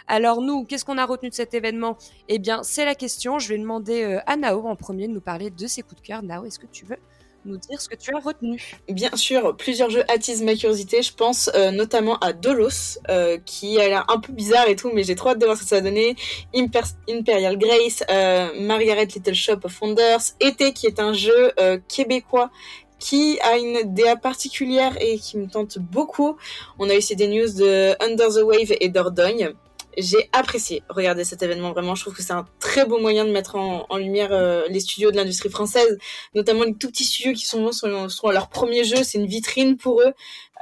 Alors 0.09 0.43
nous, 0.43 0.65
qu'est-ce 0.65 0.85
qu'on 0.85 0.99
a 0.99 1.07
retenu 1.07 1.31
de 1.31 1.35
cet 1.35 1.55
événement? 1.55 1.97
Eh 2.29 2.39
bien, 2.39 2.63
c'est 2.65 2.85
la 2.85 2.97
question. 2.97 3.39
Je 3.39 3.49
vais 3.49 3.59
demander 3.59 4.03
euh, 4.03 4.21
à 4.27 4.37
Nao 4.37 4.67
en 4.67 4.77
premier 4.77 5.07
de 5.07 5.13
nous 5.13 5.21
parler 5.21 5.51
de 5.51 5.67
ses 5.67 5.83
coups 5.83 6.03
de 6.03 6.07
cœur. 6.07 6.23
Nao, 6.23 6.45
est-ce 6.45 6.59
que 6.59 6.67
tu 6.67 6.85
veux 6.85 6.99
nous 7.47 7.57
dire 7.57 7.81
ce 7.81 7.89
que 7.89 7.95
tu 7.97 8.15
as 8.15 8.19
retenu 8.19 8.61
Bien 8.89 9.15
sûr, 9.15 9.57
plusieurs 9.57 9.91
jeux 9.91 10.05
attisent 10.09 10.43
ma 10.43 10.55
curiosité. 10.55 11.03
Je 11.03 11.13
pense 11.15 11.51
euh, 11.55 11.71
notamment 11.71 12.19
à 12.19 12.33
Dolos, 12.33 12.99
euh, 13.09 13.39
qui 13.45 13.81
a 13.81 13.89
l'air 13.89 14.05
un 14.09 14.19
peu 14.19 14.33
bizarre 14.33 14.69
et 14.69 14.77
tout, 14.77 14.91
mais 14.93 15.03
j'ai 15.05 15.15
trop 15.15 15.31
hâte 15.31 15.39
de 15.39 15.45
voir 15.47 15.57
ce 15.57 15.63
que 15.63 15.69
ça 15.69 15.77
va 15.77 15.83
donner. 15.83 16.17
Imper- 16.55 16.95
Imperial 17.09 17.57
Grace, 17.59 18.03
euh, 18.11 18.49
Margaret 18.61 19.07
Little 19.07 19.35
Shop 19.35 19.59
of 19.65 19.81
Wonders, 19.81 20.21
Été, 20.41 20.73
qui 20.73 20.87
est 20.87 21.01
un 21.01 21.13
jeu 21.13 21.53
québécois 21.89 22.51
qui 22.99 23.39
a 23.43 23.59
une 23.59 23.95
DA 23.95 24.17
particulière 24.17 24.97
et 25.01 25.19
qui 25.19 25.37
me 25.37 25.47
tente 25.49 25.79
beaucoup. 25.79 26.37
On 26.79 26.89
a 26.89 26.95
aussi 26.97 27.15
des 27.15 27.29
news 27.29 27.53
de 27.53 27.95
Under 28.03 28.29
the 28.29 28.43
Wave 28.43 28.75
et 28.81 28.89
Dordogne. 28.89 29.53
J'ai 29.97 30.29
apprécié 30.33 30.83
regarder 30.89 31.25
cet 31.25 31.43
événement, 31.43 31.73
vraiment. 31.73 31.95
Je 31.95 32.03
trouve 32.03 32.15
que 32.15 32.23
c'est 32.23 32.33
un 32.33 32.47
très 32.61 32.85
beau 32.85 32.99
moyen 32.99 33.25
de 33.25 33.31
mettre 33.31 33.57
en, 33.57 33.97
lumière 33.97 34.29
euh, 34.33 34.67
les 34.69 34.81
studios 34.81 35.11
de 35.11 35.17
l'industrie 35.17 35.49
française, 35.49 35.99
notamment 36.35 36.65
les 36.65 36.75
tout 36.75 36.89
petits 36.89 37.05
studios 37.05 37.33
qui 37.33 37.47
sont, 37.47 37.73
sont, 37.73 38.09
sont 38.09 38.31
leur 38.31 38.49
premier 38.49 38.85
jeu. 38.85 39.03
C'est 39.03 39.19
une 39.19 39.27
vitrine 39.27 39.77
pour 39.77 40.01
eux. 40.03 40.13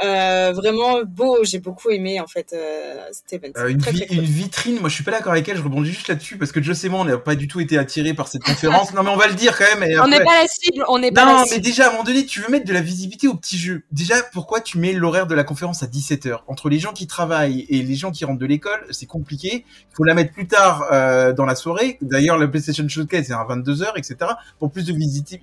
Euh, 0.03 0.53
vraiment 0.53 1.03
beau. 1.07 1.39
J'ai 1.45 1.61
beaucoup 1.61 1.91
aimé, 1.91 2.19
en 2.21 2.27
fait, 2.27 2.53
euh, 2.53 2.97
cet 3.13 3.33
événement. 3.33 3.55
Euh, 3.61 3.69
une, 3.69 3.79
très, 3.79 3.93
vi- 3.93 3.99
très 3.99 4.07
cool. 4.09 4.17
une 4.17 4.25
vitrine, 4.25 4.81
moi 4.81 4.89
je 4.89 4.95
suis 4.97 5.05
pas 5.05 5.13
d'accord 5.13 5.33
avec 5.33 5.49
elle, 5.49 5.57
je 5.57 5.63
rebondis 5.63 5.91
juste 5.93 6.09
là-dessus 6.09 6.37
parce 6.37 6.51
que 6.51 6.61
je 6.63 6.73
sais 6.73 6.89
moi 6.89 7.01
on 7.01 7.05
n'a 7.05 7.17
pas 7.17 7.37
du 7.37 7.47
tout 7.47 7.61
été 7.61 7.79
attiré 7.79 8.13
par 8.13 8.27
cette 8.27 8.43
conférence. 8.43 8.93
non 8.93 9.03
mais 9.05 9.11
on 9.11 9.17
va 9.17 9.29
le 9.29 9.35
dire 9.35 9.57
quand 9.57 9.65
même. 9.79 9.89
Et 9.89 9.99
On 10.01 10.09
n'est 10.09 10.17
après- 10.17 10.25
pas 10.25 10.43
la 10.43 10.49
cible, 10.49 10.85
on 10.89 10.99
n'est 10.99 11.13
pas 11.13 11.25
Non, 11.25 11.35
la 11.37 11.43
mais 11.43 11.47
cible. 11.49 11.61
déjà, 11.61 11.85
à 11.85 11.89
un 11.89 11.91
moment 11.93 12.03
donné, 12.03 12.27
tu 12.27 12.41
veux 12.41 12.49
mettre 12.49 12.67
de 12.67 12.73
la 12.73 12.81
visibilité 12.81 13.29
au 13.29 13.35
petit 13.35 13.57
jeu. 13.57 13.83
Déjà, 13.93 14.17
pourquoi 14.33 14.61
tu 14.61 14.79
mets 14.79 14.93
l'horaire 14.93 15.27
de 15.29 15.35
la 15.35 15.45
conférence 15.45 15.83
à 15.85 15.87
17h 15.87 16.39
Entre 16.49 16.69
les 16.69 16.79
gens 16.81 16.93
qui 16.93 17.07
travaillent 17.07 17.65
et 17.69 17.83
les 17.83 17.95
gens 17.95 18.11
qui 18.11 18.25
rentrent 18.25 18.41
de 18.41 18.47
l'école, 18.47 18.85
c'est 18.91 19.07
compliqué. 19.07 19.65
Il 19.93 19.95
faut 19.97 20.05
la 20.05 20.15
mettre 20.15 20.33
plus 20.33 20.49
tard 20.49 20.89
euh, 20.93 21.33
dans 21.33 21.45
la 21.47 21.55
soirée. 21.55 21.99
D'ailleurs, 22.03 22.37
le 22.39 22.51
PlayStation 22.51 22.87
Showcase, 22.89 23.27
c'est 23.29 23.33
à 23.33 23.47
22h, 23.49 23.93
etc. 23.97 24.17
Pour 24.59 24.73
plus 24.73 24.85
de 24.85 24.93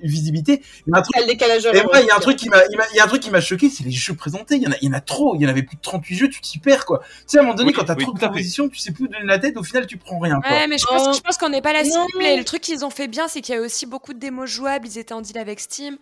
visibilité. 0.04 0.62
Il 0.88 0.92
y 0.92 0.96
a 0.96 1.00
un 1.00 1.02
truc, 1.02 1.16
il 1.18 2.08
y 2.08 2.12
a 2.12 2.16
un 2.16 2.20
truc 2.20 2.36
qui 2.38 2.50
m'a, 2.50 2.58
il 2.92 2.98
y 2.98 3.00
a 3.00 3.06
un 3.06 3.08
truc 3.08 3.22
qui 3.22 3.30
m'a 3.32 3.42
choqué, 3.42 3.70
c'est 3.70 3.84
les 3.84 3.92
jeux 3.92 4.14
Il 4.50 4.64
y 4.64 4.68
en 4.68 4.72
a, 4.72 4.76
il 4.82 4.88
y 4.88 4.90
en 4.90 4.94
a 4.94 5.02
trop. 5.02 5.36
Il 5.36 5.42
y 5.42 5.46
en 5.46 5.50
avait 5.50 5.64
plus 5.64 5.76
de 5.78 5.82
38 5.82 6.16
jeux, 6.16 6.30
tu 6.30 6.42
t'y 6.42 6.58
perds, 6.60 6.86
quoi. 6.86 7.00
Tu 7.00 7.06
sais, 7.28 7.38
à 7.38 7.42
un 7.42 7.44
moment 7.44 7.56
donné, 7.56 7.70
Oui, 7.70 7.74
quand 7.76 7.86
t'as 7.86 7.96
oui, 7.96 8.04
trop 8.04 8.14
de 8.14 8.18
propositions, 8.20 8.70
tu 8.70 8.80
sais 8.80 8.92
plus 8.92 9.06
où 9.06 9.08
donner 9.08 9.26
la 9.26 9.40
tête, 9.40 9.58
au 9.58 9.64
final, 9.64 9.86
tu 9.88 9.98
prends 9.98 10.20
rien, 10.20 10.40
quoi. 10.42 10.50
Ouais, 10.52 10.68
mais 10.68 10.78
je 10.78 10.86
pense, 10.86 11.02
Oh. 11.08 11.14
je 11.16 11.20
pense 11.22 11.38
qu'on 11.38 11.50
n'est 11.50 11.62
pas 11.62 11.74
la 11.74 11.84
cible. 11.84 11.98
Et 12.22 12.36
le 12.38 12.44
truc 12.44 12.62
qu'ils 12.62 12.84
ont 12.86 12.90
fait 12.90 13.08
bien, 13.08 13.28
c'est 13.28 13.42
qu'il 13.42 13.56
y 13.56 13.58
a 13.58 13.62
aussi 13.62 13.86
beaucoup 13.86 14.14
de 14.14 14.20
démos 14.20 14.50
jouables. 14.50 14.88
Ils 14.88 14.98
étaient 14.98 15.14
en 15.14 15.22
deal 15.22 15.38
avec 15.38 15.60
Steam. 15.60 15.98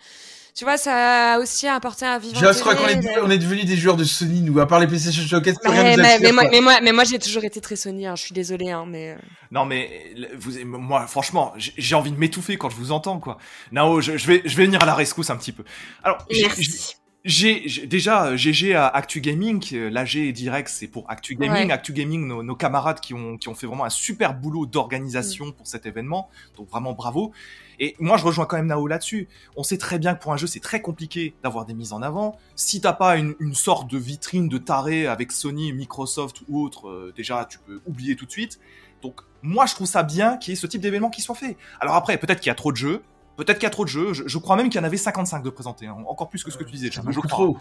Tu 0.56 0.66
vois, 0.66 0.78
ça 0.78 1.36
a 1.36 1.40
aussi 1.40 1.68
apporté 1.68 2.06
un 2.06 2.18
vivant. 2.18 2.40
Je 2.42 2.60
crois 2.60 2.76
qu'on 2.76 2.88
est, 2.88 3.20
on 3.22 3.30
est 3.30 3.38
devenus 3.38 3.66
des 3.66 3.78
joueurs 3.78 3.96
de 3.96 4.04
Sony, 4.04 4.42
nous, 4.42 4.60
à 4.60 4.68
part 4.68 4.80
les 4.80 4.88
PlayStation 4.88 5.22
Showcase, 5.26 5.58
plus 5.60 5.70
rien 5.72 5.84
Mais, 5.84 5.96
nous 5.96 6.02
mais, 6.02 6.20
mais 6.20 6.32
moi, 6.32 6.44
mais 6.52 6.60
moi, 6.62 6.80
mais 6.82 6.92
moi, 6.92 7.04
j'ai 7.06 7.20
toujours 7.20 7.44
été 7.46 7.62
très 7.62 7.76
Sony. 7.78 8.08
hein. 8.08 8.16
Je 8.16 8.24
suis 8.24 8.34
désolée, 8.34 8.72
hein, 8.72 8.84
mais. 8.86 9.12
euh, 9.12 9.16
Non 9.52 9.64
mais 9.66 10.12
vous, 10.38 10.54
moi 10.66 11.06
franchement, 11.08 11.54
j'ai 11.56 11.96
envie 11.96 12.12
de 12.12 12.18
m'étouffer 12.18 12.58
quand 12.58 12.70
je 12.70 12.76
vous 12.76 12.92
entends 12.92 13.20
quoi. 13.20 13.38
Nao, 13.72 14.02
je, 14.02 14.18
je 14.18 14.28
vais, 14.28 14.42
je 14.44 14.58
vais 14.58 14.66
venir 14.66 14.82
à 14.84 14.86
la 14.86 14.96
rescousse 14.96 15.30
un 15.30 15.38
petit 15.38 15.52
peu. 15.54 15.64
Alors, 16.04 16.18
Merci. 16.30 16.96
J'ai 17.26 17.86
déjà 17.86 18.38
GG 18.38 18.76
à 18.76 18.88
Actu 18.88 19.20
Gaming, 19.20 19.62
euh, 19.74 19.90
l'AG 19.90 20.32
direct 20.32 20.70
c'est 20.70 20.88
pour 20.88 21.04
Actu 21.12 21.36
Gaming, 21.36 21.68
Ouais. 21.68 21.72
Actu 21.74 21.92
Gaming 21.92 22.26
nos, 22.26 22.44
nos 22.44 22.56
camarades 22.56 23.02
qui 23.02 23.14
ont 23.14 23.38
qui 23.38 23.50
ont 23.50 23.56
fait 23.56 23.68
vraiment 23.68 23.84
un 23.84 23.90
super 23.90 24.34
boulot 24.34 24.66
d'organisation 24.66 25.48
Mm. 25.48 25.54
pour 25.54 25.68
cet 25.68 25.86
événement, 25.86 26.30
donc 26.56 26.70
vraiment 26.70 26.94
bravo. 26.94 27.34
Et 27.82 27.98
moi 28.00 28.16
je 28.16 28.24
rejoins 28.24 28.46
quand 28.46 28.56
même 28.56 28.68
Nao 28.68 28.88
là-dessus. 28.88 29.28
On 29.58 29.64
sait 29.64 29.78
très 29.78 30.00
bien 30.00 30.16
que 30.16 30.22
pour 30.24 30.32
un 30.32 30.38
jeu 30.38 30.48
c'est 30.48 30.62
très 30.62 30.82
compliqué 30.82 31.34
d'avoir 31.44 31.66
des 31.66 31.74
mises 31.74 31.92
en 31.92 32.02
avant. 32.02 32.38
Si 32.56 32.80
t'as 32.80 32.94
pas 32.94 33.18
une, 33.18 33.36
une 33.42 33.54
sorte 33.54 33.92
de 33.92 33.98
vitrine 33.98 34.48
de 34.48 34.58
taré 34.58 35.06
avec 35.06 35.34
Sony, 35.34 35.74
Microsoft 35.74 36.38
ou 36.48 36.64
autre, 36.64 36.88
euh, 36.88 37.14
déjà 37.18 37.46
tu 37.50 37.60
peux 37.60 37.82
oublier 37.86 38.16
tout 38.16 38.28
de 38.28 38.32
suite. 38.32 38.62
Donc 39.02 39.20
moi 39.42 39.66
je 39.66 39.76
trouve 39.76 39.88
ça 39.88 40.04
bien 40.04 40.38
qu'il 40.38 40.52
y 40.52 40.54
ait 40.54 40.60
ce 40.60 40.68
type 40.68 40.80
d'événement 40.82 41.10
qui 41.10 41.22
soit 41.22 41.36
fait. 41.36 41.58
Alors 41.82 41.96
après 41.96 42.18
peut-être 42.18 42.40
qu'il 42.40 42.48
y 42.50 42.52
a 42.52 42.56
trop 42.56 42.72
de 42.72 42.78
jeux. 42.78 43.02
Peut-être 43.46 43.58
qu'il 43.58 43.64
y 43.66 43.68
a 43.68 43.72
trop 43.72 43.86
de 43.86 43.90
jeux. 43.90 44.14
Je, 44.14 44.24
je 44.28 44.38
crois 44.38 44.56
même 44.56 44.70
qu'il 44.70 44.80
y 44.80 44.84
en 44.84 44.86
avait 44.86 44.98
55 44.98 45.42
de 45.44 45.50
présentés. 45.50 45.88
hein. 45.88 45.98
Encore 46.08 46.30
plus 46.30 46.44
que 46.44 46.52
ce 46.52 46.58
que 46.58 46.64
tu 46.64 46.72
disais. 46.72 46.90
Je 46.92 47.02
crois. 47.20 47.28
trop. 47.28 47.58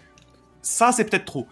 Ça, 0.61 0.93
c'est 0.93 1.05
peut-être 1.05 1.24
trop. 1.24 1.47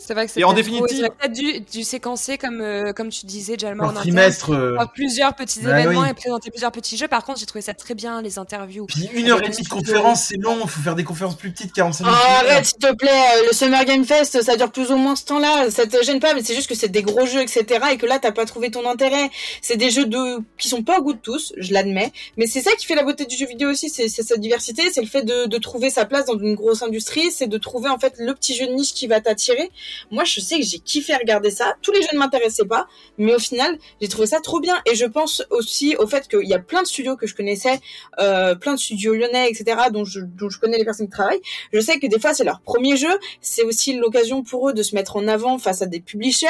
C'est 0.00 0.14
vrai 0.14 0.26
que 0.26 0.32
c'est 0.32 0.40
Et 0.40 0.44
en 0.44 0.52
définitive- 0.52 1.08
peut-être 1.18 1.32
dû, 1.32 1.60
dû 1.60 1.84
séquencer 1.84 2.38
comme, 2.38 2.60
euh, 2.60 2.92
comme 2.92 3.08
tu 3.10 3.26
disais, 3.26 3.56
Jalma, 3.58 3.86
en 3.88 3.92
trimestre. 3.92 4.52
euh, 4.52 4.76
plusieurs 4.94 5.34
petits 5.34 5.60
Bah 5.60 5.80
événements 5.80 6.02
oui. 6.02 6.08
et 6.10 6.14
présenter 6.14 6.50
plusieurs 6.50 6.72
petits 6.72 6.96
jeux. 6.96 7.08
Par 7.08 7.24
contre, 7.24 7.38
j'ai 7.40 7.46
trouvé 7.46 7.62
ça 7.62 7.74
très 7.74 7.94
bien, 7.94 8.20
les 8.22 8.38
interviews. 8.38 8.86
Puis 8.86 9.08
une 9.14 9.30
heure 9.30 9.42
et 9.42 9.48
demie 9.48 9.62
de 9.62 9.68
conférence, 9.68 10.24
c'est 10.24 10.36
long. 10.36 10.58
Il 10.62 10.68
faut 10.68 10.80
faire 10.80 10.94
des 10.94 11.04
conférences 11.04 11.36
plus 11.36 11.50
petites, 11.50 11.72
45 11.72 12.04
Oh, 12.04 12.10
minutes. 12.10 12.22
arrête, 12.50 12.66
s'il 12.66 12.78
te 12.78 12.92
plaît, 12.94 13.10
euh, 13.10 13.46
le 13.48 13.52
Summer 13.54 13.84
Game 13.84 14.04
Fest, 14.04 14.42
ça 14.42 14.56
dure 14.56 14.70
plus 14.72 14.90
ou 14.90 14.96
moins 14.96 15.16
ce 15.16 15.24
temps-là. 15.26 15.70
Ça 15.70 15.86
te 15.86 16.02
gêne 16.02 16.20
pas, 16.20 16.34
mais 16.34 16.42
c'est 16.42 16.54
juste 16.54 16.68
que 16.68 16.74
c'est 16.74 16.88
des 16.88 17.02
gros 17.02 17.26
jeux, 17.26 17.40
etc. 17.40 17.64
Et 17.92 17.96
que 17.96 18.06
là, 18.06 18.18
t'as 18.18 18.32
pas 18.32 18.44
trouvé 18.46 18.70
ton 18.70 18.88
intérêt. 18.88 19.30
C'est 19.62 19.76
des 19.76 19.90
jeux 19.90 20.06
de 20.06 20.38
qui 20.58 20.68
sont 20.68 20.82
pas 20.82 20.98
au 20.98 21.02
goût 21.02 21.12
de 21.12 21.18
tous, 21.18 21.52
je 21.56 21.72
l'admets. 21.72 22.12
Mais 22.36 22.46
c'est 22.46 22.60
ça 22.62 22.72
qui 22.72 22.86
fait 22.86 22.94
la 22.94 23.04
beauté 23.04 23.24
du 23.26 23.36
jeu 23.36 23.46
vidéo 23.46 23.70
aussi, 23.70 23.88
c'est 23.90 24.08
c'est 24.08 24.22
sa 24.22 24.36
diversité, 24.36 24.90
c'est 24.92 25.00
le 25.02 25.06
fait 25.06 25.22
de, 25.22 25.46
de 25.46 25.58
trouver 25.58 25.90
sa 25.90 26.04
place 26.04 26.26
dans 26.26 26.38
une 26.38 26.54
grosse 26.54 26.82
industrie, 26.82 27.30
c'est 27.30 27.46
de 27.46 27.58
trouver 27.58 27.88
en 27.90 27.98
fait 27.98 28.14
le 28.18 28.34
petit 28.34 28.54
jeu 28.56 28.66
de 28.66 28.72
niche 28.72 28.92
qui 28.94 29.06
va 29.06 29.20
t'attirer. 29.20 29.70
Moi, 30.10 30.24
je 30.24 30.40
sais 30.40 30.58
que 30.58 30.64
j'ai 30.64 30.78
kiffé 30.78 31.14
regarder 31.14 31.50
ça. 31.50 31.74
Tous 31.82 31.92
les 31.92 32.02
jeux 32.02 32.08
ne 32.12 32.18
m'intéressaient 32.18 32.64
pas, 32.64 32.86
mais 33.18 33.34
au 33.34 33.38
final, 33.38 33.78
j'ai 34.00 34.08
trouvé 34.08 34.26
ça 34.26 34.40
trop 34.40 34.60
bien. 34.60 34.80
Et 34.90 34.94
je 34.94 35.04
pense 35.04 35.44
aussi 35.50 35.96
au 35.96 36.06
fait 36.06 36.28
qu'il 36.28 36.48
y 36.48 36.54
a 36.54 36.58
plein 36.58 36.82
de 36.82 36.86
studios 36.86 37.16
que 37.16 37.26
je 37.26 37.34
connaissais, 37.34 37.80
euh, 38.20 38.54
plein 38.54 38.74
de 38.74 38.78
studios 38.78 39.14
lyonnais, 39.14 39.48
etc., 39.50 39.76
dont 39.92 40.04
je, 40.04 40.20
dont 40.20 40.48
je 40.48 40.58
connais 40.58 40.78
les 40.78 40.84
personnes 40.84 41.06
qui 41.06 41.12
travaillent. 41.12 41.42
Je 41.72 41.80
sais 41.80 41.98
que 41.98 42.06
des 42.06 42.18
fois, 42.18 42.34
c'est 42.34 42.44
leur 42.44 42.60
premier 42.60 42.96
jeu. 42.96 43.18
C'est 43.40 43.62
aussi 43.62 43.94
l'occasion 43.94 44.42
pour 44.42 44.68
eux 44.68 44.72
de 44.72 44.82
se 44.82 44.94
mettre 44.94 45.16
en 45.16 45.28
avant 45.28 45.58
face 45.58 45.82
à 45.82 45.86
des 45.86 46.00
publishers, 46.00 46.46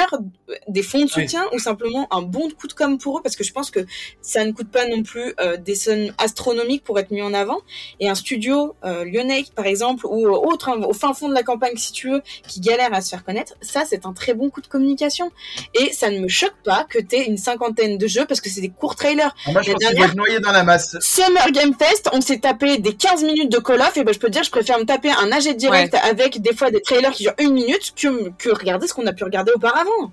des 0.68 0.82
fonds 0.82 1.04
de 1.04 1.10
soutien 1.10 1.44
ou 1.52 1.58
simplement 1.58 2.06
un 2.12 2.22
bon 2.22 2.50
coup 2.50 2.66
de 2.66 2.72
com 2.72 2.98
pour 2.98 3.18
eux, 3.18 3.22
parce 3.22 3.36
que 3.36 3.44
je 3.44 3.52
pense 3.52 3.70
que 3.70 3.80
ça 4.20 4.44
ne 4.44 4.52
coûte 4.52 4.70
pas 4.70 4.86
non 4.88 5.02
plus 5.02 5.34
euh, 5.40 5.56
des 5.56 5.74
sommes 5.74 6.12
astronomiques 6.18 6.84
pour 6.84 6.98
être 6.98 7.10
mis 7.10 7.22
en 7.22 7.34
avant. 7.34 7.60
Et 8.00 8.08
un 8.08 8.14
studio 8.14 8.74
euh, 8.84 9.04
lyonnais, 9.04 9.44
par 9.54 9.66
exemple, 9.66 10.06
ou 10.06 10.26
autre, 10.28 10.68
hein, 10.68 10.80
au 10.82 10.92
fin 10.92 11.14
fond 11.14 11.28
de 11.28 11.34
la 11.34 11.42
campagne, 11.42 11.76
si 11.76 11.92
tu 11.92 12.10
veux, 12.10 12.22
qui 12.46 12.60
galère 12.60 12.92
à 12.92 13.00
se 13.00 13.10
faire 13.10 13.23
connaître, 13.24 13.54
ça, 13.60 13.84
c'est 13.88 14.06
un 14.06 14.12
très 14.12 14.34
bon 14.34 14.50
coup 14.50 14.60
de 14.60 14.66
communication. 14.66 15.30
Et 15.74 15.92
ça 15.92 16.10
ne 16.10 16.18
me 16.20 16.28
choque 16.28 16.54
pas 16.64 16.86
que 16.88 16.98
tu 16.98 17.16
aies 17.16 17.24
une 17.24 17.36
cinquantaine 17.38 17.98
de 17.98 18.06
jeux, 18.06 18.26
parce 18.26 18.40
que 18.40 18.48
c'est 18.48 18.60
des 18.60 18.68
courts 18.70 18.96
trailers. 18.96 19.34
Ah, 19.46 19.52
moi, 19.52 19.62
je 19.62 19.68
La 19.68 19.74
pense 19.74 19.80
dernière- 19.82 20.14
noyé 20.16 20.40
dans 20.40 20.52
la 20.52 20.62
masse. 20.64 20.96
Summer 21.00 21.50
Game 21.52 21.74
Fest, 21.78 22.08
on 22.12 22.20
s'est 22.20 22.38
tapé 22.38 22.78
des 22.78 22.94
15 22.94 23.24
minutes 23.24 23.50
de 23.50 23.58
Call 23.58 23.80
of, 23.80 23.96
et 23.96 24.04
ben 24.04 24.12
je 24.14 24.18
peux 24.18 24.28
te 24.28 24.32
dire, 24.32 24.42
je 24.44 24.50
préfère 24.50 24.78
me 24.78 24.84
taper 24.84 25.10
un 25.10 25.30
AG 25.32 25.54
direct 25.56 25.94
avec 25.94 26.40
des 26.40 26.54
fois 26.54 26.70
des 26.70 26.80
trailers 26.82 27.12
qui 27.12 27.24
durent 27.24 27.34
une 27.38 27.52
minute 27.54 27.94
que, 27.96 28.30
que 28.38 28.50
regarder 28.50 28.86
ce 28.86 28.94
qu'on 28.94 29.06
a 29.06 29.12
pu 29.12 29.24
regarder 29.24 29.52
auparavant. 29.54 30.12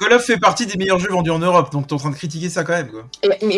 Call 0.00 0.14
of 0.14 0.24
fait 0.24 0.38
partie 0.38 0.64
des 0.64 0.78
meilleurs 0.78 0.98
jeux 0.98 1.10
vendus 1.10 1.30
en 1.30 1.38
Europe, 1.38 1.70
donc 1.72 1.86
t'es 1.86 1.92
en 1.92 1.98
train 1.98 2.08
de 2.08 2.14
critiquer 2.14 2.48
ça 2.48 2.64
quand 2.64 2.72
même, 2.72 2.88
quoi. 2.88 3.06
Mais, 3.28 3.36
suis 3.38 3.48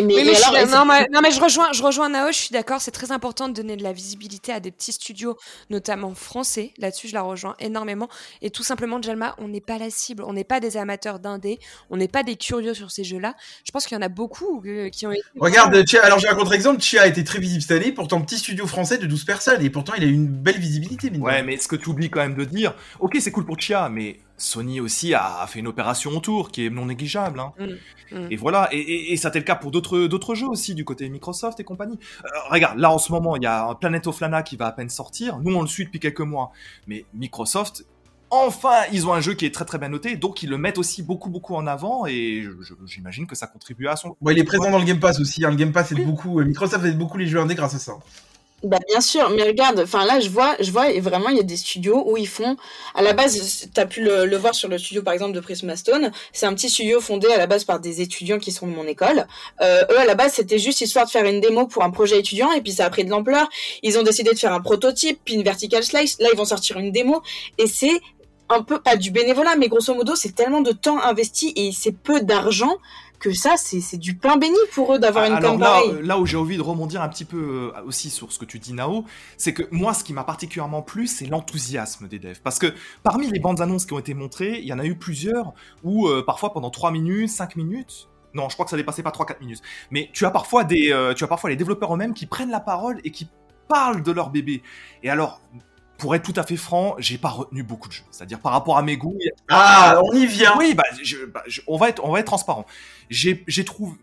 non, 0.69 0.85
mais, 0.85 1.07
non, 1.13 1.21
mais 1.23 1.31
je 1.31 1.39
rejoins, 1.39 1.71
je 1.71 1.81
rejoins 1.81 2.09
Nao, 2.09 2.33
je 2.33 2.37
suis 2.37 2.49
d'accord, 2.49 2.81
c'est 2.81 2.91
très 2.91 3.13
important 3.13 3.47
de 3.47 3.53
donner 3.53 3.77
de 3.77 3.83
la 3.83 3.93
visibilité 3.93 4.51
à 4.51 4.59
des 4.59 4.71
petits 4.71 4.91
studios, 4.91 5.37
notamment 5.69 6.13
français. 6.13 6.73
Là-dessus, 6.79 7.07
je 7.07 7.13
la 7.13 7.21
rejoins 7.21 7.55
énormément. 7.59 8.09
Et 8.41 8.49
tout 8.49 8.63
simplement, 8.63 9.01
Jalma, 9.01 9.35
on 9.37 9.47
n'est 9.47 9.61
pas 9.61 9.77
la 9.77 9.89
cible, 9.89 10.21
on 10.27 10.33
n'est 10.33 10.43
pas 10.43 10.59
des 10.59 10.75
amateurs 10.75 11.19
d'indé, 11.19 11.59
on 11.89 11.95
n'est 11.95 12.09
pas 12.09 12.23
des 12.23 12.35
curieux 12.35 12.73
sur 12.73 12.91
ces 12.91 13.05
jeux-là. 13.05 13.35
Je 13.63 13.71
pense 13.71 13.85
qu'il 13.85 13.95
y 13.95 13.99
en 13.99 14.03
a 14.03 14.09
beaucoup 14.09 14.61
euh, 14.65 14.89
qui 14.89 15.07
ont 15.07 15.13
été. 15.13 15.23
Regarde, 15.39 15.81
Chia, 15.87 16.03
alors 16.03 16.19
j'ai 16.19 16.27
un 16.27 16.35
contre-exemple, 16.35 16.81
Chia 16.81 17.03
a 17.03 17.07
été 17.07 17.23
très 17.23 17.39
visible 17.39 17.61
cette 17.61 17.71
année, 17.71 17.93
pourtant 17.93 18.19
petit 18.19 18.37
studio 18.37 18.67
français 18.67 18.97
de 18.97 19.05
12 19.05 19.23
personnes, 19.23 19.63
et 19.63 19.69
pourtant 19.69 19.93
il 19.95 20.03
a 20.03 20.07
eu 20.07 20.13
une 20.13 20.27
belle 20.27 20.59
visibilité, 20.59 21.09
Ouais, 21.19 21.41
mais 21.41 21.55
ce 21.55 21.69
que 21.69 21.77
tu 21.77 21.89
oublies 21.89 22.09
quand 22.09 22.19
même 22.19 22.35
de 22.35 22.43
dire, 22.43 22.73
ok, 22.99 23.15
c'est 23.21 23.31
cool 23.31 23.45
pour 23.45 23.57
Chia, 23.59 23.87
mais 23.87 24.19
Sony 24.37 24.79
aussi 24.79 25.13
a, 25.13 25.45
fait 25.47 25.59
une 25.59 25.67
opération 25.67 26.11
autour 26.11 26.51
qui 26.51 26.65
est 26.65 26.69
non 26.69 26.85
négligeable. 26.85 27.39
Hein. 27.39 27.53
Mm, 27.59 28.17
mm. 28.17 28.27
Et 28.31 28.35
voilà, 28.35 28.69
et, 28.71 28.79
et, 28.79 29.13
et 29.13 29.17
ça 29.17 29.27
a 29.27 29.31
été 29.31 29.39
le 29.39 29.45
cas 29.45 29.55
pour 29.55 29.71
d'autres 29.71 30.35
jeux 30.35 30.47
aussi 30.47 30.75
du 30.75 30.85
côté 30.85 31.07
Microsoft 31.09 31.59
et 31.59 31.63
compagnie. 31.63 31.99
Euh, 32.25 32.27
regarde, 32.49 32.77
là 32.79 32.91
en 32.91 32.97
ce 32.97 33.11
moment, 33.11 33.35
il 33.35 33.43
y 33.43 33.47
a 33.47 33.67
un 33.67 33.75
Planet 33.75 34.07
of 34.07 34.19
Lana 34.19 34.43
qui 34.43 34.55
va 34.55 34.67
à 34.67 34.71
peine 34.71 34.89
sortir. 34.89 35.39
Nous, 35.39 35.55
on 35.55 35.61
le 35.61 35.67
suit 35.67 35.85
depuis 35.85 35.99
quelques 35.99 36.21
mois, 36.21 36.51
mais 36.87 37.05
Microsoft. 37.13 37.85
Enfin, 38.35 38.81
ils 38.91 39.05
ont 39.05 39.13
un 39.13 39.21
jeu 39.21 39.35
qui 39.35 39.45
est 39.45 39.53
très 39.53 39.63
très 39.63 39.77
bien 39.77 39.89
noté, 39.89 40.15
donc 40.15 40.41
ils 40.41 40.49
le 40.49 40.57
mettent 40.57 40.79
aussi 40.79 41.03
beaucoup 41.03 41.29
beaucoup 41.29 41.53
en 41.53 41.67
avant 41.67 42.07
et 42.07 42.43
j'imagine 42.87 43.27
que 43.27 43.35
ça 43.35 43.45
contribue 43.45 43.87
à 43.87 43.95
son. 43.95 44.17
Bon, 44.19 44.31
il 44.31 44.39
est 44.39 44.43
présent 44.43 44.71
dans 44.71 44.79
le 44.79 44.85
Game 44.85 44.99
Pass 44.99 45.19
aussi, 45.19 45.45
hein. 45.45 45.51
le 45.51 45.55
Game 45.55 45.71
Pass 45.71 45.91
aide 45.91 46.03
beaucoup, 46.03 46.39
euh, 46.39 46.43
Microsoft 46.43 46.83
aide 46.83 46.97
beaucoup 46.97 47.19
les 47.19 47.27
jeux 47.27 47.39
indés 47.39 47.53
grâce 47.53 47.75
à 47.75 47.79
ça. 47.79 47.93
Bah 48.63 48.79
bien 48.87 49.01
sûr, 49.01 49.29
mais 49.31 49.43
regarde, 49.43 49.81
enfin 49.81 50.05
là 50.05 50.21
je 50.21 50.29
vois, 50.29 50.55
je 50.61 50.71
vois 50.71 50.89
et 50.89 51.01
vraiment 51.01 51.27
il 51.27 51.35
y 51.35 51.39
a 51.41 51.43
des 51.43 51.57
studios 51.57 52.01
où 52.09 52.15
ils 52.15 52.29
font, 52.29 52.55
à 52.95 53.01
la 53.01 53.11
base, 53.11 53.67
t'as 53.73 53.85
pu 53.85 54.01
le, 54.01 54.25
le 54.25 54.37
voir 54.37 54.55
sur 54.55 54.69
le 54.69 54.77
studio 54.77 55.03
par 55.03 55.13
exemple 55.13 55.33
de 55.33 55.41
Prisma 55.41 55.75
Stone, 55.75 56.13
c'est 56.31 56.45
un 56.45 56.53
petit 56.53 56.69
studio 56.69 57.01
fondé 57.01 57.27
à 57.27 57.37
la 57.37 57.45
base 57.45 57.65
par 57.65 57.81
des 57.81 57.99
étudiants 57.99 58.39
qui 58.39 58.53
sont 58.53 58.65
de 58.65 58.71
mon 58.71 58.85
école. 58.87 59.27
Euh, 59.59 59.81
eux 59.91 59.99
à 59.99 60.05
la 60.05 60.15
base 60.15 60.35
c'était 60.35 60.59
juste 60.59 60.79
histoire 60.79 61.05
de 61.05 61.11
faire 61.11 61.25
une 61.25 61.41
démo 61.41 61.67
pour 61.67 61.83
un 61.83 61.91
projet 61.91 62.17
étudiant 62.19 62.53
et 62.53 62.61
puis 62.61 62.71
ça 62.71 62.85
a 62.85 62.89
pris 62.89 63.03
de 63.03 63.09
l'ampleur. 63.09 63.49
Ils 63.81 63.99
ont 63.99 64.03
décidé 64.03 64.31
de 64.31 64.39
faire 64.39 64.53
un 64.53 64.61
prototype, 64.61 65.19
puis 65.25 65.33
une 65.33 65.43
vertical 65.43 65.83
slice. 65.83 66.17
Là 66.21 66.29
ils 66.31 66.37
vont 66.37 66.45
sortir 66.45 66.77
une 66.77 66.93
démo 66.93 67.21
et 67.57 67.67
c'est 67.67 67.99
un 68.47 68.61
peu 68.61 68.79
pas 68.79 68.95
du 68.95 69.11
bénévolat, 69.11 69.57
mais 69.57 69.67
grosso 69.67 69.93
modo 69.93 70.15
c'est 70.15 70.35
tellement 70.35 70.61
de 70.61 70.71
temps 70.71 71.01
investi 71.03 71.51
et 71.57 71.73
c'est 71.73 71.91
peu 71.91 72.21
d'argent 72.21 72.77
que 73.23 73.31
ça 73.31 73.55
c'est 73.55 73.97
du 73.97 74.17
pain 74.17 74.35
béni 74.35 74.57
pour 74.73 74.93
eux 74.93 74.99
d'avoir 74.99 75.25
une 75.25 75.33
Alors 75.33 75.57
là, 75.57 75.81
là 76.01 76.19
où 76.19 76.25
j'ai 76.25 76.35
envie 76.35 76.57
de 76.57 76.61
rebondir 76.61 77.01
un 77.01 77.07
petit 77.07 77.23
peu 77.23 77.71
euh, 77.73 77.81
aussi 77.85 78.09
sur 78.09 78.33
ce 78.33 78.37
que 78.37 78.43
tu 78.43 78.59
dis 78.59 78.73
Nao, 78.73 79.05
c'est 79.37 79.53
que 79.53 79.63
moi 79.71 79.93
ce 79.93 80.03
qui 80.03 80.11
m'a 80.11 80.25
particulièrement 80.25 80.81
plu, 80.81 81.07
c'est 81.07 81.25
l'enthousiasme 81.25 82.09
des 82.09 82.19
devs. 82.19 82.41
Parce 82.43 82.59
que 82.59 82.73
parmi 83.01 83.31
les 83.31 83.39
bandes 83.39 83.61
annonces 83.61 83.85
qui 83.85 83.93
ont 83.93 83.99
été 83.99 84.13
montrées, 84.13 84.59
il 84.59 84.65
y 84.65 84.73
en 84.73 84.79
a 84.79 84.83
eu 84.83 84.95
plusieurs 84.95 85.53
où 85.83 86.09
euh, 86.09 86.21
parfois 86.25 86.51
pendant 86.51 86.69
3 86.69 86.91
minutes, 86.91 87.29
5 87.29 87.55
minutes, 87.55 88.09
non 88.33 88.49
je 88.49 88.55
crois 88.55 88.65
que 88.65 88.71
ça 88.71 88.77
dépassait 88.77 89.03
pas 89.03 89.11
3-4 89.11 89.39
minutes, 89.39 89.61
mais 89.89 90.09
tu 90.11 90.25
as 90.25 90.31
parfois 90.31 90.65
des, 90.65 90.91
euh, 90.91 91.13
tu 91.13 91.23
as 91.23 91.27
parfois 91.27 91.49
les 91.49 91.55
développeurs 91.55 91.93
eux-mêmes 91.93 92.13
qui 92.13 92.25
prennent 92.25 92.51
la 92.51 92.59
parole 92.59 92.99
et 93.05 93.11
qui 93.11 93.29
parlent 93.69 94.03
de 94.03 94.11
leur 94.11 94.31
bébé. 94.31 94.63
Et 95.01 95.09
alors, 95.09 95.39
pour 96.03 96.15
être 96.15 96.23
tout 96.23 96.37
à 96.37 96.43
fait 96.43 96.57
franc, 96.57 96.95
j'ai 96.99 97.17
pas 97.17 97.29
retenu 97.29 97.63
beaucoup 97.63 97.87
de 97.87 97.93
jeux. 97.93 98.03
C'est-à-dire 98.11 98.41
par 98.41 98.51
rapport 98.51 98.77
à 98.77 98.81
mes 98.83 98.97
goûts, 98.97 99.17
Ah, 99.47 100.01
on 100.03 100.11
y 100.13 100.25
vient 100.25 100.53
oui, 100.57 100.73
bah, 100.73 100.83
je- 101.01 101.23
bah, 101.25 101.41
je- 101.47 101.61
on 101.65 101.77
va 101.77 101.87
être, 101.87 102.03
on 102.03 102.11
va 102.11 102.19
être 102.19 102.25
transparent. 102.25 102.65
J'ai, 103.09 103.41
j'ai 103.47 103.63
trouvé, 103.63 103.95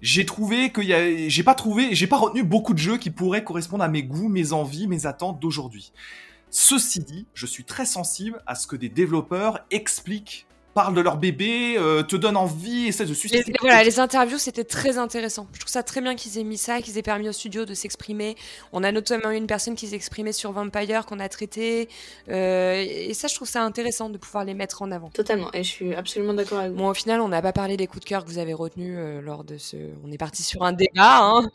j'ai 0.00 0.24
trouvé 0.24 0.70
que 0.70 0.80
y 0.80 0.94
a, 0.94 1.28
j'ai 1.28 1.42
pas 1.42 1.54
trouvé, 1.54 1.94
j'ai 1.94 2.06
pas 2.06 2.16
retenu 2.16 2.44
beaucoup 2.44 2.72
de 2.72 2.78
jeux 2.78 2.96
qui 2.96 3.10
pourraient 3.10 3.44
correspondre 3.44 3.84
à 3.84 3.88
mes 3.88 4.02
goûts, 4.02 4.30
mes 4.30 4.54
envies, 4.54 4.86
mes 4.86 5.04
attentes 5.04 5.38
d'aujourd'hui. 5.38 5.92
Ceci 6.48 7.00
dit, 7.00 7.26
je 7.34 7.44
suis 7.44 7.64
très 7.64 7.84
sensible 7.84 8.42
à 8.46 8.54
ce 8.54 8.66
que 8.66 8.74
des 8.74 8.88
développeurs 8.88 9.60
expliquent, 9.70 10.46
parlent 10.78 10.94
de 10.94 11.00
leur 11.00 11.16
bébé, 11.16 11.74
euh, 11.76 12.04
te 12.04 12.14
donnent 12.14 12.36
envie, 12.36 12.86
essaient 12.86 13.02
de 13.04 13.08
Les, 13.08 13.14
susciter. 13.16 13.52
voilà, 13.60 13.82
les 13.82 13.98
interviews, 13.98 14.38
c'était 14.38 14.62
très 14.62 14.96
intéressant. 14.96 15.48
Je 15.52 15.58
trouve 15.58 15.72
ça 15.72 15.82
très 15.82 16.00
bien 16.00 16.14
qu'ils 16.14 16.38
aient 16.38 16.44
mis 16.44 16.56
ça, 16.56 16.80
qu'ils 16.80 16.96
aient 16.98 17.02
permis 17.02 17.28
au 17.28 17.32
studio 17.32 17.64
de 17.64 17.74
s'exprimer. 17.74 18.36
On 18.72 18.84
a 18.84 18.92
notamment 18.92 19.32
eu 19.32 19.36
une 19.36 19.48
personne 19.48 19.74
qui 19.74 19.88
s'exprimait 19.88 20.32
sur 20.32 20.52
Vampire 20.52 21.04
qu'on 21.04 21.18
a 21.18 21.28
traité. 21.28 21.88
Euh, 22.30 22.84
et 22.88 23.12
ça, 23.12 23.26
je 23.26 23.34
trouve 23.34 23.48
ça 23.48 23.62
intéressant 23.62 24.08
de 24.08 24.18
pouvoir 24.18 24.44
les 24.44 24.54
mettre 24.54 24.82
en 24.82 24.92
avant. 24.92 25.08
Totalement, 25.08 25.50
et 25.52 25.64
je 25.64 25.68
suis 25.68 25.94
absolument 25.96 26.32
d'accord 26.32 26.60
avec 26.60 26.70
vous. 26.70 26.78
Bon, 26.78 26.90
au 26.90 26.94
final, 26.94 27.20
on 27.20 27.28
n'a 27.28 27.42
pas 27.42 27.52
parlé 27.52 27.76
des 27.76 27.88
coups 27.88 28.04
de 28.04 28.08
cœur 28.08 28.24
que 28.24 28.30
vous 28.30 28.38
avez 28.38 28.54
retenus 28.54 28.94
euh, 28.96 29.20
lors 29.20 29.42
de 29.42 29.58
ce. 29.58 29.76
On 30.06 30.12
est 30.12 30.18
parti 30.18 30.44
sur 30.44 30.62
un 30.62 30.72
débat, 30.72 31.22
hein. 31.22 31.50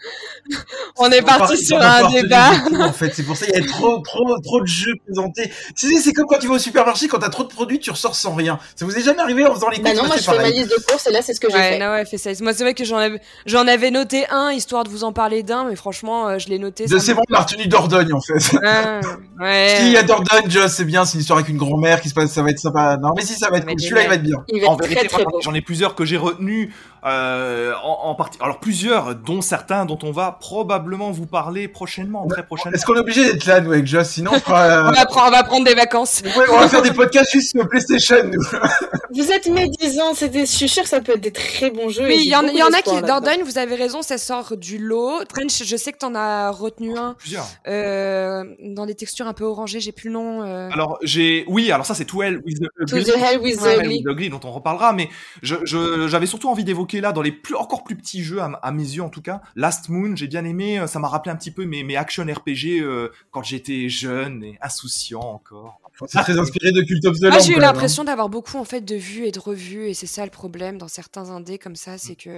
on 0.98 1.10
est 1.12 1.22
parti 1.22 1.64
sur 1.64 1.82
un 1.82 2.12
débat. 2.12 2.52
tout, 2.68 2.76
en 2.76 2.92
fait, 2.92 3.14
c'est 3.14 3.24
pour 3.24 3.38
ça 3.38 3.46
qu'il 3.46 3.56
y 3.56 3.64
a 3.64 3.66
trop, 3.66 4.00
trop, 4.00 4.38
trop 4.40 4.60
de 4.60 4.68
jeux 4.68 4.96
présentés. 5.06 5.50
Tu 5.78 5.88
sais, 5.88 6.02
c'est 6.02 6.12
comme 6.12 6.26
quand 6.28 6.40
tu 6.40 6.48
vas 6.48 6.56
au 6.56 6.60
supermarché, 6.60 7.08
quand 7.08 7.20
t'as 7.20 7.30
trop 7.30 7.44
de 7.44 7.54
produits, 7.54 7.80
tu 7.80 7.90
ressors 7.90 8.16
sans 8.16 8.36
rien. 8.36 8.60
Ça 8.76 8.84
vous 8.84 8.98
est 8.98 9.13
jamais 9.14 9.24
arrivé 9.24 9.46
en 9.46 9.54
faisant 9.54 9.70
les 9.70 9.80
Bah 9.80 9.92
courses 9.92 10.02
non, 10.02 10.08
moi 10.08 10.18
je 10.18 10.24
fais 10.24 10.38
ma 10.38 10.50
liste 10.50 10.70
de 10.70 10.84
courses 10.84 11.08
et 11.08 11.12
là 11.12 11.22
c'est 11.22 11.34
ce 11.34 11.40
que 11.40 11.50
j'ai 11.50 11.56
Ouais, 11.56 11.72
fait. 11.74 11.80
non, 11.80 11.92
ouais, 11.92 12.06
fait 12.06 12.18
ça. 12.18 12.32
Moi, 12.42 12.54
c'est 12.54 12.64
vrai 12.64 12.74
que 12.74 12.84
j'en 12.84 12.98
avais, 12.98 13.20
j'en 13.46 13.68
avais 13.68 13.92
noté 13.92 14.26
un, 14.30 14.52
histoire 14.52 14.84
de 14.84 14.90
vous 14.90 15.04
en 15.04 15.14
parler 15.14 15.44
d'un, 15.44 15.66
mais 15.66 15.76
franchement, 15.76 16.28
euh, 16.28 16.38
je 16.40 16.50
l'ai 16.50 16.60
noté. 16.60 16.86
C'est 16.88 17.14
bon, 17.14 17.22
retenu 17.30 17.68
Dordogne, 17.68 18.14
en 18.14 18.22
fait. 18.22 18.58
Ah, 18.64 19.00
ouais. 19.40 19.76
Si, 19.80 19.88
il 19.88 19.92
y 19.94 19.98
a 19.98 20.04
Dordogne, 20.04 20.50
Joss, 20.50 20.74
c'est 20.74 20.86
bien, 20.86 21.06
c'est 21.06 21.16
une 21.16 21.22
histoire 21.22 21.40
avec 21.40 21.50
une 21.50 21.58
grand-mère 21.58 22.02
qui 22.02 22.10
se 22.10 22.14
passe, 22.14 22.32
ça 22.32 22.42
va 22.42 22.50
être 22.50 22.60
sympa. 22.60 22.98
Non, 22.98 23.10
mais 23.16 23.24
si, 23.24 23.34
ça 23.34 23.50
va 23.50 23.58
être 23.58 23.66
cool. 23.66 23.80
Celui-là, 23.80 24.04
il 24.04 24.10
va 24.10 24.16
être 24.16 24.24
bien. 24.24 24.44
Il 24.50 24.62
va 24.62 24.70
En 24.70 24.76
vérité, 24.76 25.08
j'en 25.42 25.54
ai 25.54 25.62
plusieurs 25.62 25.96
que 25.96 26.06
j'ai 26.06 26.18
retenus, 26.18 26.70
euh, 27.06 27.74
en, 27.84 28.00
en 28.10 28.16
partie. 28.16 28.38
Alors 28.42 28.60
plusieurs, 28.60 29.16
dont 29.16 29.42
certains 29.42 29.86
dont 29.86 30.00
on 30.04 30.12
va 30.12 30.32
probablement 30.40 31.12
vous 31.12 31.26
parler 31.26 31.68
prochainement, 31.68 32.26
très 32.28 32.46
prochainement. 32.46 32.76
Est-ce 32.76 32.86
qu'on 32.86 32.96
est 32.96 33.00
obligé 33.00 33.26
d'être 33.32 33.46
là, 33.46 33.62
nous, 33.62 33.72
avec 33.72 33.86
Joss? 33.88 34.10
Sinon, 34.10 34.32
on 34.36 34.40
fera, 34.40 34.64
euh, 34.64 34.84
On 34.90 34.92
va, 34.92 35.06
prendre, 35.06 35.28
on 35.28 35.32
va 35.32 35.44
prendre 35.44 35.66
des 35.66 35.76
vacances. 35.76 36.22
ouais, 36.24 36.46
on 36.52 36.60
va 36.60 36.68
faire 36.68 36.82
des 36.82 36.92
podcasts 36.92 37.32
juste 37.32 37.52
sur 37.56 37.68
PlayStation, 37.68 38.16
nous. 38.32 38.42
Vous 39.16 39.32
êtes 39.32 39.48
médisants, 39.48 40.14
c'est 40.16 40.30
des... 40.30 40.42
je 40.42 40.46
suis 40.52 40.68
sûre 40.70 40.84
que 40.84 40.90
ça 40.90 41.00
peut 41.02 41.14
être 41.14 41.22
des 41.22 41.32
très 41.32 41.70
bons 41.70 41.90
jeux. 41.90 42.06
Oui, 42.08 42.18
il 42.24 42.30
y 42.30 42.36
en, 42.36 42.44
y 42.48 42.62
a 42.62 42.82
qui. 42.82 43.00
Dordogne, 43.02 43.44
vous 43.44 43.58
avez 43.58 43.76
raison, 43.76 44.02
ça 44.02 44.18
sort 44.18 44.58
du 44.58 44.78
lot. 44.80 45.24
Trench, 45.26 45.64
je 45.64 45.76
sais 45.78 45.92
que 45.92 46.00
t'en 46.00 46.16
as 46.16 46.50
retenu 46.52 46.98
un. 46.98 47.14
Plusieurs. 47.20 47.46
Euh, 47.68 48.44
dans 48.60 48.86
des 48.86 48.96
textures 48.96 49.28
un 49.28 49.34
peu 49.34 49.44
orangées, 49.44 49.80
j'ai 49.80 49.92
plus 49.92 50.08
le 50.10 50.14
nom. 50.14 50.42
euh. 50.44 50.70
Alors 50.72 50.98
j'ai, 51.04 51.46
oui, 51.48 51.72
alors 51.72 51.86
ça 51.86 51.94
c'est 51.94 52.06
To 52.06 52.24
Hell 52.24 52.42
with 52.46 52.60
the 52.60 52.88
To 52.88 52.98
Ugly. 52.98 53.04
the 53.12 53.16
Hell 53.18 53.40
with 53.42 53.60
the 53.60 53.66
Hell 53.66 53.80
Ugly. 53.86 53.96
with 53.98 54.04
the 54.06 54.10
Ugly, 54.10 54.30
dont 54.30 54.40
on 54.44 54.52
reparlera, 54.52 54.94
mais 54.94 55.10
je, 55.42 55.56
je- 55.64 56.08
j'avais 56.08 56.26
surtout 56.26 56.50
envie 56.50 56.64
d'évoquer 56.64 56.93
là, 57.02 57.12
dans 57.12 57.22
les 57.22 57.32
plus, 57.32 57.56
encore 57.56 57.84
plus 57.84 57.96
petits 57.96 58.24
jeux, 58.24 58.40
à, 58.42 58.72
mes 58.72 58.84
yeux 58.84 59.04
en 59.04 59.10
tout 59.10 59.22
cas, 59.22 59.42
Last 59.56 59.90
Moon, 59.90 60.16
j'ai 60.16 60.28
bien 60.28 60.46
aimé, 60.46 60.80
euh, 60.80 60.88
ça 60.88 61.00
m'a 61.00 61.08
rappelé 61.08 61.32
un 61.32 61.36
petit 61.36 61.52
peu 61.52 61.66
mes, 61.66 61.84
mes 61.84 61.96
action 61.96 62.24
RPG 62.24 62.80
euh, 62.82 63.12
quand 63.32 63.44
j'étais 63.44 63.90
jeune 63.90 64.44
et 64.44 64.58
insouciant 64.62 65.22
encore. 65.22 65.80
C'est 66.08 66.20
très 66.20 66.38
inspiré 66.40 66.72
de 66.72 66.82
Cult 66.82 67.06
of 67.06 67.18
the 67.20 67.22
Moi, 67.22 67.32
Lamb. 67.32 67.42
j'ai 67.46 67.52
eu 67.54 67.56
hein. 67.58 67.60
l'impression 67.60 68.04
d'avoir 68.04 68.28
beaucoup 68.28 68.58
en 68.58 68.64
fait 68.64 68.82
de 68.82 68.96
vues 68.96 69.26
et 69.28 69.32
de 69.32 69.40
revues, 69.40 69.90
et 69.90 69.94
c'est 69.94 70.08
ça 70.08 70.26
le 70.26 70.32
problème 70.32 70.78
dans 70.80 70.88
certains 70.88 71.30
indés 71.30 71.60
comme 71.60 71.76
ça, 71.76 71.98
c'est 72.00 72.16
que 72.16 72.30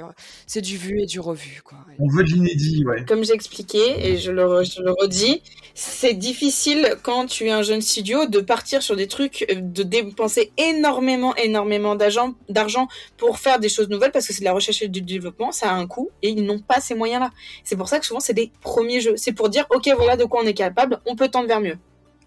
c'est 0.45 0.62
du 0.62 0.76
vu 0.78 1.01
et 1.01 1.06
du 1.06 1.20
revu, 1.22 1.62
quoi. 1.64 1.78
On 1.99 2.08
veut 2.10 2.24
de 2.24 2.30
l'inédit, 2.30 2.84
ouais. 2.86 3.06
Comme 3.06 3.24
j'ai 3.24 3.34
expliqué, 3.34 3.80
et 3.97 4.18
je 4.18 4.32
le, 4.32 4.43
re- 4.43 4.70
je 4.76 4.82
le 4.82 4.91
redis, 4.91 5.41
c'est 5.74 6.14
difficile 6.14 6.95
quand 7.01 7.28
tu 7.28 7.45
es 7.45 7.51
un 7.51 7.62
jeune 7.62 7.82
studio 7.82 8.26
de 8.28 8.39
partir 8.39 8.84
sur 8.84 8.95
des 8.97 9.08
trucs, 9.08 9.45
euh, 9.49 9.56
de 9.62 9.84
dépenser 9.84 10.51
énormément, 10.58 11.34
énormément 11.38 11.95
d'argent 11.95 12.36
d'argent 12.49 12.88
pour 13.18 13.39
faire 13.39 13.60
des 13.60 13.70
choses 13.70 13.88
nouvelles 13.89 14.12
parce 14.12 14.28
que 14.28 14.34
c'est 14.34 14.41
de 14.41 14.45
la 14.45 14.53
recherche 14.53 14.82
et 14.82 14.89
du 14.89 15.01
développement, 15.01 15.51
ça 15.53 15.72
a 15.72 15.74
un 15.74 15.88
coût 15.88 16.10
et 16.22 16.30
ils 16.30 16.43
n'ont 16.45 16.60
pas 16.60 16.82
ces 16.82 16.93
moyens-là. 16.93 17.32
C'est 17.64 17.78
pour 17.78 17.88
ça 17.88 17.99
que 17.99 18.06
souvent 18.06 18.20
c'est 18.20 18.34
des 18.34 18.51
premiers 18.62 18.99
jeux. 18.99 19.16
C'est 19.16 19.32
pour 19.34 19.47
dire, 19.49 19.66
ok, 19.70 19.89
voilà 19.95 20.18
de 20.18 20.26
quoi 20.26 20.41
on 20.43 20.47
est 20.47 20.53
capable, 20.53 20.99
on 21.06 21.16
peut 21.16 21.30
tendre 21.30 21.47
vers 21.47 21.62
mieux. 21.62 21.78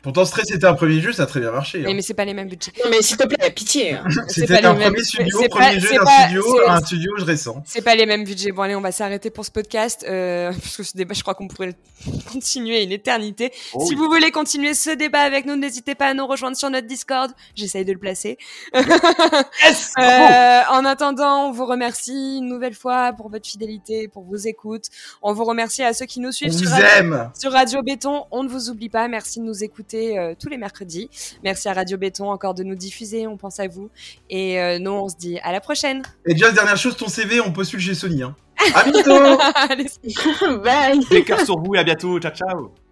Pourtant, 0.01 0.25
Stray, 0.25 0.45
c'était 0.47 0.65
un 0.67 0.75
premier 0.75 1.01
jeu, 1.01 1.13
ça 1.13 1.25
a 1.25 1.27
très 1.27 1.41
bien 1.41 1.51
marché. 1.51 1.79
Oui, 1.85 1.91
hein. 1.91 1.95
mais 1.95 2.03
c'est 2.03 2.15
pas 2.15 2.25
les 2.25 2.33
mêmes 2.33 2.49
budgets. 2.49 2.71
Non, 2.85 2.91
mais 2.91 3.03
s'il 3.03 3.17
te 3.17 3.27
plaît, 3.27 3.51
pitié. 3.51 3.95
hein. 3.95 4.05
c'est 4.29 4.43
C'était 4.43 4.61
pas 4.63 4.69
un 4.69 4.75
premier 4.75 5.03
studio, 5.03 5.39
premier 5.51 5.51
pas- 5.67 5.79
jeu 5.79 5.89
c'est 5.91 5.97
d'un 5.99 6.07
studio, 6.25 6.45
un 6.69 6.81
studio 6.81 7.13
récent. 7.19 7.63
C'est 7.67 7.83
pas 7.83 7.97
les 7.97 8.07
mêmes 8.07 8.23
budgets. 8.25 8.53
Bon, 8.53 8.63
allez, 8.63 8.77
on 8.77 8.81
va 8.81 8.93
s'arrêter 8.93 9.31
pour 9.31 9.45
ce 9.45 9.51
podcast, 9.51 10.07
euh, 10.09 10.53
parce 10.63 10.77
que 10.77 10.83
ce 10.85 10.97
débat, 10.97 11.15
je 11.15 11.23
crois 11.23 11.35
qu'on 11.35 11.49
pourrait 11.49 11.75
le 12.07 12.13
continuer 12.33 12.85
une 12.85 12.93
éternité. 12.93 13.53
Oh 13.75 13.81
si 13.85 13.91
oui. 13.91 13.97
vous 13.97 14.07
voulez 14.07 14.31
continuer 14.31 14.75
ce 14.75 14.91
débat 14.91 15.21
avec 15.23 15.47
nous, 15.47 15.57
n'hésitez 15.57 15.97
pas 15.97 16.07
à 16.07 16.15
nous 16.15 16.27
rejoindre 16.29 16.57
sur 16.57 16.71
notre 16.71 16.87
Discord. 16.87 17.33
J'essaye 17.57 17.85
de 17.85 17.93
le 17.93 17.99
placer. 17.99 18.39
Yes 18.75 19.93
Euh, 19.99 20.61
en 20.71 20.85
attendant, 20.85 21.49
on 21.49 21.53
vous 21.53 21.67
remercie 21.67 22.39
une 22.39 22.47
nouvelle 22.49 22.75
fois 22.75 23.13
pour 23.17 23.31
votre 23.31 23.49
fidélité, 23.49 24.07
pour 24.07 24.23
vos 24.23 24.37
écoutes. 24.37 24.85
On 25.23 25.33
vous 25.33 25.45
remercie 25.45 25.83
à 25.83 25.93
ceux 25.93 26.07
qui 26.07 26.21
nous 26.21 26.29
On 26.29 26.33
suivent 26.33 26.53
sur 26.53 26.69
vous 26.69 26.73
Radio, 26.75 26.87
aime 26.99 27.31
sur 27.39 27.51
Radio 27.53 27.83
Béton. 27.83 28.25
On 28.31 28.45
ne 28.45 28.49
vous 28.49 28.71
oublie 28.71 28.89
pas. 28.89 29.09
Merci 29.09 29.41
de 29.41 29.45
nous 29.45 29.65
écouter 29.65 29.88
euh, 29.97 30.35
tous 30.39 30.49
les 30.49 30.59
mercredis. 30.59 31.11
Merci 31.43 31.69
à 31.69 31.73
Radio 31.73 31.97
Béton 31.99 32.31
encore 32.31 32.55
de 32.55 32.63
nous 32.63 32.75
diffuser. 32.75 33.27
On 33.27 33.37
pense 33.37 33.61
à 33.61 33.69
vous. 33.69 33.91
Et 34.31 34.61
euh, 34.61 34.79
nous, 34.79 34.91
on 34.91 35.09
se 35.09 35.17
dit 35.17 35.39
à 35.41 35.53
la 35.53 35.61
prochaine. 35.61 36.03
Et 36.27 36.35
déjà, 36.35 36.53
dernière 36.53 36.77
chose, 36.77 36.97
ton 36.97 37.09
CV, 37.09 37.41
on 37.41 37.53
postule 37.53 37.81
chez 37.81 37.95
Sony. 37.95 38.23
Hein. 38.23 38.35
À 38.75 38.83
bientôt 38.85 39.39
Allez, 39.55 39.87
Bye. 40.65 41.01
Des 41.11 41.23
cœurs 41.23 41.41
sur 41.41 41.59
vous 41.59 41.75
et 41.75 41.79
à 41.79 41.85
bientôt. 41.85 42.19
Ciao, 42.19 42.33
ciao. 42.33 42.88